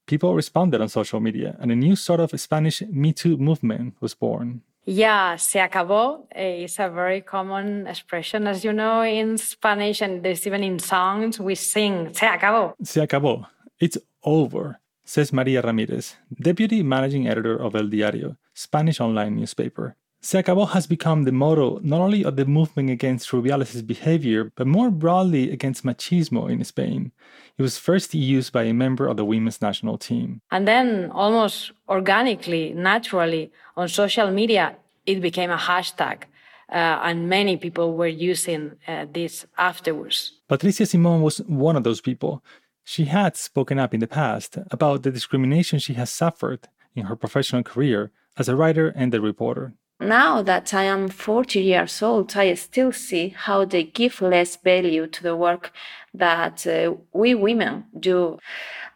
People 0.06 0.36
responded 0.36 0.82
on 0.82 0.90
social 0.90 1.20
media, 1.20 1.56
and 1.60 1.72
a 1.72 1.76
new 1.76 1.96
sort 1.96 2.20
of 2.20 2.38
Spanish 2.40 2.82
Me 2.82 3.14
Too 3.14 3.38
movement 3.38 3.96
was 4.02 4.14
born. 4.14 4.62
Yeah, 4.86 5.38
se 5.38 5.62
acabó 5.62 6.28
eh, 6.36 6.66
is 6.66 6.78
a 6.78 6.90
very 6.90 7.22
common 7.22 7.88
expression, 7.88 8.48
as 8.48 8.66
you 8.66 8.74
know, 8.74 9.02
in 9.02 9.38
Spanish, 9.38 10.02
and 10.02 10.22
there's 10.22 10.46
even 10.46 10.62
in 10.62 10.78
songs 10.78 11.40
we 11.40 11.56
sing, 11.56 12.14
se 12.14 12.28
acabó. 12.28 12.74
Se 12.84 13.00
acabó. 13.00 13.46
It's 13.80 13.98
over, 14.24 14.80
says 15.06 15.32
Maria 15.32 15.62
Ramirez, 15.62 16.18
deputy 16.38 16.84
managing 16.84 17.30
editor 17.30 17.56
of 17.56 17.76
El 17.76 17.88
Diario, 17.88 18.36
Spanish 18.54 19.00
online 19.00 19.38
newspaper. 19.38 19.96
Se 20.22 20.42
acabó 20.42 20.70
has 20.70 20.86
become 20.86 21.24
the 21.24 21.32
motto 21.32 21.80
not 21.82 22.02
only 22.02 22.26
of 22.26 22.36
the 22.36 22.46
movement 22.46 22.90
against 22.90 23.32
Rubiales' 23.32 23.86
behavior, 23.88 24.52
but 24.56 24.68
more 24.68 24.92
broadly 24.92 25.50
against 25.52 25.86
machismo 25.86 26.50
in 26.50 26.62
Spain. 26.64 27.14
It 27.58 27.62
was 27.62 27.78
first 27.78 28.14
used 28.16 28.52
by 28.52 28.64
a 28.64 28.74
member 28.74 29.08
of 29.08 29.18
the 29.18 29.26
women's 29.26 29.62
national 29.62 29.98
team. 29.98 30.42
And 30.52 30.68
then, 30.68 31.12
almost 31.12 31.72
organically, 31.88 32.74
naturally, 32.74 33.52
on 33.78 33.88
social 33.90 34.32
media, 34.32 34.76
it 35.06 35.22
became 35.22 35.52
a 35.52 35.58
hashtag. 35.58 36.24
Uh, 36.72 37.00
and 37.04 37.30
many 37.30 37.58
people 37.58 37.96
were 37.96 38.08
using 38.08 38.72
uh, 38.88 39.06
this 39.14 39.46
afterwards. 39.58 40.40
Patricia 40.48 40.86
Simon 40.86 41.22
was 41.22 41.38
one 41.40 41.76
of 41.76 41.84
those 41.84 42.02
people. 42.02 42.44
She 42.84 43.06
had 43.06 43.38
spoken 43.38 43.78
up 43.78 43.94
in 43.94 44.00
the 44.00 44.08
past 44.08 44.58
about 44.72 45.04
the 45.04 45.12
discrimination 45.12 45.78
she 45.80 45.94
has 45.94 46.10
suffered 46.10 46.68
in 46.96 47.06
her 47.06 47.16
professional 47.16 47.64
career 47.64 48.12
as 48.38 48.50
a 48.50 48.56
writer 48.56 48.90
and 48.96 49.14
a 49.14 49.22
reporter. 49.22 49.74
Now 50.04 50.42
that 50.42 50.74
I 50.74 50.84
am 50.84 51.08
40 51.08 51.62
years 51.62 52.02
old, 52.02 52.36
I 52.36 52.54
still 52.56 52.92
see 52.92 53.30
how 53.30 53.64
they 53.64 53.86
give 53.86 54.22
less 54.22 54.58
value 54.58 55.08
to 55.08 55.24
the 55.24 55.34
work 55.34 55.72
that 56.14 56.68
uh, 56.68 56.96
we 57.14 57.36
women 57.36 57.86
do. 57.98 58.38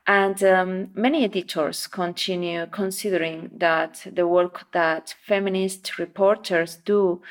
And 0.05 0.43
um, 0.43 0.89
many 0.95 1.23
editors 1.23 1.87
continue 1.87 2.65
considering 2.65 3.51
that 3.55 4.05
the 4.11 4.27
work 4.27 4.65
that 4.73 5.15
feminist 5.25 5.97
reporters 5.97 6.75
do 6.83 7.21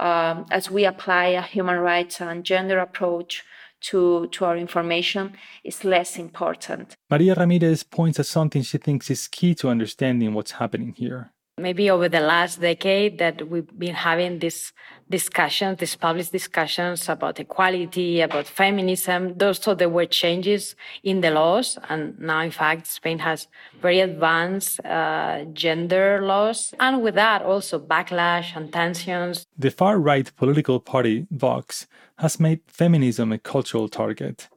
um, 0.00 0.46
as 0.50 0.68
we 0.68 0.84
apply 0.84 1.26
a 1.26 1.42
human 1.42 1.78
rights 1.78 2.20
and 2.20 2.42
gender 2.42 2.80
approach 2.80 3.44
to, 3.82 4.26
to 4.32 4.44
our 4.44 4.56
information 4.56 5.34
is 5.62 5.84
less 5.84 6.18
important. 6.18 6.96
Maria 7.08 7.36
Ramirez 7.36 7.84
points 7.84 8.18
at 8.18 8.26
something 8.26 8.62
she 8.62 8.78
thinks 8.78 9.08
is 9.08 9.28
key 9.28 9.54
to 9.54 9.68
understanding 9.68 10.34
what's 10.34 10.52
happening 10.52 10.94
here 10.96 11.30
maybe 11.60 11.90
over 11.90 12.08
the 12.08 12.20
last 12.20 12.60
decade 12.60 13.18
that 13.18 13.48
we've 13.48 13.78
been 13.78 13.94
having 13.94 14.38
this 14.38 14.72
discussions, 15.10 15.78
these 15.78 15.96
public 15.96 16.30
discussions 16.30 17.08
about 17.08 17.40
equality, 17.40 18.20
about 18.20 18.46
feminism. 18.46 19.36
Those 19.36 19.58
there 19.76 19.88
were 19.88 20.06
changes 20.06 20.76
in 21.02 21.20
the 21.20 21.30
laws, 21.30 21.78
and 21.88 22.18
now 22.18 22.40
in 22.40 22.52
fact 22.52 22.86
Spain 22.86 23.18
has 23.18 23.48
very 23.82 24.00
advanced 24.00 24.80
uh, 24.84 25.44
gender 25.52 26.20
laws, 26.22 26.72
and 26.78 27.02
with 27.02 27.16
that 27.16 27.42
also 27.42 27.78
backlash 27.78 28.56
and 28.56 28.72
tensions. 28.72 29.46
The 29.58 29.70
far 29.70 29.98
right 29.98 30.30
political 30.36 30.80
party 30.80 31.26
Vox 31.30 31.86
has 32.18 32.38
made 32.38 32.60
feminism 32.66 33.32
a 33.32 33.38
cultural 33.38 33.88
target. 33.88 34.48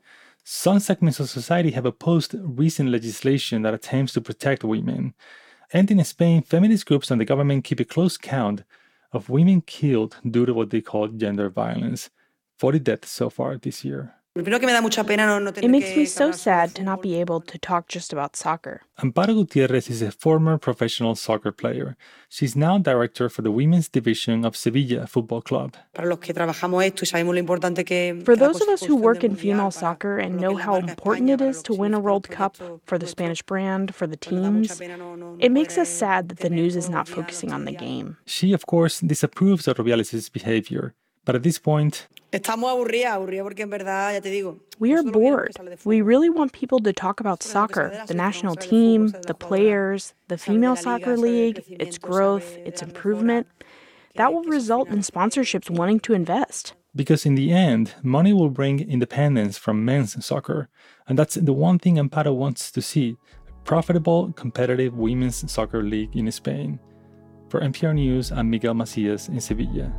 Some 0.43 0.79
segments 0.79 1.19
of 1.21 1.29
society 1.29 1.71
have 1.71 1.85
opposed 1.85 2.35
recent 2.37 2.89
legislation 2.89 3.61
that 3.61 3.73
attempts 3.73 4.13
to 4.13 4.21
protect 4.21 4.63
women 4.63 5.13
and 5.73 5.89
in 5.89 6.03
Spain, 6.05 6.43
feminist 6.43 6.85
groups 6.85 7.09
and 7.09 7.19
the 7.19 7.25
government 7.25 7.63
keep 7.63 7.79
a 7.79 7.85
close 7.85 8.15
count 8.15 8.63
of 9.11 9.29
women 9.29 9.61
killed 9.61 10.17
due 10.29 10.45
to 10.45 10.53
what 10.53 10.69
they 10.69 10.81
call 10.81 11.07
gender 11.07 11.49
violence. 11.49 12.11
40 12.59 12.79
deaths 12.79 13.09
so 13.09 13.29
far 13.29 13.57
this 13.57 13.83
year. 13.83 14.13
It 14.35 15.69
makes 15.69 15.95
me 15.95 16.05
so 16.05 16.31
sad 16.31 16.73
to 16.73 16.81
not 16.81 17.03
be 17.03 17.13
able 17.19 17.39
to 17.41 17.59
talk 17.59 17.87
just 17.87 18.11
about 18.11 18.35
soccer. 18.35 18.81
Amparo 18.97 19.35
Gutierrez 19.35 19.91
is 19.91 20.01
a 20.01 20.09
former 20.11 20.57
professional 20.57 21.13
soccer 21.13 21.51
player. 21.51 21.95
She's 22.29 22.55
now 22.55 22.79
director 22.79 23.29
for 23.29 23.43
the 23.43 23.51
women's 23.51 23.89
division 23.89 24.43
of 24.43 24.57
Sevilla 24.57 25.05
Football 25.05 25.43
Club. 25.43 25.77
For 25.95 26.07
those 28.35 28.61
of 28.61 28.69
us 28.69 28.81
who 28.81 28.95
work 28.95 29.23
in 29.23 29.35
female 29.35 29.69
soccer 29.69 30.17
and 30.17 30.41
know 30.41 30.55
how 30.55 30.77
important 30.77 31.29
it 31.29 31.39
is 31.39 31.61
to 31.61 31.75
win 31.75 31.93
a 31.93 31.99
World 31.99 32.27
Cup 32.27 32.57
for 32.87 32.97
the 32.97 33.05
Spanish 33.05 33.43
brand, 33.43 33.93
for 33.93 34.07
the 34.07 34.17
teams, 34.17 34.81
it 35.37 35.51
makes 35.51 35.77
us 35.77 35.89
sad 35.89 36.29
that 36.29 36.39
the 36.39 36.49
news 36.49 36.75
is 36.75 36.89
not 36.89 37.07
focusing 37.07 37.51
on 37.53 37.65
the 37.65 37.71
game. 37.71 38.17
She, 38.25 38.51
of 38.51 38.65
course, 38.65 38.99
disapproves 38.99 39.67
of 39.67 39.77
Rubiales' 39.77 40.31
behavior 40.31 40.95
But 41.25 41.35
at 41.35 41.43
this 41.43 41.57
point, 41.57 42.07
we 44.79 44.93
are 44.93 45.03
bored. 45.03 45.51
We 45.85 46.01
really 46.01 46.29
want 46.29 46.51
people 46.51 46.79
to 46.79 46.91
talk 46.91 47.19
about 47.19 47.43
soccer, 47.43 48.03
the 48.07 48.13
national 48.13 48.55
team, 48.55 49.13
the 49.27 49.33
players, 49.33 50.13
the 50.27 50.37
female 50.37 50.75
soccer 50.75 51.15
league, 51.15 51.63
its 51.69 51.97
growth, 51.97 52.57
its 52.57 52.81
improvement. 52.81 53.47
That 54.15 54.33
will 54.33 54.43
result 54.43 54.89
in 54.89 54.99
sponsorships 54.99 55.69
wanting 55.69 55.99
to 56.01 56.13
invest. 56.13 56.73
Because 56.95 57.25
in 57.25 57.35
the 57.35 57.51
end, 57.51 57.95
money 58.03 58.33
will 58.33 58.51
bring 58.51 58.79
independence 58.79 59.57
from 59.57 59.83
men's 59.85 60.23
soccer. 60.25 60.69
And 61.07 61.17
that's 61.17 61.35
the 61.35 61.53
one 61.53 61.79
thing 61.79 61.95
Amparo 61.95 62.35
wants 62.35 62.71
to 62.71 62.81
see 62.81 63.15
a 63.47 63.53
profitable, 63.63 64.31
competitive 64.33 64.95
women's 64.95 65.51
soccer 65.51 65.81
league 65.81 66.15
in 66.15 66.31
Spain. 66.31 66.79
For 67.49 67.61
NPR 67.61 67.95
News, 67.95 68.31
I'm 68.31 68.49
Miguel 68.49 68.73
Macias 68.73 69.29
in 69.29 69.39
Sevilla. 69.39 69.91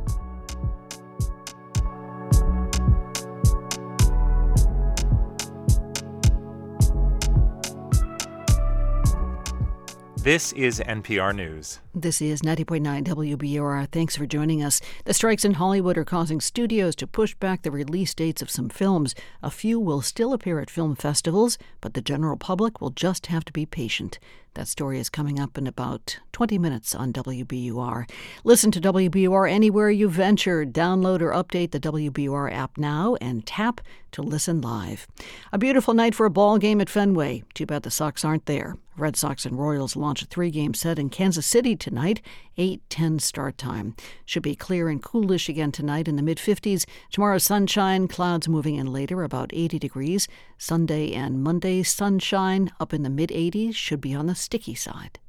This 10.25 10.53
is 10.53 10.79
NPR 10.79 11.35
News. 11.35 11.81
This 11.93 12.19
is 12.19 12.41
90.9 12.41 12.81
WBUR. 13.03 13.87
Thanks 13.91 14.15
for 14.15 14.25
joining 14.25 14.63
us. 14.63 14.81
The 15.03 15.13
strikes 15.13 15.45
in 15.45 15.53
Hollywood 15.53 15.99
are 15.99 16.03
causing 16.03 16.41
studios 16.41 16.95
to 16.95 17.05
push 17.05 17.35
back 17.35 17.61
the 17.61 17.69
release 17.69 18.15
dates 18.15 18.41
of 18.41 18.49
some 18.49 18.69
films. 18.69 19.13
A 19.43 19.51
few 19.51 19.79
will 19.79 20.01
still 20.01 20.33
appear 20.33 20.59
at 20.59 20.71
film 20.71 20.95
festivals, 20.95 21.59
but 21.79 21.93
the 21.93 22.01
general 22.01 22.37
public 22.37 22.81
will 22.81 22.89
just 22.89 23.27
have 23.27 23.45
to 23.45 23.53
be 23.53 23.67
patient. 23.67 24.17
That 24.55 24.67
story 24.67 24.99
is 24.99 25.11
coming 25.11 25.39
up 25.39 25.59
in 25.59 25.67
about 25.67 26.17
20 26.31 26.57
minutes 26.57 26.95
on 26.95 27.13
WBUR. 27.13 28.09
Listen 28.43 28.71
to 28.71 28.81
WBUR 28.81 29.47
anywhere 29.47 29.91
you 29.91 30.09
venture. 30.09 30.65
Download 30.65 31.21
or 31.21 31.33
update 31.33 31.69
the 31.69 31.79
WBUR 31.79 32.51
app 32.51 32.79
now 32.79 33.15
and 33.21 33.45
tap 33.45 33.79
to 34.13 34.23
listen 34.23 34.59
live. 34.59 35.05
A 35.53 35.59
beautiful 35.59 35.93
night 35.93 36.15
for 36.15 36.25
a 36.25 36.31
ball 36.31 36.57
game 36.57 36.81
at 36.81 36.89
Fenway. 36.89 37.43
Too 37.53 37.67
bad 37.67 37.83
the 37.83 37.91
Sox 37.91 38.25
aren't 38.25 38.47
there. 38.47 38.75
Red 38.97 39.17
Sox 39.17 39.45
and 39.45 39.59
Royals 39.59 39.97
launch 39.97 40.21
a 40.21 40.25
three 40.25 40.49
game 40.49 40.73
set 40.73 40.97
in 40.97 41.09
Kansas 41.09 41.45
City 41.45 41.75
tonight, 41.75 42.21
8:10 42.57 43.19
start 43.19 43.57
time. 43.57 43.93
Should 44.25 44.43
be 44.43 44.55
clear 44.55 44.87
and 44.87 45.03
coolish 45.03 45.49
again 45.49 45.73
tonight 45.73 46.07
in 46.07 46.15
the 46.15 46.21
mid 46.21 46.37
50s. 46.37 46.85
Tomorrow 47.11 47.39
sunshine, 47.39 48.07
clouds 48.07 48.47
moving 48.47 48.75
in 48.75 48.93
later 48.93 49.23
about 49.23 49.51
80 49.53 49.79
degrees. 49.79 50.29
Sunday 50.57 51.11
and 51.11 51.43
Monday 51.43 51.83
sunshine 51.83 52.71
up 52.79 52.93
in 52.93 53.03
the 53.03 53.09
mid 53.09 53.31
80s 53.31 53.75
should 53.75 53.99
be 53.99 54.13
on 54.13 54.27
the 54.27 54.35
sticky 54.35 54.75
side. 54.75 55.19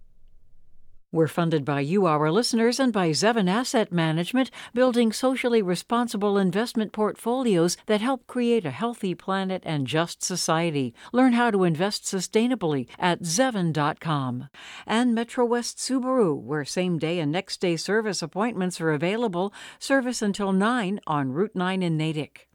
We're 1.16 1.28
funded 1.28 1.64
by 1.64 1.80
you, 1.80 2.05
our 2.05 2.30
listeners, 2.30 2.78
and 2.78 2.93
by 2.93 3.09
Zevin 3.09 3.48
Asset 3.48 3.90
Management, 3.90 4.51
building 4.74 5.14
socially 5.14 5.62
responsible 5.62 6.36
investment 6.36 6.93
portfolios 6.93 7.78
that 7.86 8.02
help 8.02 8.26
create 8.26 8.66
a 8.66 8.70
healthy 8.70 9.14
planet 9.14 9.62
and 9.64 9.86
just 9.86 10.22
society. 10.22 10.93
Learn 11.14 11.32
how 11.32 11.51
to 11.51 11.64
invest 11.64 12.05
sustainably 12.05 12.86
at 12.98 13.22
Zevin.com. 13.22 14.51
And 14.86 15.14
Metro 15.14 15.47
West 15.47 15.78
Subaru, 15.78 16.38
where 16.38 16.66
same 16.66 16.98
day 16.98 17.18
and 17.18 17.32
next 17.32 17.62
day 17.62 17.78
service 17.78 18.20
appointments 18.20 18.78
are 18.78 18.90
available. 18.90 19.55
Service 19.78 20.20
until 20.20 20.52
9 20.52 21.01
on 21.06 21.32
Route 21.32 21.56
9 21.56 21.82
in 21.82 21.97
Natick. 21.97 22.45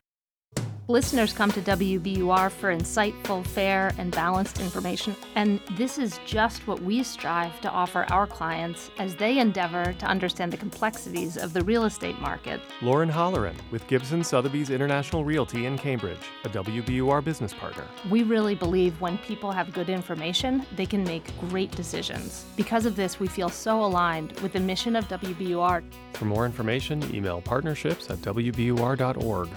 Listeners 0.91 1.31
come 1.31 1.49
to 1.53 1.61
WBUR 1.61 2.51
for 2.51 2.75
insightful, 2.75 3.47
fair, 3.47 3.93
and 3.97 4.11
balanced 4.11 4.59
information, 4.59 5.15
and 5.35 5.61
this 5.77 5.97
is 5.97 6.19
just 6.25 6.67
what 6.67 6.81
we 6.81 7.01
strive 7.01 7.61
to 7.61 7.69
offer 7.69 8.05
our 8.11 8.27
clients 8.27 8.91
as 8.99 9.15
they 9.15 9.39
endeavor 9.39 9.93
to 9.93 10.05
understand 10.05 10.51
the 10.51 10.57
complexities 10.57 11.37
of 11.37 11.53
the 11.53 11.63
real 11.63 11.85
estate 11.85 12.19
market. 12.19 12.59
Lauren 12.81 13.09
Holleran 13.09 13.55
with 13.71 13.87
Gibson 13.87 14.21
Sotheby's 14.21 14.69
International 14.69 15.23
Realty 15.23 15.65
in 15.65 15.77
Cambridge, 15.77 16.19
a 16.43 16.49
WBUR 16.49 17.23
business 17.23 17.53
partner. 17.53 17.87
We 18.09 18.23
really 18.23 18.53
believe 18.53 18.99
when 18.99 19.17
people 19.19 19.53
have 19.53 19.71
good 19.71 19.87
information, 19.87 20.65
they 20.75 20.85
can 20.85 21.05
make 21.05 21.23
great 21.39 21.71
decisions. 21.71 22.43
Because 22.57 22.85
of 22.85 22.97
this, 22.97 23.17
we 23.17 23.29
feel 23.29 23.47
so 23.47 23.81
aligned 23.81 24.37
with 24.41 24.51
the 24.51 24.59
mission 24.59 24.97
of 24.97 25.07
WBUR. 25.07 25.83
For 26.15 26.25
more 26.25 26.45
information, 26.45 27.15
email 27.15 27.39
partnerships 27.39 28.09
at 28.09 28.17
WBUR.org. 28.17 29.47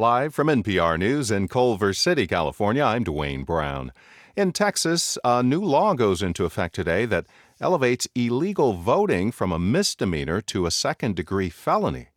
Live 0.00 0.32
from 0.32 0.46
NPR 0.46 0.98
News 0.98 1.30
in 1.30 1.46
Culver 1.46 1.92
City, 1.92 2.26
California, 2.26 2.82
I'm 2.82 3.04
Dwane 3.04 3.44
Brown. 3.44 3.92
In 4.34 4.50
Texas, 4.50 5.18
a 5.22 5.42
new 5.42 5.62
law 5.62 5.92
goes 5.92 6.22
into 6.22 6.46
effect 6.46 6.74
today 6.74 7.04
that 7.04 7.26
elevates 7.60 8.08
illegal 8.14 8.72
voting 8.72 9.30
from 9.30 9.52
a 9.52 9.58
misdemeanor 9.58 10.40
to 10.40 10.64
a 10.64 10.70
second 10.70 11.16
degree 11.16 11.50
felony. 11.50 12.08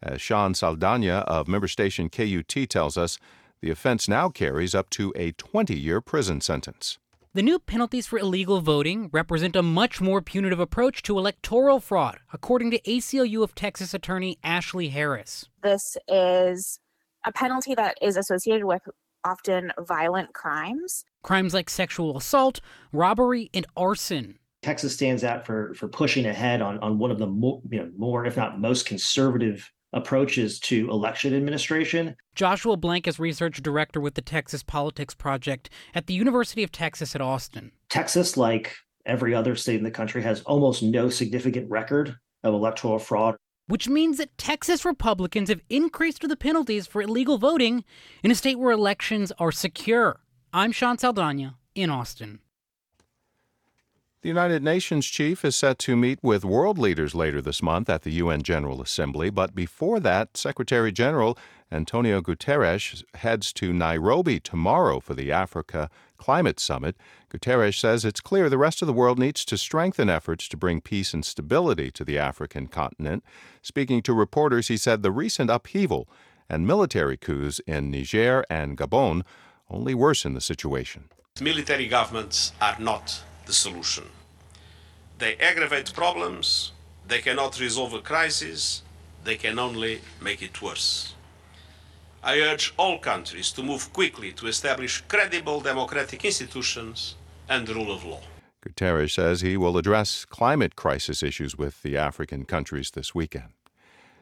As 0.00 0.20
Sean 0.22 0.54
Saldana 0.54 1.24
of 1.26 1.48
member 1.48 1.66
station 1.66 2.08
KUT 2.08 2.70
tells 2.70 2.96
us, 2.96 3.18
the 3.60 3.70
offense 3.72 4.06
now 4.06 4.28
carries 4.28 4.72
up 4.72 4.88
to 4.90 5.12
a 5.16 5.32
20 5.32 5.76
year 5.76 6.00
prison 6.00 6.40
sentence. 6.40 6.98
The 7.32 7.42
new 7.42 7.58
penalties 7.58 8.06
for 8.06 8.16
illegal 8.16 8.60
voting 8.60 9.10
represent 9.12 9.56
a 9.56 9.62
much 9.64 10.00
more 10.00 10.22
punitive 10.22 10.60
approach 10.60 11.02
to 11.02 11.18
electoral 11.18 11.80
fraud, 11.80 12.20
according 12.32 12.70
to 12.70 12.80
ACLU 12.82 13.42
of 13.42 13.56
Texas 13.56 13.92
attorney 13.92 14.38
Ashley 14.44 14.90
Harris. 14.90 15.48
This 15.64 15.96
is 16.06 16.78
a 17.24 17.32
penalty 17.32 17.74
that 17.74 17.96
is 18.00 18.16
associated 18.16 18.64
with 18.64 18.82
often 19.24 19.72
violent 19.80 20.34
crimes. 20.34 21.04
Crimes 21.22 21.54
like 21.54 21.70
sexual 21.70 22.16
assault, 22.16 22.60
robbery, 22.92 23.50
and 23.54 23.66
arson. 23.76 24.38
Texas 24.62 24.94
stands 24.94 25.24
out 25.24 25.44
for 25.44 25.74
for 25.74 25.88
pushing 25.88 26.26
ahead 26.26 26.62
on 26.62 26.78
on 26.78 26.98
one 26.98 27.10
of 27.10 27.18
the 27.18 27.26
more, 27.26 27.60
you 27.70 27.80
know, 27.80 27.90
more 27.96 28.24
if 28.24 28.36
not 28.36 28.60
most 28.60 28.86
conservative 28.86 29.70
approaches 29.92 30.58
to 30.58 30.90
election 30.90 31.34
administration. 31.34 32.16
Joshua 32.34 32.76
Blank 32.76 33.06
is 33.06 33.20
research 33.20 33.62
director 33.62 34.00
with 34.00 34.14
the 34.14 34.22
Texas 34.22 34.62
Politics 34.62 35.14
Project 35.14 35.70
at 35.94 36.06
the 36.06 36.14
University 36.14 36.64
of 36.64 36.72
Texas 36.72 37.14
at 37.14 37.20
Austin. 37.20 37.70
Texas, 37.90 38.36
like 38.36 38.74
every 39.06 39.34
other 39.34 39.54
state 39.54 39.76
in 39.76 39.84
the 39.84 39.90
country, 39.90 40.22
has 40.22 40.40
almost 40.42 40.82
no 40.82 41.08
significant 41.08 41.70
record 41.70 42.16
of 42.42 42.54
electoral 42.54 42.98
fraud 42.98 43.36
which 43.66 43.88
means 43.88 44.18
that 44.18 44.36
Texas 44.36 44.84
Republicans 44.84 45.48
have 45.48 45.60
increased 45.70 46.26
the 46.26 46.36
penalties 46.36 46.86
for 46.86 47.02
illegal 47.02 47.38
voting 47.38 47.84
in 48.22 48.30
a 48.30 48.34
state 48.34 48.58
where 48.58 48.72
elections 48.72 49.32
are 49.38 49.52
secure. 49.52 50.20
I'm 50.52 50.72
Sean 50.72 50.98
Saldana 50.98 51.56
in 51.74 51.90
Austin. 51.90 52.40
The 54.22 54.28
United 54.28 54.62
Nations 54.62 55.06
chief 55.06 55.44
is 55.44 55.54
set 55.54 55.78
to 55.80 55.96
meet 55.96 56.18
with 56.22 56.46
world 56.46 56.78
leaders 56.78 57.14
later 57.14 57.42
this 57.42 57.62
month 57.62 57.90
at 57.90 58.02
the 58.02 58.12
UN 58.12 58.40
General 58.42 58.80
Assembly, 58.80 59.28
but 59.28 59.54
before 59.54 60.00
that, 60.00 60.38
Secretary 60.38 60.90
General 60.90 61.36
Antonio 61.70 62.22
Guterres 62.22 63.04
heads 63.16 63.52
to 63.52 63.72
Nairobi 63.72 64.40
tomorrow 64.40 64.98
for 64.98 65.12
the 65.12 65.30
Africa 65.30 65.90
Climate 66.24 66.58
Summit. 66.58 66.96
Guterres 67.28 67.78
says 67.78 68.02
it's 68.02 68.22
clear 68.22 68.48
the 68.48 68.56
rest 68.56 68.80
of 68.80 68.86
the 68.86 68.94
world 68.94 69.18
needs 69.18 69.44
to 69.44 69.58
strengthen 69.58 70.08
efforts 70.08 70.48
to 70.48 70.56
bring 70.56 70.80
peace 70.80 71.12
and 71.12 71.22
stability 71.22 71.90
to 71.90 72.02
the 72.02 72.18
African 72.18 72.66
continent. 72.66 73.22
Speaking 73.60 74.00
to 74.00 74.14
reporters, 74.14 74.68
he 74.68 74.78
said 74.78 75.02
the 75.02 75.10
recent 75.10 75.50
upheaval 75.50 76.08
and 76.48 76.66
military 76.66 77.18
coups 77.18 77.60
in 77.66 77.90
Niger 77.90 78.42
and 78.48 78.78
Gabon 78.78 79.22
only 79.68 79.94
worsen 79.94 80.32
the 80.32 80.40
situation. 80.40 81.10
Military 81.42 81.88
governments 81.88 82.52
are 82.58 82.78
not 82.78 83.22
the 83.44 83.52
solution. 83.52 84.04
They 85.18 85.36
aggravate 85.36 85.92
problems, 85.92 86.72
they 87.06 87.18
cannot 87.18 87.60
resolve 87.60 87.92
a 87.92 88.00
crisis, 88.00 88.80
they 89.24 89.36
can 89.36 89.58
only 89.58 90.00
make 90.22 90.40
it 90.40 90.62
worse. 90.62 91.13
I 92.24 92.40
urge 92.40 92.72
all 92.78 92.98
countries 92.98 93.52
to 93.52 93.62
move 93.62 93.92
quickly 93.92 94.32
to 94.32 94.46
establish 94.46 95.02
credible 95.08 95.60
democratic 95.60 96.24
institutions 96.24 97.16
and 97.50 97.68
rule 97.68 97.92
of 97.92 98.02
law. 98.04 98.22
Guterres 98.62 99.10
says 99.10 99.42
he 99.42 99.58
will 99.58 99.76
address 99.76 100.24
climate 100.24 100.74
crisis 100.74 101.22
issues 101.22 101.58
with 101.58 101.82
the 101.82 101.98
African 101.98 102.46
countries 102.46 102.92
this 102.92 103.14
weekend. 103.14 103.52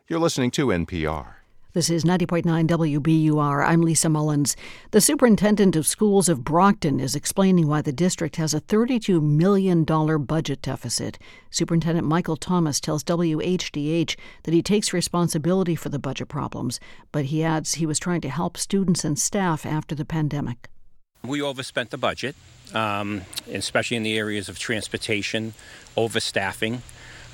You're 0.09 0.19
listening 0.19 0.51
to 0.53 0.67
NPR. 0.67 1.42
This 1.75 1.89
is 1.89 2.05
90.9 2.05 2.67
WBUR. 2.67 3.67
I'm 3.67 3.81
Lisa 3.81 4.11
Mullins. 4.11 4.57
The 4.91 5.01
superintendent 5.01 5.75
of 5.75 5.87
schools 5.87 6.29
of 6.29 6.45
Brockton 6.45 7.01
is 7.01 7.17
explaining 7.17 7.67
why 7.67 7.81
the 7.81 7.95
district 7.95 8.37
has 8.37 8.53
a 8.53 8.61
$32 8.61 9.23
million 9.23 9.85
budget 10.27 10.61
deficit. 10.61 11.19
Superintendent 11.49 12.07
Michael 12.07 12.37
Thomas 12.37 12.79
tells 12.79 13.03
WHDH 13.05 14.19
that 14.43 14.53
he 14.53 14.63
takes 14.63 14.93
responsibility 14.93 15.75
for 15.75 15.89
the 15.89 15.99
budget 15.99 16.29
problems, 16.29 16.79
but 17.11 17.27
he 17.27 17.43
adds 17.43 17.77
he 17.77 17.87
was 17.87 17.99
trying 17.99 18.21
to 18.21 18.29
help 18.29 18.59
students 18.59 19.03
and 19.03 19.19
staff 19.19 19.65
after 19.65 19.95
the 19.95 20.05
pandemic. 20.05 20.69
We 21.25 21.41
overspent 21.41 21.89
the 21.89 21.97
budget, 21.97 22.37
um, 22.75 23.23
especially 23.51 23.97
in 23.97 24.03
the 24.03 24.19
areas 24.19 24.51
of 24.51 24.59
transportation, 24.59 25.55
overstaffing 25.97 26.81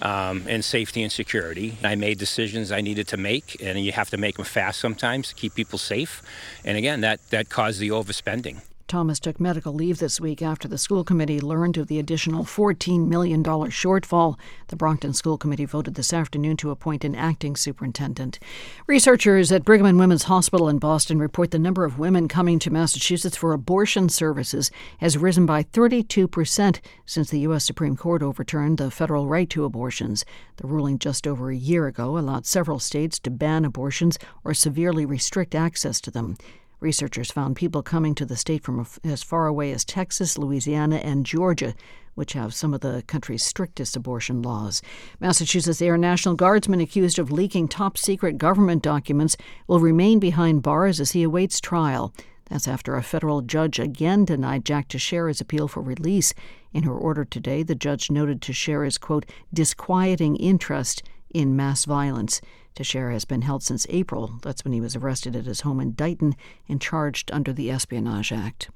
um, 0.03 0.45
and 0.49 0.65
safety 0.65 1.03
and 1.03 1.13
security. 1.13 1.79
I 1.83 1.95
made 1.95 2.19
decisions 2.19 2.71
I 2.73 2.81
needed 2.81 3.09
to 3.09 3.17
make, 3.17 3.57
and 3.63 3.79
you 3.79 3.93
have 3.93 4.11
to 4.11 4.17
make 4.17 4.37
them 4.37 4.45
fast 4.45 4.81
sometimes 4.81 5.29
to 5.29 5.35
keep 5.35 5.55
people 5.55 5.79
safe. 5.79 6.23
And 6.65 6.77
again, 6.77 7.01
that, 7.01 7.21
that 7.31 7.49
caused 7.49 7.81
the 7.81 7.89
overspending. 7.89 8.63
Thomas 8.89 9.21
took 9.21 9.39
medical 9.39 9.75
leave 9.75 9.99
this 9.99 10.19
week 10.19 10.41
after 10.41 10.67
the 10.67 10.79
school 10.79 11.05
committee 11.05 11.41
learned 11.41 11.77
of 11.77 11.89
the 11.89 11.99
additional 11.99 12.43
$14 12.43 13.07
million 13.07 13.45
shortfall. 13.45 14.39
The 14.69 14.77
Brockton 14.77 15.13
School 15.13 15.37
Committee 15.37 15.67
voted 15.67 15.95
this 15.95 16.15
afternoon 16.15 16.57
to 16.57 16.71
appoint 16.71 17.05
an 17.05 17.15
acting 17.15 17.55
superintendent. 17.55 18.39
Researchers 18.87 19.53
at 19.53 19.63
Brigham 19.63 19.85
and 19.85 19.99
Women's 19.99 20.23
Hospital 20.23 20.71
in 20.71 20.79
Boston 20.79 21.19
report 21.19 21.51
the 21.51 21.59
number 21.59 21.85
of 21.85 21.99
women 21.99 22.29
coming 22.29 22.59
to 22.61 22.71
Massachusetts 22.71 23.37
for 23.37 23.53
abortion 23.53 24.09
services 24.09 24.71
has 25.01 25.19
risen 25.19 25.45
by 25.45 25.63
32% 25.63 26.81
since 27.05 27.29
the 27.29 27.41
U.S. 27.41 27.67
Supreme 27.67 27.95
Court 27.95 28.23
overturned 28.23 28.79
the 28.79 28.91
federal 28.91 29.27
right 29.27 29.51
to 29.51 29.67
abortions. 29.67 30.25
The 30.57 30.67
ruling 30.67 30.99
just 30.99 31.27
over 31.27 31.51
a 31.51 31.57
year 31.57 31.87
ago 31.87 32.17
allowed 32.17 32.47
several 32.47 32.79
states 32.79 33.19
to 33.21 33.31
ban 33.31 33.67
abortions 33.67 34.19
or 34.45 34.55
severely 34.55 35.05
restrict 35.05 35.55
access 35.55 36.01
to 36.01 36.11
them. 36.11 36.39
Researchers 36.81 37.31
found 37.31 37.57
people 37.57 37.83
coming 37.83 38.15
to 38.15 38.25
the 38.25 38.37
state 38.37 38.63
from 38.63 38.87
as 39.03 39.23
far 39.23 39.47
away 39.47 39.73
as 39.73 39.85
Texas, 39.85 40.39
Louisiana, 40.39 40.97
and 40.97 41.27
Georgia, 41.27 41.75
which 42.15 42.35
have 42.35 42.55
some 42.55 42.73
of 42.73 42.81
the 42.81 43.03
country's 43.07 43.45
strictest 43.45 43.97
abortion 43.97 44.43
laws. 44.43 44.81
Massachusetts 45.19 45.83
Air 45.83 45.97
National 45.97 46.37
Guardsman 46.37 46.81
accused 46.81 47.19
of 47.19 47.33
leaking 47.33 47.69
top 47.69 47.99
secret 47.99 48.39
government 48.39 48.83
documents 48.83 49.37
will 49.67 49.81
remain 49.81 50.19
behind 50.21 50.63
bars 50.63 51.01
as 51.01 51.13
he 51.13 51.25
awaits 51.25 51.61
trial. 51.61 52.15
That's 52.49 52.69
after 52.69 52.95
a 52.95 53.03
federal 53.03 53.43
judge 53.43 53.79
again 53.79 54.25
denied 54.25 54.65
Jack 54.65 54.89
Teixeira's 54.89 55.41
appeal 55.41 55.69
for 55.69 55.83
release. 55.83 56.33
In 56.73 56.85
her 56.85 56.97
order 56.97 57.25
today, 57.25 57.63
the 57.63 57.75
judge 57.75 58.11
noted 58.11 58.41
Teixeira's, 58.41 58.99
quote, 58.99 59.27
disquieting 59.53 60.37
interest 60.37 61.03
in 61.31 61.57
mass 61.57 61.85
violence. 61.85 62.41
Teixeira 62.75 63.13
has 63.13 63.25
been 63.25 63.43
held 63.43 63.63
since 63.63 63.87
April. 63.89 64.39
That's 64.43 64.65
when 64.65 64.73
he 64.73 64.81
was 64.81 64.97
arrested 64.97 65.35
at 65.35 65.47
his 65.47 65.63
home 65.63 65.81
in 65.81 65.95
Dighton 65.95 66.35
and 66.69 66.81
charged 66.81 67.31
under 67.33 67.53
the 67.53 67.71
Espionage 67.71 68.33
Act. 68.33 68.71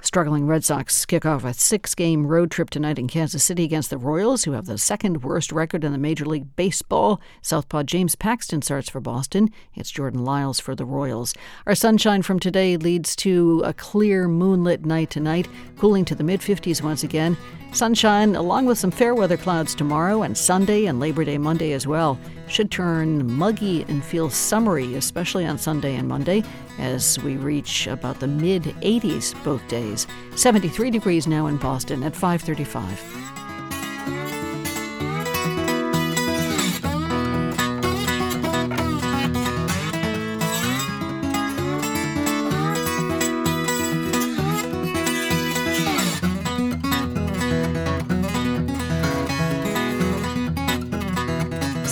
Struggling 0.00 0.46
Red 0.46 0.64
Sox 0.64 1.04
kick 1.04 1.26
off 1.26 1.44
a 1.44 1.52
six 1.52 1.92
game 1.94 2.28
road 2.28 2.52
trip 2.52 2.70
tonight 2.70 3.00
in 3.00 3.08
Kansas 3.08 3.42
City 3.42 3.64
against 3.64 3.90
the 3.90 3.98
Royals, 3.98 4.44
who 4.44 4.52
have 4.52 4.66
the 4.66 4.78
second 4.78 5.24
worst 5.24 5.50
record 5.50 5.82
in 5.82 5.90
the 5.90 5.98
Major 5.98 6.24
League 6.24 6.54
Baseball. 6.54 7.20
Southpaw 7.42 7.82
James 7.82 8.14
Paxton 8.14 8.62
starts 8.62 8.88
for 8.88 9.00
Boston. 9.00 9.50
It's 9.74 9.90
Jordan 9.90 10.24
Lyles 10.24 10.60
for 10.60 10.76
the 10.76 10.84
Royals. 10.84 11.34
Our 11.66 11.74
sunshine 11.74 12.22
from 12.22 12.38
today 12.38 12.76
leads 12.76 13.16
to 13.16 13.60
a 13.64 13.74
clear 13.74 14.28
moonlit 14.28 14.86
night 14.86 15.10
tonight, 15.10 15.48
cooling 15.76 16.04
to 16.04 16.14
the 16.14 16.24
mid 16.24 16.40
50s 16.40 16.80
once 16.80 17.02
again. 17.02 17.36
Sunshine, 17.72 18.34
along 18.34 18.66
with 18.66 18.78
some 18.78 18.90
fair 18.90 19.14
weather 19.14 19.36
clouds 19.36 19.74
tomorrow 19.74 20.22
and 20.22 20.36
Sunday 20.36 20.86
and 20.86 20.98
Labor 20.98 21.24
Day 21.24 21.38
Monday 21.38 21.72
as 21.72 21.86
well, 21.86 22.18
should 22.48 22.70
turn 22.70 23.30
muggy 23.30 23.84
and 23.88 24.02
feel 24.02 24.30
summery, 24.30 24.94
especially 24.94 25.46
on 25.46 25.58
Sunday 25.58 25.96
and 25.96 26.08
Monday, 26.08 26.42
as 26.78 27.18
we 27.20 27.36
reach 27.36 27.86
about 27.86 28.20
the 28.20 28.26
mid 28.26 28.62
80s 28.62 29.34
both 29.44 29.66
days. 29.68 30.06
73 30.34 30.90
degrees 30.90 31.26
now 31.26 31.46
in 31.46 31.58
Boston 31.58 32.02
at 32.02 32.16
535. 32.16 34.37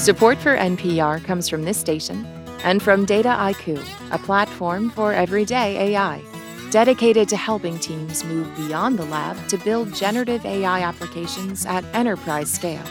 Support 0.07 0.39
for 0.39 0.57
NPR 0.57 1.25
comes 1.25 1.49
from 1.49 1.65
this 1.65 1.77
station 1.77 2.25
and 2.63 2.81
from 2.81 3.07
Dataiku, 3.07 3.85
a 4.13 4.19
platform 4.19 4.89
for 4.91 5.13
everyday 5.13 5.95
AI, 5.97 6.23
dedicated 6.71 7.29
to 7.29 7.37
helping 7.37 7.77
teams 7.81 8.23
move 8.23 8.47
beyond 8.55 9.01
the 9.01 9.05
lab 9.07 9.49
to 9.49 9.59
build 9.59 9.93
generative 9.93 10.47
AI 10.47 10.81
applications 10.83 11.67
at 11.67 11.85
enterprise 11.93 12.49
scale. 12.49 12.85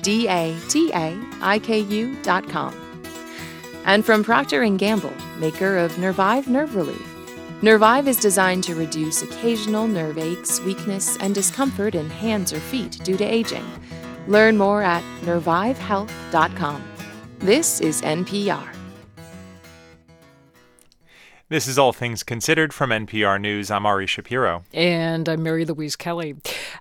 D-A-T-A-I-K-U.com. 0.00 0.54
And 3.84 4.06
from 4.06 4.24
Procter 4.24 4.66
& 4.70 4.76
Gamble, 4.78 5.12
maker 5.38 5.76
of 5.76 5.98
Nervive 5.98 6.48
Nerve 6.48 6.76
Relief. 6.76 7.10
Nervive 7.60 8.08
is 8.08 8.16
designed 8.16 8.64
to 8.64 8.74
reduce 8.74 9.20
occasional 9.20 9.86
nerve 9.86 10.16
aches, 10.16 10.62
weakness, 10.62 11.18
and 11.18 11.34
discomfort 11.34 11.94
in 11.94 12.08
hands 12.08 12.54
or 12.54 12.60
feet 12.60 13.00
due 13.04 13.18
to 13.18 13.24
aging 13.24 13.66
Learn 14.26 14.56
more 14.56 14.82
at 14.82 15.02
nervivehealth.com. 15.22 16.82
This 17.38 17.80
is 17.80 18.00
NPR. 18.02 18.74
This 21.50 21.68
is 21.68 21.78
All 21.78 21.92
Things 21.92 22.22
Considered 22.22 22.72
from 22.72 22.88
NPR 22.88 23.38
News. 23.38 23.70
I'm 23.70 23.84
Ari 23.84 24.06
Shapiro. 24.06 24.64
And 24.72 25.28
I'm 25.28 25.42
Mary 25.42 25.66
Louise 25.66 25.94
Kelly. 25.94 26.36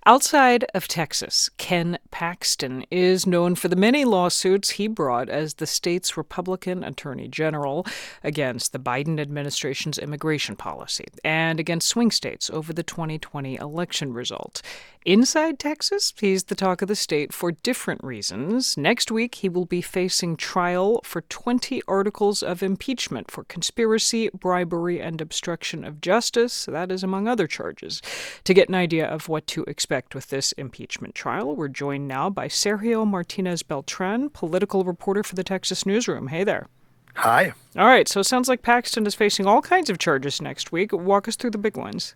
Outside 0.06 0.66
of 0.74 0.88
Texas, 0.88 1.50
Ken 1.58 2.00
Paxton 2.12 2.86
is 2.90 3.28
known 3.28 3.56
for 3.56 3.68
the 3.68 3.76
many 3.76 4.06
lawsuits 4.06 4.72
he 4.72 4.88
brought 4.88 5.28
as 5.28 5.56
the 5.56 5.68
state's 5.68 6.16
Republican 6.16 6.82
Attorney 6.82 7.28
General 7.28 7.86
against 8.24 8.72
the 8.72 8.80
Biden 8.80 9.20
administration's 9.20 9.98
immigration 9.98 10.56
policy 10.56 11.06
and 11.26 11.60
against 11.60 11.90
swing 11.90 12.10
states 12.10 12.50
over 12.50 12.72
the 12.72 12.84
2020 12.84 13.58
election 13.58 14.14
result. 14.14 14.62
Inside 15.06 15.60
Texas, 15.60 16.14
he's 16.18 16.46
the 16.46 16.56
talk 16.56 16.82
of 16.82 16.88
the 16.88 16.96
state 16.96 17.34
for 17.34 17.52
different 17.52 18.02
reasons. 18.02 18.78
Next 18.78 19.12
week, 19.12 19.36
he 19.36 19.50
will 19.50 19.66
be 19.66 19.82
facing 19.82 20.38
trial 20.38 21.02
for 21.04 21.20
20 21.20 21.82
articles 21.90 22.42
of 22.42 22.64
impeachment 22.64 23.30
for 23.30 23.44
conspiracy, 23.44 24.30
bribery, 24.30 25.02
and 25.02 25.20
obstruction 25.20 25.84
of 25.84 26.00
justice. 26.00 26.66
That 26.68 26.90
is 26.90 27.04
among 27.04 27.28
other 27.28 27.48
charges. 27.48 28.02
To 28.46 28.54
get 28.54 28.70
an 28.70 28.76
idea 28.76 29.06
of 29.06 29.28
what 29.28 29.46
to 29.48 29.66
expect 29.66 30.16
with 30.16 30.30
this 30.30 30.54
impeachment 30.54 31.16
trial, 31.16 31.54
we're 31.54 31.68
joined 31.68 32.08
now 32.08 32.30
by 32.30 32.48
Sergio 32.48 33.06
Martinez 33.06 33.62
Beltran, 33.62 34.30
political 34.30 34.86
reporter 34.86 35.24
for 35.24 35.36
the 35.36 35.44
Texas 35.44 35.86
Newsroom. 35.86 36.28
Hey 36.28 36.46
there. 36.46 36.68
Hi. 37.16 37.52
All 37.78 37.86
right, 37.88 38.08
so 38.08 38.22
it 38.22 38.24
sounds 38.24 38.48
like 38.48 38.62
Paxton 38.62 39.06
is 39.06 39.16
facing 39.16 39.46
all 39.48 39.62
kinds 39.62 39.90
of 39.90 39.98
charges 39.98 40.42
next 40.42 40.72
week. 40.72 40.94
Walk 40.94 41.28
us 41.28 41.36
through 41.36 41.52
the 41.52 41.58
big 41.58 41.76
ones. 41.76 42.16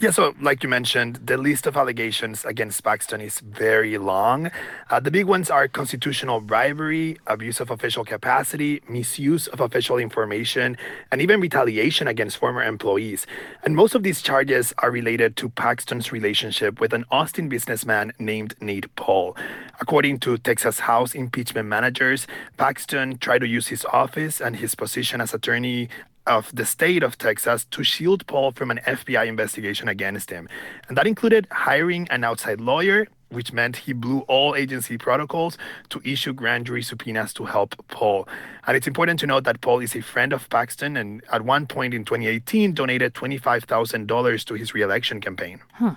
Yeah, 0.00 0.12
so 0.12 0.32
like 0.40 0.62
you 0.62 0.68
mentioned, 0.68 1.16
the 1.26 1.36
list 1.36 1.66
of 1.66 1.76
allegations 1.76 2.44
against 2.44 2.84
Paxton 2.84 3.20
is 3.20 3.40
very 3.40 3.98
long. 3.98 4.48
Uh, 4.88 5.00
the 5.00 5.10
big 5.10 5.26
ones 5.26 5.50
are 5.50 5.66
constitutional 5.66 6.40
bribery, 6.40 7.18
abuse 7.26 7.58
of 7.58 7.68
official 7.72 8.04
capacity, 8.04 8.80
misuse 8.88 9.48
of 9.48 9.58
official 9.58 9.98
information, 9.98 10.76
and 11.10 11.20
even 11.20 11.40
retaliation 11.40 12.06
against 12.06 12.36
former 12.36 12.62
employees. 12.62 13.26
And 13.64 13.74
most 13.74 13.96
of 13.96 14.04
these 14.04 14.22
charges 14.22 14.72
are 14.78 14.92
related 14.92 15.34
to 15.38 15.48
Paxton's 15.48 16.12
relationship 16.12 16.78
with 16.78 16.92
an 16.92 17.04
Austin 17.10 17.48
businessman 17.48 18.12
named 18.20 18.54
Nate 18.60 18.94
Paul. 18.94 19.36
According 19.80 20.20
to 20.20 20.38
Texas 20.38 20.78
House 20.78 21.12
impeachment 21.12 21.68
managers, 21.68 22.28
Paxton 22.56 23.18
tried 23.18 23.40
to 23.40 23.48
use 23.48 23.66
his 23.66 23.84
office 23.86 24.40
and 24.40 24.54
his 24.54 24.76
position 24.76 25.20
as 25.20 25.34
attorney 25.34 25.88
of 26.28 26.54
the 26.54 26.64
state 26.64 27.02
of 27.02 27.18
Texas 27.18 27.64
to 27.70 27.82
shield 27.82 28.26
Paul 28.26 28.52
from 28.52 28.70
an 28.70 28.78
FBI 28.86 29.26
investigation 29.26 29.88
against 29.88 30.30
him. 30.30 30.48
And 30.88 30.96
that 30.96 31.06
included 31.06 31.48
hiring 31.50 32.06
an 32.10 32.22
outside 32.22 32.60
lawyer, 32.60 33.08
which 33.30 33.52
meant 33.52 33.76
he 33.76 33.92
blew 33.92 34.20
all 34.20 34.54
agency 34.54 34.96
protocols 34.96 35.58
to 35.88 36.00
issue 36.04 36.32
grand 36.32 36.66
jury 36.66 36.82
subpoenas 36.82 37.32
to 37.34 37.44
help 37.44 37.74
Paul. 37.88 38.28
And 38.66 38.76
it's 38.76 38.86
important 38.86 39.20
to 39.20 39.26
note 39.26 39.44
that 39.44 39.60
Paul 39.60 39.80
is 39.80 39.96
a 39.96 40.02
friend 40.02 40.32
of 40.32 40.48
Paxton 40.50 40.96
and 40.96 41.22
at 41.32 41.42
one 41.42 41.66
point 41.66 41.94
in 41.94 42.04
2018 42.04 42.74
donated 42.74 43.14
$25,000 43.14 44.44
to 44.44 44.54
his 44.54 44.74
reelection 44.74 45.20
campaign. 45.20 45.60
Huh. 45.74 45.96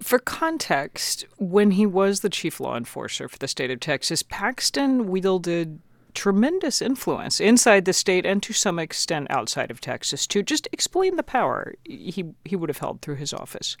For 0.00 0.18
context, 0.18 1.24
when 1.38 1.72
he 1.72 1.86
was 1.86 2.20
the 2.20 2.30
chief 2.30 2.60
law 2.60 2.76
enforcer 2.76 3.28
for 3.28 3.38
the 3.38 3.48
state 3.48 3.70
of 3.70 3.80
Texas, 3.80 4.22
Paxton 4.22 5.08
wielded 5.08 5.80
tremendous 6.14 6.82
influence 6.82 7.40
inside 7.40 7.84
the 7.84 7.92
state 7.92 8.26
and 8.26 8.42
to 8.42 8.52
some 8.52 8.78
extent 8.78 9.26
outside 9.30 9.70
of 9.70 9.80
Texas 9.80 10.26
too. 10.26 10.42
Just 10.42 10.68
explain 10.72 11.16
the 11.16 11.22
power 11.22 11.74
he 11.84 12.24
he 12.44 12.56
would 12.56 12.68
have 12.68 12.78
held 12.78 13.02
through 13.02 13.16
his 13.16 13.32
office. 13.32 13.76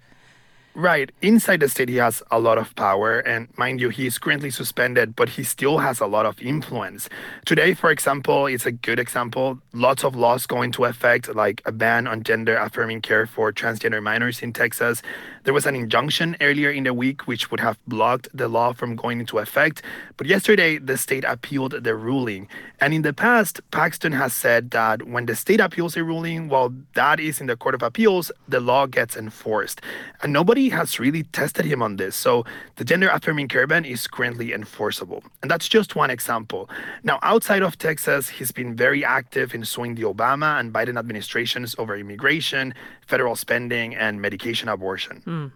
Right. 0.74 1.10
Inside 1.20 1.60
the 1.60 1.68
state, 1.68 1.88
he 1.88 1.96
has 1.96 2.22
a 2.30 2.38
lot 2.38 2.56
of 2.56 2.76
power. 2.76 3.18
And 3.18 3.48
mind 3.58 3.80
you, 3.80 3.88
he 3.88 4.06
is 4.06 4.18
currently 4.18 4.50
suspended, 4.50 5.16
but 5.16 5.30
he 5.30 5.42
still 5.42 5.78
has 5.78 5.98
a 5.98 6.06
lot 6.06 6.26
of 6.26 6.40
influence. 6.40 7.08
Today, 7.44 7.74
for 7.74 7.90
example, 7.90 8.46
it's 8.46 8.66
a 8.66 8.72
good 8.72 9.00
example. 9.00 9.58
Lots 9.72 10.04
of 10.04 10.14
laws 10.14 10.46
go 10.46 10.62
into 10.62 10.84
effect, 10.84 11.34
like 11.34 11.60
a 11.66 11.72
ban 11.72 12.06
on 12.06 12.22
gender 12.22 12.56
affirming 12.56 13.00
care 13.00 13.26
for 13.26 13.52
transgender 13.52 14.00
minors 14.00 14.42
in 14.42 14.52
Texas. 14.52 15.02
There 15.44 15.54
was 15.54 15.64
an 15.64 15.74
injunction 15.74 16.36
earlier 16.40 16.70
in 16.70 16.84
the 16.84 16.92
week 16.92 17.26
which 17.26 17.50
would 17.50 17.60
have 17.60 17.78
blocked 17.86 18.28
the 18.34 18.48
law 18.48 18.72
from 18.72 18.94
going 18.94 19.20
into 19.20 19.38
effect, 19.38 19.82
but 20.18 20.26
yesterday 20.26 20.76
the 20.76 20.98
state 20.98 21.24
appealed 21.24 21.72
the 21.82 21.94
ruling. 21.94 22.46
And 22.78 22.92
in 22.92 23.02
the 23.02 23.14
past, 23.14 23.60
Paxton 23.70 24.12
has 24.12 24.34
said 24.34 24.70
that 24.72 25.04
when 25.08 25.26
the 25.26 25.34
state 25.34 25.60
appeals 25.60 25.96
a 25.96 26.04
ruling, 26.04 26.48
while 26.48 26.74
that 26.94 27.20
is 27.20 27.40
in 27.40 27.46
the 27.46 27.56
Court 27.56 27.74
of 27.74 27.82
Appeals, 27.82 28.30
the 28.48 28.60
law 28.60 28.86
gets 28.86 29.16
enforced. 29.16 29.80
And 30.22 30.32
nobody 30.32 30.68
has 30.68 31.00
really 31.00 31.22
tested 31.22 31.64
him 31.64 31.82
on 31.82 31.96
this, 31.96 32.16
so 32.16 32.44
the 32.76 32.84
gender 32.84 33.08
affirming 33.08 33.48
care 33.48 33.66
ban 33.66 33.84
is 33.84 34.06
currently 34.06 34.52
enforceable. 34.52 35.24
And 35.40 35.50
that's 35.50 35.68
just 35.68 35.96
one 35.96 36.10
example. 36.10 36.68
Now, 37.02 37.18
outside 37.22 37.62
of 37.62 37.78
Texas, 37.78 38.28
he's 38.28 38.52
been 38.52 38.76
very 38.76 39.04
active 39.04 39.54
in 39.54 39.64
suing 39.64 39.94
the 39.94 40.02
Obama 40.02 40.60
and 40.60 40.72
Biden 40.72 40.98
administrations 40.98 41.74
over 41.78 41.96
immigration, 41.96 42.74
federal 43.10 43.36
spending, 43.36 43.94
and 43.94 44.22
medication 44.22 44.68
abortion. 44.68 45.22
Mm. 45.26 45.52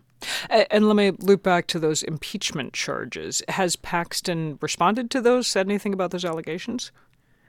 And 0.71 0.89
let 0.89 0.97
me 0.97 1.11
loop 1.13 1.43
back 1.43 1.67
to 1.69 1.79
those 1.79 2.03
impeachment 2.03 2.73
charges. 2.73 3.43
Has 3.49 3.77
Paxton 3.77 4.59
responded 4.61 5.11
to 5.13 5.21
those, 5.21 5.47
said 5.47 5.67
anything 5.67 5.95
about 5.95 6.11
those 6.11 6.25
allegations? 6.25 6.93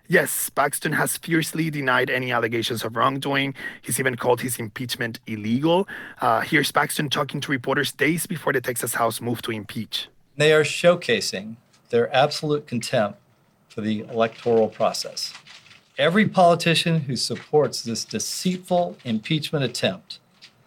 Yes, 0.07 0.51
Paxton 0.51 0.91
has 0.93 1.17
fiercely 1.17 1.71
denied 1.71 2.11
any 2.11 2.31
allegations 2.31 2.83
of 2.83 2.95
wrongdoing. 2.95 3.55
He's 3.81 3.99
even 3.99 4.15
called 4.15 4.41
his 4.41 4.59
impeachment 4.59 5.19
illegal. 5.25 5.87
Uh, 6.21 6.41
here's 6.41 6.71
Paxton 6.71 7.09
talking 7.09 7.41
to 7.41 7.51
reporters 7.51 7.91
days 7.91 8.27
before 8.27 8.53
the 8.53 8.61
Texas 8.61 8.93
House 8.93 9.19
moved 9.19 9.43
to 9.45 9.51
impeach. 9.51 10.07
They 10.37 10.53
are 10.53 10.63
showcasing 10.63 11.55
their 11.89 12.13
absolute 12.13 12.67
contempt 12.67 13.19
for 13.67 13.81
the 13.81 14.01
electoral 14.01 14.67
process. 14.67 15.33
Every 15.97 16.27
politician 16.27 17.01
who 17.01 17.15
supports 17.15 17.81
this 17.81 18.03
deceitful 18.03 18.97
impeachment 19.05 19.63
attempt 19.63 20.19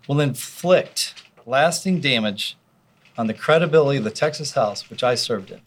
will 0.06 0.20
inflict 0.20 1.22
lasting 1.44 2.00
damage 2.00 2.56
on 3.18 3.26
the 3.26 3.34
credibility 3.34 3.98
of 3.98 4.05
the 4.05 4.10
Texas 4.10 4.52
House, 4.52 4.88
which 4.88 5.05
I 5.05 5.14
served 5.16 5.50
in. 5.50 5.60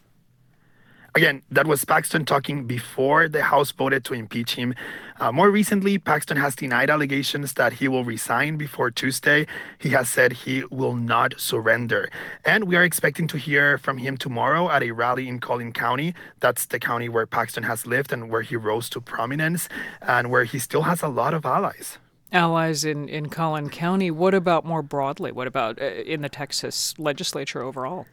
Again, 1.14 1.42
that 1.52 1.68
was 1.68 1.84
Paxton 1.84 2.24
talking 2.24 2.66
before 2.66 3.28
the 3.28 3.44
House 3.44 3.72
voted 3.72 4.06
to 4.06 4.14
impeach 4.14 4.56
him. 4.56 4.74
Uh, 5.20 5.30
more 5.30 5.52
recently, 5.52 5.98
Paxton 5.98 6.38
has 6.38 6.56
denied 6.56 6.90
allegations 6.90 7.54
that 7.54 7.74
he 7.74 7.90
will 7.90 8.06
resign 8.06 8.56
before 8.56 8.92
Tuesday. 8.92 9.46
He 9.78 9.90
has 9.90 10.08
said 10.08 10.32
he 10.32 10.64
will 10.72 10.96
not 10.96 11.38
surrender. 11.38 12.10
And 12.46 12.64
we 12.64 12.78
are 12.78 12.84
expecting 12.84 13.28
to 13.28 13.38
hear 13.38 13.78
from 13.78 13.98
him 13.98 14.16
tomorrow 14.16 14.70
at 14.70 14.84
a 14.84 14.92
rally 14.92 15.28
in 15.28 15.40
Collin 15.40 15.74
County. 15.74 16.16
That's 16.40 16.66
the 16.66 16.80
county 16.80 17.10
where 17.10 17.28
Paxton 17.28 17.64
has 17.64 17.86
lived 17.86 18.14
and 18.14 18.30
where 18.30 18.42
he 18.42 18.56
rose 18.56 18.90
to 18.92 19.02
prominence 19.02 19.68
and 20.02 20.32
where 20.32 20.46
he 20.46 20.60
still 20.60 20.84
has 20.84 21.02
a 21.02 21.10
lot 21.10 21.34
of 21.34 21.46
allies 21.46 21.98
allies 22.34 22.86
in, 22.86 23.10
in 23.10 23.28
Collin 23.28 23.70
County. 23.70 24.10
What 24.10 24.34
about 24.34 24.64
more 24.64 24.82
broadly? 24.82 25.34
What 25.34 25.48
about 25.48 25.82
uh, 25.82 25.86
in 25.86 26.22
the 26.22 26.30
Texas 26.30 26.98
legislature 26.98 27.62
overall? 27.62 28.06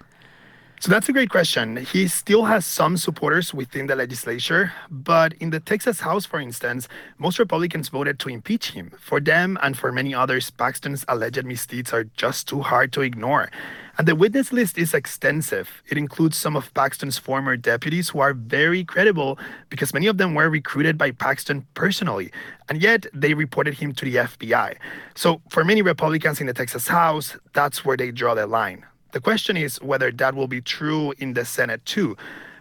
So 0.80 0.92
that's 0.92 1.08
a 1.08 1.12
great 1.12 1.28
question. 1.28 1.76
He 1.76 2.06
still 2.06 2.44
has 2.44 2.64
some 2.64 2.96
supporters 2.96 3.52
within 3.52 3.88
the 3.88 3.96
legislature, 3.96 4.72
but 4.88 5.32
in 5.40 5.50
the 5.50 5.58
Texas 5.58 5.98
House, 5.98 6.24
for 6.24 6.38
instance, 6.38 6.86
most 7.18 7.40
Republicans 7.40 7.88
voted 7.88 8.20
to 8.20 8.28
impeach 8.28 8.70
him. 8.70 8.92
For 9.00 9.18
them 9.18 9.58
and 9.60 9.76
for 9.76 9.90
many 9.90 10.14
others, 10.14 10.50
Paxton's 10.50 11.04
alleged 11.08 11.44
misdeeds 11.44 11.92
are 11.92 12.04
just 12.04 12.46
too 12.46 12.60
hard 12.60 12.92
to 12.92 13.00
ignore. 13.00 13.50
And 13.98 14.06
the 14.06 14.14
witness 14.14 14.52
list 14.52 14.78
is 14.78 14.94
extensive. 14.94 15.68
It 15.88 15.98
includes 15.98 16.36
some 16.36 16.54
of 16.54 16.72
Paxton's 16.74 17.18
former 17.18 17.56
deputies 17.56 18.10
who 18.10 18.20
are 18.20 18.32
very 18.32 18.84
credible 18.84 19.36
because 19.70 19.92
many 19.92 20.06
of 20.06 20.18
them 20.18 20.36
were 20.36 20.48
recruited 20.48 20.96
by 20.96 21.10
Paxton 21.10 21.66
personally, 21.74 22.30
and 22.68 22.80
yet 22.80 23.06
they 23.12 23.34
reported 23.34 23.74
him 23.74 23.92
to 23.94 24.04
the 24.04 24.14
FBI. 24.14 24.76
So 25.16 25.42
for 25.50 25.64
many 25.64 25.82
Republicans 25.82 26.40
in 26.40 26.46
the 26.46 26.54
Texas 26.54 26.86
House, 26.86 27.36
that's 27.52 27.84
where 27.84 27.96
they 27.96 28.12
draw 28.12 28.36
the 28.36 28.46
line. 28.46 28.84
The 29.12 29.20
question 29.20 29.56
is 29.56 29.80
whether 29.80 30.12
that 30.12 30.34
will 30.34 30.48
be 30.48 30.60
true 30.60 31.14
in 31.18 31.34
the 31.34 31.44
Senate 31.44 31.84
too. 31.86 32.16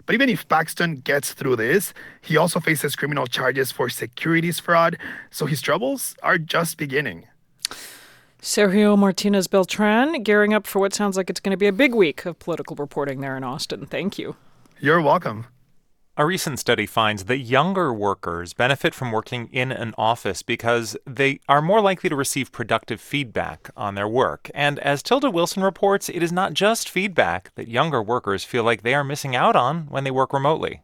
But 0.06 0.14
even 0.14 0.30
if 0.30 0.48
Paxton 0.48 0.96
gets 0.96 1.34
through 1.34 1.58
this, 1.58 1.94
he 2.22 2.38
also 2.38 2.62
faces 2.62 2.96
criminal 2.96 3.28
charges 3.28 3.74
for 3.74 3.90
securities 3.90 4.58
fraud, 4.58 4.98
so 5.30 5.46
his 5.46 5.62
troubles 5.62 6.16
are 6.24 6.38
just 6.38 6.78
beginning. 6.78 7.28
Sergio 8.42 8.98
Martinez 8.98 9.48
Beltran, 9.48 10.24
gearing 10.24 10.54
up 10.54 10.66
for 10.66 10.80
what 10.80 10.94
sounds 10.94 11.18
like 11.18 11.30
it's 11.30 11.42
going 11.42 11.52
to 11.52 11.58
be 11.58 11.68
a 11.68 11.74
big 11.74 11.94
week 11.94 12.26
of 12.26 12.40
political 12.40 12.78
reporting 12.78 13.20
there 13.20 13.36
in 13.36 13.44
Austin. 13.44 13.86
Thank 13.86 14.18
you. 14.18 14.38
You're 14.80 15.02
welcome. 15.02 15.48
A 16.20 16.26
recent 16.26 16.58
study 16.58 16.88
finds 16.88 17.26
that 17.26 17.38
younger 17.38 17.94
workers 17.94 18.54
benefit 18.54 18.96
from 18.96 19.12
working 19.12 19.50
in 19.52 19.72
an 19.72 19.94
office 20.00 20.42
because 20.42 20.98
they 21.06 21.42
are 21.48 21.62
more 21.62 21.80
likely 21.80 22.10
to 22.10 22.16
receive 22.16 22.52
productive 22.52 23.00
feedback 23.00 23.70
on 23.78 23.94
their 23.94 24.08
work. 24.08 24.50
And 24.56 24.80
as 24.80 25.04
Tilda 25.04 25.30
Wilson 25.30 25.62
reports, 25.62 26.10
it 26.10 26.24
is 26.24 26.32
not 26.32 26.54
just 26.54 26.90
feedback 26.90 27.54
that 27.54 27.68
younger 27.68 28.02
workers 28.02 28.44
feel 28.44 28.64
like 28.64 28.82
they 28.82 28.96
are 28.96 29.04
missing 29.04 29.36
out 29.36 29.56
on 29.56 29.82
when 29.90 30.06
they 30.06 30.10
work 30.10 30.34
remotely. 30.34 30.82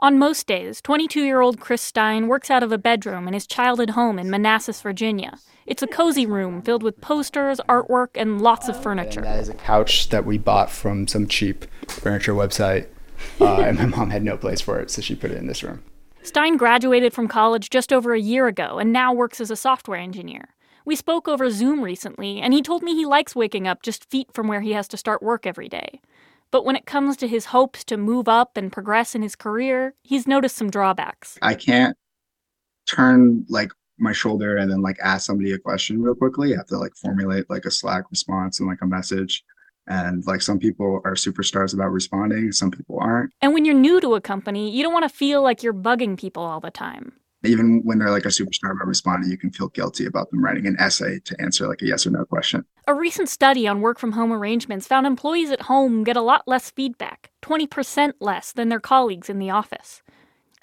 On 0.00 0.18
most 0.18 0.46
days, 0.46 0.82
22 0.82 1.22
year 1.22 1.40
old 1.40 1.58
Chris 1.58 1.80
Stein 1.80 2.26
works 2.26 2.50
out 2.50 2.62
of 2.62 2.70
a 2.70 2.76
bedroom 2.76 3.26
in 3.26 3.32
his 3.32 3.46
childhood 3.46 3.90
home 3.90 4.18
in 4.18 4.28
Manassas, 4.28 4.82
Virginia. 4.82 5.38
It's 5.64 5.82
a 5.82 5.86
cozy 5.86 6.26
room 6.26 6.60
filled 6.60 6.82
with 6.82 7.00
posters, 7.00 7.62
artwork, 7.66 8.08
and 8.14 8.42
lots 8.42 8.68
of 8.68 8.80
furniture. 8.82 9.20
And 9.20 9.28
that 9.28 9.40
is 9.40 9.48
a 9.48 9.54
couch 9.54 10.10
that 10.10 10.26
we 10.26 10.36
bought 10.36 10.70
from 10.70 11.06
some 11.06 11.26
cheap 11.26 11.64
furniture 11.88 12.34
website 12.34 12.88
uh, 13.40 13.60
and 13.60 13.78
my 13.78 13.86
mom 13.86 14.10
had 14.10 14.22
no 14.22 14.36
place 14.36 14.60
for 14.60 14.78
it, 14.80 14.90
so 14.90 15.02
she 15.02 15.14
put 15.14 15.30
it 15.30 15.38
in 15.38 15.46
this 15.46 15.62
room. 15.62 15.82
Stein 16.22 16.56
graduated 16.56 17.14
from 17.14 17.28
college 17.28 17.70
just 17.70 17.92
over 17.92 18.12
a 18.12 18.20
year 18.20 18.48
ago 18.48 18.78
and 18.78 18.92
now 18.92 19.12
works 19.12 19.40
as 19.40 19.50
a 19.50 19.56
software 19.56 19.98
engineer. 19.98 20.48
We 20.84 20.96
spoke 20.96 21.26
over 21.28 21.50
Zoom 21.50 21.82
recently, 21.82 22.40
and 22.40 22.54
he 22.54 22.62
told 22.62 22.82
me 22.82 22.94
he 22.94 23.06
likes 23.06 23.34
waking 23.34 23.66
up 23.66 23.82
just 23.82 24.08
feet 24.08 24.32
from 24.32 24.46
where 24.46 24.60
he 24.60 24.72
has 24.72 24.86
to 24.88 24.96
start 24.96 25.22
work 25.22 25.46
every 25.46 25.68
day. 25.68 26.00
But 26.52 26.64
when 26.64 26.76
it 26.76 26.86
comes 26.86 27.16
to 27.18 27.28
his 27.28 27.46
hopes 27.46 27.84
to 27.84 27.96
move 27.96 28.28
up 28.28 28.56
and 28.56 28.72
progress 28.72 29.14
in 29.14 29.22
his 29.22 29.34
career, 29.34 29.94
he's 30.02 30.28
noticed 30.28 30.56
some 30.56 30.70
drawbacks. 30.70 31.38
I 31.42 31.54
can't 31.54 31.96
turn 32.86 33.44
like 33.48 33.72
my 33.98 34.12
shoulder 34.12 34.56
and 34.56 34.70
then 34.70 34.80
like 34.80 34.98
ask 35.02 35.26
somebody 35.26 35.52
a 35.52 35.58
question 35.58 36.02
real 36.02 36.14
quickly. 36.14 36.54
I 36.54 36.58
have 36.58 36.66
to 36.66 36.78
like 36.78 36.94
formulate 36.94 37.50
like 37.50 37.64
a 37.64 37.70
Slack 37.70 38.04
response 38.10 38.60
and 38.60 38.68
like 38.68 38.82
a 38.82 38.86
message. 38.86 39.42
And 39.86 40.26
like 40.26 40.42
some 40.42 40.58
people 40.58 41.00
are 41.04 41.14
superstars 41.14 41.74
about 41.74 41.92
responding, 41.92 42.52
some 42.52 42.70
people 42.70 42.98
aren't. 43.00 43.32
And 43.40 43.52
when 43.52 43.64
you're 43.64 43.74
new 43.74 44.00
to 44.00 44.14
a 44.14 44.20
company, 44.20 44.70
you 44.70 44.82
don't 44.82 44.92
want 44.92 45.08
to 45.08 45.14
feel 45.14 45.42
like 45.42 45.62
you're 45.62 45.74
bugging 45.74 46.18
people 46.18 46.42
all 46.42 46.60
the 46.60 46.70
time. 46.70 47.12
Even 47.44 47.82
when 47.84 47.98
they're 47.98 48.10
like 48.10 48.24
a 48.24 48.28
superstar 48.28 48.72
about 48.72 48.88
responding, 48.88 49.30
you 49.30 49.38
can 49.38 49.50
feel 49.50 49.68
guilty 49.68 50.06
about 50.06 50.30
them 50.30 50.42
writing 50.42 50.66
an 50.66 50.76
essay 50.80 51.20
to 51.20 51.40
answer 51.40 51.68
like 51.68 51.82
a 51.82 51.86
yes 51.86 52.06
or 52.06 52.10
no 52.10 52.24
question. 52.24 52.64
A 52.88 52.94
recent 52.94 53.28
study 53.28 53.68
on 53.68 53.80
work 53.80 53.98
from 53.98 54.12
home 54.12 54.32
arrangements 54.32 54.86
found 54.86 55.06
employees 55.06 55.50
at 55.50 55.62
home 55.62 56.02
get 56.02 56.16
a 56.16 56.22
lot 56.22 56.42
less 56.48 56.70
feedback, 56.70 57.30
20% 57.42 58.14
less 58.20 58.52
than 58.52 58.68
their 58.68 58.80
colleagues 58.80 59.30
in 59.30 59.38
the 59.38 59.50
office. 59.50 60.02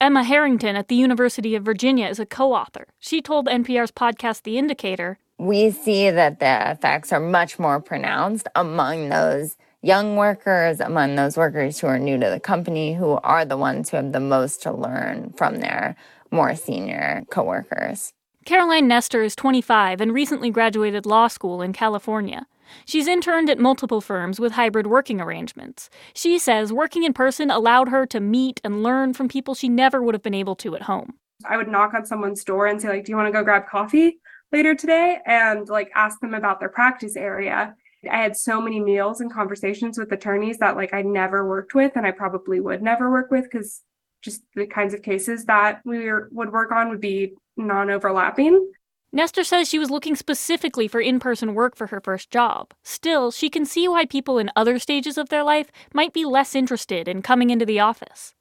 Emma 0.02 0.24
Harrington 0.24 0.76
at 0.76 0.90
the 0.90 0.96
University 0.96 1.56
of 1.56 1.64
Virginia 1.64 2.08
is 2.08 2.20
a 2.20 2.26
co 2.26 2.52
author. 2.52 2.88
She 3.00 3.22
told 3.22 3.48
NPR's 3.48 3.92
podcast 3.92 4.44
The 4.44 4.58
Indicator 4.58 5.20
we 5.38 5.72
see 5.72 6.10
that 6.10 6.40
the 6.40 6.72
effects 6.72 7.12
are 7.12 7.20
much 7.20 7.60
more 7.60 7.80
pronounced 7.80 8.48
among 8.56 9.10
those 9.10 9.56
young 9.82 10.16
workers, 10.16 10.80
among 10.80 11.16
those 11.16 11.36
workers 11.36 11.80
who 11.80 11.88
are 11.88 12.00
new 12.00 12.18
to 12.18 12.30
the 12.30 12.40
company, 12.40 12.94
who 12.94 13.20
are 13.24 13.44
the 13.44 13.58
ones 13.58 13.90
who 13.90 13.98
have 13.98 14.14
the 14.14 14.20
most 14.20 14.62
to 14.64 14.72
learn 14.72 15.34
from 15.36 15.60
their 15.60 15.96
more 16.32 16.56
senior 16.56 17.24
coworkers. 17.30 18.14
Caroline 18.46 18.88
Nestor 18.88 19.24
is 19.24 19.36
25 19.36 20.02
and 20.02 20.14
recently 20.14 20.50
graduated 20.50 21.06
law 21.06 21.28
school 21.28 21.62
in 21.62 21.74
California. 21.74 22.46
She's 22.86 23.08
interned 23.08 23.50
at 23.50 23.60
multiple 23.60 24.02
firms 24.02 24.40
with 24.40 24.54
hybrid 24.54 24.88
working 24.88 25.22
arrangements. 25.22 25.90
She 26.14 26.40
says 26.40 26.74
working 26.74 27.04
in 27.04 27.14
person 27.14 27.52
allowed 27.52 27.90
her 27.90 28.06
to 28.08 28.20
meet 28.20 28.60
and 28.64 28.84
learn 28.84 29.14
from 29.14 29.28
people 29.28 29.54
she 29.54 29.70
never 29.70 30.02
would 30.02 30.16
have 30.16 30.24
been 30.24 30.34
able 30.34 30.56
to 30.58 30.76
at 30.76 30.84
home. 30.84 31.14
I 31.46 31.58
would 31.58 31.68
knock 31.68 31.94
on 31.94 32.06
someone's 32.06 32.44
door 32.44 32.68
and 32.68 32.82
say 32.82 32.90
like, 32.90 33.06
"Do 33.06 33.12
you 33.12 33.18
want 33.18 33.28
to 33.28 33.32
go 33.32 33.44
grab 33.44 33.68
coffee?" 33.68 34.20
Later 34.54 34.76
today 34.76 35.20
and 35.26 35.68
like 35.68 35.92
ask 35.96 36.20
them 36.20 36.34
about 36.34 36.60
their 36.60 36.70
practice 36.70 37.16
area. 37.16 37.76
I 38.10 38.18
had 38.18 38.38
so 38.38 38.62
many 38.62 38.80
meals 38.80 39.22
and 39.22 39.32
conversations 39.32 39.98
with 39.98 40.12
attorneys 40.12 40.58
that 40.60 40.76
like 40.76 40.94
I 40.94 41.02
never 41.02 41.48
worked 41.48 41.74
with 41.74 41.94
and 41.96 42.06
I 42.06 42.12
probably 42.12 42.60
would 42.60 42.82
never 42.82 43.10
work 43.10 43.32
with 43.32 43.46
because 43.46 43.82
just 44.22 44.42
the 44.56 44.68
kinds 44.68 44.94
of 44.94 45.02
cases 45.02 45.46
that 45.46 45.82
we 45.84 46.10
would 46.32 46.52
work 46.52 46.72
on 46.72 46.90
would 46.90 47.02
be 47.02 47.34
non 47.58 47.90
overlapping. 47.90 48.72
Nestor 49.12 49.44
says 49.44 49.70
she 49.70 49.78
was 49.78 49.92
looking 49.92 50.16
specifically 50.16 50.88
for 50.88 51.00
in 51.00 51.20
person 51.20 51.54
work 51.54 51.76
for 51.76 51.88
her 51.88 52.02
first 52.02 52.32
job. 52.32 52.74
Still, 52.84 53.30
she 53.30 53.48
can 53.48 53.64
see 53.64 53.88
why 53.88 54.06
people 54.06 54.40
in 54.40 54.50
other 54.56 54.80
stages 54.80 55.20
of 55.20 55.30
their 55.30 55.44
life 55.44 55.72
might 55.94 56.14
be 56.14 56.26
less 56.26 56.56
interested 56.56 57.08
in 57.08 57.22
coming 57.22 57.52
into 57.52 57.66
the 57.66 57.80
office. 57.80 58.34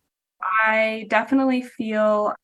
I 0.64 1.06
definitely 1.10 1.62
feel 1.62 2.34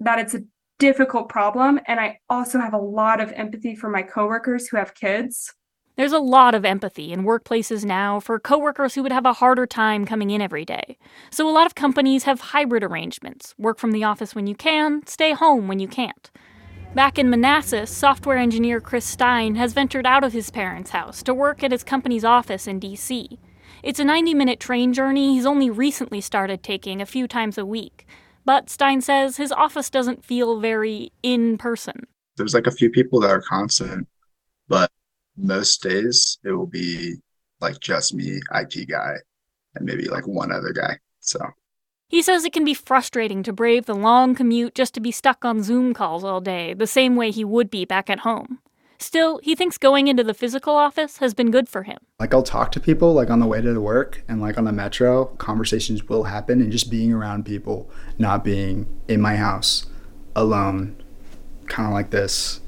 that 0.00 0.18
it's 0.18 0.34
a 0.34 0.42
difficult 0.80 1.28
problem. 1.28 1.78
And 1.86 2.00
I 2.00 2.18
also 2.28 2.58
have 2.58 2.74
a 2.74 2.78
lot 2.78 3.20
of 3.20 3.30
empathy 3.32 3.76
for 3.76 3.88
my 3.88 4.02
coworkers 4.02 4.66
who 4.66 4.78
have 4.78 4.94
kids. 4.94 5.52
There's 5.96 6.12
a 6.12 6.18
lot 6.18 6.54
of 6.54 6.64
empathy 6.64 7.12
in 7.12 7.24
workplaces 7.24 7.84
now 7.84 8.20
for 8.20 8.40
coworkers 8.40 8.94
who 8.94 9.02
would 9.02 9.12
have 9.12 9.26
a 9.26 9.34
harder 9.34 9.66
time 9.66 10.06
coming 10.06 10.30
in 10.30 10.40
every 10.40 10.64
day. 10.64 10.96
So 11.30 11.48
a 11.48 11.52
lot 11.52 11.66
of 11.66 11.74
companies 11.74 12.24
have 12.24 12.40
hybrid 12.40 12.82
arrangements 12.82 13.54
work 13.58 13.78
from 13.78 13.92
the 13.92 14.04
office 14.04 14.34
when 14.34 14.46
you 14.46 14.54
can, 14.54 15.06
stay 15.06 15.32
home 15.32 15.68
when 15.68 15.78
you 15.78 15.86
can't. 15.86 16.30
Back 16.94 17.18
in 17.18 17.28
Manassas, 17.28 17.90
software 17.90 18.38
engineer 18.38 18.80
Chris 18.80 19.04
Stein 19.04 19.56
has 19.56 19.74
ventured 19.74 20.06
out 20.06 20.24
of 20.24 20.32
his 20.32 20.50
parents' 20.50 20.90
house 20.90 21.22
to 21.24 21.34
work 21.34 21.62
at 21.62 21.70
his 21.70 21.84
company's 21.84 22.24
office 22.24 22.66
in 22.66 22.80
D.C. 22.80 23.38
It's 23.82 24.00
a 24.00 24.04
90 24.04 24.32
minute 24.34 24.58
train 24.58 24.94
journey 24.94 25.34
he's 25.34 25.46
only 25.46 25.68
recently 25.68 26.20
started 26.22 26.62
taking 26.62 27.02
a 27.02 27.06
few 27.06 27.28
times 27.28 27.58
a 27.58 27.66
week. 27.66 28.06
But 28.44 28.70
Stein 28.70 29.00
says 29.00 29.36
his 29.36 29.52
office 29.52 29.90
doesn't 29.90 30.24
feel 30.24 30.60
very 30.60 31.12
in 31.22 31.58
person. 31.58 32.06
There's 32.36 32.54
like 32.54 32.66
a 32.66 32.72
few 32.72 32.90
people 32.90 33.20
that 33.20 33.30
are 33.30 33.42
constant, 33.42 34.08
but 34.68 34.90
most 35.36 35.82
days 35.82 36.38
it 36.44 36.52
will 36.52 36.66
be 36.66 37.16
like 37.60 37.80
just 37.80 38.14
me, 38.14 38.40
IT 38.54 38.88
guy, 38.88 39.16
and 39.74 39.84
maybe 39.84 40.08
like 40.08 40.26
one 40.26 40.52
other 40.52 40.72
guy. 40.72 40.98
So 41.20 41.38
he 42.08 42.22
says 42.22 42.44
it 42.44 42.52
can 42.52 42.64
be 42.64 42.74
frustrating 42.74 43.42
to 43.44 43.52
brave 43.52 43.86
the 43.86 43.94
long 43.94 44.34
commute 44.34 44.74
just 44.74 44.94
to 44.94 45.00
be 45.00 45.12
stuck 45.12 45.44
on 45.44 45.62
Zoom 45.62 45.94
calls 45.94 46.24
all 46.24 46.40
day, 46.40 46.74
the 46.74 46.86
same 46.86 47.14
way 47.14 47.30
he 47.30 47.44
would 47.44 47.70
be 47.70 47.84
back 47.84 48.10
at 48.10 48.20
home. 48.20 48.58
Still, 49.00 49.40
he 49.42 49.54
thinks 49.54 49.78
going 49.78 50.08
into 50.08 50.22
the 50.22 50.34
physical 50.34 50.74
office 50.76 51.16
has 51.18 51.32
been 51.32 51.50
good 51.50 51.70
for 51.70 51.84
him. 51.84 51.96
Like 52.18 52.34
I'll 52.34 52.42
talk 52.42 52.70
to 52.72 52.80
people 52.80 53.14
like 53.14 53.30
on 53.30 53.40
the 53.40 53.46
way 53.46 53.62
to 53.62 53.72
the 53.72 53.80
work 53.80 54.22
and 54.28 54.42
like 54.42 54.58
on 54.58 54.64
the 54.64 54.72
metro, 54.72 55.24
conversations 55.36 56.06
will 56.06 56.24
happen 56.24 56.60
and 56.60 56.70
just 56.70 56.90
being 56.90 57.10
around 57.10 57.46
people, 57.46 57.90
not 58.18 58.44
being 58.44 58.86
in 59.08 59.22
my 59.22 59.36
house 59.36 59.86
alone, 60.36 61.02
kind 61.66 61.88
of 61.88 61.94
like 61.94 62.10
this, 62.10 62.60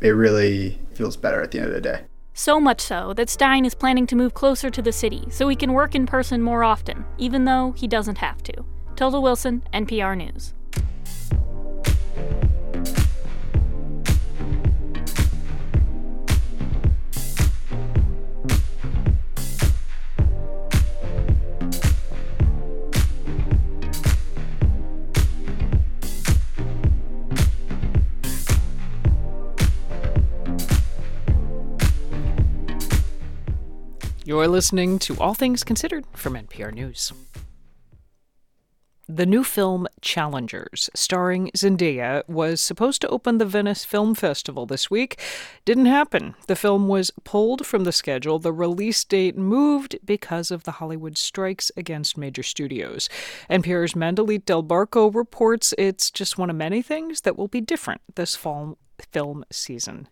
it 0.00 0.10
really 0.10 0.80
feels 0.94 1.16
better 1.16 1.40
at 1.40 1.52
the 1.52 1.58
end 1.58 1.68
of 1.68 1.74
the 1.74 1.80
day. 1.80 2.02
So 2.34 2.58
much 2.58 2.80
so 2.80 3.12
that 3.14 3.30
Stein 3.30 3.64
is 3.64 3.74
planning 3.74 4.06
to 4.08 4.16
move 4.16 4.34
closer 4.34 4.68
to 4.68 4.82
the 4.82 4.92
city 4.92 5.26
so 5.30 5.46
he 5.46 5.54
can 5.54 5.74
work 5.74 5.94
in 5.94 6.06
person 6.06 6.42
more 6.42 6.64
often, 6.64 7.04
even 7.18 7.44
though 7.44 7.72
he 7.72 7.86
doesn't 7.86 8.18
have 8.18 8.42
to. 8.44 8.64
Tilda 8.96 9.20
Wilson, 9.20 9.62
NPR 9.72 10.16
News. 10.16 10.54
You're 34.32 34.48
listening 34.48 34.98
to 35.00 35.14
All 35.20 35.34
Things 35.34 35.62
Considered 35.62 36.06
from 36.14 36.32
NPR 36.32 36.72
News. 36.72 37.12
The 39.06 39.26
new 39.26 39.44
film 39.44 39.86
Challengers, 40.00 40.88
starring 40.94 41.50
Zendaya, 41.54 42.26
was 42.26 42.62
supposed 42.62 43.02
to 43.02 43.08
open 43.08 43.36
the 43.36 43.44
Venice 43.44 43.84
Film 43.84 44.14
Festival 44.14 44.64
this 44.64 44.90
week. 44.90 45.20
Didn't 45.66 45.84
happen. 45.84 46.34
The 46.46 46.56
film 46.56 46.88
was 46.88 47.10
pulled 47.24 47.66
from 47.66 47.84
the 47.84 47.92
schedule. 47.92 48.38
The 48.38 48.54
release 48.54 49.04
date 49.04 49.36
moved 49.36 49.96
because 50.02 50.50
of 50.50 50.64
the 50.64 50.72
Hollywood 50.80 51.18
strikes 51.18 51.70
against 51.76 52.16
major 52.16 52.42
studios. 52.42 53.10
NPR's 53.50 53.92
Mandalit 53.92 54.46
Del 54.46 54.62
Barco 54.62 55.14
reports 55.14 55.74
it's 55.76 56.10
just 56.10 56.38
one 56.38 56.48
of 56.48 56.56
many 56.56 56.80
things 56.80 57.20
that 57.20 57.36
will 57.36 57.48
be 57.48 57.60
different 57.60 58.00
this 58.14 58.34
fall 58.34 58.78
film 59.10 59.44
season. 59.52 60.08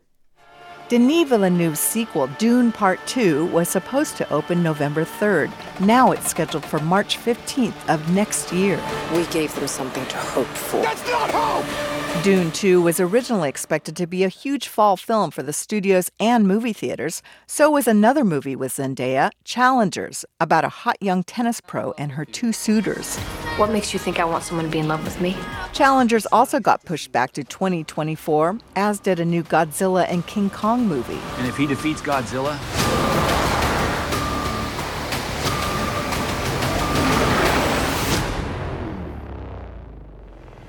Denis 0.90 1.28
Villeneuve's 1.28 1.78
sequel, 1.78 2.26
Dune 2.38 2.72
Part 2.72 2.98
2, 3.06 3.46
was 3.46 3.68
supposed 3.68 4.16
to 4.16 4.28
open 4.32 4.60
November 4.60 5.04
3rd. 5.04 5.52
Now 5.78 6.10
it's 6.10 6.28
scheduled 6.28 6.64
for 6.64 6.80
March 6.80 7.16
15th 7.16 7.88
of 7.88 8.12
next 8.12 8.52
year. 8.52 8.76
We 9.14 9.24
gave 9.26 9.54
them 9.54 9.68
something 9.68 10.04
to 10.06 10.16
hope 10.16 10.48
for. 10.48 10.82
That's 10.82 11.08
not 11.08 11.30
hope! 11.32 12.24
Dune 12.24 12.50
2 12.50 12.82
was 12.82 12.98
originally 12.98 13.48
expected 13.48 13.94
to 13.98 14.08
be 14.08 14.24
a 14.24 14.28
huge 14.28 14.66
fall 14.66 14.96
film 14.96 15.30
for 15.30 15.44
the 15.44 15.52
studios 15.52 16.10
and 16.18 16.48
movie 16.48 16.72
theaters. 16.72 17.22
So 17.46 17.70
was 17.70 17.86
another 17.86 18.24
movie 18.24 18.56
with 18.56 18.72
Zendaya, 18.72 19.30
Challengers, 19.44 20.24
about 20.40 20.64
a 20.64 20.70
hot 20.70 20.96
young 21.00 21.22
tennis 21.22 21.60
pro 21.60 21.92
and 21.98 22.10
her 22.12 22.24
two 22.24 22.52
suitors. 22.52 23.16
What 23.60 23.72
makes 23.72 23.92
you 23.92 23.98
think 23.98 24.18
I 24.18 24.24
want 24.24 24.42
someone 24.42 24.64
to 24.64 24.70
be 24.70 24.78
in 24.78 24.88
love 24.88 25.04
with 25.04 25.20
me? 25.20 25.36
Challengers 25.74 26.24
also 26.32 26.60
got 26.60 26.82
pushed 26.86 27.12
back 27.12 27.32
to 27.32 27.44
2024, 27.44 28.58
as 28.74 28.98
did 29.00 29.20
a 29.20 29.24
new 29.26 29.42
Godzilla 29.42 30.06
and 30.08 30.26
King 30.26 30.48
Kong 30.48 30.88
movie. 30.88 31.20
And 31.36 31.46
if 31.46 31.58
he 31.58 31.66
defeats 31.66 32.00
Godzilla, 32.00 32.56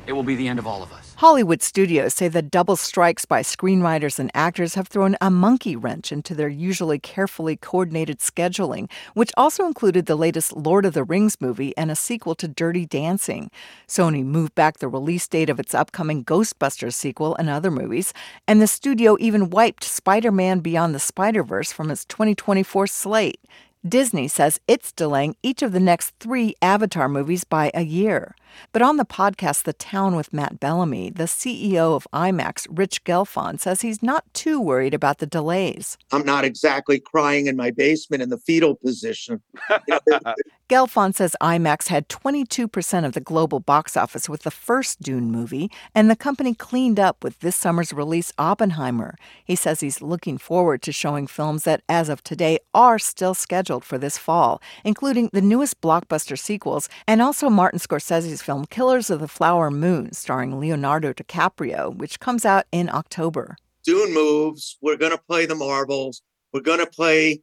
it 0.06 0.12
will 0.12 0.24
be 0.24 0.36
the 0.36 0.50
end 0.50 0.60
of 0.60 0.68
all 0.68 0.84
of 0.84 0.92
us. 0.92 1.01
Hollywood 1.22 1.62
studios 1.62 2.16
say 2.16 2.30
the 2.30 2.42
double 2.42 2.76
strikes 2.76 3.26
by 3.26 3.44
screenwriters 3.44 4.18
and 4.18 4.32
actors 4.34 4.74
have 4.74 4.88
thrown 4.88 5.16
a 5.22 5.30
monkey 5.30 5.76
wrench 5.76 6.12
into 6.12 6.34
their 6.34 6.50
usually 6.50 6.98
carefully 6.98 7.56
coordinated 7.56 8.18
scheduling, 8.18 8.90
which 9.14 9.30
also 9.38 9.68
included 9.68 10.08
the 10.08 10.16
latest 10.16 10.52
Lord 10.52 10.84
of 10.84 10.96
the 10.96 11.04
Rings 11.04 11.40
movie 11.40 11.78
and 11.78 11.92
a 11.92 11.96
sequel 11.96 12.34
to 12.34 12.48
Dirty 12.48 12.88
Dancing. 12.88 13.52
Sony 13.88 14.26
moved 14.26 14.56
back 14.56 14.80
the 14.80 14.88
release 14.88 15.28
date 15.28 15.52
of 15.52 15.60
its 15.60 15.76
upcoming 15.76 16.26
Ghostbusters 16.26 16.96
sequel 16.96 17.36
and 17.36 17.52
other 17.52 17.70
movies, 17.70 18.14
and 18.48 18.60
the 18.60 18.66
studio 18.66 19.16
even 19.20 19.52
wiped 19.52 19.84
Spider 19.84 20.32
Man 20.32 20.60
Beyond 20.60 20.96
the 20.96 21.00
Spider 21.00 21.44
Verse 21.44 21.72
from 21.72 21.92
its 21.92 22.04
2024 22.06 22.88
slate. 22.88 23.40
Disney 23.88 24.28
says 24.28 24.60
it's 24.68 24.92
delaying 24.92 25.36
each 25.42 25.64
of 25.64 25.72
the 25.72 25.80
next 25.80 26.14
three 26.20 26.54
Avatar 26.62 27.10
movies 27.10 27.44
by 27.44 27.72
a 27.74 27.82
year. 27.82 28.36
But 28.74 28.84
on 28.84 28.98
the 28.98 29.06
podcast 29.06 29.64
The 29.64 29.74
Town 29.74 30.16
with 30.16 30.32
Matt 30.32 30.60
Belloni, 30.60 31.16
the 31.16 31.24
CEO 31.24 31.96
of 31.96 32.08
IMAX, 32.14 32.68
Rich 32.70 33.04
Gelfond, 33.06 33.60
says 33.60 33.82
he's 33.82 34.04
not 34.04 34.32
too 34.36 34.60
worried 34.60 34.94
about 34.94 35.18
the 35.18 35.26
delays. 35.26 35.98
I'm 36.12 36.26
not 36.26 36.46
exactly 36.46 37.00
crying 37.00 37.48
in 37.48 37.56
my 37.56 37.72
basement 37.72 38.22
in 38.22 38.30
the 38.30 38.38
fetal 38.38 38.76
position. 38.76 39.42
Gelfond 40.72 41.16
says 41.16 41.36
IMAX 41.42 41.90
had 41.90 42.08
22% 42.08 43.04
of 43.04 43.12
the 43.12 43.20
global 43.20 43.60
box 43.60 43.98
office 43.98 44.30
with 44.30 44.44
the 44.44 44.50
first 44.52 45.02
Dune 45.02 45.30
movie, 45.30 45.70
and 45.94 46.10
the 46.10 46.16
company 46.16 46.54
cleaned 46.54 46.98
up 46.98 47.26
with 47.26 47.38
this 47.42 47.58
summer's 47.58 47.92
release 47.92 48.32
Oppenheimer. 48.38 49.18
He 49.44 49.58
says 49.58 49.82
he's 49.82 50.02
looking 50.02 50.38
forward 50.38 50.82
to 50.84 50.94
showing 50.94 51.28
films 51.28 51.66
that, 51.66 51.82
as 51.90 52.08
of 52.08 52.24
today, 52.24 52.58
are 52.74 52.98
still 53.00 53.34
scheduled 53.34 53.84
for 53.84 53.98
this 53.98 54.18
fall, 54.18 54.62
including 54.86 55.30
the 55.34 55.42
newest 55.42 55.82
blockbuster 55.82 56.40
sequels 56.40 56.88
and 57.06 57.22
also 57.22 57.50
Martin 57.50 57.78
Scorsese's 57.78 58.42
film 58.42 58.66
Killers 58.66 59.10
of 59.10 59.20
the 59.20 59.28
Flower 59.28 59.72
Moon, 59.72 60.14
starring 60.14 60.58
Leonardo 60.58 61.12
DiCaprio, 61.12 61.94
which 61.94 62.22
comes 62.22 62.46
out 62.46 62.64
in 62.72 62.90
October. 62.90 63.58
Dune 63.84 64.14
moves. 64.14 64.78
We're 64.82 64.96
going 64.96 65.12
to 65.12 65.22
play 65.28 65.46
the 65.46 65.54
Marvels. 65.54 66.22
We're 66.54 66.62
going 66.62 66.80
to 66.80 66.90
play 66.90 67.42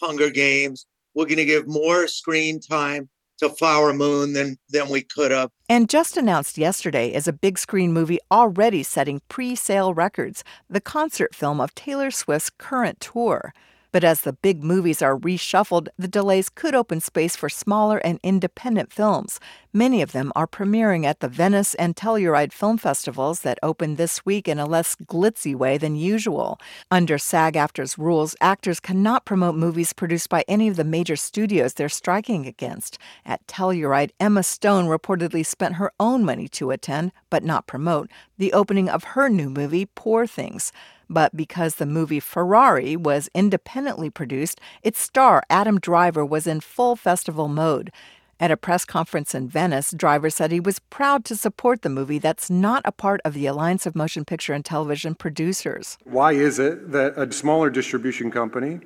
Hunger 0.00 0.30
Games. 0.30 0.86
We're 1.14 1.26
going 1.26 1.36
to 1.36 1.44
give 1.44 1.66
more 1.66 2.06
screen 2.08 2.60
time 2.60 3.08
to 3.38 3.48
Flower 3.48 3.92
Moon 3.92 4.32
than 4.32 4.56
than 4.70 4.88
we 4.88 5.02
could 5.02 5.30
have. 5.30 5.50
And 5.68 5.88
just 5.88 6.16
announced 6.16 6.58
yesterday 6.58 7.12
is 7.12 7.26
a 7.26 7.32
big 7.32 7.58
screen 7.58 7.92
movie 7.92 8.18
already 8.30 8.82
setting 8.82 9.20
pre-sale 9.28 9.94
records, 9.94 10.44
the 10.70 10.80
concert 10.80 11.34
film 11.34 11.60
of 11.60 11.74
Taylor 11.74 12.10
Swift's 12.10 12.50
current 12.50 13.00
tour. 13.00 13.52
But 13.92 14.04
as 14.04 14.22
the 14.22 14.32
big 14.32 14.64
movies 14.64 15.02
are 15.02 15.16
reshuffled, 15.16 15.88
the 15.98 16.08
delays 16.08 16.48
could 16.48 16.74
open 16.74 17.00
space 17.00 17.36
for 17.36 17.50
smaller 17.50 17.98
and 17.98 18.18
independent 18.22 18.90
films. 18.90 19.38
Many 19.74 20.00
of 20.00 20.12
them 20.12 20.32
are 20.34 20.46
premiering 20.46 21.04
at 21.04 21.20
the 21.20 21.28
Venice 21.28 21.74
and 21.74 21.94
Telluride 21.94 22.52
film 22.52 22.78
festivals 22.78 23.40
that 23.40 23.58
open 23.62 23.96
this 23.96 24.24
week 24.24 24.48
in 24.48 24.58
a 24.58 24.66
less 24.66 24.94
glitzy 24.96 25.54
way 25.54 25.76
than 25.76 25.94
usual. 25.94 26.58
Under 26.90 27.18
SAG 27.18 27.54
AFTRA's 27.54 27.98
rules, 27.98 28.34
actors 28.40 28.80
cannot 28.80 29.26
promote 29.26 29.54
movies 29.54 29.92
produced 29.92 30.30
by 30.30 30.44
any 30.48 30.68
of 30.68 30.76
the 30.76 30.84
major 30.84 31.16
studios 31.16 31.74
they're 31.74 31.90
striking 31.90 32.46
against. 32.46 32.98
At 33.26 33.46
Telluride, 33.46 34.10
Emma 34.18 34.42
Stone 34.42 34.86
reportedly 34.86 35.44
spent 35.44 35.74
her 35.74 35.92
own 36.00 36.24
money 36.24 36.48
to 36.48 36.70
attend, 36.70 37.12
but 37.28 37.44
not 37.44 37.66
promote, 37.66 38.10
the 38.38 38.54
opening 38.54 38.88
of 38.88 39.04
her 39.04 39.28
new 39.28 39.50
movie, 39.50 39.86
Poor 39.86 40.26
Things. 40.26 40.72
But 41.12 41.36
because 41.36 41.74
the 41.74 41.84
movie 41.84 42.20
Ferrari 42.20 42.96
was 42.96 43.28
independently 43.34 44.08
produced, 44.08 44.58
its 44.82 44.98
star, 44.98 45.42
Adam 45.50 45.78
Driver, 45.78 46.24
was 46.24 46.46
in 46.46 46.60
full 46.60 46.96
festival 46.96 47.48
mode. 47.48 47.92
At 48.40 48.50
a 48.50 48.56
press 48.56 48.86
conference 48.86 49.34
in 49.34 49.46
Venice, 49.46 49.92
Driver 49.94 50.30
said 50.30 50.50
he 50.50 50.58
was 50.58 50.78
proud 50.78 51.26
to 51.26 51.36
support 51.36 51.82
the 51.82 51.90
movie 51.90 52.18
that's 52.18 52.48
not 52.48 52.80
a 52.86 52.92
part 52.92 53.20
of 53.26 53.34
the 53.34 53.44
Alliance 53.44 53.84
of 53.84 53.94
Motion 53.94 54.24
Picture 54.24 54.54
and 54.54 54.64
Television 54.64 55.14
Producers. 55.14 55.98
Why 56.04 56.32
is 56.32 56.58
it 56.58 56.92
that 56.92 57.16
a 57.18 57.30
smaller 57.30 57.68
distribution 57.68 58.30
company 58.30 58.80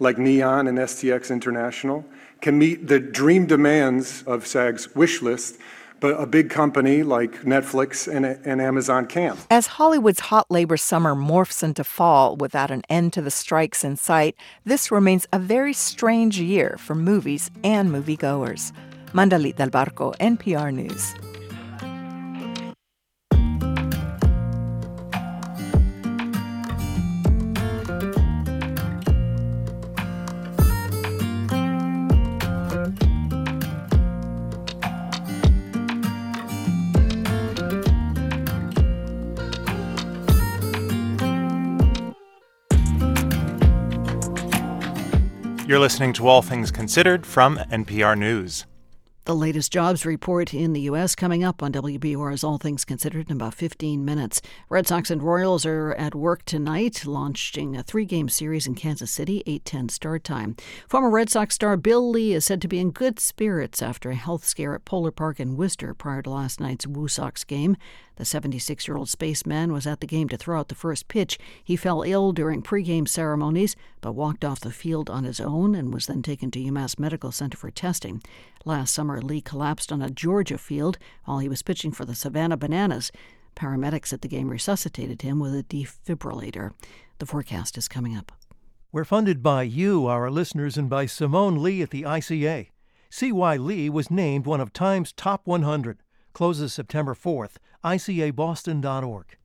like 0.00 0.18
Neon 0.18 0.66
and 0.66 0.76
STX 0.76 1.30
International 1.30 2.04
can 2.40 2.58
meet 2.58 2.88
the 2.88 2.98
dream 2.98 3.46
demands 3.46 4.24
of 4.26 4.44
SAG's 4.44 4.92
wish 4.96 5.22
list 5.22 5.56
but 6.00 6.20
a 6.20 6.26
big 6.26 6.50
company 6.50 7.02
like 7.02 7.42
Netflix 7.42 8.12
and, 8.12 8.24
and 8.26 8.60
Amazon 8.60 9.06
can't. 9.06 9.38
As 9.50 9.66
Hollywood's 9.66 10.20
hot 10.20 10.50
labor 10.50 10.76
summer 10.76 11.14
morphs 11.14 11.62
into 11.62 11.84
fall 11.84 12.36
without 12.36 12.70
an 12.70 12.82
end 12.88 13.12
to 13.12 13.22
the 13.22 13.30
strikes 13.30 13.84
in 13.84 13.96
sight, 13.96 14.34
this 14.64 14.90
remains 14.90 15.26
a 15.32 15.38
very 15.38 15.72
strange 15.72 16.40
year 16.40 16.76
for 16.78 16.94
movies 16.94 17.50
and 17.62 17.90
moviegoers. 17.90 18.72
Mandalit 19.12 19.56
del 19.56 19.70
Barco, 19.70 20.16
NPR 20.18 20.72
News. 20.72 21.14
You're 45.70 45.78
listening 45.78 46.12
to 46.14 46.26
All 46.26 46.42
Things 46.42 46.72
Considered 46.72 47.24
from 47.24 47.56
NPR 47.56 48.18
News. 48.18 48.66
The 49.24 49.36
latest 49.36 49.72
jobs 49.72 50.04
report 50.04 50.52
in 50.52 50.72
the 50.72 50.80
U.S. 50.80 51.14
coming 51.14 51.44
up 51.44 51.62
on 51.62 51.70
WBUR's 51.72 52.42
All 52.42 52.58
Things 52.58 52.84
Considered 52.84 53.30
in 53.30 53.36
about 53.36 53.54
15 53.54 54.04
minutes. 54.04 54.42
Red 54.68 54.88
Sox 54.88 55.12
and 55.12 55.22
Royals 55.22 55.64
are 55.64 55.92
at 55.92 56.16
work 56.16 56.44
tonight, 56.44 57.06
launching 57.06 57.76
a 57.76 57.84
three 57.84 58.04
game 58.04 58.28
series 58.28 58.66
in 58.66 58.74
Kansas 58.74 59.12
City, 59.12 59.44
8 59.46 59.64
10 59.64 59.88
start 59.90 60.24
time. 60.24 60.56
Former 60.88 61.08
Red 61.08 61.30
Sox 61.30 61.54
star 61.54 61.76
Bill 61.76 62.10
Lee 62.10 62.32
is 62.32 62.44
said 62.44 62.60
to 62.62 62.66
be 62.66 62.80
in 62.80 62.90
good 62.90 63.20
spirits 63.20 63.80
after 63.80 64.10
a 64.10 64.16
health 64.16 64.44
scare 64.44 64.74
at 64.74 64.84
Polar 64.84 65.12
Park 65.12 65.38
in 65.38 65.56
Worcester 65.56 65.94
prior 65.94 66.22
to 66.22 66.30
last 66.30 66.58
night's 66.58 66.84
Woo 66.84 67.06
Sox 67.06 67.44
game. 67.44 67.76
The 68.20 68.26
76 68.26 68.86
year 68.86 68.98
old 68.98 69.08
spaceman 69.08 69.72
was 69.72 69.86
at 69.86 70.00
the 70.00 70.06
game 70.06 70.28
to 70.28 70.36
throw 70.36 70.60
out 70.60 70.68
the 70.68 70.74
first 70.74 71.08
pitch. 71.08 71.38
He 71.64 71.74
fell 71.74 72.02
ill 72.02 72.32
during 72.32 72.60
pregame 72.60 73.08
ceremonies, 73.08 73.76
but 74.02 74.12
walked 74.12 74.44
off 74.44 74.60
the 74.60 74.70
field 74.70 75.08
on 75.08 75.24
his 75.24 75.40
own 75.40 75.74
and 75.74 75.94
was 75.94 76.04
then 76.04 76.20
taken 76.20 76.50
to 76.50 76.58
UMass 76.58 76.98
Medical 76.98 77.32
Center 77.32 77.56
for 77.56 77.70
testing. 77.70 78.22
Last 78.66 78.92
summer, 78.92 79.22
Lee 79.22 79.40
collapsed 79.40 79.90
on 79.90 80.02
a 80.02 80.10
Georgia 80.10 80.58
field 80.58 80.98
while 81.24 81.38
he 81.38 81.48
was 81.48 81.62
pitching 81.62 81.92
for 81.92 82.04
the 82.04 82.14
Savannah 82.14 82.58
Bananas. 82.58 83.10
Paramedics 83.56 84.12
at 84.12 84.20
the 84.20 84.28
game 84.28 84.50
resuscitated 84.50 85.22
him 85.22 85.40
with 85.40 85.54
a 85.54 85.62
defibrillator. 85.62 86.72
The 87.20 87.26
forecast 87.26 87.78
is 87.78 87.88
coming 87.88 88.18
up. 88.18 88.32
We're 88.92 89.06
funded 89.06 89.42
by 89.42 89.62
you, 89.62 90.06
our 90.08 90.30
listeners, 90.30 90.76
and 90.76 90.90
by 90.90 91.06
Simone 91.06 91.62
Leigh 91.62 91.80
at 91.80 91.88
the 91.88 92.02
ICA. 92.02 92.68
See 93.08 93.32
why 93.32 93.56
Lee 93.56 93.88
was 93.88 94.10
named 94.10 94.44
one 94.44 94.60
of 94.60 94.74
Time's 94.74 95.10
top 95.10 95.46
100. 95.46 96.02
Closes 96.32 96.72
September 96.72 97.14
4th. 97.14 97.56
ICABoston.org. 97.84 99.36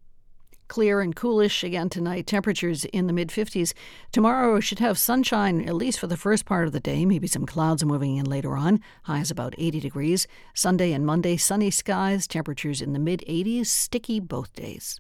Clear 0.68 1.00
and 1.00 1.16
coolish 1.16 1.64
again 1.64 1.90
tonight. 1.90 2.26
Temperatures 2.26 2.86
in 2.86 3.06
the 3.06 3.14
mid 3.14 3.30
50s. 3.30 3.74
Tomorrow 4.12 4.60
should 4.60 4.80
have 4.80 4.98
sunshine 4.98 5.62
at 5.68 5.76
least 5.76 6.00
for 6.00 6.08
the 6.08 6.18
first 6.18 6.46
part 6.46 6.66
of 6.66 6.74
the 6.74 6.80
day. 6.80 7.06
Maybe 7.06 7.28
some 7.28 7.46
clouds 7.46 7.86
moving 7.86 8.18
in 8.18 8.26
later 8.26 8.58
on. 8.58 8.80
Highs 9.04 9.30
about 9.30 9.54
80 9.58 9.80
degrees. 9.80 10.28
Sunday 10.56 10.92
and 10.92 11.06
Monday, 11.06 11.38
sunny 11.38 11.70
skies. 11.70 12.28
Temperatures 12.28 12.82
in 12.82 12.94
the 12.94 13.00
mid 13.00 13.24
80s. 13.30 13.68
Sticky 13.68 14.20
both 14.20 14.54
days. 14.54 15.00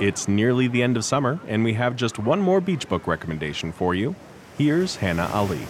It's 0.00 0.26
nearly 0.28 0.68
the 0.68 0.82
end 0.82 0.96
of 0.96 1.04
summer, 1.04 1.40
and 1.46 1.62
we 1.64 1.74
have 1.74 1.96
just 1.96 2.18
one 2.18 2.40
more 2.40 2.60
beach 2.60 2.88
book 2.88 3.06
recommendation 3.06 3.72
for 3.72 3.94
you. 3.94 4.14
Here's 4.58 4.96
Hannah 4.96 5.28
Ali. 5.32 5.60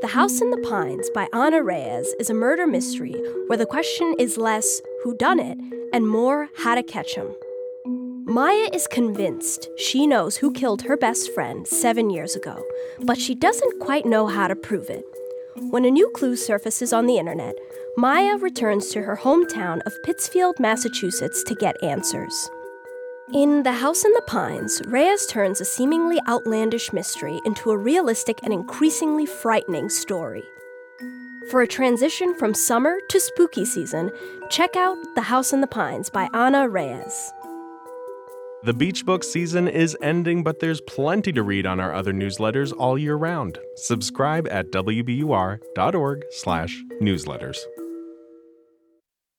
The 0.00 0.08
House 0.08 0.40
in 0.40 0.50
the 0.50 0.66
Pines 0.66 1.10
by 1.10 1.28
Ana 1.30 1.62
Reyes 1.62 2.14
is 2.18 2.30
a 2.30 2.34
murder 2.34 2.66
mystery 2.66 3.14
where 3.48 3.58
the 3.58 3.66
question 3.66 4.14
is 4.18 4.38
less 4.38 4.80
who 5.02 5.14
done 5.14 5.38
it 5.38 5.58
and 5.92 6.08
more 6.08 6.48
how 6.56 6.74
to 6.74 6.82
catch 6.82 7.16
him. 7.16 7.26
Maya 8.24 8.70
is 8.72 8.86
convinced 8.86 9.68
she 9.76 10.06
knows 10.06 10.38
who 10.38 10.52
killed 10.52 10.82
her 10.82 10.96
best 10.96 11.34
friend 11.34 11.68
7 11.68 12.08
years 12.08 12.34
ago, 12.34 12.64
but 13.00 13.18
she 13.18 13.34
doesn't 13.34 13.78
quite 13.78 14.06
know 14.06 14.26
how 14.26 14.48
to 14.48 14.56
prove 14.56 14.88
it. 14.88 15.04
When 15.68 15.84
a 15.84 15.90
new 15.90 16.08
clue 16.10 16.36
surfaces 16.36 16.94
on 16.94 17.04
the 17.04 17.18
internet, 17.18 17.54
Maya 17.98 18.38
returns 18.38 18.88
to 18.92 19.02
her 19.02 19.16
hometown 19.16 19.80
of 19.84 20.02
Pittsfield, 20.02 20.58
Massachusetts 20.58 21.42
to 21.44 21.54
get 21.54 21.82
answers. 21.82 22.48
In 23.32 23.62
The 23.62 23.70
House 23.70 24.04
in 24.04 24.12
the 24.12 24.22
Pines, 24.22 24.82
Reyes 24.88 25.24
turns 25.26 25.60
a 25.60 25.64
seemingly 25.64 26.18
outlandish 26.26 26.92
mystery 26.92 27.40
into 27.44 27.70
a 27.70 27.76
realistic 27.76 28.40
and 28.42 28.52
increasingly 28.52 29.24
frightening 29.24 29.88
story. 29.88 30.42
For 31.48 31.62
a 31.62 31.68
transition 31.68 32.34
from 32.34 32.54
summer 32.54 32.98
to 33.08 33.20
spooky 33.20 33.64
season, 33.64 34.10
check 34.50 34.74
out 34.74 34.96
The 35.14 35.22
House 35.22 35.52
in 35.52 35.60
the 35.60 35.68
Pines 35.68 36.10
by 36.10 36.28
Ana 36.34 36.68
Reyes. 36.68 37.32
The 38.64 38.74
beach 38.74 39.06
book 39.06 39.22
season 39.22 39.68
is 39.68 39.96
ending, 40.02 40.42
but 40.42 40.58
there's 40.58 40.80
plenty 40.80 41.30
to 41.32 41.44
read 41.44 41.66
on 41.66 41.78
our 41.78 41.94
other 41.94 42.12
newsletters 42.12 42.72
all 42.76 42.98
year 42.98 43.14
round. 43.14 43.60
Subscribe 43.76 44.48
at 44.48 44.72
wbur.org/newsletters. 44.72 47.58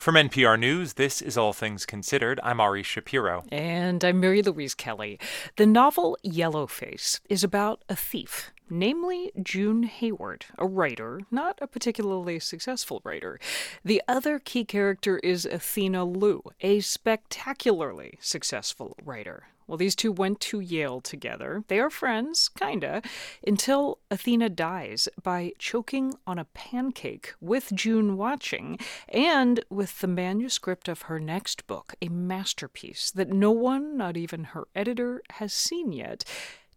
From 0.01 0.15
NPR 0.15 0.59
News, 0.59 0.93
this 0.93 1.21
is 1.21 1.37
All 1.37 1.53
Things 1.53 1.85
Considered. 1.85 2.39
I'm 2.41 2.59
Ari 2.59 2.81
Shapiro. 2.81 3.43
And 3.51 4.03
I'm 4.03 4.19
Mary 4.19 4.41
Louise 4.41 4.73
Kelly. 4.73 5.19
The 5.57 5.67
novel 5.67 6.17
Yellowface 6.25 7.19
is 7.29 7.43
about 7.43 7.83
a 7.87 7.95
thief, 7.95 8.51
namely 8.67 9.31
June 9.43 9.83
Hayward, 9.83 10.47
a 10.57 10.65
writer, 10.65 11.21
not 11.29 11.59
a 11.61 11.67
particularly 11.67 12.39
successful 12.39 12.99
writer. 13.03 13.39
The 13.85 14.01
other 14.07 14.39
key 14.39 14.65
character 14.65 15.19
is 15.19 15.45
Athena 15.45 16.03
Liu, 16.05 16.41
a 16.61 16.79
spectacularly 16.79 18.17
successful 18.19 18.97
writer. 19.05 19.49
Well, 19.67 19.77
these 19.77 19.95
two 19.95 20.11
went 20.11 20.39
to 20.41 20.59
Yale 20.59 21.01
together. 21.01 21.63
They 21.67 21.79
are 21.79 21.89
friends, 21.89 22.49
kinda, 22.49 23.01
until 23.45 23.99
Athena 24.09 24.49
dies 24.49 25.07
by 25.21 25.53
choking 25.57 26.15
on 26.27 26.37
a 26.39 26.45
pancake 26.45 27.33
with 27.39 27.71
June 27.73 28.17
watching 28.17 28.79
and 29.07 29.63
with 29.69 29.99
the 29.99 30.07
manuscript 30.07 30.87
of 30.87 31.03
her 31.03 31.19
next 31.19 31.67
book, 31.67 31.95
a 32.01 32.09
masterpiece 32.09 33.11
that 33.11 33.29
no 33.29 33.51
one, 33.51 33.97
not 33.97 34.17
even 34.17 34.45
her 34.45 34.67
editor, 34.75 35.21
has 35.31 35.53
seen 35.53 35.91
yet, 35.91 36.23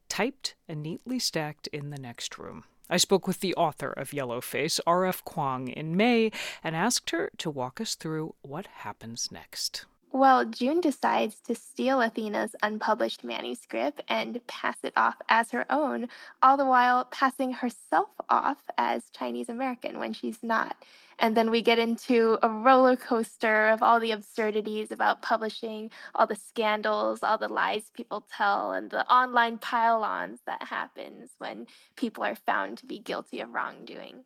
typed 0.09 0.55
and 0.69 0.83
neatly 0.83 1.19
stacked 1.19 1.67
in 1.69 1.91
the 1.91 1.99
next 1.99 2.39
room. 2.39 2.65
I 2.91 2.99
spoke 2.99 3.27
with 3.27 3.41
the 3.41 3.55
author 3.55 3.91
of 3.91 4.11
Yellowface, 4.11 4.79
R.F. 4.87 5.25
Kuang, 5.25 5.73
in 5.73 5.97
May 5.97 6.31
and 6.63 6.77
asked 6.77 7.11
her 7.11 7.31
to 7.39 7.51
walk 7.51 7.81
us 7.81 7.95
through 7.95 8.35
what 8.43 8.67
happens 8.67 9.33
next. 9.33 9.87
Well, 10.15 10.45
June 10.45 10.81
decides 10.81 11.41
to 11.41 11.57
steal 11.57 12.01
Athena's 12.01 12.55
unpublished 12.63 13.25
manuscript 13.25 14.01
and 14.09 14.41
pass 14.47 14.77
it 14.85 14.93
off 14.97 15.17
as 15.29 15.51
her 15.51 15.67
own, 15.69 16.07
all 16.41 16.57
the 16.57 16.65
while 16.65 17.07
passing 17.07 17.51
herself 17.51 18.11
off 18.29 18.59
as 18.79 19.11
Chinese 19.11 19.49
American 19.49 19.99
when 19.99 20.13
she's 20.13 20.41
not. 20.41 20.77
And 21.19 21.37
then 21.37 21.51
we 21.51 21.63
get 21.63 21.81
into 21.81 22.39
a 22.45 22.49
roller 22.49 22.95
coaster 22.95 23.67
of 23.67 23.83
all 23.83 23.99
the 23.99 24.13
absurdities 24.13 24.93
about 24.93 25.21
publishing, 25.21 25.91
all 26.15 26.29
the 26.29 26.37
scandals, 26.37 27.25
all 27.25 27.37
the 27.37 27.49
lies 27.49 27.91
people 27.93 28.25
tell, 28.37 28.71
and 28.71 28.91
the 28.91 29.05
online 29.13 29.59
pile 29.59 30.05
ons 30.05 30.39
that 30.47 30.63
happens 30.63 31.31
when 31.39 31.67
people 31.97 32.23
are 32.23 32.37
found 32.37 32.79
to 32.79 32.87
be 32.87 33.01
guilty 33.01 33.41
of 33.41 33.53
wrongdoing. 33.53 34.21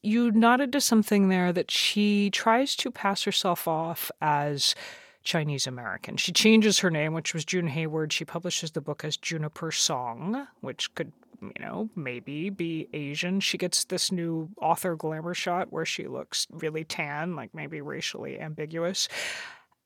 You 0.00 0.30
nodded 0.30 0.70
to 0.74 0.80
something 0.80 1.28
there 1.28 1.52
that 1.52 1.72
she 1.72 2.30
tries 2.30 2.76
to 2.76 2.92
pass 2.92 3.24
herself 3.24 3.66
off 3.66 4.12
as 4.20 4.76
Chinese 5.24 5.66
American. 5.66 6.16
She 6.16 6.32
changes 6.32 6.78
her 6.80 6.90
name, 6.90 7.14
which 7.14 7.34
was 7.34 7.44
June 7.44 7.66
Hayward. 7.68 8.12
She 8.12 8.24
publishes 8.24 8.70
the 8.70 8.80
book 8.80 9.04
as 9.04 9.16
Juniper 9.16 9.72
Song, 9.72 10.46
which 10.60 10.94
could, 10.94 11.12
you 11.40 11.52
know, 11.58 11.88
maybe 11.96 12.50
be 12.50 12.88
Asian. 12.92 13.40
She 13.40 13.58
gets 13.58 13.84
this 13.84 14.12
new 14.12 14.50
author 14.60 14.94
glamour 14.96 15.34
shot 15.34 15.72
where 15.72 15.86
she 15.86 16.06
looks 16.06 16.46
really 16.50 16.84
tan, 16.84 17.34
like 17.34 17.54
maybe 17.54 17.80
racially 17.80 18.38
ambiguous. 18.38 19.08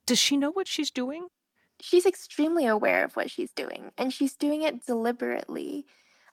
Does 0.07 0.19
she 0.19 0.37
know 0.37 0.51
what 0.51 0.67
she's 0.67 0.91
doing? 0.91 1.29
She's 1.81 2.07
extremely 2.07 2.67
aware 2.67 3.05
of 3.05 3.15
what 3.15 3.31
she's 3.31 3.53
doing, 3.53 3.93
and 3.97 4.13
she's 4.13 4.35
doing 4.35 4.63
it 4.63 4.85
deliberately. 4.85 5.87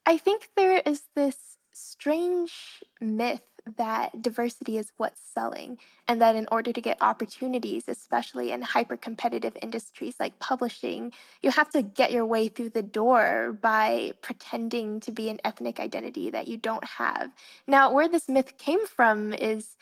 I 0.06 0.18
think 0.18 0.50
there 0.56 0.82
is 0.86 1.04
this 1.16 1.36
strange 1.72 2.84
myth 3.00 3.44
that 3.78 4.22
diversity 4.22 4.78
is 4.78 4.92
what's 4.98 5.22
selling, 5.34 5.78
and 6.08 6.22
that 6.22 6.36
in 6.36 6.48
order 6.52 6.72
to 6.72 6.82
get 6.82 6.98
opportunities, 7.02 7.86
especially 7.88 8.52
in 8.52 8.62
hyper 8.62 8.98
competitive 8.98 9.58
industries 9.62 10.16
like 10.20 10.38
publishing, 10.40 11.12
you 11.42 11.52
have 11.52 11.70
to 11.72 11.82
get 11.82 12.12
your 12.12 12.26
way 12.26 12.48
through 12.48 12.70
the 12.70 12.84
door 12.84 13.58
by 13.62 14.14
pretending 14.22 15.00
to 15.02 15.12
be 15.12 15.30
an 15.30 15.40
ethnic 15.44 15.80
identity 15.80 16.30
that 16.30 16.48
you 16.48 16.58
don't 16.58 16.86
have. 16.86 17.32
Now, 17.68 17.92
where 17.92 18.08
this 18.08 18.30
myth 18.30 18.58
came 18.58 18.86
from 18.86 19.34
is 19.34 19.76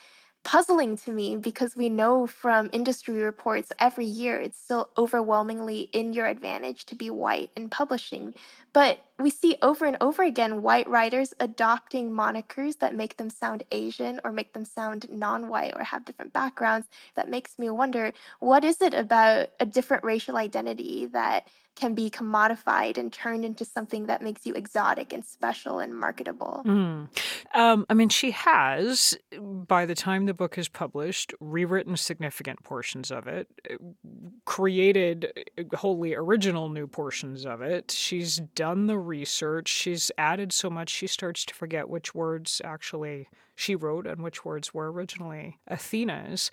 puzzling 0.43 0.97
to 0.97 1.11
me 1.11 1.35
because 1.37 1.75
we 1.75 1.89
know 1.89 2.27
from 2.27 2.69
industry 2.73 3.21
reports 3.21 3.71
every 3.79 4.05
year 4.05 4.39
it's 4.39 4.59
still 4.59 4.89
overwhelmingly 4.97 5.89
in 5.93 6.13
your 6.13 6.27
advantage 6.27 6.85
to 6.85 6.95
be 6.95 7.09
white 7.09 7.49
in 7.55 7.69
publishing. 7.69 8.33
But 8.73 9.05
we 9.19 9.29
see 9.29 9.57
over 9.61 9.85
and 9.85 9.97
over 10.01 10.23
again 10.23 10.61
white 10.61 10.87
writers 10.87 11.33
adopting 11.39 12.11
monikers 12.11 12.79
that 12.79 12.95
make 12.95 13.17
them 13.17 13.29
sound 13.29 13.63
Asian 13.71 14.19
or 14.23 14.31
make 14.31 14.53
them 14.53 14.65
sound 14.65 15.07
non 15.09 15.47
white 15.47 15.73
or 15.75 15.83
have 15.83 16.05
different 16.05 16.33
backgrounds. 16.33 16.87
That 17.15 17.29
makes 17.29 17.57
me 17.57 17.69
wonder 17.69 18.11
what 18.39 18.63
is 18.63 18.81
it 18.81 18.93
about 18.93 19.49
a 19.59 19.65
different 19.65 20.03
racial 20.03 20.37
identity 20.37 21.05
that 21.13 21.47
can 21.75 21.93
be 21.93 22.09
commodified 22.09 22.97
and 22.97 23.11
turned 23.11 23.43
into 23.43 23.65
something 23.65 24.05
that 24.05 24.21
makes 24.21 24.45
you 24.45 24.53
exotic 24.53 25.11
and 25.11 25.25
special 25.25 25.79
and 25.79 25.95
marketable. 25.95 26.61
Mm. 26.65 27.07
Um, 27.55 27.85
I 27.89 27.93
mean, 27.93 28.09
she 28.09 28.31
has, 28.31 29.17
by 29.41 29.85
the 29.85 29.95
time 29.95 30.25
the 30.25 30.33
book 30.33 30.57
is 30.57 30.69
published, 30.69 31.33
rewritten 31.39 31.97
significant 31.97 32.63
portions 32.63 33.11
of 33.11 33.27
it, 33.27 33.47
created 34.45 35.31
wholly 35.73 36.13
original 36.13 36.69
new 36.69 36.87
portions 36.87 37.45
of 37.45 37.61
it. 37.61 37.91
She's 37.91 38.37
done 38.37 38.87
the 38.87 38.97
research. 38.97 39.67
She's 39.67 40.11
added 40.17 40.53
so 40.53 40.69
much, 40.69 40.89
she 40.89 41.07
starts 41.07 41.45
to 41.45 41.53
forget 41.53 41.89
which 41.89 42.13
words 42.13 42.61
actually 42.63 43.27
she 43.55 43.75
wrote 43.75 44.07
and 44.07 44.21
which 44.23 44.45
words 44.45 44.73
were 44.73 44.91
originally 44.91 45.59
Athena's. 45.67 46.51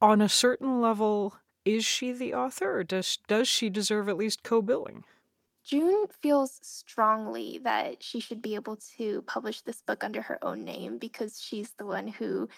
On 0.00 0.20
a 0.20 0.28
certain 0.28 0.80
level, 0.80 1.34
is 1.64 1.84
she 1.84 2.12
the 2.12 2.34
author 2.34 2.78
or 2.78 2.84
does 2.84 3.18
does 3.28 3.48
she 3.48 3.70
deserve 3.70 4.08
at 4.08 4.16
least 4.16 4.42
co-billing? 4.42 5.04
June 5.64 6.06
feels 6.20 6.58
strongly 6.62 7.58
that 7.62 8.02
she 8.02 8.18
should 8.20 8.42
be 8.42 8.56
able 8.56 8.76
to 8.96 9.22
publish 9.22 9.60
this 9.62 9.80
book 9.80 10.02
under 10.02 10.22
her 10.22 10.42
own 10.44 10.64
name 10.64 10.98
because 10.98 11.40
she's 11.40 11.70
the 11.78 11.86
one 11.86 12.08
who 12.08 12.48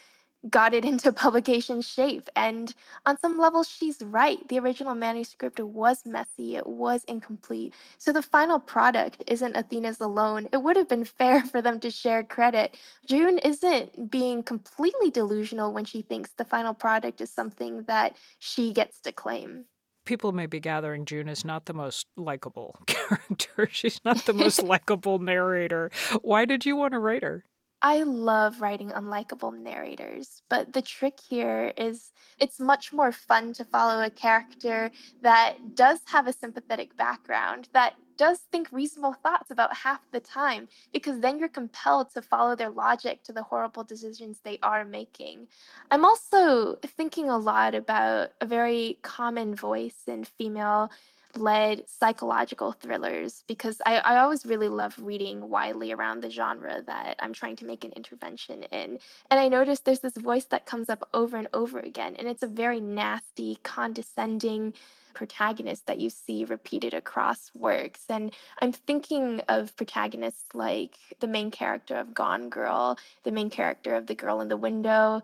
got 0.51 0.75
it 0.75 0.85
into 0.85 1.12
publication 1.12 1.81
shape. 1.81 2.29
And 2.37 2.75
on 3.07 3.19
some 3.19 3.39
level, 3.39 3.62
she's 3.62 4.03
right. 4.03 4.47
The 4.49 4.59
original 4.59 4.95
manuscript 4.95 5.61
was 5.61 6.05
messy, 6.05 6.57
it 6.57 6.66
was 6.66 7.05
incomplete. 7.05 7.75
So 7.99 8.12
the 8.12 8.23
final 8.23 8.59
product 8.59 9.25
isn't 9.27 9.57
Athena's 9.57 10.01
alone. 10.01 10.49
It 10.53 10.62
would 10.62 10.77
have 10.77 10.89
been 10.89 11.05
fair 11.05 11.43
for 11.43 11.62
them 11.62 11.81
to 11.81 11.91
share 11.91 12.23
credit. 12.23 12.77
June 13.07 13.39
isn't 13.39 14.11
being 14.11 14.43
completely 14.43 15.11
delusional 15.11 15.73
when 15.73 15.85
she 15.85 16.03
thinks 16.03 16.31
the 16.31 16.45
final 16.45 16.75
product 16.75 17.21
is 17.21 17.31
something 17.31 17.83
that 17.85 18.16
she 18.39 18.73
gets 18.73 19.01
to 19.01 19.12
claim 19.12 19.65
people 20.05 20.33
may 20.33 20.47
be 20.47 20.61
gathering 20.61 21.05
June 21.05 21.29
is 21.29 21.45
not 21.45 21.65
the 21.65 21.73
most 21.73 22.07
likable 22.16 22.77
character. 22.87 23.69
She's 23.71 24.01
not 24.05 24.19
the 24.27 24.33
most 24.33 24.62
likable 24.62 25.19
narrator. 25.19 25.91
Why 26.23 26.45
did 26.45 26.66
you 26.66 26.77
want 26.77 26.93
to 26.93 26.99
write 26.99 27.23
her? 27.23 27.45
I 27.85 28.02
love 28.02 28.62
writing 28.62 28.93
unlikable 28.93 29.55
narrators, 29.55 30.40
but 30.48 30.73
the 30.73 30.81
trick 30.81 31.19
here 31.20 31.70
is 31.77 32.12
it's 32.40 32.59
much 32.59 32.94
more 32.94 33.12
fun 33.12 33.52
to 33.52 33.65
follow 33.66 34.02
a 34.02 34.09
character 34.09 34.90
that 35.20 35.74
does 35.74 36.01
have 36.06 36.27
a 36.27 36.32
sympathetic 36.32 36.97
background, 36.97 37.69
that 37.74 37.93
does 38.16 38.39
think 38.51 38.73
reasonable 38.73 39.12
thoughts 39.12 39.51
about 39.51 39.77
half 39.77 40.01
the 40.12 40.20
time, 40.20 40.66
because 40.94 41.20
then 41.20 41.39
you're 41.39 41.48
compelled 41.48 42.11
to 42.15 42.23
follow 42.23 42.56
their 42.56 42.70
logic 42.70 43.23
to 43.24 43.35
the 43.35 43.43
horrible 43.43 43.85
decisions 43.85 44.40
they 44.40 44.59
are 44.62 44.86
making. 44.86 45.47
I'm 45.90 46.06
also 46.06 46.77
thinking 46.97 47.28
a 47.28 47.36
lot 47.36 47.74
about 47.74 48.31
a 48.40 48.47
very 48.47 48.98
common 49.02 49.55
voice 49.55 50.05
in 50.06 50.24
female 50.24 50.90
led 51.36 51.89
psychological 51.89 52.73
thrillers 52.73 53.44
because 53.47 53.81
I, 53.85 53.98
I 53.98 54.19
always 54.19 54.47
really 54.47 54.69
love 54.69 54.94
reading 54.98 55.48
widely 55.48 55.93
around 55.93 56.23
the 56.23 56.31
genre 56.31 56.82
that 56.86 57.16
I'm 57.20 57.32
trying 57.32 57.56
to 57.56 57.65
make 57.65 57.85
an 57.85 57.93
intervention 57.93 58.65
in. 58.65 58.98
And 59.31 59.40
I 59.40 59.48
noticed 59.48 59.85
there's 59.85 60.01
this 60.01 60.16
voice 60.16 60.44
that 60.47 60.66
comes 60.66 60.89
up 60.89 61.09
over 61.15 61.36
and 61.36 61.48
over 61.52 61.78
again, 61.78 62.16
and 62.19 62.28
it's 62.28 62.43
a 62.43 62.48
very 62.48 62.81
nasty, 62.81 63.59
condescending 63.62 64.74
protagonist 65.15 65.86
that 65.86 66.01
you 66.01 66.11
see 66.11 66.44
repeated 66.44 66.93
across 66.93 67.51
works. 67.55 68.02
And 68.09 68.32
I'm 68.61 68.73
thinking 68.73 69.40
of 69.48 69.74
protagonists 69.77 70.55
like 70.55 70.97
the 71.20 71.28
main 71.28 71.51
character 71.51 71.97
of 71.97 72.12
Gone 72.12 72.48
Girl, 72.48 72.98
the 73.23 73.31
main 73.31 73.48
character 73.48 73.94
of 73.94 74.06
The 74.06 74.15
Girl 74.15 74.40
in 74.40 74.48
the 74.48 74.56
Window. 74.56 75.23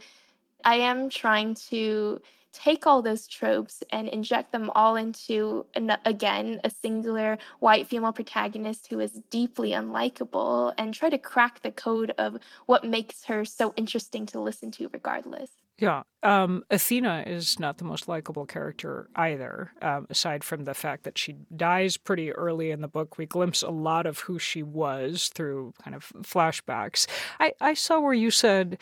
I 0.64 0.76
am 0.76 1.10
trying 1.10 1.54
to 1.70 2.20
take 2.52 2.86
all 2.86 3.02
those 3.02 3.27
tropes 3.27 3.82
and 3.90 4.09
inject 4.09 4.52
them 4.52 4.70
all 4.74 4.97
into 4.97 5.66
an, 5.74 5.97
again 6.05 6.60
a 6.64 6.70
singular 6.70 7.39
white 7.60 7.86
female 7.86 8.12
protagonist 8.12 8.89
who 8.89 9.01
is 9.01 9.20
deeply 9.31 9.70
unlikable 9.70 10.72
and 10.78 10.94
try 10.94 11.09
to 11.09 11.18
crack 11.18 11.62
the 11.62 11.70
code 11.70 12.12
of 12.18 12.36
what 12.66 12.85
makes 12.85 13.24
her 13.24 13.44
so 13.44 13.72
interesting 13.77 14.27
to 14.27 14.40
listen 14.40 14.70
to 14.70 14.89
regardless 14.93 15.51
yeah. 15.81 16.02
Um, 16.22 16.64
Athena 16.70 17.24
is 17.27 17.59
not 17.59 17.78
the 17.78 17.85
most 17.85 18.06
likable 18.06 18.44
character 18.44 19.09
either, 19.16 19.72
um, 19.81 20.06
aside 20.10 20.44
from 20.44 20.64
the 20.64 20.74
fact 20.74 21.05
that 21.05 21.16
she 21.16 21.36
dies 21.56 21.97
pretty 21.97 22.32
early 22.32 22.70
in 22.70 22.82
the 22.82 22.89
book. 22.89 23.16
We 23.16 23.24
glimpse 23.24 23.62
a 23.62 23.70
lot 23.70 24.05
of 24.05 24.18
who 24.20 24.39
she 24.39 24.62
was 24.62 25.31
through 25.35 25.72
kind 25.82 25.97
of 25.97 26.12
flashbacks. 26.18 27.06
I, 27.40 27.55
I 27.62 27.72
saw 27.72 27.98
where 27.98 28.12
you 28.12 28.31
said 28.31 28.78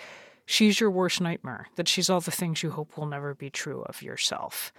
She's 0.50 0.80
your 0.80 0.90
worst 0.90 1.20
nightmare, 1.20 1.66
that 1.76 1.88
she's 1.88 2.08
all 2.08 2.22
the 2.22 2.30
things 2.30 2.62
you 2.62 2.70
hope 2.70 2.96
will 2.96 3.04
never 3.04 3.34
be 3.34 3.50
true 3.50 3.82
of 3.82 4.00
yourself. 4.00 4.72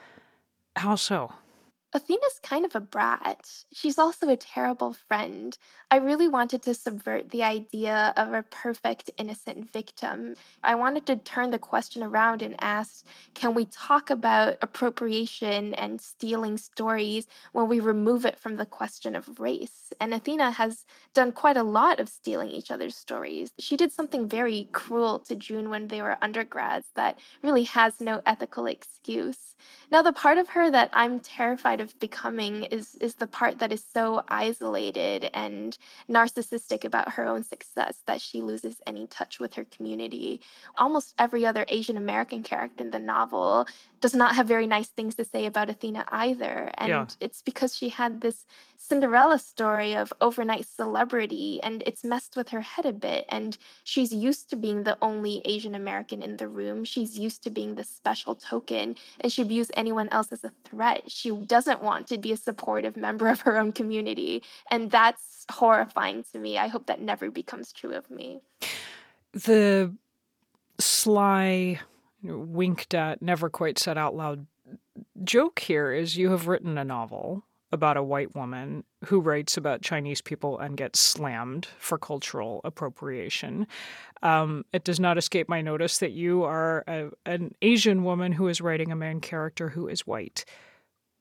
How 0.75 0.95
so? 0.95 1.33
Athena's 1.93 2.39
kind 2.41 2.65
of 2.65 2.75
a 2.75 2.79
brat. 2.79 3.47
She's 3.71 3.99
also 3.99 4.29
a 4.29 4.35
terrible 4.35 4.93
friend. 4.93 5.55
I 5.91 5.97
really 5.97 6.27
wanted 6.27 6.63
to 6.63 6.73
subvert 6.73 7.29
the 7.29 7.43
idea 7.43 8.15
of 8.17 8.33
a 8.33 8.41
perfect 8.41 9.11
innocent 9.19 9.71
victim. 9.71 10.33
I 10.63 10.73
wanted 10.73 11.05
to 11.05 11.17
turn 11.17 11.51
the 11.51 11.59
question 11.59 12.01
around 12.01 12.41
and 12.41 12.55
ask 12.57 13.05
can 13.35 13.53
we 13.53 13.65
talk 13.65 14.09
about 14.09 14.57
appropriation 14.63 15.75
and 15.75 16.01
stealing 16.01 16.57
stories 16.57 17.27
when 17.51 17.67
we 17.67 17.79
remove 17.79 18.25
it 18.25 18.39
from 18.39 18.55
the 18.55 18.65
question 18.65 19.15
of 19.15 19.39
race? 19.39 19.78
And 19.99 20.13
Athena 20.13 20.51
has 20.51 20.85
done 21.13 21.31
quite 21.31 21.57
a 21.57 21.63
lot 21.63 21.99
of 21.99 22.09
stealing 22.09 22.49
each 22.49 22.71
other's 22.71 22.95
stories. 22.95 23.51
She 23.59 23.77
did 23.77 23.91
something 23.91 24.27
very 24.27 24.69
cruel 24.71 25.19
to 25.19 25.35
June 25.35 25.69
when 25.69 25.87
they 25.87 26.01
were 26.01 26.17
undergrads 26.21 26.87
that 26.95 27.17
really 27.43 27.63
has 27.63 27.99
no 27.99 28.21
ethical 28.25 28.65
excuse. 28.65 29.55
Now, 29.91 30.01
the 30.01 30.13
part 30.13 30.37
of 30.37 30.49
her 30.49 30.69
that 30.71 30.89
I'm 30.93 31.19
terrified 31.19 31.81
of 31.81 31.99
becoming 31.99 32.63
is, 32.65 32.95
is 33.01 33.15
the 33.15 33.27
part 33.27 33.59
that 33.59 33.71
is 33.71 33.83
so 33.93 34.23
isolated 34.27 35.29
and 35.33 35.77
narcissistic 36.09 36.85
about 36.85 37.13
her 37.13 37.25
own 37.25 37.43
success 37.43 37.97
that 38.05 38.21
she 38.21 38.41
loses 38.41 38.77
any 38.85 39.07
touch 39.07 39.39
with 39.39 39.55
her 39.55 39.65
community. 39.65 40.41
Almost 40.77 41.15
every 41.17 41.45
other 41.45 41.65
Asian 41.67 41.97
American 41.97 42.43
character 42.43 42.83
in 42.83 42.91
the 42.91 42.99
novel 42.99 43.67
does 44.01 44.13
not 44.13 44.35
have 44.35 44.47
very 44.47 44.67
nice 44.67 44.87
things 44.87 45.15
to 45.15 45.25
say 45.25 45.45
about 45.45 45.69
Athena 45.69 46.05
either. 46.09 46.71
And 46.77 46.89
yeah. 46.89 47.05
it's 47.19 47.41
because 47.41 47.75
she 47.75 47.89
had 47.89 48.21
this 48.21 48.45
Cinderella 48.77 49.37
story 49.39 49.93
of 49.95 50.13
overnight 50.21 50.65
celebrity 50.65 51.59
and 51.61 51.83
it's 51.85 52.03
messed 52.03 52.35
with 52.35 52.49
her 52.49 52.61
head 52.61 52.85
a 52.85 52.93
bit. 52.93 53.25
And 53.29 53.57
she's 53.83 54.11
used 54.11 54.49
to 54.49 54.55
being 54.55 54.83
the 54.83 54.97
only 55.01 55.41
Asian 55.45 55.75
American 55.75 56.21
in 56.21 56.37
the 56.37 56.47
room. 56.47 56.83
She's 56.85 57.19
used 57.19 57.43
to 57.43 57.49
being 57.49 57.75
the 57.75 57.83
special 57.83 58.35
token 58.35 58.95
and 59.19 59.31
she 59.31 59.43
views 59.43 59.69
anyone 59.75 60.09
else 60.09 60.31
as 60.31 60.43
a 60.43 60.51
threat. 60.63 61.03
She 61.07 61.31
doesn't 61.31 61.83
want 61.83 62.07
to 62.07 62.17
be 62.17 62.31
a 62.31 62.37
supportive 62.37 62.97
member 62.97 63.27
of 63.27 63.41
her 63.41 63.57
own 63.57 63.73
community. 63.73 64.43
And 64.71 64.89
that's 64.89 65.45
horrifying 65.51 66.23
to 66.31 66.39
me. 66.39 66.57
I 66.57 66.67
hope 66.67 66.87
that 66.87 67.01
never 67.01 67.29
becomes 67.29 67.71
true 67.71 67.93
of 67.93 68.09
me. 68.09 68.41
The 69.33 69.93
sly 70.79 71.79
winked 72.23 72.93
at, 72.93 73.21
never 73.21 73.49
quite 73.49 73.79
said 73.79 73.97
out 73.97 74.15
loud 74.15 74.45
joke 75.23 75.59
here 75.59 75.91
is 75.91 76.17
you 76.17 76.31
have 76.31 76.47
written 76.47 76.77
a 76.77 76.83
novel 76.83 77.43
about 77.71 77.97
a 77.97 78.03
white 78.03 78.35
woman 78.35 78.83
who 79.05 79.19
writes 79.19 79.55
about 79.55 79.81
Chinese 79.81 80.21
people 80.21 80.57
and 80.57 80.75
gets 80.75 80.99
slammed 80.99 81.67
for 81.77 81.97
cultural 81.97 82.61
appropriation. 82.63 83.67
Um, 84.23 84.65
it 84.73 84.83
does 84.83 84.99
not 84.99 85.19
escape 85.19 85.47
my 85.47 85.61
notice 85.61 85.99
that 85.99 86.11
you 86.11 86.43
are 86.43 86.83
a, 86.87 87.09
an 87.25 87.53
Asian 87.61 88.03
woman 88.03 88.31
who 88.31 88.47
is 88.47 88.59
writing 88.59 88.91
a 88.91 88.95
main 88.95 89.21
character 89.21 89.69
who 89.69 89.87
is 89.87 90.07
white. 90.07 90.45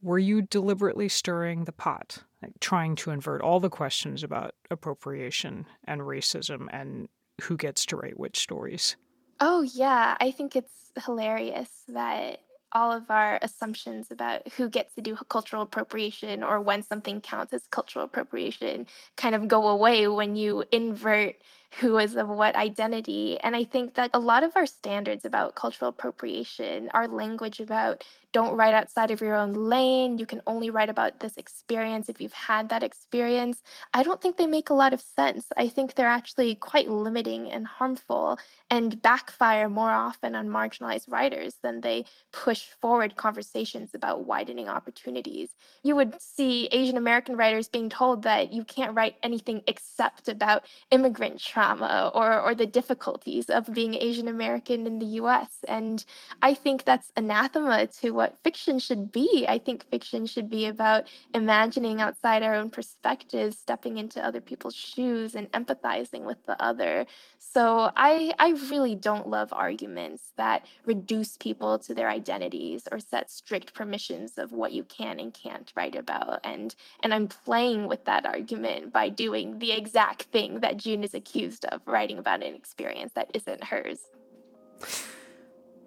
Were 0.01 0.19
you 0.19 0.43
deliberately 0.43 1.09
stirring 1.09 1.65
the 1.65 1.73
pot, 1.73 2.23
like 2.43 2.53
trying 2.61 2.97
to 2.97 3.11
invert 3.11 3.43
all 3.43 3.61
the 3.61 3.69
questions 3.69 4.23
about 4.23 4.55
appropriation 4.71 5.67
and 5.85 6.01
racism 6.01 6.69
and 6.73 7.09
who 7.43 7.57
gets 7.57 7.85
to 7.87 7.97
write 7.97 8.19
which 8.19 8.39
stories? 8.39 8.97
Oh, 9.41 9.63
yeah. 9.63 10.17
I 10.21 10.31
think 10.31 10.57
it's 10.57 10.93
hilarious 11.05 11.85
that 11.89 12.41
all 12.73 12.93
of 12.93 13.11
our 13.11 13.39
assumptions 13.41 14.11
about 14.11 14.47
who 14.53 14.69
gets 14.69 14.95
to 14.95 15.01
do 15.01 15.17
cultural 15.31 15.63
appropriation 15.63 16.43
or 16.43 16.61
when 16.61 16.83
something 16.83 17.21
counts 17.21 17.53
as 17.55 17.67
cultural 17.71 18.05
appropriation 18.05 18.87
kind 19.17 19.35
of 19.35 19.49
go 19.49 19.69
away 19.69 20.07
when 20.09 20.37
you 20.37 20.65
invert 20.71 21.37
who 21.81 21.99
is 21.99 22.17
of 22.17 22.29
what 22.29 22.57
identity. 22.57 23.39
And 23.41 23.55
I 23.57 23.65
think 23.65 23.95
that 23.95 24.11
a 24.13 24.19
lot 24.19 24.43
of 24.43 24.53
our 24.57 24.67
standards 24.67 25.25
about 25.25 25.55
cultural 25.55 25.89
appropriation, 25.91 26.91
our 26.93 27.09
language 27.09 27.61
about 27.61 28.05
don't 28.33 28.57
write 28.57 28.75
outside 28.75 29.11
of 29.11 29.21
your 29.21 29.35
own 29.35 29.53
lane, 29.53 30.19
you 30.19 30.27
can 30.27 30.43
only 30.47 30.71
write 30.71 30.91
about 30.91 31.21
this 31.21 31.37
experience 31.37 32.09
if 32.09 32.21
you've 32.21 32.33
had 32.33 32.69
that 32.69 32.83
experience, 32.83 33.63
I 33.95 34.03
don't 34.03 34.21
think 34.21 34.37
they 34.37 34.47
make 34.47 34.71
a 34.71 34.75
lot 34.75 34.93
of 34.93 35.01
sense. 35.01 35.47
I 35.57 35.69
think 35.69 35.95
they're 35.95 36.07
actually 36.07 36.55
quite 36.55 36.89
limiting 36.89 37.51
and 37.51 37.67
harmful 37.67 38.39
and 38.71 39.01
backfire 39.01 39.69
more 39.69 39.91
often 39.91 40.35
on 40.35 40.49
marginalized 40.49 41.11
writers 41.11 41.55
than 41.63 41.81
they 41.81 42.05
push 42.33 42.67
forward 42.81 43.17
conversations 43.17 43.95
about 43.95 44.27
widening 44.27 44.69
opportunities. 44.69 45.51
You 45.83 45.97
would 45.97 46.21
see 46.21 46.69
Asian 46.71 46.97
American 46.97 47.37
writers 47.37 47.69
being 47.69 47.89
told 47.89 48.25
that 48.25 48.53
you 48.53 48.65
can't 48.65 48.95
write 48.95 49.17
anything 49.23 49.63
except 49.67 50.29
about 50.29 50.65
immigrant 50.91 51.41
trauma 51.41 52.11
or, 52.15 52.39
or 52.41 52.55
the 52.55 52.67
difficulties 52.67 53.49
of 53.49 53.73
being 53.73 53.95
Asian 53.95 54.29
American 54.29 54.87
in 54.87 54.99
the 54.99 55.07
US. 55.23 55.49
And 55.67 56.05
I 56.43 56.55
think 56.55 56.85
that's 56.85 57.11
anathema 57.17 57.87
to 58.01 58.18
what 58.19 58.37
fiction 58.43 58.81
should 58.81 59.13
be. 59.13 59.47
I 59.49 59.59
think 59.59 59.89
fiction 59.91 60.27
should 60.27 60.51
be 60.51 60.67
about 60.67 61.05
imagining 61.35 62.01
outside 62.01 62.43
our 62.43 62.57
own 62.57 62.69
perspectives, 62.69 63.57
stepping 63.57 63.97
into 63.97 64.21
other 64.21 64.41
people's 64.41 64.75
shoes, 64.75 65.37
and 65.37 65.49
empathizing 65.53 66.25
with 66.25 66.45
the 66.45 66.61
other. 66.61 67.07
So 67.39 67.93
I, 67.97 68.35
I 68.41 68.49
really 68.73 68.97
don't 68.97 69.29
love 69.29 69.53
arguments 69.53 70.33
that 70.37 70.67
reduce 70.85 71.37
people 71.37 71.79
to 71.79 71.95
their 71.95 72.11
identities 72.11 72.89
or 72.91 72.99
set 72.99 73.31
strict 73.31 73.73
permissions 73.73 74.37
of 74.37 74.51
what 74.51 74.73
you 74.73 74.83
can 74.83 75.21
and 75.21 75.33
can't 75.33 75.73
write 75.77 75.95
about. 75.95 76.41
And, 76.43 76.75
and 77.05 77.15
I'm 77.15 77.29
playing 77.29 77.87
with 77.87 78.05
that 78.07 78.27
argument 78.27 78.93
by 78.93 79.11
doing 79.11 79.61
the 79.61 79.71
exact 79.71 80.23
thing 80.25 80.59
that 80.59 80.77
June 80.77 81.05
is 81.05 81.15
accused 81.15 81.67
of 81.67 81.83
writing 81.87 82.19
about 82.19 82.43
an 82.43 82.57
experience 82.57 83.13
that 83.13 83.31
isn't 83.33 83.63
hers. 83.63 84.01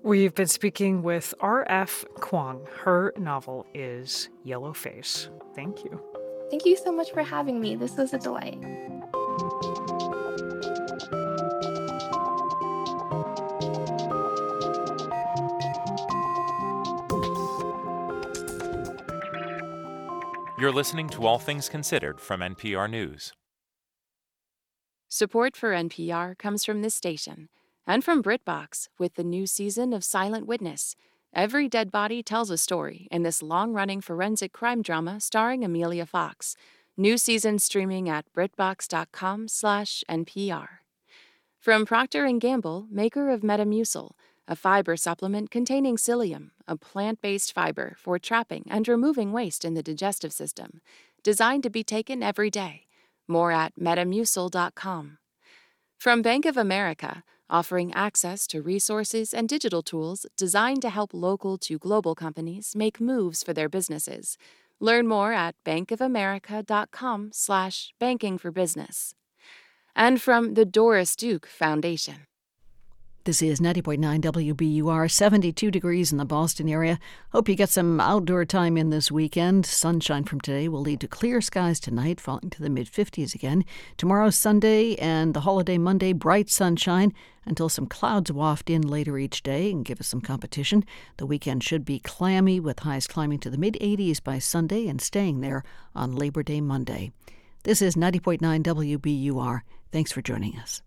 We've 0.03 0.34
been 0.34 0.48
speaking 0.48 1.03
with 1.03 1.32
R.F. 1.41 2.06
Kuang. 2.15 2.68
Her 2.69 3.14
novel 3.18 3.68
is 3.76 4.30
Yellow 4.44 4.73
Face. 4.73 5.30
Thank 5.53 5.84
you. 5.84 6.02
Thank 6.49 6.65
you 6.65 6.76
so 6.76 6.91
much 6.91 7.11
for 7.11 7.22
having 7.22 7.61
me. 7.61 7.76
This 7.76 7.95
was 7.98 8.11
a 8.11 8.18
delight. 8.18 8.57
You're 20.60 20.72
listening 20.72 21.10
to 21.10 21.28
All 21.28 21.38
Things 21.38 21.69
Considered 21.69 22.19
from 22.19 22.41
NPR 22.41 22.90
News. 22.90 23.34
Support 25.10 25.56
for 25.56 25.73
NPR 25.73 26.36
comes 26.40 26.65
from 26.65 26.82
this 26.82 26.95
station 26.95 27.49
and 27.88 28.03
from 28.03 28.22
BritBox 28.22 28.90
with 28.98 29.16
the 29.16 29.24
new 29.24 29.45
season 29.48 29.94
of 29.94 30.03
Silent 30.03 30.48
Witness. 30.48 30.95
Every 31.34 31.68
dead 31.70 31.91
body 31.91 32.22
tells 32.22 32.49
a 32.49 32.58
story 32.58 33.08
in 33.10 33.24
this 33.24 33.41
long-running 33.41 34.02
forensic 34.02 34.52
crime 34.52 34.82
drama 34.82 35.20
starring 35.20 35.64
Emilia 35.64 36.06
Fox. 36.06 36.56
New 36.98 37.18
season 37.18 37.58
streaming 37.58 38.10
at 38.10 38.26
BritBox.com/slash 38.34 40.03
NPR. 40.10 40.68
From 41.60 41.86
Procter 41.86 42.30
& 42.32 42.40
Gamble, 42.40 42.88
maker 42.90 43.30
of 43.30 43.41
Metamucil, 43.41 44.12
a 44.48 44.56
fiber 44.56 44.98
supplement 44.98 45.52
containing 45.52 45.95
psyllium, 45.95 46.49
a 46.68 46.76
plant-based 46.76 47.53
fiber 47.53 47.95
for 47.98 48.20
trapping 48.20 48.66
and 48.70 48.88
removing 48.88 49.32
waste 49.32 49.64
in 49.64 49.74
the 49.74 49.84
digestive 49.84 50.34
system, 50.34 50.82
designed 51.24 51.64
to 51.64 51.70
be 51.70 51.84
taken 51.84 52.22
every 52.22 52.49
day. 52.49 52.88
More 53.28 53.52
at 53.52 53.76
metamucil.com. 53.76 55.20
From 55.98 56.22
Bank 56.22 56.45
of 56.45 56.58
America, 56.58 57.24
offering 57.52 57.94
access 57.94 58.48
to 58.48 58.61
resources 58.61 59.34
and 59.34 59.49
digital 59.49 59.84
tools 59.84 60.26
designed 60.38 60.82
to 60.82 60.90
help 60.90 61.14
local 61.14 61.57
to 61.60 61.78
global 61.78 62.15
companies 62.15 62.73
make 62.76 62.99
moves 63.02 63.44
for 63.44 63.53
their 63.53 63.69
businesses. 63.69 64.38
Learn 64.80 65.07
more 65.07 65.34
at 65.34 65.56
bankofamerica.com/slash 65.65 67.94
banking 67.99 68.38
for 68.40 68.52
business. 68.52 69.14
And 69.95 70.22
from 70.22 70.56
the 70.56 70.65
Doris 70.65 71.15
Duke 71.15 71.45
Foundation. 71.45 72.26
This 73.23 73.43
is 73.43 73.60
90.9 73.60 74.19
WBUR, 74.19 75.11
72 75.11 75.69
degrees 75.69 76.11
in 76.11 76.18
the 76.18 76.26
Boston 76.26 76.68
area. 76.68 76.98
Hope 77.31 77.48
you 77.48 77.53
get 77.53 77.69
some 77.69 77.99
outdoor 77.99 78.45
time 78.45 78.77
in 78.77 78.89
this 78.89 79.11
weekend. 79.11 79.64
Sunshine 79.68 80.23
from 80.23 80.41
today 80.41 80.68
will 80.68 80.81
lead 80.81 81.02
to 81.02 81.07
clear 81.07 81.39
skies 81.39 81.80
tonight, 81.80 82.19
falling 82.19 82.49
to 82.49 82.64
the 82.64 82.69
mid 82.69 82.88
50s 82.88 83.35
again. 83.35 83.64
Tomorrow, 83.95 84.31
Sunday, 84.31 84.95
and 84.95 85.35
the 85.35 85.41
holiday 85.41 85.77
Monday, 85.77 86.14
bright 86.14 86.49
sunshine 86.49 87.14
until 87.45 87.69
some 87.69 87.85
clouds 87.85 88.31
waft 88.31 88.72
in 88.72 88.81
later 88.81 89.19
each 89.19 89.43
day 89.43 89.69
and 89.69 89.85
give 89.85 89.99
us 89.99 90.07
some 90.07 90.22
competition. 90.22 90.84
The 91.18 91.27
weekend 91.27 91.64
should 91.64 91.85
be 91.85 91.99
clammy, 91.99 92.60
with 92.60 92.80
highs 92.80 93.06
climbing 93.06 93.38
to 93.41 93.52
the 93.52 93.57
mid 93.60 93.76
80s 93.76 94.23
by 94.23 94.39
Sunday 94.39 94.88
and 94.88 94.99
staying 94.99 95.41
there 95.41 95.64
on 95.93 96.15
Labor 96.15 96.41
Day 96.41 96.60
Monday. 96.60 97.11
This 97.61 97.84
is 97.84 97.93
90.9 97.93 98.64
WBUR. 98.64 99.61
Thanks 99.91 100.11
for 100.11 100.23
joining 100.23 100.57
us. 100.57 100.81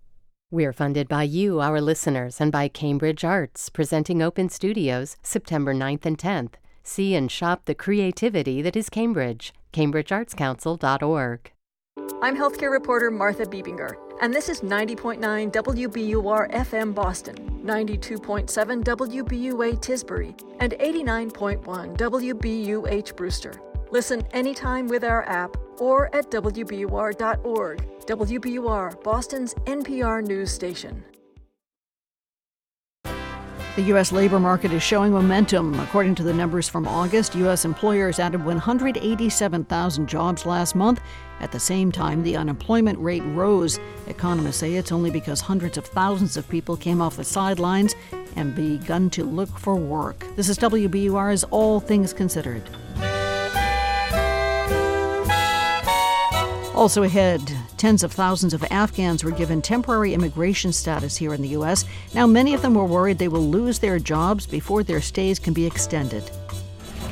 We're 0.55 0.73
funded 0.73 1.09
by 1.09 1.25
you, 1.25 1.61
our 1.61 1.81
listeners, 1.81 2.41
and 2.41 2.53
by 2.53 2.69
Cambridge 2.69 3.25
Arts, 3.25 3.69
presenting 3.71 4.23
Open 4.23 4.49
Studios 4.49 5.17
September 5.21 5.75
9th 5.75 6.07
and 6.07 6.17
10th. 6.17 6.53
See 6.85 7.17
and 7.17 7.29
shop 7.29 7.65
the 7.65 7.75
creativity 7.75 8.63
that 8.63 8.77
is 8.77 8.89
Cambridge. 8.89 9.53
CambridgeArtsCouncil.org. 9.73 11.51
I'm 12.23 12.37
healthcare 12.37 12.71
reporter 12.71 13.11
Martha 13.11 13.47
Bebinger, 13.47 13.97
and 14.23 14.33
this 14.33 14.49
is 14.49 14.61
90.9 14.61 15.19
WBUR 15.51 16.53
FM 16.53 16.95
Boston, 16.95 17.35
92.7 17.65 18.85
WBUA 18.85 19.81
Tisbury, 19.81 20.41
and 20.61 20.75
89.1 20.75 21.97
WBUH 21.97 23.17
Brewster. 23.17 23.74
Listen 23.95 24.27
anytime 24.33 24.89
with 24.89 25.05
our 25.05 25.23
app 25.29 25.57
or 25.79 26.13
at 26.17 26.29
WBUR.org. 26.33 28.01
WBUR, 28.07 29.05
Boston's 29.05 29.55
NPR 29.67 30.27
news 30.27 30.51
station. 30.51 31.05
The 33.05 33.83
U.S. 33.83 34.11
labor 34.11 34.41
market 34.41 34.73
is 34.73 34.83
showing 34.83 35.13
momentum. 35.13 35.79
According 35.79 36.17
to 36.17 36.25
the 36.25 36.35
numbers 36.35 36.69
from 36.69 36.89
August, 36.89 37.37
U.S. 37.37 37.65
employers 37.65 38.19
added 38.19 38.45
187,000 38.45 40.09
jobs 40.09 40.45
last 40.45 40.75
month. 40.75 41.01
At 41.39 41.53
the 41.53 41.61
same 41.61 41.93
time, 41.93 42.25
the 42.25 42.37
unemployment 42.37 42.99
rate 42.99 43.23
rose. 43.27 43.79
Economists 44.09 44.57
say 44.57 44.75
it's 44.75 44.91
only 44.91 45.13
because 45.13 45.41
hundreds 45.41 45.79
of 45.79 45.87
thousands 45.87 46.37
of 46.37 46.49
people 46.49 46.77
came 46.77 47.01
off 47.01 47.17
the 47.17 47.23
sidelines 47.23 47.95
and 48.35 48.57
begun 48.57 49.09
to 49.11 49.23
look 49.23 49.57
for 49.57 49.77
work. 49.77 50.27
This 50.35 50.49
is 50.49 50.59
WBUR's 50.59 51.45
All 51.45 51.79
Things 51.79 52.13
Considered. 52.13 52.69
Also 56.75 57.05
ahead, 57.05 57.41
tens 57.77 58.03
of 58.03 58.11
thousands 58.11 58.53
of 58.53 58.65
Afghans 58.65 59.23
were 59.23 59.31
given 59.31 59.63
temporary 59.63 60.13
immigration 60.13 60.73
status 60.73 61.17
here 61.17 61.33
in 61.33 61.41
the 61.41 61.51
U.S. 61.51 61.85
Now, 62.15 62.27
many 62.27 62.53
of 62.53 62.63
them 62.63 62.75
were 62.75 62.85
worried 62.85 63.19
they 63.19 63.29
will 63.29 63.49
lose 63.49 63.79
their 63.79 64.01
jobs 64.01 64.45
before 64.45 64.83
their 64.83 65.01
stays 65.01 65.39
can 65.39 65.53
be 65.55 65.67
extended. 65.67 66.29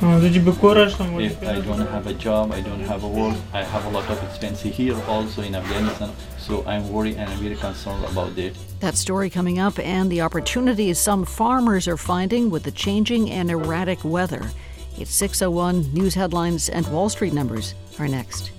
If 0.01 1.43
I 1.43 1.61
don't 1.61 1.87
have 1.87 2.07
a 2.07 2.13
job, 2.13 2.51
I 2.51 2.59
don't 2.59 2.81
have 2.81 3.03
a 3.03 3.07
work, 3.07 3.37
I 3.53 3.63
have 3.63 3.85
a 3.85 3.89
lot 3.89 4.09
of 4.09 4.21
expenses 4.23 4.75
here 4.75 5.01
also 5.07 5.41
in 5.41 5.55
Afghanistan, 5.55 6.11
so 6.37 6.65
I'm 6.65 6.91
worried 6.91 7.15
and 7.15 7.29
I'm 7.29 7.39
very 7.39 7.55
concerned 7.55 8.03
about 8.03 8.35
that. 8.35 8.53
That 8.81 8.95
story 8.95 9.29
coming 9.29 9.59
up 9.59 9.79
and 9.79 10.11
the 10.11 10.19
opportunities 10.19 10.99
some 10.99 11.23
farmers 11.23 11.87
are 11.87 11.95
finding 11.95 12.49
with 12.49 12.63
the 12.63 12.71
changing 12.71 13.31
and 13.31 13.49
erratic 13.49 14.03
weather. 14.03 14.51
It's 14.97 15.11
601 15.11 15.93
news 15.93 16.15
headlines 16.15 16.67
and 16.67 16.85
Wall 16.89 17.07
Street 17.07 17.33
numbers 17.33 17.73
are 17.97 18.09
next. 18.09 18.51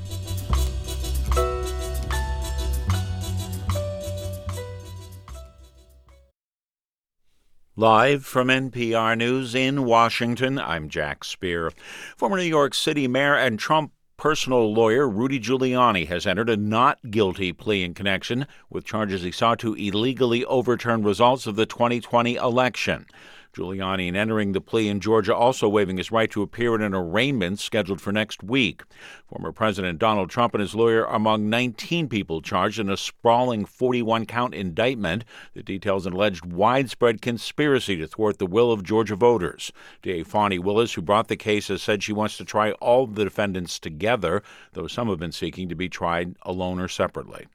Live 7.77 8.25
from 8.25 8.47
NPR 8.47 9.19
News 9.19 9.53
in 9.53 9.83
Washington, 9.85 10.61
I'm 10.61 10.89
Jack 10.89 11.25
Speer. 11.25 11.73
Former 12.17 12.37
New 12.37 12.45
York 12.45 12.73
City 12.73 13.09
Mayor 13.09 13.35
and 13.35 13.59
Trump 13.59 13.91
personal 14.17 14.73
lawyer 14.73 15.09
Rudy 15.09 15.41
Giuliani 15.41 16.07
has 16.07 16.25
entered 16.25 16.49
a 16.49 16.57
not 16.57 17.11
guilty 17.11 17.53
plea 17.53 17.83
in 17.83 17.93
connection 17.93 18.47
with 18.71 18.85
charges 18.85 19.23
he 19.23 19.33
sought 19.33 19.59
to 19.59 19.75
illegally 19.75 20.45
overturn 20.45 21.03
results 21.03 21.49
of 21.49 21.57
the 21.57 21.67
2020 21.67 22.37
election. 22.37 23.07
Giuliani, 23.55 24.09
in 24.09 24.17
entering 24.17 24.53
the 24.53 24.61
plea 24.61 24.89
in 24.89 25.01
Georgia, 25.01 25.35
also 25.35 25.69
waiving 25.69 25.97
his 25.97 26.13
right 26.13 26.31
to 26.31 26.43
appear 26.43 26.75
in 26.75 26.83
an 26.83 26.95
arraignment 26.95 27.59
scheduled 27.61 28.01
for 28.01 28.13
next 28.13 28.43
week. 28.43 28.83
Former 29.29 29.53
President 29.53 29.99
Donald 29.99 30.31
Trump 30.31 30.55
and 30.55 30.61
his 30.61 30.75
lawyer 30.75 31.07
are 31.07 31.17
among 31.17 31.49
19 31.49 32.09
people 32.09 32.43
charged 32.43 32.79
in 32.79 32.91
a 32.91 32.97
sprawling 32.97 33.65
41 33.65 34.27
count 34.27 34.55
indictment 34.55 35.25
that 35.55 35.65
details 35.65 36.07
an 36.07 36.13
alleged 36.13 36.45
widespread 36.45 37.23
conspiracy 37.23 37.97
to 37.97 38.07
thwart 38.07 38.39
the 38.39 38.47
will 38.47 38.73
of 38.73 38.83
Georgia 38.83 39.17
voters. 39.17 39.73
DA 40.03 40.23
Fani 40.23 40.59
Willis, 40.59 40.95
who 40.95 41.03
brought 41.03 41.29
the 41.29 41.37
case, 41.37 41.69
has 41.69 41.83
said 41.83 42.03
she 42.03 42.13
wants 42.13 42.37
to 42.37 42.45
try 42.45 42.73
all 42.73 43.07
the 43.07 43.25
defendants 43.25 43.79
together, 43.79 44.43
though 44.73 44.87
some 44.87 45.09
have 45.09 45.19
been 45.19 45.33
seeking 45.33 45.69
to 45.69 45.75
be 45.75 45.89
tried 45.89 46.35
alone 46.43 46.81
or 46.81 46.89
separately. 46.89 47.47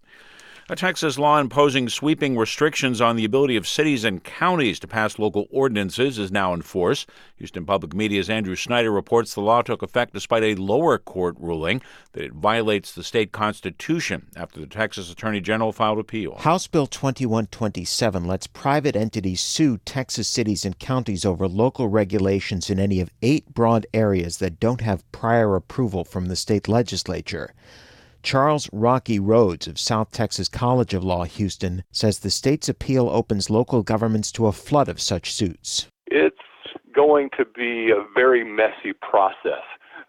A 0.71 0.75
Texas 0.75 1.17
law 1.17 1.39
imposing 1.39 1.89
sweeping 1.89 2.37
restrictions 2.37 3.01
on 3.01 3.15
the 3.15 3.25
ability 3.25 3.55
of 3.55 3.67
cities 3.67 4.03
and 4.03 4.23
counties 4.23 4.79
to 4.81 4.87
pass 4.87 5.17
local 5.17 5.47
ordinances 5.49 6.19
is 6.19 6.31
now 6.31 6.53
in 6.53 6.61
force. 6.61 7.07
Houston 7.37 7.65
Public 7.65 7.95
Media's 7.95 8.29
Andrew 8.29 8.53
Schneider 8.53 8.91
reports 8.91 9.33
the 9.33 9.41
law 9.41 9.63
took 9.63 9.81
effect 9.81 10.13
despite 10.13 10.43
a 10.43 10.53
lower 10.53 10.99
court 10.99 11.35
ruling 11.39 11.81
that 12.13 12.23
it 12.23 12.33
violates 12.33 12.93
the 12.93 13.03
state 13.03 13.31
constitution 13.31 14.27
after 14.35 14.59
the 14.59 14.67
Texas 14.67 15.11
Attorney 15.11 15.41
General 15.41 15.71
filed 15.71 15.97
appeal. 15.97 16.35
House 16.35 16.67
Bill 16.67 16.85
2127 16.85 18.25
lets 18.25 18.45
private 18.45 18.95
entities 18.95 19.41
sue 19.41 19.79
Texas 19.85 20.27
cities 20.27 20.65
and 20.65 20.77
counties 20.77 21.25
over 21.25 21.47
local 21.47 21.87
regulations 21.87 22.69
in 22.69 22.79
any 22.79 22.99
of 22.99 23.09
eight 23.23 23.51
broad 23.55 23.87
areas 23.91 24.37
that 24.37 24.59
don't 24.59 24.81
have 24.81 25.11
prior 25.11 25.55
approval 25.55 26.03
from 26.03 26.27
the 26.27 26.35
state 26.35 26.67
legislature. 26.67 27.55
Charles 28.21 28.69
Rocky 28.73 29.19
Rhodes 29.19 29.67
of 29.67 29.79
South 29.79 30.11
Texas 30.11 30.47
College 30.47 30.93
of 30.93 31.03
Law, 31.03 31.23
Houston, 31.23 31.83
says 31.91 32.19
the 32.19 32.29
state's 32.29 32.69
appeal 32.69 33.09
opens 33.09 33.49
local 33.49 33.83
governments 33.83 34.31
to 34.33 34.47
a 34.47 34.51
flood 34.51 34.89
of 34.89 35.01
such 35.01 35.33
suits. 35.33 35.87
It's 36.07 36.35
going 36.93 37.29
to 37.37 37.45
be 37.45 37.91
a 37.91 38.05
very 38.13 38.43
messy 38.43 38.93
process 39.01 39.63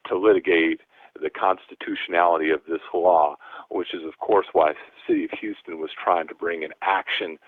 to 0.08 0.18
litigate 0.18 0.80
the 1.22 1.30
constitutionality 1.30 2.50
of 2.50 2.60
this 2.68 2.80
law, 2.94 3.36
which 3.68 3.94
is, 3.94 4.02
of 4.04 4.18
course, 4.18 4.46
why 4.52 4.72
the 4.72 4.78
city 5.06 5.24
of 5.24 5.30
Houston 5.40 5.80
was 5.80 5.90
trying 6.02 6.26
to 6.28 6.34
bring 6.34 6.64
an 6.64 6.72
action 6.82 7.38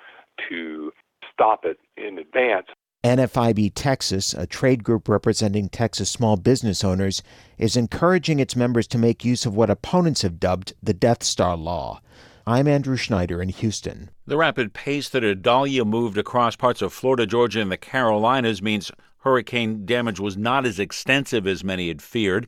to 0.49 0.93
stop 1.33 1.65
it 1.65 1.79
in 1.97 2.19
advance. 2.19 2.67
NFIB 3.05 3.73
Texas, 3.75 4.33
a 4.33 4.47
trade 4.47 4.85
group 4.85 5.09
representing 5.09 5.69
Texas 5.69 6.09
small 6.09 6.37
business 6.37 6.85
owners, 6.85 7.21
is 7.59 7.77
encouraging 7.77 8.39
its 8.39 8.55
members 8.55 8.87
to 8.87 8.97
make 8.97 9.25
use 9.25 9.45
of 9.45 9.57
what 9.57 9.71
opponents 9.71 10.23
have 10.23 10.39
dubbed 10.39 10.73
the 10.81 10.95
Death 10.95 11.25
Star 11.25 11.57
Law. 11.57 12.01
I'm 12.47 12.69
Andrew 12.69 12.97
Schneider 12.97 13.43
in 13.43 13.49
Houston. 13.49 14.11
The 14.25 14.37
rapid 14.37 14.73
pace 14.73 15.09
that 15.09 15.25
Idalia 15.25 15.85
moved 15.85 16.17
across 16.17 16.55
parts 16.55 16.81
of 16.81 16.93
Florida, 16.93 17.27
Georgia, 17.27 17.61
and 17.61 17.73
the 17.73 17.77
Carolinas 17.77 18.63
means 18.63 18.93
hurricane 19.23 19.85
damage 19.85 20.21
was 20.21 20.37
not 20.37 20.65
as 20.65 20.79
extensive 20.79 21.45
as 21.45 21.65
many 21.65 21.89
had 21.89 22.03
feared. 22.03 22.47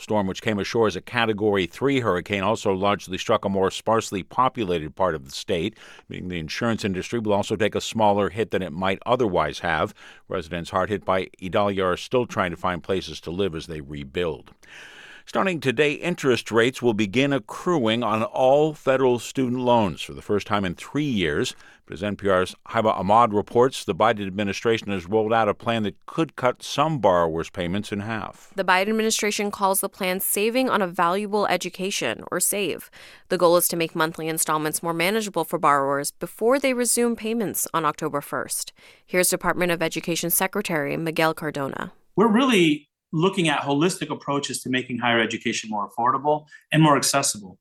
Storm 0.00 0.26
which 0.26 0.42
came 0.42 0.58
ashore 0.58 0.86
as 0.86 0.96
a 0.96 1.00
Category 1.00 1.66
3 1.66 2.00
hurricane 2.00 2.42
also 2.42 2.72
largely 2.72 3.18
struck 3.18 3.44
a 3.44 3.48
more 3.48 3.70
sparsely 3.70 4.22
populated 4.22 4.94
part 4.94 5.14
of 5.14 5.24
the 5.24 5.30
state, 5.30 5.76
meaning 6.08 6.28
the 6.28 6.38
insurance 6.38 6.84
industry 6.84 7.18
will 7.18 7.32
also 7.32 7.56
take 7.56 7.74
a 7.74 7.80
smaller 7.80 8.30
hit 8.30 8.50
than 8.50 8.62
it 8.62 8.72
might 8.72 8.98
otherwise 9.06 9.60
have. 9.60 9.94
Residents 10.28 10.70
hard 10.70 10.88
hit 10.88 11.04
by 11.04 11.28
Idalia 11.42 11.84
are 11.84 11.96
still 11.96 12.26
trying 12.26 12.50
to 12.50 12.56
find 12.56 12.82
places 12.82 13.20
to 13.20 13.30
live 13.30 13.54
as 13.54 13.66
they 13.66 13.80
rebuild. 13.80 14.52
Starting 15.28 15.58
today, 15.58 15.94
interest 15.94 16.52
rates 16.52 16.80
will 16.80 16.94
begin 16.94 17.32
accruing 17.32 18.04
on 18.04 18.22
all 18.22 18.72
federal 18.72 19.18
student 19.18 19.60
loans 19.60 20.00
for 20.00 20.14
the 20.14 20.22
first 20.22 20.46
time 20.46 20.64
in 20.64 20.72
three 20.72 21.02
years. 21.02 21.56
But 21.84 21.94
as 21.94 22.02
NPR's 22.02 22.54
Hiba 22.68 22.96
Ahmad 22.96 23.34
reports, 23.34 23.84
the 23.84 23.94
Biden 23.94 24.24
administration 24.24 24.92
has 24.92 25.08
rolled 25.08 25.32
out 25.32 25.48
a 25.48 25.54
plan 25.54 25.82
that 25.82 25.96
could 26.06 26.36
cut 26.36 26.62
some 26.62 27.00
borrowers' 27.00 27.50
payments 27.50 27.90
in 27.90 28.00
half. 28.00 28.52
The 28.54 28.62
Biden 28.62 28.90
administration 28.90 29.50
calls 29.50 29.80
the 29.80 29.88
plan 29.88 30.20
Saving 30.20 30.70
on 30.70 30.80
a 30.80 30.86
Valuable 30.86 31.48
Education, 31.48 32.22
or 32.30 32.38
SAVE. 32.38 32.88
The 33.28 33.36
goal 33.36 33.56
is 33.56 33.66
to 33.66 33.76
make 33.76 33.96
monthly 33.96 34.28
installments 34.28 34.80
more 34.80 34.94
manageable 34.94 35.42
for 35.42 35.58
borrowers 35.58 36.12
before 36.12 36.60
they 36.60 36.72
resume 36.72 37.16
payments 37.16 37.66
on 37.74 37.84
October 37.84 38.20
1st. 38.20 38.70
Here's 39.04 39.28
Department 39.28 39.72
of 39.72 39.82
Education 39.82 40.30
Secretary 40.30 40.96
Miguel 40.96 41.34
Cardona. 41.34 41.92
We're 42.14 42.32
really 42.32 42.85
looking 43.12 43.48
at 43.48 43.60
holistic 43.60 44.10
approaches 44.10 44.62
to 44.62 44.70
making 44.70 44.98
higher 44.98 45.20
education 45.20 45.70
more 45.70 45.88
affordable 45.88 46.46
and 46.72 46.82
more 46.82 46.96
accessible. 46.96 47.58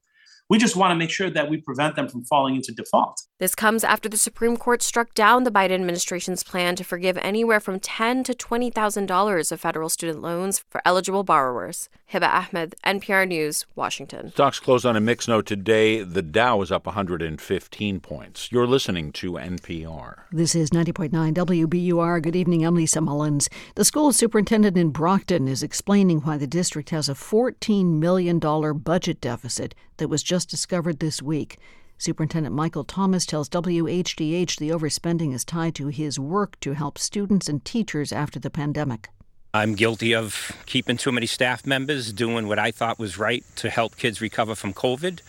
We 0.49 0.57
just 0.57 0.75
want 0.75 0.91
to 0.91 0.95
make 0.95 1.09
sure 1.09 1.29
that 1.29 1.49
we 1.49 1.57
prevent 1.57 1.95
them 1.95 2.07
from 2.07 2.23
falling 2.25 2.55
into 2.55 2.71
default. 2.71 3.19
This 3.37 3.53
comes 3.53 3.83
after 3.83 4.07
the 4.07 4.15
Supreme 4.15 4.55
Court 4.55 4.81
struck 4.81 5.13
down 5.13 5.43
the 5.43 5.51
Biden 5.51 5.71
administration's 5.71 6.41
plan 6.41 6.77
to 6.77 6.85
forgive 6.85 7.17
anywhere 7.17 7.59
from 7.59 7.81
ten 7.81 8.23
to 8.23 8.33
twenty 8.33 8.69
thousand 8.69 9.07
dollars 9.07 9.51
of 9.51 9.59
federal 9.59 9.89
student 9.89 10.21
loans 10.21 10.63
for 10.69 10.81
eligible 10.85 11.25
borrowers. 11.25 11.89
Hiba 12.13 12.29
Ahmed, 12.29 12.75
NPR 12.85 13.27
News, 13.27 13.65
Washington. 13.75 14.31
Stocks 14.31 14.61
closed 14.61 14.85
on 14.85 14.95
a 14.95 15.01
mixed 15.01 15.27
note 15.27 15.45
today. 15.45 16.01
The 16.01 16.21
Dow 16.21 16.61
is 16.61 16.71
up 16.71 16.85
115 16.85 17.99
points. 17.99 18.53
You're 18.53 18.65
listening 18.65 19.11
to 19.11 19.33
NPR. 19.33 20.19
This 20.31 20.55
is 20.55 20.69
90.9 20.69 21.09
WBUR. 21.33 22.21
Good 22.21 22.37
evening. 22.37 22.65
I'm 22.65 22.75
Lisa 22.75 23.01
Mullins. 23.01 23.49
The 23.75 23.83
school 23.83 24.13
superintendent 24.13 24.77
in 24.77 24.91
Brockton 24.91 25.49
is 25.49 25.61
explaining 25.61 26.21
why 26.21 26.37
the 26.37 26.47
district 26.47 26.91
has 26.91 27.09
a 27.09 27.13
$14 27.13 27.99
million 27.99 28.39
budget 28.39 29.19
deficit 29.19 29.75
that 29.97 30.07
was 30.07 30.23
just 30.23 30.49
discovered 30.49 31.01
this 31.01 31.21
week. 31.21 31.57
Superintendent 31.97 32.53
Michael 32.53 32.83
Thomas 32.83 33.25
tells 33.25 33.49
WHDH 33.49 34.57
the 34.57 34.69
overspending 34.69 35.33
is 35.33 35.45
tied 35.45 35.75
to 35.75 35.87
his 35.87 36.19
work 36.19 36.59
to 36.59 36.73
help 36.73 36.97
students 36.97 37.47
and 37.47 37.63
teachers 37.63 38.11
after 38.11 38.39
the 38.39 38.49
pandemic. 38.49 39.09
I'm 39.53 39.75
guilty 39.75 40.13
of 40.13 40.51
keeping 40.65 40.97
too 40.97 41.13
many 41.13 41.27
staff 41.27 41.65
members, 41.65 42.11
doing 42.11 42.47
what 42.47 42.59
I 42.59 42.71
thought 42.71 42.99
was 42.99 43.17
right 43.17 43.43
to 43.55 43.69
help 43.69 43.95
kids 43.95 44.19
recover 44.19 44.53
from 44.53 44.73
COVID 44.73 45.21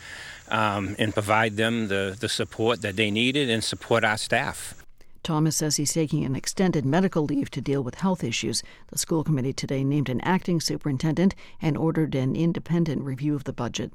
um, 0.49 0.97
and 0.99 1.13
provide 1.13 1.55
them 1.55 1.87
the, 1.87 2.17
the 2.19 2.27
support 2.27 2.81
that 2.81 2.97
they 2.97 3.09
needed 3.09 3.49
and 3.49 3.63
support 3.63 4.03
our 4.03 4.17
staff. 4.17 4.73
Thomas 5.23 5.55
says 5.57 5.75
he's 5.75 5.93
taking 5.93 6.23
an 6.23 6.35
extended 6.35 6.85
medical 6.85 7.23
leave 7.23 7.51
to 7.51 7.61
deal 7.61 7.83
with 7.83 7.95
health 7.95 8.23
issues. 8.23 8.63
The 8.87 8.97
school 8.97 9.23
committee 9.23 9.53
today 9.53 9.83
named 9.83 10.09
an 10.09 10.21
acting 10.21 10.61
superintendent 10.61 11.35
and 11.61 11.77
ordered 11.77 12.15
an 12.15 12.35
independent 12.35 13.03
review 13.03 13.35
of 13.35 13.43
the 13.43 13.53
budget. 13.53 13.91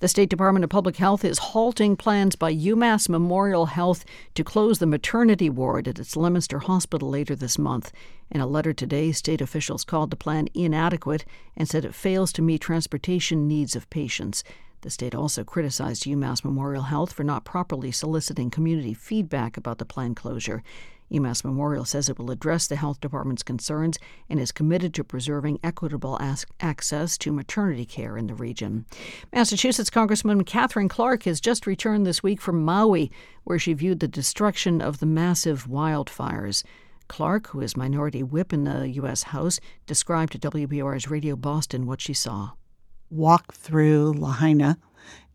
The 0.00 0.08
State 0.08 0.28
Department 0.28 0.64
of 0.64 0.70
Public 0.70 0.96
Health 0.96 1.24
is 1.24 1.38
halting 1.38 1.96
plans 1.96 2.36
by 2.36 2.54
UMass 2.54 3.08
Memorial 3.08 3.66
Health 3.66 4.04
to 4.34 4.44
close 4.44 4.78
the 4.78 4.86
maternity 4.86 5.50
ward 5.50 5.88
at 5.88 5.98
its 5.98 6.16
Leominster 6.16 6.60
Hospital 6.60 7.08
later 7.08 7.34
this 7.34 7.58
month. 7.58 7.92
In 8.30 8.40
a 8.40 8.46
letter 8.46 8.72
today, 8.72 9.12
state 9.12 9.40
officials 9.40 9.84
called 9.84 10.10
the 10.10 10.16
plan 10.16 10.48
inadequate 10.54 11.24
and 11.56 11.68
said 11.68 11.84
it 11.84 11.94
fails 11.94 12.32
to 12.32 12.42
meet 12.42 12.60
transportation 12.60 13.46
needs 13.46 13.76
of 13.76 13.88
patients. 13.90 14.42
The 14.82 14.90
state 14.90 15.14
also 15.14 15.42
criticized 15.42 16.04
UMass 16.04 16.44
Memorial 16.44 16.84
Health 16.84 17.12
for 17.12 17.24
not 17.24 17.44
properly 17.44 17.90
soliciting 17.90 18.50
community 18.50 18.94
feedback 18.94 19.56
about 19.56 19.78
the 19.78 19.84
planned 19.84 20.16
closure. 20.16 20.62
UMass 21.10 21.44
Memorial 21.44 21.84
says 21.84 22.08
it 22.08 22.18
will 22.18 22.30
address 22.30 22.66
the 22.66 22.76
health 22.76 23.00
department's 23.00 23.42
concerns 23.42 23.98
and 24.28 24.40
is 24.40 24.52
committed 24.52 24.92
to 24.94 25.04
preserving 25.04 25.58
equitable 25.62 26.18
as- 26.20 26.46
access 26.60 27.16
to 27.18 27.32
maternity 27.32 27.84
care 27.84 28.16
in 28.16 28.26
the 28.26 28.34
region. 28.34 28.86
Massachusetts 29.32 29.90
Congresswoman 29.90 30.44
Katherine 30.44 30.88
Clark 30.88 31.22
has 31.24 31.40
just 31.40 31.66
returned 31.66 32.06
this 32.06 32.22
week 32.22 32.40
from 32.40 32.64
Maui, 32.64 33.10
where 33.44 33.58
she 33.58 33.72
viewed 33.72 34.00
the 34.00 34.08
destruction 34.08 34.82
of 34.82 34.98
the 34.98 35.06
massive 35.06 35.66
wildfires. 35.66 36.64
Clark, 37.08 37.48
who 37.48 37.60
is 37.60 37.76
minority 37.76 38.24
whip 38.24 38.52
in 38.52 38.64
the 38.64 38.88
U.S. 38.90 39.24
House, 39.24 39.60
described 39.86 40.32
to 40.32 40.50
WBUR's 40.50 41.08
Radio 41.08 41.36
Boston 41.36 41.86
what 41.86 42.00
she 42.00 42.12
saw 42.12 42.50
walk 43.10 43.54
through 43.54 44.12
Lahaina 44.12 44.78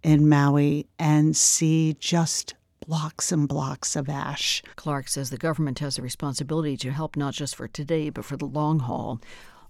in 0.03 0.27
Maui 0.27 0.87
and 0.97 1.35
see 1.35 1.95
just 1.99 2.55
blocks 2.87 3.31
and 3.31 3.47
blocks 3.47 3.95
of 3.95 4.09
ash. 4.09 4.61
Clark 4.75 5.07
says 5.07 5.29
the 5.29 5.37
government 5.37 5.79
has 5.79 5.97
a 5.97 6.01
responsibility 6.01 6.75
to 6.77 6.91
help 6.91 7.15
not 7.15 7.33
just 7.33 7.55
for 7.55 7.67
today, 7.67 8.09
but 8.09 8.25
for 8.25 8.37
the 8.37 8.45
long 8.45 8.79
haul. 8.79 9.21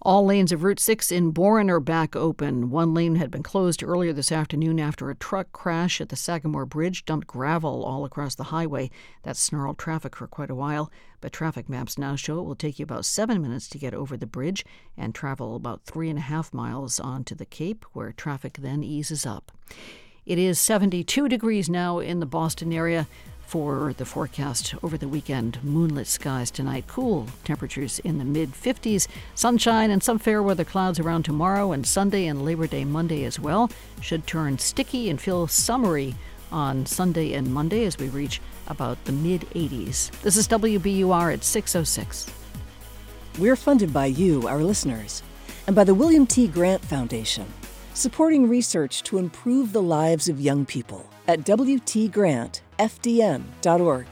All 0.04 0.26
lanes 0.26 0.52
of 0.52 0.64
Route 0.64 0.80
6 0.80 1.12
in 1.12 1.30
Bourne 1.30 1.70
are 1.70 1.80
back 1.80 2.16
open. 2.16 2.72
One 2.72 2.96
lane 2.96 3.18
had 3.18 3.30
been 3.30 3.44
closed 3.44 3.84
earlier 3.84 4.14
this 4.14 4.32
afternoon 4.32 4.80
after 4.80 5.12
a 5.12 5.16
truck 5.16 5.52
crash 5.52 6.02
at 6.02 6.10
the 6.10 6.16
Sagamore 6.16 6.66
Bridge 6.66 7.06
dumped 7.06 7.28
gravel 7.28 7.84
all 7.86 8.04
across 8.04 8.34
the 8.34 8.46
highway. 8.46 8.90
That 9.22 9.38
snarled 9.38 9.78
traffic 9.78 10.16
for 10.16 10.26
quite 10.26 10.50
a 10.50 10.56
while, 10.56 10.92
but 11.20 11.32
traffic 11.32 11.70
maps 11.70 12.00
now 12.00 12.16
show 12.16 12.40
it 12.40 12.46
will 12.46 12.56
take 12.56 12.80
you 12.80 12.84
about 12.84 13.06
seven 13.06 13.44
minutes 13.44 13.70
to 13.70 13.78
get 13.78 13.94
over 13.94 14.18
the 14.18 14.26
bridge 14.26 14.66
and 14.98 15.14
travel 15.14 15.56
about 15.56 15.84
three 15.86 16.10
and 16.10 16.18
a 16.18 16.24
half 16.24 16.52
miles 16.52 17.00
onto 17.00 17.36
the 17.36 17.46
Cape, 17.46 17.86
where 17.94 18.12
traffic 18.12 18.58
then 18.58 18.82
eases 18.82 19.28
up. 19.28 19.52
It 20.26 20.40
is 20.40 20.60
72 20.60 21.30
degrees 21.30 21.70
now 21.70 22.00
in 22.00 22.20
the 22.20 22.26
Boston 22.26 22.74
area 22.74 23.08
for 23.52 23.94
the 23.98 24.06
forecast 24.06 24.74
over 24.82 24.98
the 24.98 25.10
weekend. 25.10 25.62
Moonlit 25.62 26.08
skies 26.08 26.50
tonight, 26.50 26.86
cool 26.88 27.28
temperatures 27.44 28.00
in 28.00 28.18
the 28.18 28.24
mid 28.24 28.54
50s, 28.54 29.10
sunshine 29.36 29.92
and 29.92 30.02
some 30.02 30.18
fair 30.18 30.42
weather 30.42 30.64
clouds 30.64 31.02
around 31.02 31.24
tomorrow 31.24 31.74
and 31.74 31.86
Sunday 31.86 32.28
and 32.28 32.46
Labor 32.46 32.66
Day 32.66 32.86
Monday 32.86 33.26
as 33.26 33.42
well. 33.42 33.70
Should 34.00 34.26
turn 34.26 34.58
sticky 34.58 35.10
and 35.10 35.20
feel 35.20 35.48
summery 35.48 36.16
on 36.50 36.86
Sunday 36.86 37.34
and 37.34 37.54
Monday 37.54 37.84
as 37.84 37.98
we 37.98 38.08
reach 38.08 38.40
about 38.68 39.04
the 39.04 39.12
mid 39.12 39.42
80s. 39.50 40.12
This 40.22 40.38
is 40.38 40.48
WBUR 40.48 41.34
at 41.34 41.44
606. 41.44 42.32
We're 43.38 43.58
funded 43.58 43.92
by 43.92 44.06
you, 44.06 44.48
our 44.48 44.64
listeners, 44.64 45.24
and 45.68 45.76
by 45.76 45.84
the 45.84 45.94
William 45.94 46.26
T. 46.26 46.48
Grant 46.48 46.86
Foundation, 46.86 47.48
supporting 47.96 48.48
research 48.48 49.04
to 49.04 49.18
improve 49.18 49.74
the 49.74 49.82
lives 49.84 50.30
of 50.30 50.40
young 50.40 50.66
people 50.66 51.06
at 51.28 51.42
WTGrantFDN.org. 52.82 54.08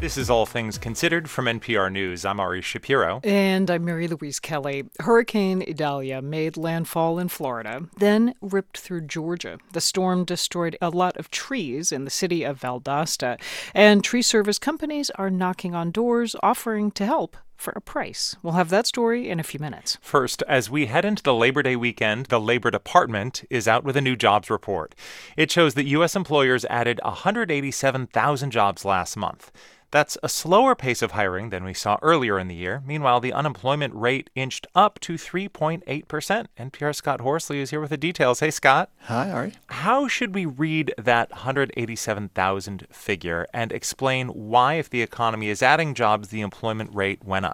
This 0.00 0.16
is 0.16 0.30
All 0.30 0.46
Things 0.46 0.78
Considered 0.78 1.28
from 1.28 1.44
NPR 1.44 1.92
News. 1.92 2.24
I'm 2.24 2.40
Ari 2.40 2.62
Shapiro. 2.62 3.20
And 3.22 3.70
I'm 3.70 3.84
Mary 3.84 4.08
Louise 4.08 4.40
Kelly. 4.40 4.84
Hurricane 5.00 5.62
Idalia 5.62 6.22
made 6.22 6.56
landfall 6.56 7.18
in 7.18 7.28
Florida, 7.28 7.82
then 7.98 8.32
ripped 8.40 8.78
through 8.78 9.02
Georgia. 9.02 9.58
The 9.74 9.82
storm 9.82 10.24
destroyed 10.24 10.78
a 10.80 10.88
lot 10.88 11.18
of 11.18 11.30
trees 11.30 11.92
in 11.92 12.04
the 12.04 12.10
city 12.10 12.44
of 12.44 12.58
Valdosta, 12.58 13.38
and 13.74 14.02
tree 14.02 14.22
service 14.22 14.58
companies 14.58 15.10
are 15.16 15.28
knocking 15.28 15.74
on 15.74 15.90
doors 15.90 16.34
offering 16.42 16.90
to 16.92 17.04
help 17.04 17.36
for 17.60 17.72
a 17.76 17.80
price. 17.80 18.36
We'll 18.42 18.54
have 18.54 18.70
that 18.70 18.86
story 18.86 19.28
in 19.28 19.38
a 19.38 19.44
few 19.44 19.60
minutes. 19.60 19.98
First, 20.00 20.42
as 20.48 20.70
we 20.70 20.86
head 20.86 21.04
into 21.04 21.22
the 21.22 21.34
Labor 21.34 21.62
Day 21.62 21.76
weekend, 21.76 22.26
the 22.26 22.40
Labor 22.40 22.70
Department 22.70 23.44
is 23.50 23.68
out 23.68 23.84
with 23.84 23.96
a 23.96 24.00
new 24.00 24.16
jobs 24.16 24.50
report. 24.50 24.94
It 25.36 25.50
shows 25.50 25.74
that 25.74 25.84
U.S. 25.86 26.16
employers 26.16 26.64
added 26.66 27.00
187,000 27.04 28.50
jobs 28.50 28.84
last 28.84 29.16
month. 29.16 29.52
That's 29.92 30.16
a 30.22 30.28
slower 30.28 30.76
pace 30.76 31.02
of 31.02 31.12
hiring 31.12 31.50
than 31.50 31.64
we 31.64 31.74
saw 31.74 31.98
earlier 32.00 32.38
in 32.38 32.46
the 32.46 32.54
year. 32.54 32.80
Meanwhile, 32.86 33.18
the 33.18 33.32
unemployment 33.32 33.92
rate 33.92 34.30
inched 34.36 34.68
up 34.72 35.00
to 35.00 35.14
3.8%. 35.14 36.46
NPR 36.56 36.94
Scott 36.94 37.20
Horsley 37.20 37.60
is 37.60 37.70
here 37.70 37.80
with 37.80 37.90
the 37.90 37.96
details. 37.96 38.38
Hey, 38.38 38.52
Scott. 38.52 38.90
Hi, 39.02 39.32
Ari. 39.32 39.54
How 39.66 40.06
should 40.06 40.32
we 40.32 40.46
read 40.46 40.94
that 40.96 41.30
187,000 41.30 42.86
figure 42.92 43.48
and 43.52 43.72
explain 43.72 44.28
why, 44.28 44.74
if 44.74 44.88
the 44.88 45.02
economy 45.02 45.48
is 45.48 45.60
adding 45.60 45.94
jobs, 45.94 46.28
the 46.28 46.40
employment 46.40 46.94
rate 46.94 47.24
went 47.24 47.46
up? 47.46 47.49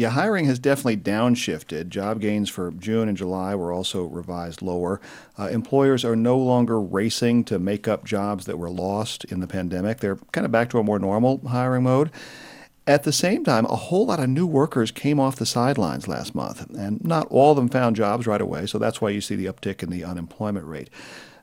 Yeah, 0.00 0.08
hiring 0.08 0.46
has 0.46 0.58
definitely 0.58 0.96
downshifted. 0.96 1.90
Job 1.90 2.22
gains 2.22 2.48
for 2.48 2.70
June 2.70 3.06
and 3.06 3.18
July 3.18 3.54
were 3.54 3.70
also 3.70 4.04
revised 4.04 4.62
lower. 4.62 4.98
Uh, 5.38 5.48
employers 5.48 6.06
are 6.06 6.16
no 6.16 6.38
longer 6.38 6.80
racing 6.80 7.44
to 7.44 7.58
make 7.58 7.86
up 7.86 8.06
jobs 8.06 8.46
that 8.46 8.58
were 8.58 8.70
lost 8.70 9.26
in 9.26 9.40
the 9.40 9.46
pandemic. 9.46 10.00
They're 10.00 10.16
kind 10.32 10.46
of 10.46 10.50
back 10.50 10.70
to 10.70 10.78
a 10.78 10.82
more 10.82 10.98
normal 10.98 11.46
hiring 11.46 11.82
mode. 11.82 12.10
At 12.86 13.02
the 13.02 13.12
same 13.12 13.44
time, 13.44 13.66
a 13.66 13.76
whole 13.76 14.06
lot 14.06 14.20
of 14.20 14.30
new 14.30 14.46
workers 14.46 14.90
came 14.90 15.20
off 15.20 15.36
the 15.36 15.44
sidelines 15.44 16.08
last 16.08 16.34
month, 16.34 16.70
and 16.70 17.04
not 17.04 17.26
all 17.28 17.50
of 17.50 17.56
them 17.56 17.68
found 17.68 17.94
jobs 17.94 18.26
right 18.26 18.40
away, 18.40 18.64
so 18.64 18.78
that's 18.78 19.02
why 19.02 19.10
you 19.10 19.20
see 19.20 19.36
the 19.36 19.52
uptick 19.52 19.82
in 19.82 19.90
the 19.90 20.02
unemployment 20.02 20.64
rate. 20.64 20.88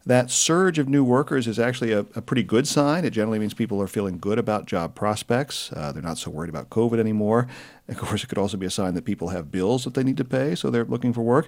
That 0.08 0.32
surge 0.32 0.80
of 0.80 0.88
new 0.88 1.04
workers 1.04 1.48
is 1.48 1.60
actually 1.60 1.92
a, 1.92 2.00
a 2.16 2.22
pretty 2.22 2.42
good 2.42 2.66
sign. 2.66 3.04
It 3.04 3.10
generally 3.10 3.40
means 3.40 3.54
people 3.54 3.82
are 3.82 3.88
feeling 3.88 4.20
good 4.20 4.40
about 4.40 4.66
job 4.66 4.96
prospects. 4.96 5.70
Uh, 5.74 5.92
they're 5.92 6.02
not 6.02 6.18
so 6.18 6.32
worried 6.32 6.50
about 6.50 6.70
COVID 6.70 6.98
anymore. 6.98 7.48
Of 7.90 7.96
course, 8.00 8.22
it 8.22 8.28
could 8.28 8.38
also 8.38 8.58
be 8.58 8.66
a 8.66 8.70
sign 8.70 8.96
that 8.96 9.06
people 9.06 9.30
have 9.30 9.50
bills 9.50 9.86
that 9.86 9.94
they 9.94 10.04
need 10.04 10.18
to 10.18 10.26
pay, 10.26 10.56
so 10.56 10.70
they're 10.70 10.84
looking 10.84 11.14
for 11.14 11.22
work. 11.22 11.48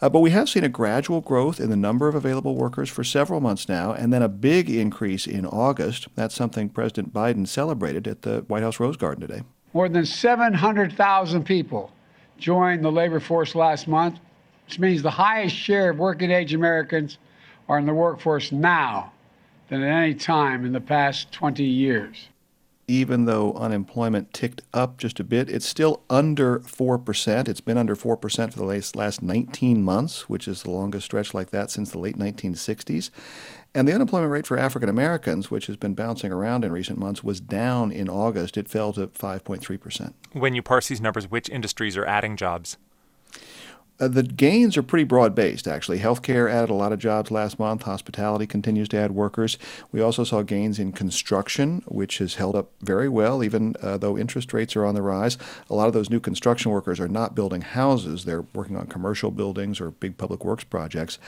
Uh, 0.00 0.08
but 0.08 0.20
we 0.20 0.30
have 0.30 0.48
seen 0.48 0.62
a 0.62 0.68
gradual 0.68 1.20
growth 1.20 1.58
in 1.58 1.68
the 1.68 1.74
number 1.74 2.06
of 2.06 2.14
available 2.14 2.54
workers 2.54 2.88
for 2.88 3.02
several 3.02 3.40
months 3.40 3.68
now, 3.68 3.92
and 3.92 4.12
then 4.12 4.22
a 4.22 4.28
big 4.28 4.70
increase 4.70 5.26
in 5.26 5.44
August. 5.44 6.06
That's 6.14 6.36
something 6.36 6.68
President 6.68 7.12
Biden 7.12 7.48
celebrated 7.48 8.06
at 8.06 8.22
the 8.22 8.44
White 8.46 8.62
House 8.62 8.78
Rose 8.78 8.96
Garden 8.96 9.26
today. 9.26 9.42
More 9.72 9.88
than 9.88 10.06
700,000 10.06 11.42
people 11.44 11.90
joined 12.38 12.84
the 12.84 12.92
labor 12.92 13.18
force 13.18 13.56
last 13.56 13.88
month, 13.88 14.20
which 14.66 14.78
means 14.78 15.02
the 15.02 15.10
highest 15.10 15.56
share 15.56 15.90
of 15.90 15.98
working 15.98 16.30
age 16.30 16.54
Americans 16.54 17.18
are 17.70 17.78
in 17.78 17.86
the 17.86 17.94
workforce 17.94 18.50
now 18.50 19.12
than 19.68 19.82
at 19.82 20.02
any 20.02 20.14
time 20.14 20.66
in 20.66 20.72
the 20.72 20.80
past 20.80 21.30
20 21.32 21.64
years 21.64 22.28
even 22.90 23.24
though 23.24 23.52
unemployment 23.52 24.34
ticked 24.34 24.62
up 24.74 24.98
just 24.98 25.20
a 25.20 25.24
bit, 25.24 25.48
it's 25.48 25.64
still 25.64 26.02
under 26.10 26.58
4%. 26.58 27.48
It's 27.48 27.60
been 27.60 27.78
under 27.78 27.94
4% 27.94 28.52
for 28.52 28.58
the 28.58 28.64
last, 28.64 28.96
last 28.96 29.22
19 29.22 29.84
months, 29.84 30.28
which 30.28 30.48
is 30.48 30.64
the 30.64 30.72
longest 30.72 31.04
stretch 31.04 31.32
like 31.32 31.50
that 31.50 31.70
since 31.70 31.92
the 31.92 32.00
late 32.00 32.18
1960s. 32.18 33.10
And 33.76 33.86
the 33.86 33.94
unemployment 33.94 34.32
rate 34.32 34.46
for 34.46 34.58
African 34.58 34.88
Americans, 34.88 35.52
which 35.52 35.68
has 35.68 35.76
been 35.76 35.94
bouncing 35.94 36.32
around 36.32 36.64
in 36.64 36.72
recent 36.72 36.98
months, 36.98 37.22
was 37.22 37.40
down 37.40 37.92
in 37.92 38.08
August. 38.08 38.56
It 38.56 38.68
fell 38.68 38.92
to 38.94 39.06
5.3%. 39.06 40.12
When 40.32 40.56
you 40.56 40.62
parse 40.62 40.88
these 40.88 41.00
numbers, 41.00 41.30
which 41.30 41.48
industries 41.48 41.96
are 41.96 42.06
adding 42.06 42.36
jobs? 42.36 42.76
Uh, 44.00 44.08
the 44.08 44.22
gains 44.22 44.76
are 44.76 44.82
pretty 44.82 45.04
broad 45.04 45.34
based, 45.34 45.68
actually. 45.68 45.98
Healthcare 45.98 46.50
added 46.50 46.70
a 46.70 46.74
lot 46.74 46.92
of 46.92 46.98
jobs 46.98 47.30
last 47.30 47.58
month. 47.58 47.82
Hospitality 47.82 48.46
continues 48.46 48.88
to 48.88 48.96
add 48.96 49.12
workers. 49.12 49.58
We 49.92 50.00
also 50.00 50.24
saw 50.24 50.42
gains 50.42 50.78
in 50.78 50.92
construction, 50.92 51.82
which 51.86 52.18
has 52.18 52.36
held 52.36 52.56
up 52.56 52.70
very 52.80 53.08
well, 53.08 53.44
even 53.44 53.76
uh, 53.82 53.98
though 53.98 54.16
interest 54.16 54.54
rates 54.54 54.74
are 54.74 54.86
on 54.86 54.94
the 54.94 55.02
rise. 55.02 55.36
A 55.68 55.74
lot 55.74 55.86
of 55.88 55.92
those 55.92 56.08
new 56.08 56.20
construction 56.20 56.70
workers 56.70 56.98
are 56.98 57.08
not 57.08 57.34
building 57.34 57.60
houses, 57.60 58.24
they're 58.24 58.46
working 58.54 58.76
on 58.76 58.86
commercial 58.86 59.30
buildings 59.30 59.80
or 59.80 59.90
big 59.90 60.16
public 60.16 60.44
works 60.44 60.64
projects. 60.64 61.18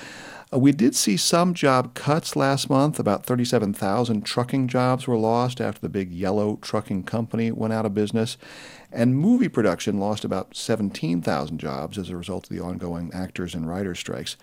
Uh, 0.53 0.59
we 0.59 0.73
did 0.73 0.95
see 0.95 1.17
some 1.17 1.55
job 1.55 1.95
cuts 1.95 2.37
last 2.37 2.69
month. 2.69 2.99
About 2.99 3.25
37,000 3.25 4.23
trucking 4.23 4.69
jobs 4.69 5.07
were 5.07 5.17
lost 5.17 5.61
after 5.61 5.81
the 5.81 5.89
big 5.89 6.13
yellow 6.13 6.57
trucking 6.57 7.05
company 7.05 7.51
went 7.51 7.73
out 7.73 7.87
of 7.87 7.95
business. 7.95 8.37
And 8.91 9.17
movie 9.17 9.49
production 9.49 9.99
lost 9.99 10.25
about 10.25 10.55
17,000 10.55 11.59
jobs 11.59 11.97
as 11.97 12.11
a 12.11 12.17
result 12.17 12.51
of 12.51 12.57
the 12.57 12.63
ongoing 12.63 13.11
actors 13.15 13.55
and 13.55 13.67
writers 13.67 13.99
strikes. 13.99 14.37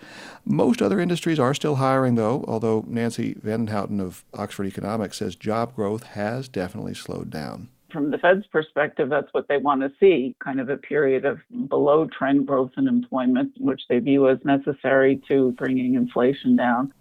Most 0.44 0.82
other 0.82 0.98
industries 0.98 1.38
are 1.38 1.54
still 1.54 1.76
hiring, 1.76 2.16
though, 2.16 2.44
although 2.48 2.84
Nancy 2.88 3.34
Vanden 3.34 3.68
Houten 3.68 4.00
of 4.00 4.24
Oxford 4.34 4.66
Economics 4.66 5.18
says 5.18 5.36
job 5.36 5.76
growth 5.76 6.02
has 6.02 6.48
definitely 6.48 6.94
slowed 6.94 7.30
down 7.30 7.68
from 7.90 8.10
the 8.10 8.18
Fed's 8.18 8.46
perspective, 8.46 9.08
that's 9.08 9.32
what 9.32 9.48
they 9.48 9.58
want 9.58 9.82
to 9.82 9.92
see 10.00 10.34
kind 10.42 10.60
of 10.60 10.68
a 10.68 10.76
period 10.76 11.24
of 11.24 11.38
below 11.68 12.06
trend 12.06 12.46
growth 12.46 12.72
in 12.76 12.88
employment, 12.88 13.52
which 13.58 13.82
they 13.88 13.98
view 13.98 14.28
as 14.28 14.38
necessary 14.44 15.20
to 15.28 15.52
bringing 15.52 15.94
inflation 15.94 16.56
down. 16.56 16.92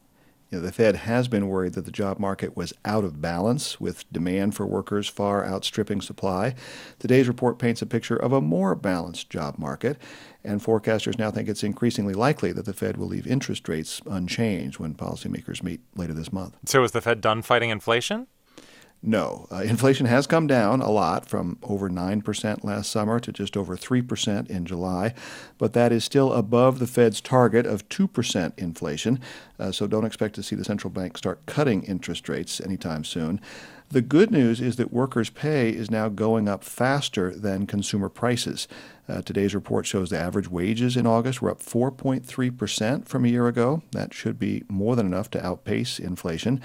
You 0.52 0.58
know, 0.58 0.66
the 0.66 0.72
Fed 0.72 0.96
has 0.96 1.28
been 1.28 1.48
worried 1.48 1.74
that 1.74 1.86
the 1.86 1.92
job 1.92 2.18
market 2.18 2.58
was 2.58 2.74
out 2.84 3.04
of 3.04 3.22
balance, 3.22 3.80
with 3.80 4.12
demand 4.12 4.56
for 4.56 4.66
workers 4.66 5.08
far 5.08 5.46
outstripping 5.46 6.02
supply. 6.02 6.56
Today's 6.98 7.28
report 7.28 7.60
paints 7.60 7.84
a 7.84 7.86
picture 7.86 8.16
of 8.16 8.34
a 8.34 8.42
more 8.42 8.74
balanced 8.74 9.30
job 9.30 9.60
market, 9.60 9.98
and 10.44 10.60
forecasters 10.60 11.20
now 11.20 11.30
think 11.30 11.50
it's 11.50 11.64
increasingly 11.64 12.16
likely 12.16 12.52
that 12.52 12.66
the 12.66 12.74
Fed 12.74 12.98
will 12.98 13.06
leave 13.06 13.28
interest 13.28 13.70
rates 13.70 14.02
unchanged 14.08 14.80
when 14.80 14.96
policymakers 14.96 15.62
meet 15.62 15.82
later 15.96 16.14
this 16.14 16.34
month. 16.34 16.58
So, 16.66 16.84
is 16.84 16.94
the 16.94 17.02
Fed 17.02 17.22
done 17.22 17.44
fighting 17.44 17.70
inflation? 17.70 18.26
No. 19.02 19.48
Uh, 19.50 19.62
inflation 19.62 20.08
has 20.08 20.28
come 20.28 20.46
down 20.46 20.82
a 20.82 20.90
lot 20.90 21.26
from 21.26 21.58
over 21.64 21.90
9% 21.90 22.64
last 22.66 22.92
summer 22.92 23.20
to 23.22 23.32
just 23.32 23.56
over 23.56 23.78
3% 23.78 24.50
in 24.50 24.66
July, 24.66 25.14
but 25.58 25.72
that 25.72 25.94
is 25.94 26.04
still 26.04 26.34
above 26.34 26.80
the 26.80 26.88
Fed's 26.88 27.22
target 27.22 27.66
of 27.66 27.88
2% 27.88 28.58
inflation, 28.58 29.22
uh, 29.58 29.72
so 29.72 29.88
don't 29.88 30.06
expect 30.06 30.36
to 30.36 30.44
see 30.44 30.56
the 30.56 30.66
central 30.66 30.92
bank 30.92 31.18
start 31.18 31.46
cutting 31.46 31.84
interest 31.84 32.28
rates 32.28 32.60
anytime 32.60 33.06
soon. 33.06 33.40
The 33.92 34.02
good 34.02 34.30
news 34.30 34.62
is 34.62 34.76
that 34.76 34.94
workers' 34.94 35.32
pay 35.32 35.72
is 35.72 35.90
now 35.90 36.10
going 36.10 36.48
up 36.48 36.64
faster 36.64 37.34
than 37.34 37.66
consumer 37.66 38.08
prices. 38.08 38.68
Uh, 39.08 39.24
today's 39.24 39.56
report 39.56 39.88
shows 39.88 40.12
the 40.12 40.20
average 40.20 40.48
wages 40.48 40.96
in 40.96 41.08
August 41.08 41.42
were 41.42 41.50
up 41.50 41.60
4.3% 41.60 43.08
from 43.08 43.26
a 43.26 43.30
year 43.30 43.48
ago. 43.48 43.82
That 43.94 44.14
should 44.14 44.38
be 44.38 44.64
more 44.70 44.96
than 44.96 45.08
enough 45.08 45.32
to 45.32 45.44
outpace 45.44 45.98
inflation. 45.98 46.62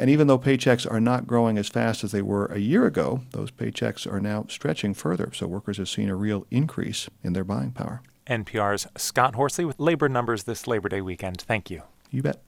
And 0.00 0.08
even 0.08 0.28
though 0.28 0.38
paychecks 0.38 0.90
are 0.90 0.98
not 0.98 1.26
growing 1.26 1.58
as 1.58 1.68
fast 1.68 2.04
as 2.04 2.10
they 2.10 2.22
were 2.22 2.46
a 2.46 2.58
year 2.58 2.86
ago, 2.86 3.20
those 3.32 3.50
paychecks 3.50 4.10
are 4.10 4.18
now 4.18 4.46
stretching 4.48 4.94
further. 4.94 5.30
So 5.34 5.46
workers 5.46 5.76
have 5.76 5.90
seen 5.90 6.08
a 6.08 6.16
real 6.16 6.46
increase 6.50 7.10
in 7.22 7.34
their 7.34 7.44
buying 7.44 7.72
power. 7.72 8.00
NPR's 8.26 8.86
Scott 8.96 9.34
Horsley 9.34 9.66
with 9.66 9.78
labor 9.78 10.08
numbers 10.08 10.44
this 10.44 10.66
Labor 10.66 10.88
Day 10.88 11.02
weekend. 11.02 11.42
Thank 11.42 11.68
you. 11.68 11.82
You 12.10 12.22
bet. 12.22 12.40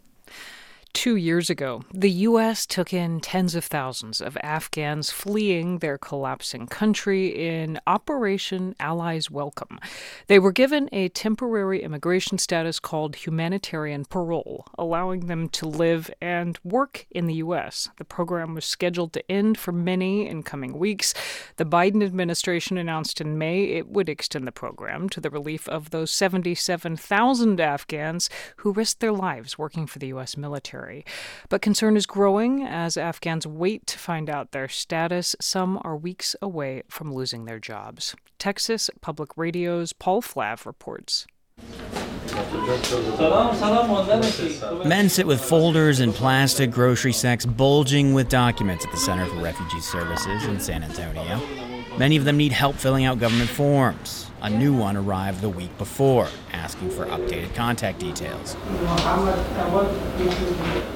Two 0.94 1.16
years 1.16 1.48
ago, 1.48 1.82
the 1.92 2.10
U.S. 2.10 2.66
took 2.66 2.92
in 2.92 3.18
tens 3.20 3.54
of 3.54 3.64
thousands 3.64 4.20
of 4.20 4.36
Afghans 4.42 5.10
fleeing 5.10 5.78
their 5.78 5.96
collapsing 5.96 6.66
country 6.66 7.28
in 7.28 7.80
Operation 7.86 8.76
Allies 8.78 9.30
Welcome. 9.30 9.80
They 10.28 10.38
were 10.38 10.52
given 10.52 10.88
a 10.92 11.08
temporary 11.08 11.82
immigration 11.82 12.36
status 12.38 12.78
called 12.78 13.16
humanitarian 13.16 14.04
parole, 14.04 14.66
allowing 14.78 15.26
them 15.26 15.48
to 15.48 15.66
live 15.66 16.10
and 16.20 16.58
work 16.62 17.06
in 17.10 17.26
the 17.26 17.34
U.S. 17.34 17.88
The 17.96 18.04
program 18.04 18.54
was 18.54 18.66
scheduled 18.66 19.14
to 19.14 19.32
end 19.32 19.58
for 19.58 19.72
many 19.72 20.28
in 20.28 20.42
coming 20.42 20.78
weeks. 20.78 21.14
The 21.56 21.64
Biden 21.64 22.04
administration 22.04 22.76
announced 22.76 23.20
in 23.20 23.38
May 23.38 23.64
it 23.64 23.88
would 23.88 24.10
extend 24.10 24.46
the 24.46 24.52
program 24.52 25.08
to 25.08 25.20
the 25.20 25.30
relief 25.30 25.68
of 25.68 25.90
those 25.90 26.12
77,000 26.12 27.60
Afghans 27.60 28.30
who 28.56 28.72
risked 28.72 29.00
their 29.00 29.10
lives 29.10 29.58
working 29.58 29.86
for 29.86 29.98
the 29.98 30.08
U.S. 30.08 30.36
military 30.36 30.81
military. 30.82 31.04
But 31.48 31.62
concern 31.62 31.96
is 31.96 32.06
growing 32.06 32.62
as 32.62 32.96
Afghans 32.96 33.46
wait 33.46 33.86
to 33.88 33.98
find 33.98 34.28
out 34.28 34.52
their 34.52 34.68
status. 34.68 35.36
Some 35.40 35.80
are 35.82 35.96
weeks 35.96 36.36
away 36.42 36.82
from 36.88 37.12
losing 37.12 37.44
their 37.44 37.58
jobs. 37.58 38.14
Texas 38.38 38.90
Public 39.00 39.36
Radio's 39.36 39.92
Paul 39.92 40.22
Flahive 40.22 40.66
reports. 40.66 41.26
Men 44.86 45.08
sit 45.08 45.26
with 45.26 45.40
folders 45.44 46.00
and 46.00 46.14
plastic 46.14 46.70
grocery 46.70 47.12
sacks 47.12 47.44
bulging 47.44 48.14
with 48.14 48.28
documents 48.28 48.84
at 48.84 48.90
the 48.90 48.96
Center 48.96 49.26
for 49.26 49.36
Refugee 49.36 49.80
Services 49.80 50.44
in 50.44 50.58
San 50.58 50.82
Antonio. 50.82 51.40
Many 51.98 52.16
of 52.16 52.24
them 52.24 52.38
need 52.38 52.52
help 52.52 52.76
filling 52.76 53.04
out 53.04 53.18
government 53.18 53.50
forms. 53.50 54.21
A 54.42 54.50
new 54.50 54.74
one 54.76 54.96
arrived 54.96 55.40
the 55.40 55.48
week 55.48 55.78
before, 55.78 56.26
asking 56.52 56.90
for 56.90 57.06
updated 57.06 57.54
contact 57.54 58.00
details. 58.00 58.56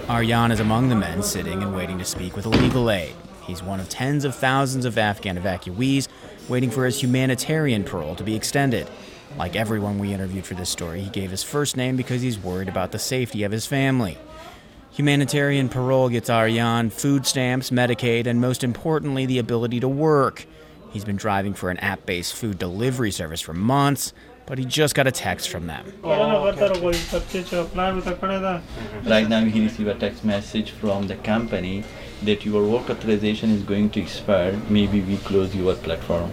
Aryan 0.08 0.50
is 0.50 0.58
among 0.58 0.88
the 0.88 0.96
men 0.96 1.22
sitting 1.22 1.62
and 1.62 1.72
waiting 1.72 1.96
to 1.98 2.04
speak 2.04 2.34
with 2.34 2.44
legal 2.44 2.90
aid. 2.90 3.14
He's 3.42 3.62
one 3.62 3.78
of 3.78 3.88
tens 3.88 4.24
of 4.24 4.34
thousands 4.34 4.84
of 4.84 4.98
Afghan 4.98 5.38
evacuees 5.38 6.08
waiting 6.48 6.72
for 6.72 6.86
his 6.86 7.00
humanitarian 7.00 7.84
parole 7.84 8.16
to 8.16 8.24
be 8.24 8.34
extended. 8.34 8.90
Like 9.38 9.54
everyone 9.54 10.00
we 10.00 10.12
interviewed 10.12 10.44
for 10.44 10.54
this 10.54 10.70
story, 10.70 11.02
he 11.02 11.10
gave 11.10 11.30
his 11.30 11.44
first 11.44 11.76
name 11.76 11.96
because 11.96 12.22
he's 12.22 12.40
worried 12.40 12.68
about 12.68 12.90
the 12.90 12.98
safety 12.98 13.44
of 13.44 13.52
his 13.52 13.64
family. 13.64 14.18
Humanitarian 14.90 15.68
parole 15.68 16.08
gets 16.08 16.28
Aryan 16.28 16.90
food 16.90 17.24
stamps, 17.24 17.70
Medicaid, 17.70 18.26
and 18.26 18.40
most 18.40 18.64
importantly, 18.64 19.24
the 19.24 19.38
ability 19.38 19.78
to 19.78 19.88
work. 19.88 20.46
He's 20.96 21.04
been 21.04 21.16
driving 21.16 21.52
for 21.52 21.68
an 21.68 21.76
app 21.80 22.06
based 22.06 22.32
food 22.32 22.58
delivery 22.58 23.10
service 23.10 23.42
for 23.42 23.52
months, 23.52 24.14
but 24.46 24.56
he 24.56 24.64
just 24.64 24.94
got 24.94 25.06
a 25.06 25.12
text 25.12 25.50
from 25.50 25.66
them. 25.66 25.92
Oh, 26.02 26.42
right 29.04 29.28
now, 29.28 29.44
he 29.44 29.62
received 29.62 29.90
a 29.90 29.94
text 29.94 30.24
message 30.24 30.70
from 30.70 31.06
the 31.06 31.16
company 31.16 31.84
that 32.22 32.46
your 32.46 32.66
work 32.66 32.88
authorization 32.88 33.50
is 33.50 33.62
going 33.62 33.90
to 33.90 34.00
expire. 34.00 34.58
Maybe 34.70 35.02
we 35.02 35.18
close 35.18 35.54
your 35.54 35.74
platform. 35.74 36.32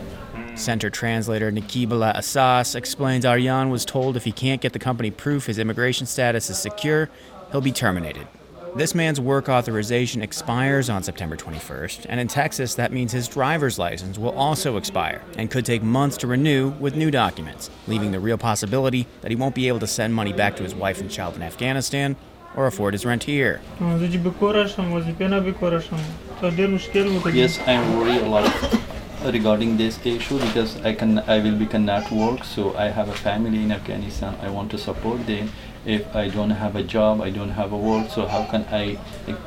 Center 0.55 0.89
translator 0.89 1.51
Nikibala 1.51 2.15
Asas 2.15 2.75
explains 2.75 3.25
Aryan 3.25 3.69
was 3.69 3.83
told 3.83 4.15
if 4.15 4.23
he 4.23 4.31
can't 4.31 4.61
get 4.61 4.71
the 4.71 4.79
company 4.79 5.11
proof 5.11 5.47
his 5.47 5.59
immigration 5.59 6.07
status 6.07 6.49
is 6.49 6.57
secure, 6.57 7.09
he'll 7.51 7.59
be 7.59 7.73
terminated. 7.73 8.29
This 8.75 8.95
man's 8.95 9.21
work 9.21 9.49
authorization 9.49 10.23
expires 10.23 10.89
on 10.89 11.03
September 11.03 11.37
21st, 11.37 12.07
and 12.09 12.19
in 12.19 12.27
Texas, 12.27 12.73
that 12.73 12.91
means 12.91 13.11
his 13.11 13.27
driver's 13.27 13.77
license 13.77 14.17
will 14.17 14.31
also 14.31 14.77
expire 14.77 15.21
and 15.37 15.51
could 15.51 15.63
take 15.63 15.83
months 15.83 16.17
to 16.17 16.27
renew 16.27 16.69
with 16.79 16.95
new 16.95 17.11
documents, 17.11 17.69
leaving 17.85 18.11
the 18.11 18.19
real 18.19 18.35
possibility 18.35 19.05
that 19.21 19.29
he 19.29 19.35
won't 19.35 19.53
be 19.53 19.67
able 19.67 19.77
to 19.77 19.85
send 19.85 20.15
money 20.15 20.33
back 20.33 20.55
to 20.55 20.63
his 20.63 20.73
wife 20.73 20.99
and 21.01 21.11
child 21.11 21.35
in 21.35 21.43
Afghanistan 21.43 22.15
or 22.55 22.65
afford 22.65 22.95
his 22.95 23.05
rent 23.05 23.25
here. 23.25 23.61
Yes, 27.35 27.59
I'm 27.67 27.99
worried 27.99 28.23
a 28.23 28.27
lot 28.27 28.51
regarding 29.31 29.77
this 29.77 30.03
issue 30.03 30.39
because 30.39 30.81
I 30.81 30.93
can 30.93 31.19
I 31.19 31.39
will 31.39 31.57
be 31.57 31.65
cannot 31.65 32.11
work 32.11 32.43
so 32.43 32.75
I 32.75 32.89
have 32.89 33.07
a 33.07 33.13
family 33.13 33.63
in 33.63 33.71
Afghanistan 33.71 34.35
I 34.41 34.49
want 34.49 34.69
to 34.71 34.77
support 34.77 35.25
them 35.25 35.49
if 35.85 36.15
I 36.15 36.29
don't 36.29 36.49
have 36.49 36.75
a 36.75 36.83
job 36.83 37.21
I 37.21 37.29
don't 37.29 37.49
have 37.49 37.71
a 37.73 37.77
work 37.77 38.09
so 38.09 38.25
how 38.25 38.45
can 38.45 38.65
I 38.71 38.97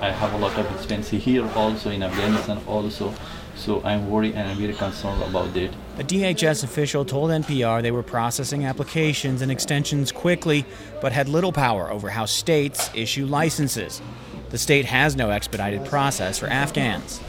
I 0.01 0.11
have 0.11 0.33
a 0.35 0.39
lot 0.39 0.57
of 0.59 0.71
expenses 0.75 1.23
here 1.23 1.49
also 1.55 1.91
in 1.91 2.03
Afghanistan 2.03 2.59
also 2.67 3.13
so 3.57 3.83
I'm 3.85 4.11
worried 4.11 4.35
and 4.35 4.49
I'm 4.49 4.59
very 4.59 4.75
concerned 4.75 5.23
about 5.23 5.53
that. 5.55 5.71
A 5.99 6.05
DHS 6.05 6.63
official 6.63 7.05
told 7.05 7.31
NPR 7.31 7.83
they 7.83 7.91
were 7.91 8.03
processing 8.03 8.67
applications 8.67 9.41
and 9.43 9.51
extensions 9.51 10.13
quickly, 10.13 10.65
but 11.01 11.13
had 11.13 11.29
little 11.29 11.53
power 11.53 11.91
over 11.91 12.11
how 12.11 12.27
states 12.27 12.91
issue 12.95 13.25
licenses. 13.25 14.03
The 14.51 14.59
state 14.59 14.85
has 14.85 15.17
no 15.17 15.31
expedited 15.31 15.85
process 15.87 16.39
for 16.39 16.47
Afghans. 16.49 17.21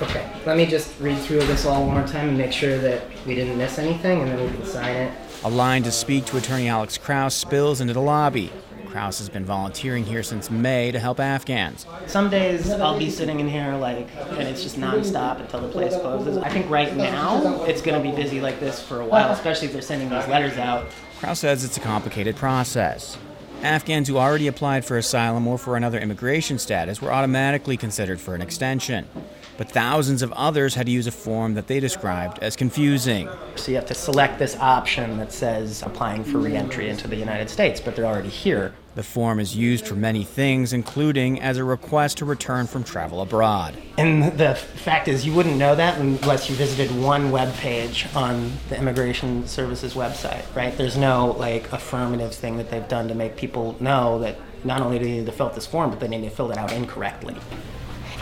Okay, 0.00 0.28
let 0.46 0.56
me 0.56 0.66
just 0.66 0.98
read 0.98 1.18
through 1.18 1.40
this 1.40 1.64
all 1.64 1.86
one 1.86 1.94
more 1.94 2.06
time 2.08 2.30
and 2.30 2.38
make 2.38 2.50
sure 2.50 2.78
that 2.78 3.04
we 3.26 3.34
didn't 3.34 3.56
miss 3.56 3.78
anything, 3.78 4.22
and 4.22 4.30
then 4.30 4.44
we 4.44 4.56
can 4.56 4.66
sign 4.66 4.96
it. 4.96 5.12
A 5.44 5.50
line 5.50 5.82
to 5.82 5.90
speak 5.90 6.24
to 6.26 6.36
attorney 6.36 6.68
Alex 6.68 6.96
Kraus 6.96 7.34
spills 7.34 7.80
into 7.80 7.92
the 7.92 8.00
lobby. 8.00 8.52
Kraus 8.86 9.18
has 9.18 9.28
been 9.28 9.44
volunteering 9.44 10.04
here 10.04 10.22
since 10.22 10.52
May 10.52 10.92
to 10.92 11.00
help 11.00 11.18
Afghans. 11.18 11.84
Some 12.06 12.30
days 12.30 12.70
I'll 12.70 12.96
be 12.96 13.10
sitting 13.10 13.40
in 13.40 13.48
here 13.48 13.74
like, 13.74 14.08
and 14.14 14.42
it's 14.42 14.62
just 14.62 14.78
nonstop 14.78 15.40
until 15.40 15.62
the 15.62 15.68
place 15.68 15.96
closes. 15.96 16.38
I 16.38 16.48
think 16.48 16.70
right 16.70 16.94
now 16.94 17.64
it's 17.64 17.82
going 17.82 18.00
to 18.00 18.08
be 18.08 18.14
busy 18.14 18.40
like 18.40 18.60
this 18.60 18.80
for 18.80 19.00
a 19.00 19.04
while, 19.04 19.32
especially 19.32 19.66
if 19.66 19.72
they're 19.72 19.82
sending 19.82 20.10
these 20.10 20.28
letters 20.28 20.58
out. 20.58 20.86
Kraus 21.18 21.40
says 21.40 21.64
it's 21.64 21.76
a 21.76 21.80
complicated 21.80 22.36
process. 22.36 23.18
Afghans 23.62 24.06
who 24.06 24.18
already 24.18 24.46
applied 24.46 24.84
for 24.84 24.96
asylum 24.96 25.48
or 25.48 25.58
for 25.58 25.76
another 25.76 25.98
immigration 25.98 26.60
status 26.60 27.02
were 27.02 27.12
automatically 27.12 27.76
considered 27.76 28.20
for 28.20 28.36
an 28.36 28.42
extension 28.42 29.08
but 29.56 29.70
thousands 29.70 30.22
of 30.22 30.32
others 30.32 30.74
had 30.74 30.86
to 30.86 30.92
use 30.92 31.06
a 31.06 31.12
form 31.12 31.54
that 31.54 31.66
they 31.66 31.80
described 31.80 32.38
as 32.40 32.56
confusing. 32.56 33.28
So 33.56 33.70
you 33.70 33.76
have 33.76 33.86
to 33.86 33.94
select 33.94 34.38
this 34.38 34.56
option 34.56 35.18
that 35.18 35.32
says 35.32 35.82
applying 35.82 36.24
for 36.24 36.38
reentry 36.38 36.88
into 36.88 37.08
the 37.08 37.16
United 37.16 37.50
States, 37.50 37.80
but 37.80 37.96
they're 37.96 38.06
already 38.06 38.28
here. 38.28 38.74
The 38.94 39.02
form 39.02 39.40
is 39.40 39.56
used 39.56 39.86
for 39.86 39.94
many 39.94 40.22
things, 40.22 40.74
including 40.74 41.40
as 41.40 41.56
a 41.56 41.64
request 41.64 42.18
to 42.18 42.26
return 42.26 42.66
from 42.66 42.84
travel 42.84 43.22
abroad. 43.22 43.74
And 43.96 44.36
the 44.38 44.54
fact 44.54 45.08
is, 45.08 45.24
you 45.24 45.32
wouldn't 45.32 45.56
know 45.56 45.74
that 45.74 45.98
unless 45.98 46.50
you 46.50 46.56
visited 46.56 46.94
one 47.00 47.30
web 47.30 47.54
page 47.54 48.06
on 48.14 48.52
the 48.68 48.76
Immigration 48.78 49.46
Services 49.48 49.94
website, 49.94 50.44
right? 50.54 50.76
There's 50.76 50.98
no 50.98 51.30
like 51.38 51.72
affirmative 51.72 52.34
thing 52.34 52.58
that 52.58 52.70
they've 52.70 52.86
done 52.86 53.08
to 53.08 53.14
make 53.14 53.36
people 53.36 53.76
know 53.80 54.18
that 54.18 54.36
not 54.64 54.82
only 54.82 54.98
do 54.98 55.06
they 55.06 55.12
need 55.12 55.26
to 55.26 55.32
fill 55.32 55.46
out 55.46 55.54
this 55.54 55.66
form, 55.66 55.88
but 55.88 55.98
they 55.98 56.08
need 56.08 56.22
to 56.22 56.30
fill 56.30 56.50
it 56.52 56.58
out 56.58 56.72
incorrectly. 56.72 57.34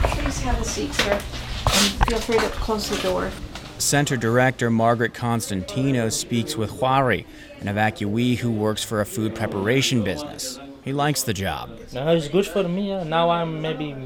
Please 0.02 0.40
have 0.40 0.60
a 0.60 0.64
seat, 0.64 0.92
sir. 0.94 1.12
And 1.12 2.06
feel 2.08 2.18
free 2.18 2.38
to 2.38 2.48
close 2.50 2.88
the 2.88 2.96
door. 3.02 3.30
Center 3.78 4.16
Director 4.16 4.70
Margaret 4.70 5.14
Constantino 5.14 6.08
speaks 6.10 6.56
with 6.56 6.70
Huari, 6.70 7.24
an 7.60 7.66
evacuee 7.66 8.36
who 8.36 8.50
works 8.50 8.84
for 8.84 9.00
a 9.00 9.06
food 9.06 9.34
preparation 9.34 10.04
business. 10.04 10.58
He 10.84 10.92
likes 10.92 11.22
the 11.22 11.32
job. 11.32 11.78
No, 11.92 12.08
it's 12.08 12.28
good 12.28 12.46
for 12.46 12.62
me. 12.64 12.92
Uh, 12.92 13.04
now 13.04 13.30
I'm 13.30 13.60
maybe 13.62 13.96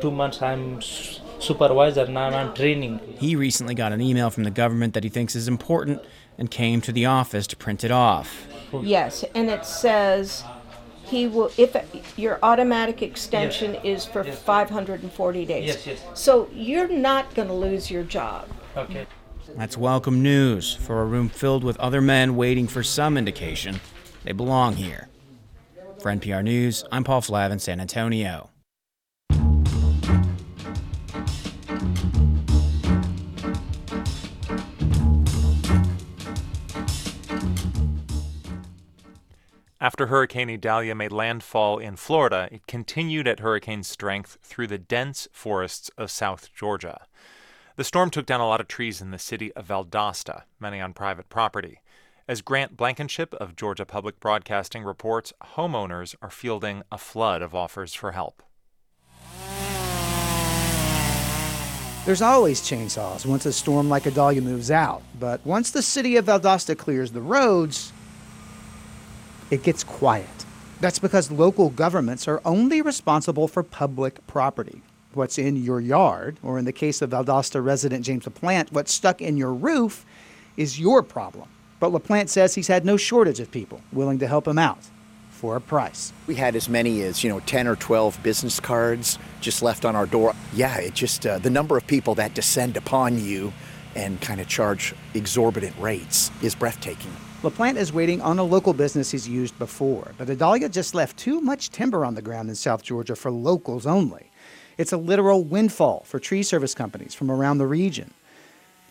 two 0.00 0.10
months 0.10 0.42
I'm 0.42 0.80
supervisor. 0.82 2.06
Now 2.06 2.28
I'm 2.28 2.54
training. 2.54 3.00
He 3.18 3.36
recently 3.36 3.74
got 3.74 3.92
an 3.92 4.00
email 4.00 4.30
from 4.30 4.44
the 4.44 4.50
government 4.50 4.94
that 4.94 5.04
he 5.04 5.10
thinks 5.10 5.34
is 5.34 5.48
important 5.48 6.02
and 6.36 6.50
came 6.50 6.80
to 6.82 6.92
the 6.92 7.06
office 7.06 7.46
to 7.48 7.56
print 7.56 7.84
it 7.84 7.90
off. 7.90 8.46
Yes, 8.82 9.24
and 9.34 9.48
it 9.48 9.64
says 9.64 10.44
he 11.08 11.26
will 11.26 11.50
if 11.56 12.18
your 12.18 12.38
automatic 12.42 13.02
extension 13.02 13.74
yes. 13.74 13.84
is 13.84 14.04
for 14.04 14.24
yes. 14.24 14.38
540 14.42 15.46
days. 15.46 15.66
Yes, 15.66 15.86
yes. 15.86 16.04
So 16.14 16.48
you're 16.52 16.88
not 16.88 17.34
going 17.34 17.48
to 17.48 17.54
lose 17.54 17.90
your 17.90 18.02
job. 18.02 18.48
Okay. 18.76 19.06
That's 19.56 19.78
welcome 19.78 20.22
news 20.22 20.74
for 20.74 21.00
a 21.00 21.04
room 21.06 21.28
filled 21.28 21.64
with 21.64 21.78
other 21.78 22.00
men 22.00 22.36
waiting 22.36 22.68
for 22.68 22.82
some 22.82 23.16
indication 23.16 23.80
they 24.24 24.32
belong 24.32 24.76
here. 24.76 25.08
For 26.00 26.12
NPR 26.12 26.44
News, 26.44 26.84
I'm 26.92 27.02
Paul 27.02 27.22
Flahive 27.22 27.50
in 27.50 27.58
San 27.58 27.80
Antonio. 27.80 28.50
After 39.80 40.08
Hurricane 40.08 40.50
Idalia 40.50 40.96
made 40.96 41.12
landfall 41.12 41.78
in 41.78 41.94
Florida, 41.94 42.48
it 42.50 42.66
continued 42.66 43.28
at 43.28 43.38
hurricane 43.38 43.84
strength 43.84 44.36
through 44.42 44.66
the 44.66 44.76
dense 44.76 45.28
forests 45.30 45.88
of 45.96 46.10
South 46.10 46.52
Georgia. 46.52 47.06
The 47.76 47.84
storm 47.84 48.10
took 48.10 48.26
down 48.26 48.40
a 48.40 48.48
lot 48.48 48.60
of 48.60 48.66
trees 48.66 49.00
in 49.00 49.12
the 49.12 49.20
city 49.20 49.52
of 49.52 49.68
Valdosta, 49.68 50.42
many 50.58 50.80
on 50.80 50.94
private 50.94 51.28
property. 51.28 51.78
As 52.26 52.42
Grant 52.42 52.76
Blankenship 52.76 53.34
of 53.34 53.54
Georgia 53.54 53.86
Public 53.86 54.18
Broadcasting 54.18 54.82
reports, 54.82 55.32
homeowners 55.54 56.16
are 56.20 56.28
fielding 56.28 56.82
a 56.90 56.98
flood 56.98 57.40
of 57.40 57.54
offers 57.54 57.94
for 57.94 58.10
help. 58.10 58.42
There's 62.04 62.22
always 62.22 62.60
chainsaws 62.62 63.24
once 63.24 63.46
a 63.46 63.52
storm 63.52 63.88
like 63.88 64.08
Idalia 64.08 64.42
moves 64.42 64.72
out, 64.72 65.02
but 65.20 65.40
once 65.46 65.70
the 65.70 65.82
city 65.82 66.16
of 66.16 66.24
Valdosta 66.24 66.76
clears 66.76 67.12
the 67.12 67.20
roads, 67.20 67.92
it 69.50 69.62
gets 69.62 69.84
quiet. 69.84 70.26
That's 70.80 70.98
because 70.98 71.30
local 71.30 71.70
governments 71.70 72.28
are 72.28 72.40
only 72.44 72.82
responsible 72.82 73.48
for 73.48 73.62
public 73.62 74.24
property. 74.26 74.82
What's 75.14 75.38
in 75.38 75.56
your 75.56 75.80
yard, 75.80 76.38
or 76.42 76.58
in 76.58 76.64
the 76.64 76.72
case 76.72 77.02
of 77.02 77.10
Valdosta 77.10 77.64
resident 77.64 78.04
James 78.04 78.26
LaPlante, 78.26 78.70
what's 78.70 78.92
stuck 78.92 79.20
in 79.20 79.36
your 79.36 79.52
roof 79.52 80.04
is 80.56 80.78
your 80.78 81.02
problem. 81.02 81.48
But 81.80 81.92
LaPlante 81.92 82.28
says 82.28 82.54
he's 82.54 82.68
had 82.68 82.84
no 82.84 82.96
shortage 82.96 83.40
of 83.40 83.50
people 83.50 83.80
willing 83.92 84.18
to 84.18 84.26
help 84.26 84.46
him 84.46 84.58
out 84.58 84.78
for 85.30 85.56
a 85.56 85.60
price. 85.60 86.12
We 86.26 86.34
had 86.34 86.56
as 86.56 86.68
many 86.68 87.02
as, 87.02 87.22
you 87.22 87.30
know, 87.30 87.40
10 87.40 87.66
or 87.66 87.76
12 87.76 88.22
business 88.22 88.60
cards 88.60 89.18
just 89.40 89.62
left 89.62 89.84
on 89.84 89.94
our 89.96 90.06
door. 90.06 90.34
Yeah, 90.52 90.76
it 90.78 90.94
just, 90.94 91.24
uh, 91.26 91.38
the 91.38 91.50
number 91.50 91.76
of 91.76 91.86
people 91.86 92.16
that 92.16 92.34
descend 92.34 92.76
upon 92.76 93.24
you 93.24 93.52
and 93.94 94.20
kind 94.20 94.40
of 94.40 94.48
charge 94.48 94.94
exorbitant 95.14 95.76
rates 95.78 96.30
is 96.42 96.54
breathtaking. 96.54 97.12
LaPlante 97.42 97.76
is 97.76 97.92
waiting 97.92 98.20
on 98.20 98.40
a 98.40 98.42
local 98.42 98.72
business 98.72 99.12
he's 99.12 99.28
used 99.28 99.56
before, 99.60 100.10
but 100.18 100.28
Idalia 100.28 100.68
just 100.68 100.92
left 100.92 101.16
too 101.16 101.40
much 101.40 101.70
timber 101.70 102.04
on 102.04 102.16
the 102.16 102.22
ground 102.22 102.48
in 102.48 102.56
South 102.56 102.82
Georgia 102.82 103.14
for 103.14 103.30
locals 103.30 103.86
only. 103.86 104.28
It's 104.76 104.92
a 104.92 104.96
literal 104.96 105.44
windfall 105.44 106.02
for 106.04 106.18
tree 106.18 106.42
service 106.42 106.74
companies 106.74 107.14
from 107.14 107.30
around 107.30 107.58
the 107.58 107.66
region. 107.68 108.12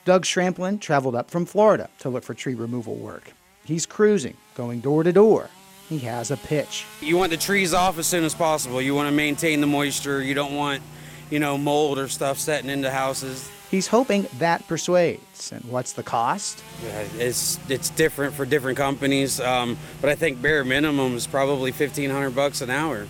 Doug 0.06 0.24
Shramplin 0.24 0.80
traveled 0.80 1.14
up 1.14 1.30
from 1.30 1.46
Florida 1.46 1.90
to 2.00 2.08
look 2.08 2.24
for 2.24 2.34
tree 2.34 2.56
removal 2.56 2.96
work. 2.96 3.34
He's 3.66 3.86
cruising, 3.86 4.38
going 4.56 4.80
door 4.80 5.04
to 5.04 5.12
door. 5.12 5.50
He 5.90 6.00
has 6.00 6.32
a 6.32 6.38
pitch. 6.38 6.86
You 7.02 7.18
want 7.18 7.32
the 7.32 7.38
trees 7.38 7.74
off 7.74 7.98
as 7.98 8.08
soon 8.08 8.24
as 8.24 8.34
possible. 8.34 8.82
You 8.82 8.96
want 8.96 9.10
to 9.10 9.16
maintain 9.16 9.60
the 9.60 9.68
moisture. 9.68 10.24
You 10.24 10.34
don't 10.34 10.56
want, 10.56 10.82
you 11.30 11.40
know, 11.40 11.58
mold 11.58 12.00
or 12.00 12.08
stuff 12.08 12.40
setting 12.40 12.70
into 12.70 12.92
houses. 12.92 13.52
He's 13.70 13.88
hoping 13.88 14.28
that 14.40 14.66
persuades. 14.68 15.52
And 15.52 15.64
what's 15.66 15.94
the 15.94 16.04
cost? 16.04 16.64
Yeah, 16.84 17.06
it's 17.18 17.60
it's 17.70 17.90
different 17.90 18.34
for 18.34 18.46
different 18.46 18.78
companies, 18.78 19.40
um, 19.40 19.78
but 20.00 20.10
I 20.10 20.16
think 20.16 20.42
bare 20.42 20.64
minimum 20.64 21.16
is 21.16 21.28
probably 21.28 21.72
fifteen 21.72 22.10
hundred 22.10 22.36
bucks 22.36 22.62
an 22.62 22.70
hour. 22.70 23.08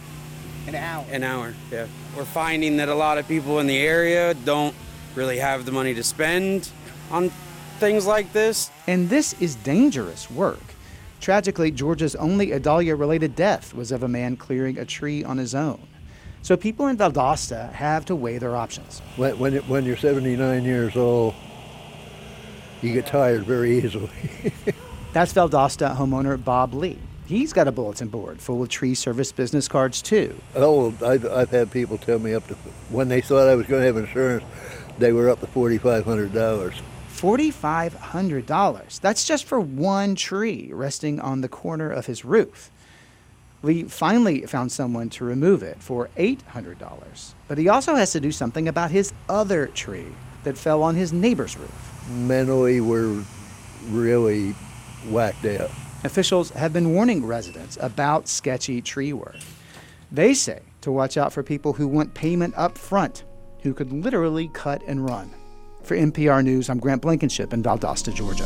An 0.68 0.76
hour. 0.76 1.06
An 1.12 1.24
hour. 1.24 1.54
Yeah. 1.72 1.88
We're 2.16 2.26
finding 2.26 2.78
that 2.78 2.90
a 2.90 2.96
lot 2.96 3.18
of 3.18 3.28
people 3.28 3.60
in 3.60 3.68
the 3.68 3.78
area 3.78 4.34
don't 4.34 4.76
really 5.16 5.38
have 5.38 5.66
the 5.66 5.72
money 5.72 5.94
to 5.94 6.04
spend 6.04 6.70
on 7.12 7.30
things 7.80 8.06
like 8.06 8.34
this. 8.34 8.72
And 8.88 9.10
this 9.10 9.40
is 9.40 9.56
dangerous 9.56 10.30
work. 10.30 10.60
Tragically, 11.22 11.72
Georgia's 11.72 12.16
only 12.16 12.54
Idalia 12.54 12.96
related 12.96 13.36
death 13.36 13.74
was 13.74 13.92
of 13.92 14.04
a 14.04 14.08
man 14.08 14.38
clearing 14.38 14.78
a 14.78 14.86
tree 14.86 15.24
on 15.24 15.38
his 15.38 15.56
own. 15.56 15.80
So 16.42 16.56
people 16.56 16.88
in 16.88 16.98
Valdosta 16.98 17.72
have 17.74 18.06
to 18.06 18.16
weigh 18.16 18.38
their 18.38 18.56
options. 18.56 19.00
When, 19.16 19.38
when, 19.40 19.54
it, 19.54 19.68
when 19.68 19.86
you're 19.86 19.98
79 19.98 20.64
years 20.64 20.96
old, 20.96 21.36
you 22.82 22.94
get 22.94 23.06
tired 23.06 23.44
very 23.44 23.78
easily. 23.78 24.10
That's 25.14 25.34
Valdosta 25.34 25.96
homeowner 25.96 26.42
Bob 26.42 26.74
Lee. 26.74 27.00
He's 27.26 27.52
got 27.52 27.68
a 27.68 27.72
bulletin 27.74 28.08
board 28.08 28.40
full 28.40 28.64
of 28.64 28.70
tree 28.70 28.96
service 28.96 29.34
business 29.34 29.68
cards 29.68 30.02
too. 30.02 30.34
Oh, 30.56 30.94
I've, 31.06 31.26
I've 31.26 31.50
had 31.50 31.72
people 31.72 31.98
tell 31.98 32.20
me 32.20 32.34
up 32.34 32.48
to 32.48 32.54
when 32.90 33.10
they 33.10 33.20
thought 33.20 33.50
I 33.50 33.56
was 33.56 33.66
going 33.68 33.82
to 33.82 33.86
have 33.86 33.98
insurance, 33.98 34.46
they 34.98 35.12
were 35.12 35.30
up 35.30 35.42
to 35.42 35.48
forty-five 35.48 36.06
hundred 36.06 36.34
dollars. 36.34 36.76
Forty-five 37.10 37.94
hundred 37.96 38.46
dollars. 38.46 39.00
That's 39.00 39.26
just 39.26 39.44
for 39.44 39.60
one 39.60 40.16
tree 40.16 40.70
resting 40.72 41.20
on 41.20 41.42
the 41.42 41.50
corner 41.50 41.90
of 41.92 42.06
his 42.06 42.24
roof. 42.24 42.72
Lee 43.64 43.84
finally 43.84 44.46
found 44.46 44.72
someone 44.72 45.10
to 45.10 45.26
remove 45.26 45.64
it 45.64 45.82
for 45.82 46.10
$800. 46.18 47.34
But 47.48 47.58
he 47.58 47.70
also 47.70 47.96
has 47.96 48.12
to 48.12 48.20
do 48.20 48.32
something 48.32 48.68
about 48.68 48.92
his 48.92 49.14
other 49.28 49.68
tree 49.68 50.08
that 50.44 50.58
fell 50.58 50.84
on 50.84 50.96
his 50.96 51.12
neighbor's 51.12 51.58
roof. 51.58 52.08
Mentally, 52.10 52.80
we're 52.82 53.24
really 53.90 54.52
whacked 55.10 55.46
out. 55.46 55.72
Officials 56.04 56.52
have 56.52 56.72
been 56.72 56.94
warning 56.94 57.26
residents 57.26 57.78
about 57.82 58.28
sketchy 58.28 58.82
tree 58.82 59.14
work. 59.14 59.36
They 60.12 60.34
say 60.34 60.62
to 60.82 60.92
watch 60.92 61.18
out 61.18 61.34
for 61.34 61.44
people 61.44 61.74
who 61.74 61.88
want 61.88 62.14
payment 62.14 62.54
up 62.56 62.78
front, 62.78 63.26
who 63.64 63.74
could 63.74 63.92
literally 63.92 64.50
cut 64.54 64.82
and 64.88 65.04
run. 65.04 65.32
For 65.84 65.98
NPR 65.98 66.44
News, 66.44 66.70
I'm 66.70 66.80
Grant 66.80 67.02
Blankenship 67.02 67.54
in 67.54 67.64
Valdosta, 67.64 68.14
Georgia. 68.14 68.46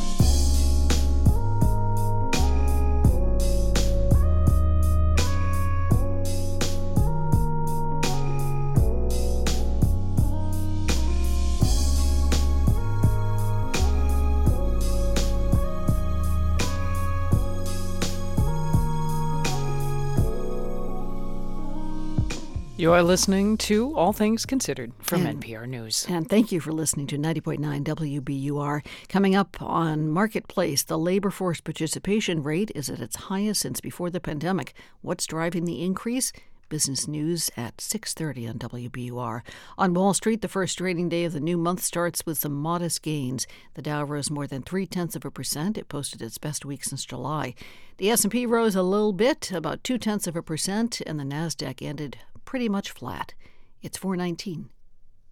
You 22.82 22.94
are 22.94 23.04
listening 23.04 23.58
to 23.58 23.96
All 23.96 24.12
Things 24.12 24.44
Considered 24.44 24.92
from 24.98 25.24
And- 25.24 25.40
NPR 25.40 25.68
News. 25.68 26.08
And 26.10 26.28
thank 26.28 26.52
you 26.52 26.60
for 26.60 26.72
listening 26.72 27.06
to 27.06 27.18
90.9 27.20 27.84
WBUR. 27.84 28.82
Coming 29.08 29.36
up 29.36 29.62
on 29.62 30.10
Marketplace, 30.10 30.82
the 30.82 30.98
labor 30.98 31.30
force 31.30 31.62
participation 31.62 32.42
rate 32.42 32.72
is 32.74 32.90
at 32.90 33.00
its 33.00 33.28
highest 33.28 33.62
since 33.62 33.82
before 33.82 34.10
the 34.10 34.20
pandemic. 34.20 34.74
What's 35.02 35.28
driving 35.28 35.66
the 35.66 35.84
increase? 35.84 36.34
Business 36.70 37.08
news 37.08 37.52
at 37.56 37.80
6:30 37.80 38.48
on 38.48 38.58
WBUR. 38.58 39.44
On 39.78 39.94
Wall 39.94 40.16
Street, 40.16 40.42
the 40.42 40.48
first 40.48 40.80
trading 40.80 41.08
day 41.08 41.24
of 41.24 41.34
the 41.34 41.40
new 41.40 41.60
month 41.60 41.84
starts 41.84 42.26
with 42.26 42.40
some 42.40 42.56
modest 42.56 43.04
gains. 43.04 43.46
The 43.76 43.84
Dow 43.84 44.06
rose 44.06 44.32
more 44.32 44.48
than 44.48 44.64
three 44.64 44.88
tenths 44.88 45.16
of 45.16 45.24
a 45.24 45.30
percent. 45.30 45.78
It 45.78 45.88
posted 45.88 46.24
its 46.24 46.40
best 46.40 46.66
week 46.66 46.84
since 46.84 47.06
July. 47.06 47.54
The 47.98 48.10
S&P 48.10 48.48
rose 48.48 48.76
a 48.76 48.82
little 48.82 49.14
bit, 49.14 49.52
about 49.52 49.84
two 49.84 50.00
tenths 50.00 50.26
of 50.26 50.36
a 50.36 50.42
percent, 50.42 51.00
and 51.06 51.20
the 51.20 51.24
Nasdaq 51.24 51.84
ended 51.84 52.18
pretty 52.46 52.70
much 52.70 52.92
flat. 52.92 53.34
It's 53.82 53.98
419. 53.98 54.70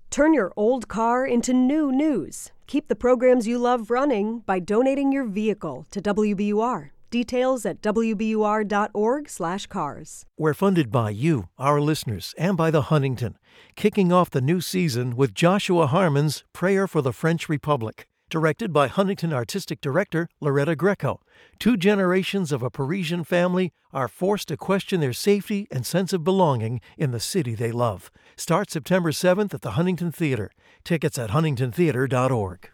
Turn 0.09 0.33
your 0.33 0.51
old 0.55 0.87
car 0.87 1.23
into 1.25 1.53
new 1.53 1.91
news. 1.91 2.51
Keep 2.65 2.87
the 2.87 2.95
programs 2.95 3.47
you 3.47 3.59
love 3.59 3.91
running 3.91 4.39
by 4.39 4.57
donating 4.59 5.11
your 5.11 5.25
vehicle 5.25 5.85
to 5.91 6.01
WBUR. 6.01 6.89
Details 7.11 7.65
at 7.65 7.81
wbur.org/cars. 7.81 10.25
We're 10.37 10.53
funded 10.53 10.91
by 10.91 11.09
you, 11.09 11.49
our 11.57 11.81
listeners, 11.81 12.35
and 12.37 12.55
by 12.55 12.69
the 12.69 12.83
Huntington, 12.83 13.39
kicking 13.75 14.11
off 14.11 14.29
the 14.29 14.41
new 14.41 14.61
season 14.61 15.15
with 15.15 15.33
Joshua 15.33 15.87
Harmon's 15.87 16.43
Prayer 16.53 16.87
for 16.87 17.01
the 17.01 17.13
French 17.13 17.49
Republic, 17.49 18.07
directed 18.29 18.71
by 18.71 18.87
Huntington 18.87 19.33
Artistic 19.33 19.81
Director 19.81 20.29
Loretta 20.39 20.75
Greco. 20.75 21.19
Two 21.57 21.75
generations 21.75 22.51
of 22.51 22.63
a 22.63 22.69
Parisian 22.69 23.23
family 23.23 23.71
are 23.91 24.07
forced 24.07 24.47
to 24.49 24.57
question 24.57 24.99
their 24.99 25.13
safety 25.13 25.67
and 25.71 25.85
sense 25.85 26.13
of 26.13 26.23
belonging 26.23 26.79
in 26.97 27.11
the 27.11 27.19
city 27.19 27.55
they 27.55 27.71
love. 27.71 28.11
Start 28.35 28.69
September 28.69 29.11
7th 29.11 29.53
at 29.53 29.61
the 29.61 29.71
Huntington 29.71 30.11
Theater. 30.11 30.51
Tickets 30.83 31.17
at 31.17 31.31
huntingtontheater.org. 31.31 32.69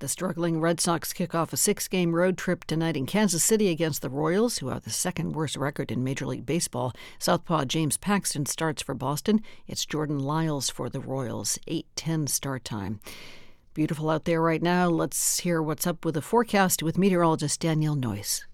The 0.00 0.08
struggling 0.08 0.60
Red 0.60 0.80
Sox 0.80 1.12
kick 1.12 1.34
off 1.34 1.52
a 1.52 1.56
six 1.56 1.86
game 1.86 2.14
road 2.14 2.36
trip 2.36 2.64
tonight 2.64 2.96
in 2.96 3.06
Kansas 3.06 3.44
City 3.44 3.68
against 3.68 4.02
the 4.02 4.10
Royals, 4.10 4.58
who 4.58 4.68
have 4.68 4.84
the 4.84 4.90
second 4.90 5.32
worst 5.32 5.56
record 5.56 5.92
in 5.92 6.02
Major 6.02 6.26
League 6.26 6.44
Baseball. 6.44 6.92
Southpaw 7.18 7.64
James 7.66 7.96
Paxton 7.96 8.44
starts 8.46 8.82
for 8.82 8.94
Boston. 8.94 9.40
It's 9.68 9.86
Jordan 9.86 10.18
Lyles 10.18 10.68
for 10.68 10.90
the 10.90 11.00
Royals. 11.00 11.58
8 11.68 11.86
10 11.94 12.26
start 12.26 12.64
time. 12.64 13.00
Beautiful 13.74 14.08
out 14.08 14.24
there 14.24 14.40
right 14.40 14.62
now. 14.62 14.88
Let's 14.88 15.40
hear 15.40 15.60
what's 15.60 15.84
up 15.84 16.04
with 16.04 16.14
the 16.14 16.22
forecast 16.22 16.80
with 16.80 16.96
meteorologist 16.96 17.58
Danielle 17.58 17.96
Noyes. 17.96 18.46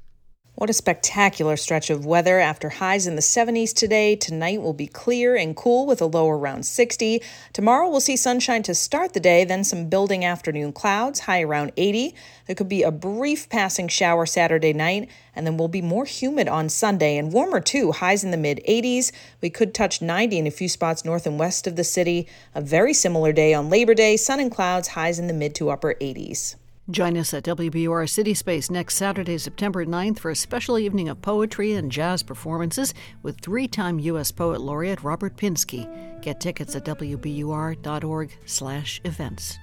What 0.56 0.68
a 0.68 0.74
spectacular 0.74 1.56
stretch 1.56 1.90
of 1.90 2.04
weather 2.04 2.38
after 2.38 2.68
highs 2.68 3.06
in 3.06 3.14
the 3.14 3.22
70s 3.22 3.72
today. 3.72 4.14
Tonight 4.16 4.60
will 4.60 4.74
be 4.74 4.88
clear 4.88 5.36
and 5.36 5.56
cool 5.56 5.86
with 5.86 6.02
a 6.02 6.06
low 6.06 6.28
around 6.28 6.66
60. 6.66 7.22
Tomorrow 7.54 7.88
we'll 7.88 8.00
see 8.00 8.16
sunshine 8.16 8.62
to 8.64 8.74
start 8.74 9.14
the 9.14 9.20
day, 9.20 9.44
then 9.44 9.62
some 9.62 9.88
building 9.88 10.22
afternoon 10.22 10.72
clouds, 10.72 11.20
high 11.20 11.40
around 11.40 11.72
80. 11.78 12.14
There 12.46 12.56
could 12.56 12.68
be 12.68 12.82
a 12.82 12.90
brief 12.90 13.48
passing 13.48 13.88
shower 13.88 14.26
Saturday 14.26 14.74
night, 14.74 15.08
and 15.34 15.46
then 15.46 15.56
we'll 15.56 15.68
be 15.68 15.80
more 15.80 16.04
humid 16.04 16.48
on 16.48 16.68
Sunday 16.68 17.16
and 17.16 17.32
warmer 17.32 17.60
too, 17.60 17.92
highs 17.92 18.24
in 18.24 18.32
the 18.32 18.36
mid 18.36 18.60
80s. 18.68 19.12
We 19.40 19.50
could 19.50 19.72
touch 19.72 20.02
90 20.02 20.36
in 20.36 20.46
a 20.48 20.50
few 20.50 20.68
spots 20.68 21.04
north 21.04 21.26
and 21.26 21.38
west 21.38 21.68
of 21.68 21.76
the 21.76 21.84
city. 21.84 22.28
A 22.54 22.60
very 22.60 22.92
similar 22.92 23.32
day 23.32 23.54
on 23.54 23.70
Labor 23.70 23.94
Day, 23.94 24.16
sun 24.16 24.40
and 24.40 24.50
clouds, 24.50 24.88
highs 24.88 25.18
in 25.20 25.28
the 25.28 25.32
mid 25.32 25.54
to 25.54 25.70
upper 25.70 25.94
80s. 25.94 26.56
Join 26.88 27.16
us 27.16 27.32
at 27.34 27.44
WBUR 27.44 28.06
CitySpace 28.08 28.70
next 28.70 28.96
Saturday, 28.96 29.38
September 29.38 29.84
9th 29.84 30.18
for 30.18 30.30
a 30.30 30.36
special 30.36 30.78
evening 30.78 31.08
of 31.08 31.22
poetry 31.22 31.74
and 31.74 31.92
jazz 31.92 32.22
performances 32.22 32.94
with 33.22 33.38
three 33.40 33.68
time 33.68 34.00
U.S. 34.00 34.32
Poet 34.32 34.60
Laureate 34.60 35.02
Robert 35.04 35.36
Pinsky. 35.36 35.86
Get 36.20 36.40
tickets 36.40 36.74
at 36.74 36.84
WBUR.org 36.84 38.36
slash 38.44 39.00
events. 39.04 39.58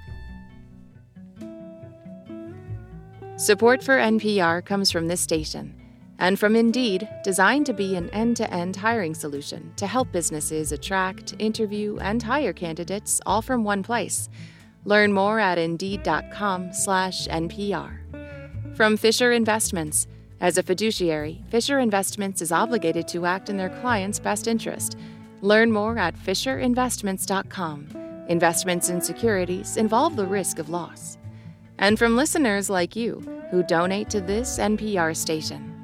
Support 3.35 3.83
for 3.83 3.97
NPR 3.97 4.63
comes 4.63 4.89
from 4.89 5.07
this 5.07 5.21
station 5.21 5.75
and 6.19 6.39
from 6.39 6.55
Indeed, 6.55 7.07
designed 7.23 7.65
to 7.67 7.73
be 7.73 7.95
an 7.95 8.09
end 8.11 8.37
to 8.37 8.51
end 8.51 8.75
hiring 8.75 9.13
solution 9.13 9.71
to 9.75 9.85
help 9.85 10.11
businesses 10.11 10.71
attract, 10.71 11.35
interview, 11.39 11.97
and 11.97 12.23
hire 12.23 12.53
candidates 12.53 13.21
all 13.25 13.41
from 13.41 13.63
one 13.63 13.83
place. 13.83 14.29
Learn 14.87 15.13
more 15.13 15.39
at 15.39 15.57
indeed.com/npr. 15.57 17.91
From 18.73 18.97
Fisher 18.97 19.31
Investments, 19.33 20.07
as 20.39 20.57
a 20.57 20.63
fiduciary, 20.63 21.43
Fisher 21.49 21.79
Investments 21.79 22.41
is 22.41 22.51
obligated 22.51 23.07
to 23.09 23.25
act 23.25 23.49
in 23.49 23.57
their 23.57 23.75
client's 23.81 24.19
best 24.19 24.47
interest. 24.47 24.97
Learn 25.41 25.71
more 25.71 25.97
at 25.97 26.15
fisherinvestments.com. 26.15 27.87
Investments 28.29 28.89
in 28.89 29.01
securities 29.01 29.77
involve 29.77 30.15
the 30.15 30.25
risk 30.25 30.57
of 30.57 30.69
loss. 30.69 31.17
And 31.79 31.99
from 31.99 32.15
listeners 32.15 32.69
like 32.69 32.95
you 32.95 33.21
who 33.51 33.63
donate 33.63 34.09
to 34.11 34.21
this 34.21 34.57
NPR 34.57 35.13
station. 35.15 35.76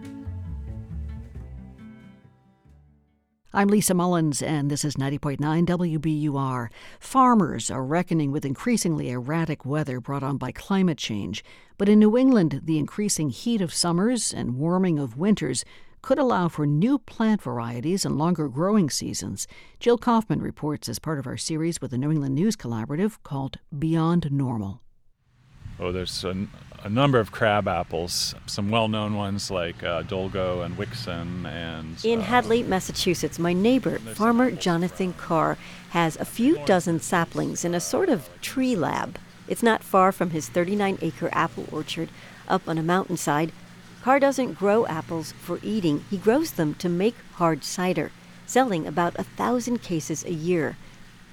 I'm 3.56 3.68
Lisa 3.68 3.94
Mullins, 3.94 4.42
and 4.42 4.72
this 4.72 4.84
is 4.84 4.96
90.9 4.96 5.38
WBUR. 5.38 6.70
Farmers 7.00 7.70
are 7.70 7.86
reckoning 7.86 8.32
with 8.32 8.46
increasingly 8.46 9.12
erratic 9.12 9.64
weather 9.64 10.00
brought 10.00 10.24
on 10.24 10.38
by 10.38 10.52
climate 10.52 10.98
change. 10.98 11.44
But 11.78 11.88
in 11.88 12.00
New 12.00 12.18
England, 12.18 12.62
the 12.64 12.80
increasing 12.80 13.30
heat 13.30 13.62
of 13.62 13.72
summers 13.72 14.34
and 14.34 14.58
warming 14.58 14.98
of 14.98 15.18
winters 15.18 15.64
could 16.02 16.18
allow 16.18 16.48
for 16.48 16.66
new 16.66 16.98
plant 16.98 17.44
varieties 17.44 18.06
and 18.06 18.18
longer 18.18 18.50
growing 18.50 18.90
seasons. 18.90 19.46
Jill 19.80 20.00
Kaufman 20.00 20.42
reports 20.42 20.90
as 20.90 20.98
part 20.98 21.20
of 21.20 21.28
our 21.28 21.38
series 21.38 21.80
with 21.80 21.92
the 21.92 22.00
New 22.00 22.10
England 22.10 22.34
News 22.34 22.56
Collaborative 22.56 23.20
called 23.22 23.60
Beyond 23.78 24.32
Normal. 24.32 24.82
Oh, 25.80 25.92
there's 25.92 26.24
a, 26.24 26.48
a 26.84 26.90
number 26.90 27.20
of 27.20 27.32
crab 27.32 27.68
apples, 27.68 28.36
some 28.46 28.70
well 28.70 28.88
known 28.88 29.16
ones 29.16 29.50
like 29.50 29.84
uh, 29.84 30.04
Dolgo 30.04 30.64
and 30.64 30.78
Wickson 30.78 31.46
and. 31.46 32.04
In 32.04 32.20
uh, 32.20 32.24
Hadley, 32.24 32.64
Massachusetts, 32.64 33.40
my 33.40 33.54
neighbor, 33.54 34.00
farmer 34.00 34.52
Jonathan 34.52 35.14
Carr, 35.14 35.58
has 35.90 36.16
a 36.18 36.26
few 36.26 36.58
dozen 36.66 37.00
saplings 37.00 37.66
in 37.66 37.74
a 37.74 37.80
sort 37.80 38.10
of 38.10 38.30
tree 38.42 38.76
lab. 38.76 39.18
It's 39.48 39.64
not 39.64 39.84
far 39.84 40.12
from 40.12 40.30
his 40.30 40.50
39 40.50 41.00
acre 41.02 41.30
apple 41.32 41.68
orchard 41.72 42.10
up 42.48 42.68
on 42.68 42.78
a 42.78 42.84
mountainside. 42.84 43.52
Carr 44.02 44.20
doesn't 44.20 44.54
grow 44.54 44.86
apples 44.88 45.32
for 45.34 45.60
eating, 45.64 46.04
he 46.10 46.18
grows 46.18 46.52
them 46.52 46.74
to 46.76 46.90
make 46.90 47.16
hard 47.34 47.64
cider, 47.64 48.12
selling 48.46 48.86
about 48.86 49.18
a 49.18 49.24
thousand 49.24 49.82
cases 49.82 50.26
a 50.26 50.34
year. 50.34 50.78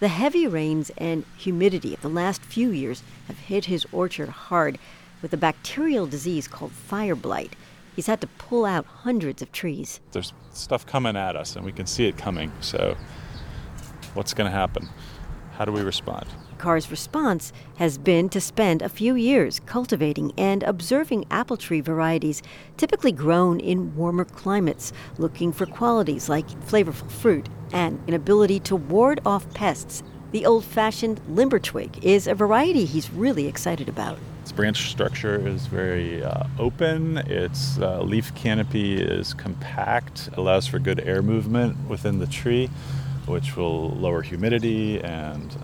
The 0.01 0.09
heavy 0.09 0.47
rains 0.47 0.91
and 0.97 1.27
humidity 1.37 1.93
of 1.93 2.01
the 2.01 2.09
last 2.09 2.41
few 2.41 2.71
years 2.71 3.03
have 3.29 3.39
hit 3.39 3.67
his 3.67 3.87
orchard 3.93 4.31
hard 4.31 4.79
with 5.21 5.35
a 5.35 5.37
bacterial 5.37 6.07
disease 6.07 6.49
called 6.49 6.73
fire 6.73 7.15
blight. 7.15 7.55
He's 7.95 8.07
had 8.07 8.23
to 8.23 8.27
pull 8.27 8.65
out 8.65 8.87
hundreds 8.87 9.43
of 9.43 9.53
trees. 9.53 10.01
There's 10.13 10.33
stuff 10.55 10.87
coming 10.87 11.17
at 11.17 11.37
us, 11.37 11.55
and 11.55 11.67
we 11.67 11.73
can 11.73 11.85
see 11.85 12.07
it 12.07 12.17
coming. 12.17 12.51
So, 12.63 12.97
what's 14.15 14.33
going 14.33 14.51
to 14.51 14.57
happen? 14.57 14.89
How 15.59 15.67
do 15.67 15.73
we 15.73 15.83
respond? 15.83 16.27
Carr's 16.61 16.91
response 16.91 17.55
has 17.77 17.97
been 17.97 18.29
to 18.29 18.39
spend 18.39 18.83
a 18.83 18.91
few 18.91 19.15
years 19.15 19.61
cultivating 19.65 20.31
and 20.37 20.63
observing 20.65 21.25
apple 21.31 21.57
tree 21.57 21.81
varieties 21.81 22.43
typically 22.77 23.13
grown 23.13 23.59
in 23.59 23.97
warmer 23.97 24.27
climates, 24.27 24.93
looking 25.17 25.53
for 25.53 25.65
qualities 25.65 26.29
like 26.29 26.47
flavorful 26.67 27.11
fruit 27.11 27.49
and 27.73 27.99
an 28.07 28.13
ability 28.13 28.61
to 28.61 28.77
ward 28.77 29.21
off 29.25 29.49
pests. 29.55 30.03
The 30.33 30.45
old 30.45 30.67
fashioned 30.67 31.23
limber 31.27 31.59
twig 31.59 32.05
is 32.05 32.27
a 32.27 32.35
variety 32.35 32.85
he's 32.85 33.11
really 33.11 33.49
excited 33.49 33.89
about. 33.89 34.19
Its 34.43 34.53
branch 34.53 34.91
structure 34.91 35.49
is 35.49 35.67
very 35.67 36.23
uh, 36.23 36.45
open. 36.59 37.17
Its 37.27 37.79
uh, 37.79 38.03
leaf 38.03 38.35
canopy 38.35 39.01
is 39.01 39.33
compact, 39.33 40.29
allows 40.35 40.67
for 40.67 40.79
good 40.79 41.01
air 41.01 41.23
movement 41.23 41.89
within 41.89 42.19
the 42.19 42.27
tree, 42.27 42.69
which 43.25 43.57
will 43.57 43.93
lower 43.93 44.21
humidity 44.21 45.01
and 45.01 45.57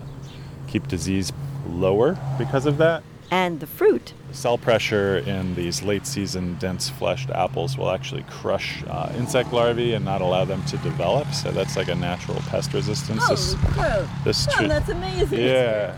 keep 0.79 0.87
disease 0.87 1.33
lower 1.69 2.17
because 2.37 2.65
of 2.65 2.77
that. 2.77 3.03
And 3.29 3.59
the 3.59 3.67
fruit. 3.67 4.13
Cell 4.31 4.57
pressure 4.57 5.17
in 5.17 5.55
these 5.55 5.83
late 5.83 6.05
season 6.05 6.55
dense 6.59 6.89
fleshed 6.89 7.29
apples 7.31 7.77
will 7.77 7.89
actually 7.89 8.23
crush 8.29 8.83
uh, 8.87 9.11
insect 9.17 9.51
larvae 9.51 9.93
and 9.95 10.05
not 10.05 10.21
allow 10.21 10.45
them 10.45 10.63
to 10.65 10.77
develop. 10.77 11.33
So 11.33 11.51
that's 11.51 11.75
like 11.75 11.89
a 11.89 11.95
natural 11.95 12.37
pest 12.47 12.73
resistance. 12.73 13.21
Oh, 13.25 13.29
this, 13.31 13.55
crow. 13.73 14.07
this 14.23 14.47
Oh, 14.57 14.67
that's 14.67 14.89
amazing. 14.89 15.39
Yeah. 15.41 15.97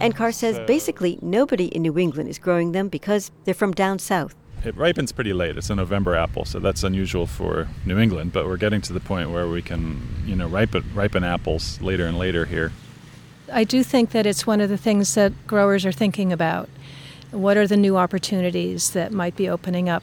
And 0.00 0.14
Carr 0.14 0.32
says 0.32 0.56
So- 0.56 0.66
basically 0.66 1.18
nobody 1.22 1.66
in 1.66 1.82
New 1.82 1.98
England 1.98 2.28
is 2.28 2.38
growing 2.38 2.72
them 2.72 2.88
because 2.88 3.30
they're 3.44 3.54
from 3.54 3.72
down 3.72 3.98
south. 3.98 4.34
It 4.64 4.76
ripens 4.76 5.10
pretty 5.10 5.32
late. 5.32 5.56
It's 5.56 5.70
a 5.70 5.74
November 5.74 6.14
apple, 6.14 6.44
so 6.44 6.60
that's 6.60 6.84
unusual 6.84 7.26
for 7.26 7.66
New 7.84 7.98
England. 7.98 8.32
But 8.32 8.46
we're 8.46 8.58
getting 8.58 8.80
to 8.82 8.92
the 8.92 9.00
point 9.00 9.30
where 9.30 9.48
we 9.48 9.60
can, 9.60 10.00
you 10.24 10.36
know, 10.36 10.46
ripen 10.46 10.84
ripen 10.94 11.24
apples 11.24 11.80
later 11.80 12.06
and 12.06 12.16
later 12.16 12.44
here. 12.44 12.70
I 13.54 13.64
do 13.64 13.82
think 13.82 14.12
that 14.12 14.24
it's 14.24 14.46
one 14.46 14.62
of 14.62 14.70
the 14.70 14.78
things 14.78 15.14
that 15.14 15.46
growers 15.46 15.84
are 15.84 15.92
thinking 15.92 16.32
about. 16.32 16.70
What 17.32 17.58
are 17.58 17.66
the 17.66 17.76
new 17.76 17.98
opportunities 17.98 18.92
that 18.92 19.12
might 19.12 19.36
be 19.36 19.46
opening 19.46 19.90
up 19.90 20.02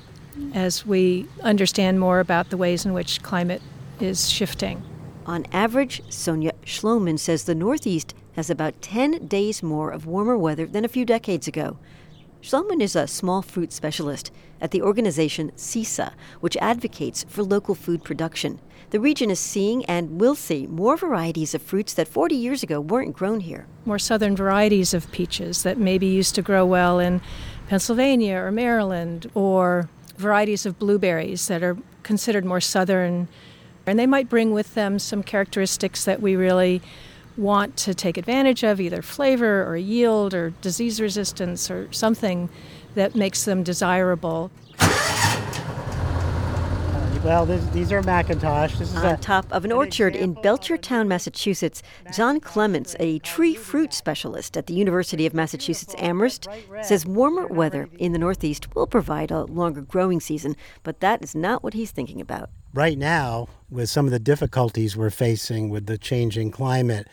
as 0.53 0.85
we 0.85 1.27
understand 1.41 1.99
more 1.99 2.19
about 2.19 2.51
the 2.51 2.57
ways 2.57 2.85
in 2.85 2.93
which 2.93 3.23
climate 3.23 3.63
is 3.99 4.29
shifting? 4.29 4.83
On 5.25 5.47
average, 5.51 6.03
Sonia 6.09 6.51
Schloemann 6.63 7.17
says 7.17 7.43
the 7.43 7.55
Northeast 7.55 8.13
has 8.35 8.51
about 8.51 8.83
10 8.83 9.25
days 9.27 9.63
more 9.63 9.89
of 9.89 10.05
warmer 10.05 10.37
weather 10.37 10.67
than 10.67 10.85
a 10.85 10.89
few 10.89 11.03
decades 11.03 11.47
ago. 11.47 11.79
Schloman 12.43 12.81
is 12.81 12.95
a 12.95 13.07
small 13.07 13.41
fruit 13.41 13.73
specialist 13.73 14.31
at 14.61 14.69
the 14.69 14.83
organization 14.83 15.51
CISA, 15.57 16.13
which 16.39 16.55
advocates 16.57 17.25
for 17.27 17.43
local 17.43 17.73
food 17.73 18.03
production. 18.03 18.59
The 18.91 18.99
region 18.99 19.29
is 19.29 19.39
seeing 19.39 19.85
and 19.85 20.19
will 20.19 20.33
see 20.33 20.65
more 20.65 20.97
varieties 20.97 21.53
of 21.53 21.61
fruits 21.61 21.93
that 21.93 22.07
40 22.07 22.35
years 22.35 22.63
ago 22.63 22.81
weren't 22.81 23.15
grown 23.15 23.41
here. 23.41 23.67
More 23.85 23.99
southern 23.99 24.35
varieties 24.35 24.95
of 24.95 25.11
peaches 25.11 25.61
that 25.61 25.77
maybe 25.77 26.07
used 26.07 26.33
to 26.35 26.41
grow 26.41 26.65
well 26.65 26.97
in 26.97 27.21
Pennsylvania 27.67 28.37
or 28.37 28.51
Maryland, 28.51 29.29
or 29.35 29.89
varieties 30.17 30.65
of 30.65 30.79
blueberries 30.79 31.47
that 31.49 31.61
are 31.61 31.77
considered 32.01 32.45
more 32.45 32.59
southern. 32.59 33.27
And 33.85 33.99
they 33.99 34.07
might 34.07 34.27
bring 34.27 34.53
with 34.53 34.73
them 34.73 34.97
some 34.97 35.21
characteristics 35.21 36.03
that 36.05 36.19
we 36.19 36.35
really 36.35 36.81
want 37.37 37.77
to 37.77 37.93
take 37.93 38.17
advantage 38.17 38.63
of, 38.63 38.81
either 38.81 39.03
flavor 39.03 39.63
or 39.65 39.77
yield 39.77 40.33
or 40.33 40.49
disease 40.61 40.99
resistance 40.99 41.69
or 41.69 41.93
something 41.93 42.49
that 42.95 43.15
makes 43.15 43.45
them 43.45 43.61
desirable. 43.61 44.49
Well, 47.23 47.45
this, 47.45 47.64
these 47.72 47.91
are 47.91 48.01
McIntosh. 48.01 48.77
This 48.77 48.93
is 48.93 48.95
On 48.95 49.14
a, 49.14 49.17
top 49.17 49.45
of 49.51 49.65
an 49.65 49.73
orchard 49.73 50.15
in 50.15 50.35
Belchertown, 50.35 51.07
Massachusetts, 51.07 51.83
John 52.14 52.39
Clements, 52.39 52.95
a 52.98 53.19
tree 53.19 53.56
fruit 53.56 53.93
specialist 53.93 54.56
at 54.56 54.67
the 54.67 54.73
University 54.73 55.25
of 55.25 55.33
Massachusetts 55.33 55.93
Amherst, 55.98 56.48
says 56.81 57.06
warmer 57.06 57.45
weather 57.48 57.89
in 57.99 58.14
the 58.14 58.19
Northeast 58.19 58.73
will 58.73 58.88
provide 58.88 59.31
a 59.31 59.43
longer 59.43 59.81
growing 59.81 60.22
season, 60.22 60.56
but 60.83 61.01
that 61.01 61.22
is 61.22 61.35
not 61.35 61.61
what 61.61 61.73
he's 61.73 61.91
thinking 61.91 62.22
about. 62.22 62.49
right 62.73 62.98
now, 62.98 63.49
with 63.69 63.89
some 63.89 64.06
of 64.06 64.11
the 64.11 64.19
difficulties 64.19 64.95
we're 64.95 65.09
facing 65.09 65.69
with 65.69 65.88
the 65.88 65.98
changing 65.98 66.51
climate, 66.51 67.07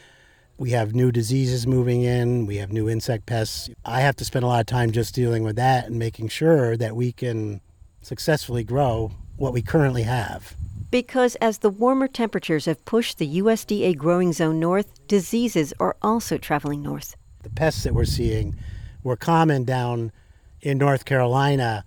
we 0.56 0.70
have 0.70 0.94
new 0.94 1.10
diseases 1.10 1.66
moving 1.66 2.02
in, 2.02 2.46
we 2.46 2.58
have 2.58 2.72
new 2.72 2.88
insect 2.88 3.26
pests. 3.26 3.68
I 3.84 4.00
have 4.02 4.14
to 4.16 4.24
spend 4.24 4.44
a 4.44 4.48
lot 4.48 4.60
of 4.60 4.66
time 4.66 4.92
just 4.92 5.14
dealing 5.14 5.42
with 5.42 5.56
that 5.56 5.86
and 5.86 5.98
making 5.98 6.28
sure 6.28 6.76
that 6.76 6.94
we 6.94 7.10
can 7.10 7.60
successfully 8.00 8.62
grow 8.62 9.10
what 9.36 9.52
we 9.52 9.62
currently 9.62 10.02
have. 10.02 10.56
Because 10.90 11.34
as 11.36 11.58
the 11.58 11.70
warmer 11.70 12.08
temperatures 12.08 12.66
have 12.66 12.84
pushed 12.84 13.18
the 13.18 13.40
USDA 13.40 13.96
growing 13.96 14.32
zone 14.32 14.60
north, 14.60 15.06
diseases 15.08 15.74
are 15.80 15.96
also 16.00 16.38
traveling 16.38 16.82
north. 16.82 17.16
The 17.42 17.50
pests 17.50 17.84
that 17.84 17.94
we're 17.94 18.04
seeing 18.04 18.56
were 19.02 19.16
common 19.16 19.64
down 19.64 20.12
in 20.60 20.78
North 20.78 21.04
Carolina 21.04 21.84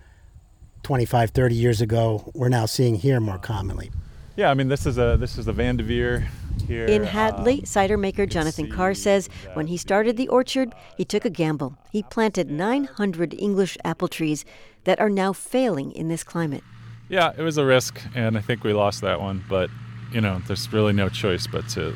25, 0.83 1.31
30 1.31 1.55
years 1.55 1.81
ago. 1.81 2.31
We're 2.33 2.49
now 2.49 2.65
seeing 2.65 2.95
here 2.95 3.19
more 3.19 3.37
commonly. 3.37 3.91
Yeah, 4.35 4.49
I 4.49 4.53
mean 4.53 4.69
this 4.69 4.85
is 4.85 4.97
a 4.97 5.17
this 5.17 5.37
is 5.37 5.47
the 5.47 5.51
Vanderveer 5.51 6.25
here. 6.65 6.85
In 6.85 7.03
Hadley, 7.03 7.59
um, 7.59 7.65
cider 7.65 7.97
maker 7.97 8.25
Jonathan 8.25 8.71
Carr 8.71 8.93
says 8.93 9.27
when 9.53 9.67
he 9.67 9.75
started 9.75 10.15
the 10.15 10.29
orchard, 10.29 10.73
he 10.95 11.03
took 11.03 11.25
a 11.25 11.29
gamble. 11.29 11.77
He 11.91 12.03
planted 12.03 12.49
900 12.49 13.33
English 13.37 13.77
apple 13.83 14.07
trees 14.07 14.45
that 14.85 14.97
are 15.01 15.09
now 15.09 15.33
failing 15.33 15.91
in 15.91 16.07
this 16.07 16.23
climate. 16.23 16.63
Yeah, 17.09 17.33
it 17.35 17.41
was 17.41 17.57
a 17.57 17.65
risk, 17.65 17.99
and 18.13 18.38
I 18.38 18.41
think 18.41 18.63
we 18.63 18.71
lost 18.71 19.01
that 19.01 19.19
one. 19.19 19.43
But 19.49 19.69
you 20.11 20.21
know, 20.21 20.41
there's 20.47 20.71
really 20.71 20.93
no 20.93 21.09
choice 21.09 21.47
but 21.47 21.67
to, 21.69 21.95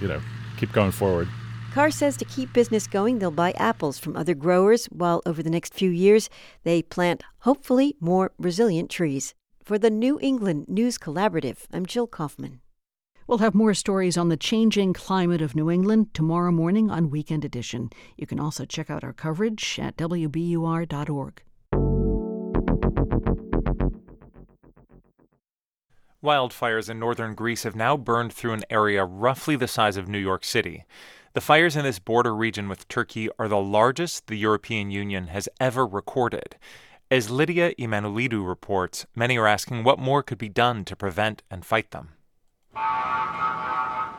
you 0.00 0.08
know, 0.08 0.20
keep 0.56 0.72
going 0.72 0.92
forward. 0.92 1.28
Carr 1.72 1.90
says 1.90 2.16
to 2.18 2.24
keep 2.26 2.52
business 2.52 2.86
going, 2.86 3.18
they'll 3.18 3.30
buy 3.30 3.52
apples 3.52 3.98
from 3.98 4.16
other 4.16 4.34
growers, 4.34 4.86
while 4.86 5.22
over 5.24 5.42
the 5.42 5.50
next 5.50 5.72
few 5.72 5.88
years, 5.88 6.28
they 6.64 6.82
plant, 6.82 7.22
hopefully, 7.40 7.96
more 7.98 8.32
resilient 8.38 8.90
trees. 8.90 9.34
For 9.64 9.78
the 9.78 9.90
New 9.90 10.18
England 10.20 10.66
News 10.68 10.98
Collaborative, 10.98 11.66
I'm 11.72 11.86
Jill 11.86 12.06
Kaufman. 12.06 12.60
We'll 13.26 13.38
have 13.38 13.54
more 13.54 13.72
stories 13.72 14.18
on 14.18 14.28
the 14.28 14.36
changing 14.36 14.92
climate 14.92 15.40
of 15.40 15.54
New 15.54 15.70
England 15.70 16.12
tomorrow 16.12 16.50
morning 16.50 16.90
on 16.90 17.08
Weekend 17.08 17.44
Edition. 17.44 17.90
You 18.18 18.26
can 18.26 18.40
also 18.40 18.66
check 18.66 18.90
out 18.90 19.04
our 19.04 19.12
coverage 19.12 19.78
at 19.80 19.96
WBUR.org. 19.96 21.42
Wildfires 26.22 26.88
in 26.88 27.00
northern 27.00 27.34
Greece 27.34 27.64
have 27.64 27.74
now 27.74 27.96
burned 27.96 28.32
through 28.32 28.52
an 28.52 28.62
area 28.70 29.04
roughly 29.04 29.56
the 29.56 29.66
size 29.66 29.96
of 29.96 30.06
New 30.08 30.18
York 30.18 30.44
City. 30.44 30.84
The 31.32 31.40
fires 31.40 31.74
in 31.74 31.82
this 31.82 31.98
border 31.98 32.32
region 32.32 32.68
with 32.68 32.86
Turkey 32.86 33.28
are 33.40 33.48
the 33.48 33.58
largest 33.58 34.28
the 34.28 34.36
European 34.36 34.92
Union 34.92 35.26
has 35.28 35.48
ever 35.58 35.84
recorded. 35.84 36.54
As 37.10 37.28
Lydia 37.28 37.74
Emmanouilidou 37.74 38.46
reports, 38.46 39.04
many 39.16 39.36
are 39.36 39.48
asking 39.48 39.82
what 39.82 39.98
more 39.98 40.22
could 40.22 40.38
be 40.38 40.48
done 40.48 40.84
to 40.84 40.94
prevent 40.94 41.42
and 41.50 41.66
fight 41.66 41.90
them. 41.90 42.10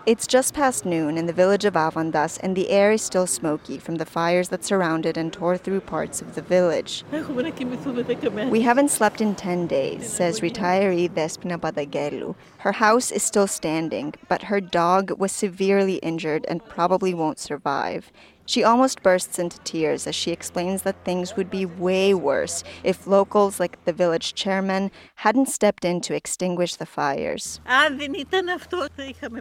It's 0.06 0.28
just 0.28 0.54
past 0.54 0.86
noon 0.86 1.18
in 1.18 1.28
the 1.28 1.32
village 1.32 1.64
of 1.64 1.76
Avantas, 1.76 2.38
and 2.44 2.58
the 2.58 2.70
air 2.70 2.92
is 2.92 3.02
still 3.02 3.26
smoky 3.26 3.78
from 3.78 3.96
the 3.96 4.06
fires 4.06 4.50
that 4.50 4.66
surrounded 4.66 5.16
and 5.16 5.32
tore 5.32 5.58
through 5.58 5.80
parts 5.80 6.22
of 6.22 6.36
the 6.36 6.42
village. 6.42 7.06
We 7.10 8.62
haven't 8.62 8.92
slept 8.92 9.22
in 9.22 9.34
10 9.34 9.68
days, 9.68 10.12
says 10.12 10.42
retiree 10.42 11.10
Despina 11.10 11.58
Padagelu. 11.58 12.36
Her 12.58 12.74
house 12.74 13.12
is 13.12 13.24
still 13.24 13.48
standing, 13.48 14.14
but 14.28 14.44
her 14.44 14.60
dog 14.60 15.18
was 15.18 15.32
severely 15.32 15.96
injured 15.96 16.46
and 16.50 16.66
probably 16.66 17.14
won't 17.14 17.40
survive. 17.40 18.12
She 18.46 18.64
almost 18.64 19.02
bursts 19.02 19.40
into 19.40 19.60
tears 19.60 20.06
as 20.06 20.16
she 20.16 20.32
explains 20.32 20.82
that 20.82 21.04
things 21.06 21.36
would 21.36 21.50
be 21.50 21.66
way 21.66 22.14
worse 22.14 22.64
if 22.84 23.08
locals 23.08 23.60
like 23.60 23.84
the 23.86 23.94
village 23.94 24.34
chairman 24.34 24.92
hadn't 25.16 25.48
stepped 25.48 25.86
in 25.86 26.02
to 26.02 26.14
extinguish 26.14 26.76
the 26.76 26.86
fires. 26.86 27.62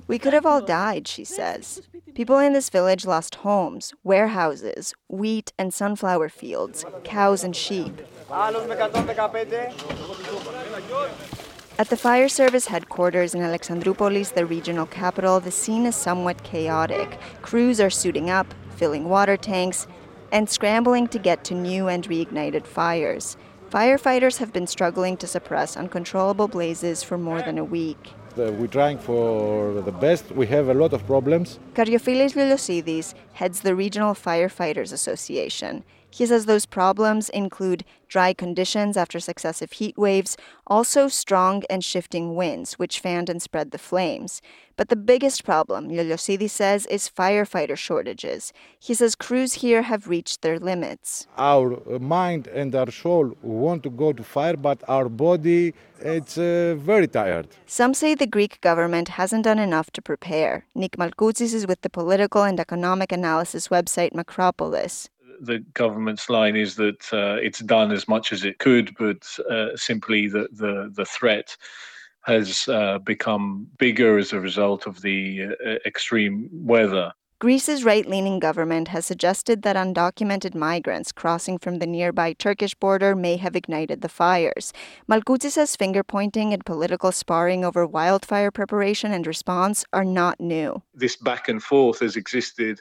We 0.07 0.19
could 0.19 0.33
have 0.33 0.47
all 0.47 0.61
died, 0.61 1.09
she 1.09 1.25
says. 1.25 1.83
People 2.15 2.39
in 2.39 2.53
this 2.53 2.71
village 2.71 3.05
lost 3.05 3.37
homes, 3.37 3.93
warehouses, 4.05 4.95
wheat 5.09 5.53
and 5.59 5.75
sunflower 5.75 6.29
fields, 6.29 6.85
cows 7.05 7.43
and 7.43 7.57
sheep. 7.57 8.01
At 11.79 11.89
the 11.89 11.97
fire 11.97 12.29
service 12.29 12.67
headquarters 12.67 13.35
in 13.35 13.41
Alexandroupolis, 13.41 14.35
the 14.35 14.45
regional 14.47 14.87
capital, 14.87 15.41
the 15.41 15.51
scene 15.51 15.87
is 15.87 15.97
somewhat 15.97 16.43
chaotic. 16.45 17.19
Crews 17.41 17.81
are 17.81 17.91
suiting 17.91 18.29
up, 18.29 18.55
filling 18.73 19.09
water 19.09 19.37
tanks, 19.37 19.87
and 20.33 20.49
scrambling 20.49 21.07
to 21.09 21.19
get 21.19 21.45
to 21.45 21.55
new 21.55 21.89
and 21.89 22.09
reignited 22.09 22.67
fires. 22.67 23.37
Firefighters 23.71 24.39
have 24.39 24.53
been 24.53 24.67
struggling 24.67 25.17
to 25.19 25.27
suppress 25.27 25.77
uncontrollable 25.77 26.49
blazes 26.49 27.03
for 27.03 27.17
more 27.17 27.41
than 27.43 27.59
a 27.59 27.65
week. 27.65 28.13
We're 28.37 28.67
trying 28.67 28.99
for 28.99 29.81
the 29.83 29.93
best. 29.93 30.33
We 30.33 30.47
have 30.47 30.69
a 30.69 30.75
lot 30.75 30.93
of 30.95 31.07
problems. 31.07 31.59
Karyofilis 31.75 32.35
Lilosidis 32.35 33.15
heads 33.35 33.61
the 33.61 33.75
Regional 33.75 34.15
Firefighters 34.15 34.93
Association. 34.93 35.85
He 36.13 36.27
says 36.27 36.45
those 36.45 36.67
problems 36.67 37.31
include 37.31 37.85
dry 38.07 38.35
conditions 38.35 38.99
after 38.99 39.19
successive 39.19 39.73
heat 39.73 39.97
waves, 39.97 40.37
also 40.67 41.09
strong 41.09 41.63
and 41.71 41.83
shifting 41.83 42.35
winds, 42.37 42.75
which 42.75 43.01
fanned 43.01 43.31
and 43.31 43.41
spread 43.41 43.71
the 43.71 43.79
flames. 43.79 44.43
But 44.77 44.91
the 44.91 44.97
biggest 44.97 45.45
problem, 45.45 45.89
Lilosidis 45.89 46.51
says, 46.51 46.85
is 46.87 47.09
firefighter 47.09 47.77
shortages. 47.77 48.53
He 48.79 48.93
says 48.93 49.15
crews 49.15 49.55
here 49.55 49.83
have 49.83 50.09
reached 50.09 50.43
their 50.43 50.59
limits. 50.59 51.27
Our 51.39 51.99
mind 51.99 52.47
and 52.49 52.75
our 52.75 52.91
soul 52.91 53.35
want 53.41 53.83
to 53.85 53.91
go 53.91 54.13
to 54.13 54.23
fire, 54.23 54.57
but 54.57 54.83
our 54.89 55.09
body, 55.09 55.73
it's 56.01 56.37
uh, 56.37 56.75
very 56.79 57.09
tired. 57.09 57.49
Some 57.65 57.95
say 57.95 58.15
the 58.15 58.27
Greek 58.27 58.61
government 58.61 59.09
hasn't 59.21 59.45
done 59.45 59.59
enough 59.59 59.91
to 59.93 60.03
prepare. 60.03 60.67
Nick 60.75 60.99
Malkoutsis 60.99 61.55
is 61.55 61.67
with 61.67 61.81
the 61.81 61.91
political 61.91 62.43
and 62.43 62.61
economic 62.61 63.13
analysis 63.13 63.69
website 63.69 64.13
Macropolis. 64.13 65.09
The 65.41 65.59
government's 65.75 66.29
line 66.29 66.57
is 66.57 66.77
that 66.77 67.13
uh, 67.13 67.37
it's 67.41 67.61
done 67.61 67.93
as 67.93 68.09
much 68.09 68.33
as 68.33 68.45
it 68.45 68.59
could, 68.59 68.95
but 68.99 69.27
uh, 69.51 69.77
simply 69.77 70.29
the, 70.29 70.49
the, 70.53 70.93
the 70.95 71.05
threat 71.05 71.57
has 72.23 72.69
uh, 72.69 72.99
become 72.99 73.67
bigger 73.79 74.19
as 74.19 74.33
a 74.33 74.41
result 74.41 74.87
of 74.87 75.03
the 75.03 75.49
uh, 75.65 75.71
extreme 75.87 76.49
weather. 76.53 77.13
Greece's 77.43 77.83
right 77.83 78.09
leaning 78.09 78.39
government 78.39 78.87
has 78.87 79.05
suggested 79.05 79.63
that 79.63 79.75
undocumented 79.75 80.55
migrants 80.55 81.11
crossing 81.11 81.59
from 81.59 81.81
the 81.81 81.89
nearby 81.89 82.33
Turkish 82.35 82.73
border 82.77 83.17
may 83.17 83.37
have 83.37 83.57
ignited 83.57 84.01
the 84.01 84.09
fires. 84.09 84.73
Malkoutsis 85.11 85.55
says 85.55 85.75
finger 85.75 86.05
pointing 86.05 86.53
and 86.53 86.65
political 86.65 87.11
sparring 87.11 87.65
over 87.65 87.85
wildfire 87.85 88.53
preparation 88.53 89.11
and 89.11 89.27
response 89.27 89.85
are 89.93 90.05
not 90.05 90.41
new. 90.41 90.81
This 90.95 91.17
back 91.17 91.49
and 91.49 91.61
forth 91.61 91.99
has 91.99 92.15
existed 92.15 92.81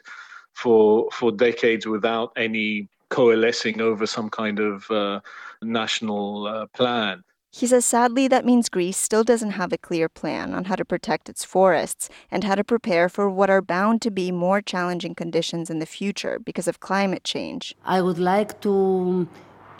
for 0.52 1.08
for 1.12 1.32
decades 1.32 1.86
without 1.86 2.32
any 2.36 2.88
coalescing 3.08 3.80
over 3.80 4.06
some 4.06 4.30
kind 4.30 4.58
of 4.58 4.90
uh, 4.90 5.20
national 5.62 6.46
uh, 6.46 6.66
plan. 6.68 7.22
He 7.54 7.66
says 7.66 7.84
sadly 7.84 8.28
that 8.28 8.46
means 8.46 8.70
Greece 8.70 8.96
still 8.96 9.24
doesn't 9.24 9.50
have 9.50 9.72
a 9.72 9.78
clear 9.78 10.08
plan 10.08 10.54
on 10.54 10.64
how 10.64 10.76
to 10.76 10.86
protect 10.86 11.28
its 11.28 11.44
forests 11.44 12.08
and 12.30 12.44
how 12.44 12.54
to 12.54 12.64
prepare 12.64 13.10
for 13.10 13.28
what 13.28 13.50
are 13.50 13.60
bound 13.60 14.00
to 14.02 14.10
be 14.10 14.32
more 14.32 14.62
challenging 14.62 15.14
conditions 15.14 15.68
in 15.68 15.78
the 15.78 15.84
future 15.86 16.38
because 16.38 16.66
of 16.66 16.80
climate 16.80 17.24
change. 17.24 17.74
I 17.84 18.00
would 18.00 18.18
like 18.18 18.60
to 18.62 19.28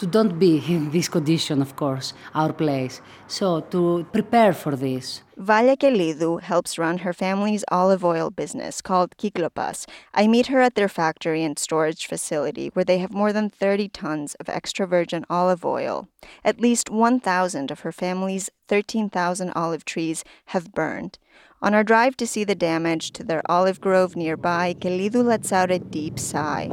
to 0.03 0.09
don't 0.09 0.37
be 0.37 0.57
in 0.75 0.91
this 0.91 1.09
condition, 1.09 1.63
of 1.63 1.77
course, 1.77 2.13
our 2.35 2.53
place. 2.53 3.01
So 3.29 3.61
to 3.73 4.05
prepare 4.13 4.53
for 4.53 4.75
this. 4.75 5.23
Valia 5.39 5.77
Kelidou 5.77 6.43
helps 6.43 6.77
run 6.77 6.99
her 6.99 7.13
family's 7.13 7.65
olive 7.69 8.05
oil 8.05 8.29
business 8.31 8.83
called 8.83 9.17
Kiklopas. 9.17 9.87
I 10.13 10.27
meet 10.27 10.49
her 10.49 10.61
at 10.61 10.75
their 10.75 10.89
factory 10.89 11.45
and 11.45 11.57
storage 11.57 12.07
facility 12.07 12.69
where 12.75 12.85
they 12.85 12.99
have 12.99 13.13
more 13.15 13.33
than 13.33 13.49
30 13.49 13.89
tons 13.91 14.35
of 14.41 14.49
extra 14.49 14.87
virgin 14.87 15.25
olive 15.31 15.65
oil. 15.65 16.09
At 16.45 16.61
least 16.61 16.91
1,000 16.91 17.71
of 17.71 17.81
her 17.81 17.93
family's 17.93 18.51
13,000 18.67 19.53
olive 19.55 19.85
trees 19.85 20.25
have 20.47 20.75
burned. 20.75 21.19
On 21.63 21.75
our 21.75 21.85
drive 21.85 22.17
to 22.17 22.27
see 22.27 22.43
the 22.43 22.57
damage 22.57 23.13
to 23.13 23.23
their 23.23 23.43
olive 23.47 23.81
grove 23.81 24.17
nearby, 24.17 24.75
Kelidou 24.75 25.25
lets 25.25 25.53
out 25.53 25.71
a 25.71 25.79
deep 25.79 26.19
sigh. 26.19 26.69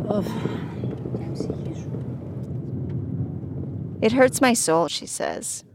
It 4.01 4.13
hurts 4.13 4.39
my 4.39 4.53
soul, 4.53 4.87
she 4.87 5.05
says. 5.05 5.65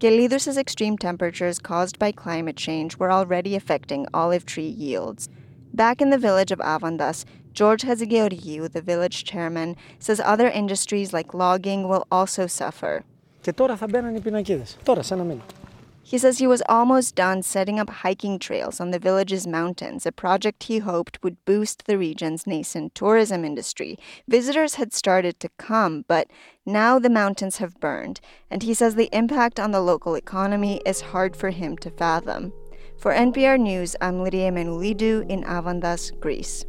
Kelidou 0.00 0.38
says 0.38 0.58
extreme 0.58 0.98
temperatures 0.98 1.58
caused 1.58 1.98
by 1.98 2.12
climate 2.12 2.56
change 2.56 2.98
were 2.98 3.10
already 3.10 3.56
affecting 3.56 4.06
olive 4.12 4.44
tree 4.44 4.68
yields. 4.68 5.28
Back 5.72 6.02
in 6.02 6.10
the 6.10 6.18
village 6.18 6.52
of 6.52 6.58
Avantas, 6.58 7.24
George 7.54 7.82
Hazigiriu, 7.82 8.70
the 8.70 8.82
village 8.82 9.24
chairman, 9.24 9.76
says 9.98 10.20
other 10.20 10.48
industries 10.48 11.12
like 11.12 11.32
logging 11.32 11.88
will 11.88 12.06
also 12.10 12.46
suffer. 12.46 13.04
Και 13.40 13.52
τώρα 13.52 13.76
θα 13.76 13.86
μπαίνουν 13.86 14.14
οι 14.14 14.20
πινακίδες. 14.20 14.76
Τώρα, 14.82 15.02
σε 15.02 15.14
ένα 15.14 15.22
μήνα. 15.22 15.42
He 16.10 16.18
says 16.18 16.38
he 16.38 16.48
was 16.48 16.60
almost 16.68 17.14
done 17.14 17.40
setting 17.44 17.78
up 17.78 17.88
hiking 17.88 18.40
trails 18.40 18.80
on 18.80 18.90
the 18.90 18.98
village's 18.98 19.46
mountains, 19.46 20.04
a 20.04 20.10
project 20.10 20.64
he 20.64 20.80
hoped 20.80 21.22
would 21.22 21.36
boost 21.44 21.86
the 21.86 21.96
region's 21.96 22.48
nascent 22.48 22.96
tourism 22.96 23.44
industry. 23.44 23.96
Visitors 24.26 24.74
had 24.74 24.92
started 24.92 25.38
to 25.38 25.48
come, 25.56 26.04
but 26.08 26.26
now 26.66 26.98
the 26.98 27.08
mountains 27.08 27.58
have 27.58 27.78
burned, 27.78 28.20
and 28.50 28.64
he 28.64 28.74
says 28.74 28.96
the 28.96 29.08
impact 29.12 29.60
on 29.60 29.70
the 29.70 29.80
local 29.80 30.16
economy 30.16 30.80
is 30.84 31.00
hard 31.00 31.36
for 31.36 31.50
him 31.50 31.76
to 31.76 31.92
fathom. 31.92 32.52
For 32.98 33.12
NPR 33.12 33.60
News, 33.60 33.94
I'm 34.00 34.20
Lydia 34.20 34.50
Emmanouilidou 34.50 35.30
in 35.30 35.44
Avantas, 35.44 36.10
Greece. 36.18 36.64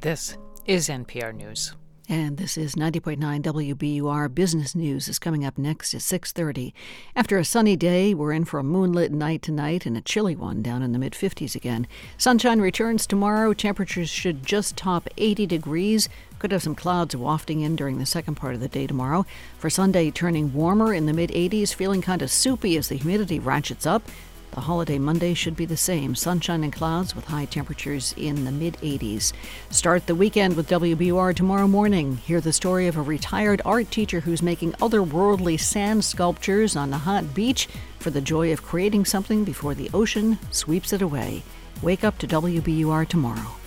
This 0.00 0.38
is 0.68 0.90
NPR 0.90 1.34
News. 1.34 1.74
And 2.10 2.36
this 2.36 2.58
is 2.58 2.74
90.9 2.74 3.18
WBUR 3.18 4.34
Business 4.34 4.74
News 4.74 5.08
is 5.08 5.18
coming 5.18 5.42
up 5.42 5.56
next 5.56 5.94
at 5.94 6.02
6:30. 6.02 6.74
After 7.16 7.38
a 7.38 7.44
sunny 7.44 7.74
day, 7.74 8.12
we're 8.12 8.32
in 8.32 8.44
for 8.44 8.60
a 8.60 8.62
moonlit 8.62 9.10
night 9.10 9.40
tonight 9.40 9.86
and 9.86 9.96
a 9.96 10.02
chilly 10.02 10.36
one 10.36 10.60
down 10.60 10.82
in 10.82 10.92
the 10.92 10.98
mid 10.98 11.14
50s 11.14 11.54
again. 11.54 11.86
Sunshine 12.18 12.60
returns 12.60 13.06
tomorrow. 13.06 13.54
Temperatures 13.54 14.10
should 14.10 14.44
just 14.44 14.76
top 14.76 15.08
80 15.16 15.46
degrees. 15.46 16.10
Could 16.38 16.52
have 16.52 16.62
some 16.62 16.74
clouds 16.74 17.16
wafting 17.16 17.60
in 17.60 17.74
during 17.74 17.98
the 17.98 18.04
second 18.04 18.34
part 18.34 18.54
of 18.54 18.60
the 18.60 18.68
day 18.68 18.86
tomorrow. 18.86 19.24
For 19.58 19.70
Sunday, 19.70 20.10
turning 20.10 20.52
warmer 20.52 20.92
in 20.92 21.06
the 21.06 21.14
mid 21.14 21.30
80s, 21.30 21.72
feeling 21.72 22.02
kind 22.02 22.20
of 22.20 22.30
soupy 22.30 22.76
as 22.76 22.88
the 22.88 22.96
humidity 22.96 23.38
ratchets 23.38 23.86
up. 23.86 24.02
The 24.52 24.62
holiday 24.62 24.98
Monday 24.98 25.34
should 25.34 25.56
be 25.56 25.66
the 25.66 25.76
same 25.76 26.14
sunshine 26.14 26.64
and 26.64 26.72
clouds 26.72 27.14
with 27.14 27.26
high 27.26 27.44
temperatures 27.44 28.14
in 28.16 28.44
the 28.44 28.50
mid 28.50 28.74
80s. 28.78 29.32
Start 29.70 30.06
the 30.06 30.14
weekend 30.14 30.56
with 30.56 30.68
WBUR 30.68 31.34
tomorrow 31.36 31.68
morning. 31.68 32.16
Hear 32.16 32.40
the 32.40 32.52
story 32.52 32.86
of 32.88 32.96
a 32.96 33.02
retired 33.02 33.62
art 33.64 33.90
teacher 33.90 34.20
who's 34.20 34.42
making 34.42 34.72
otherworldly 34.72 35.60
sand 35.60 36.04
sculptures 36.04 36.76
on 36.76 36.90
the 36.90 36.98
hot 36.98 37.34
beach 37.34 37.68
for 37.98 38.10
the 38.10 38.20
joy 38.20 38.52
of 38.52 38.64
creating 38.64 39.04
something 39.04 39.44
before 39.44 39.74
the 39.74 39.90
ocean 39.92 40.38
sweeps 40.50 40.92
it 40.92 41.02
away. 41.02 41.42
Wake 41.82 42.02
up 42.02 42.18
to 42.18 42.26
WBUR 42.26 43.06
tomorrow. 43.06 43.58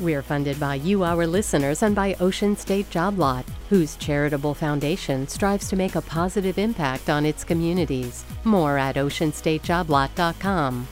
We're 0.00 0.22
funded 0.22 0.58
by 0.58 0.76
you, 0.76 1.04
our 1.04 1.26
listeners, 1.26 1.82
and 1.82 1.94
by 1.94 2.16
Ocean 2.20 2.56
State 2.56 2.88
Job 2.88 3.18
Lot, 3.18 3.44
whose 3.68 3.96
charitable 3.96 4.54
foundation 4.54 5.28
strives 5.28 5.68
to 5.68 5.76
make 5.76 5.94
a 5.94 6.00
positive 6.00 6.58
impact 6.58 7.10
on 7.10 7.26
its 7.26 7.44
communities. 7.44 8.24
More 8.44 8.78
at 8.78 8.96
oceanstatejoblot.com. 8.96 10.88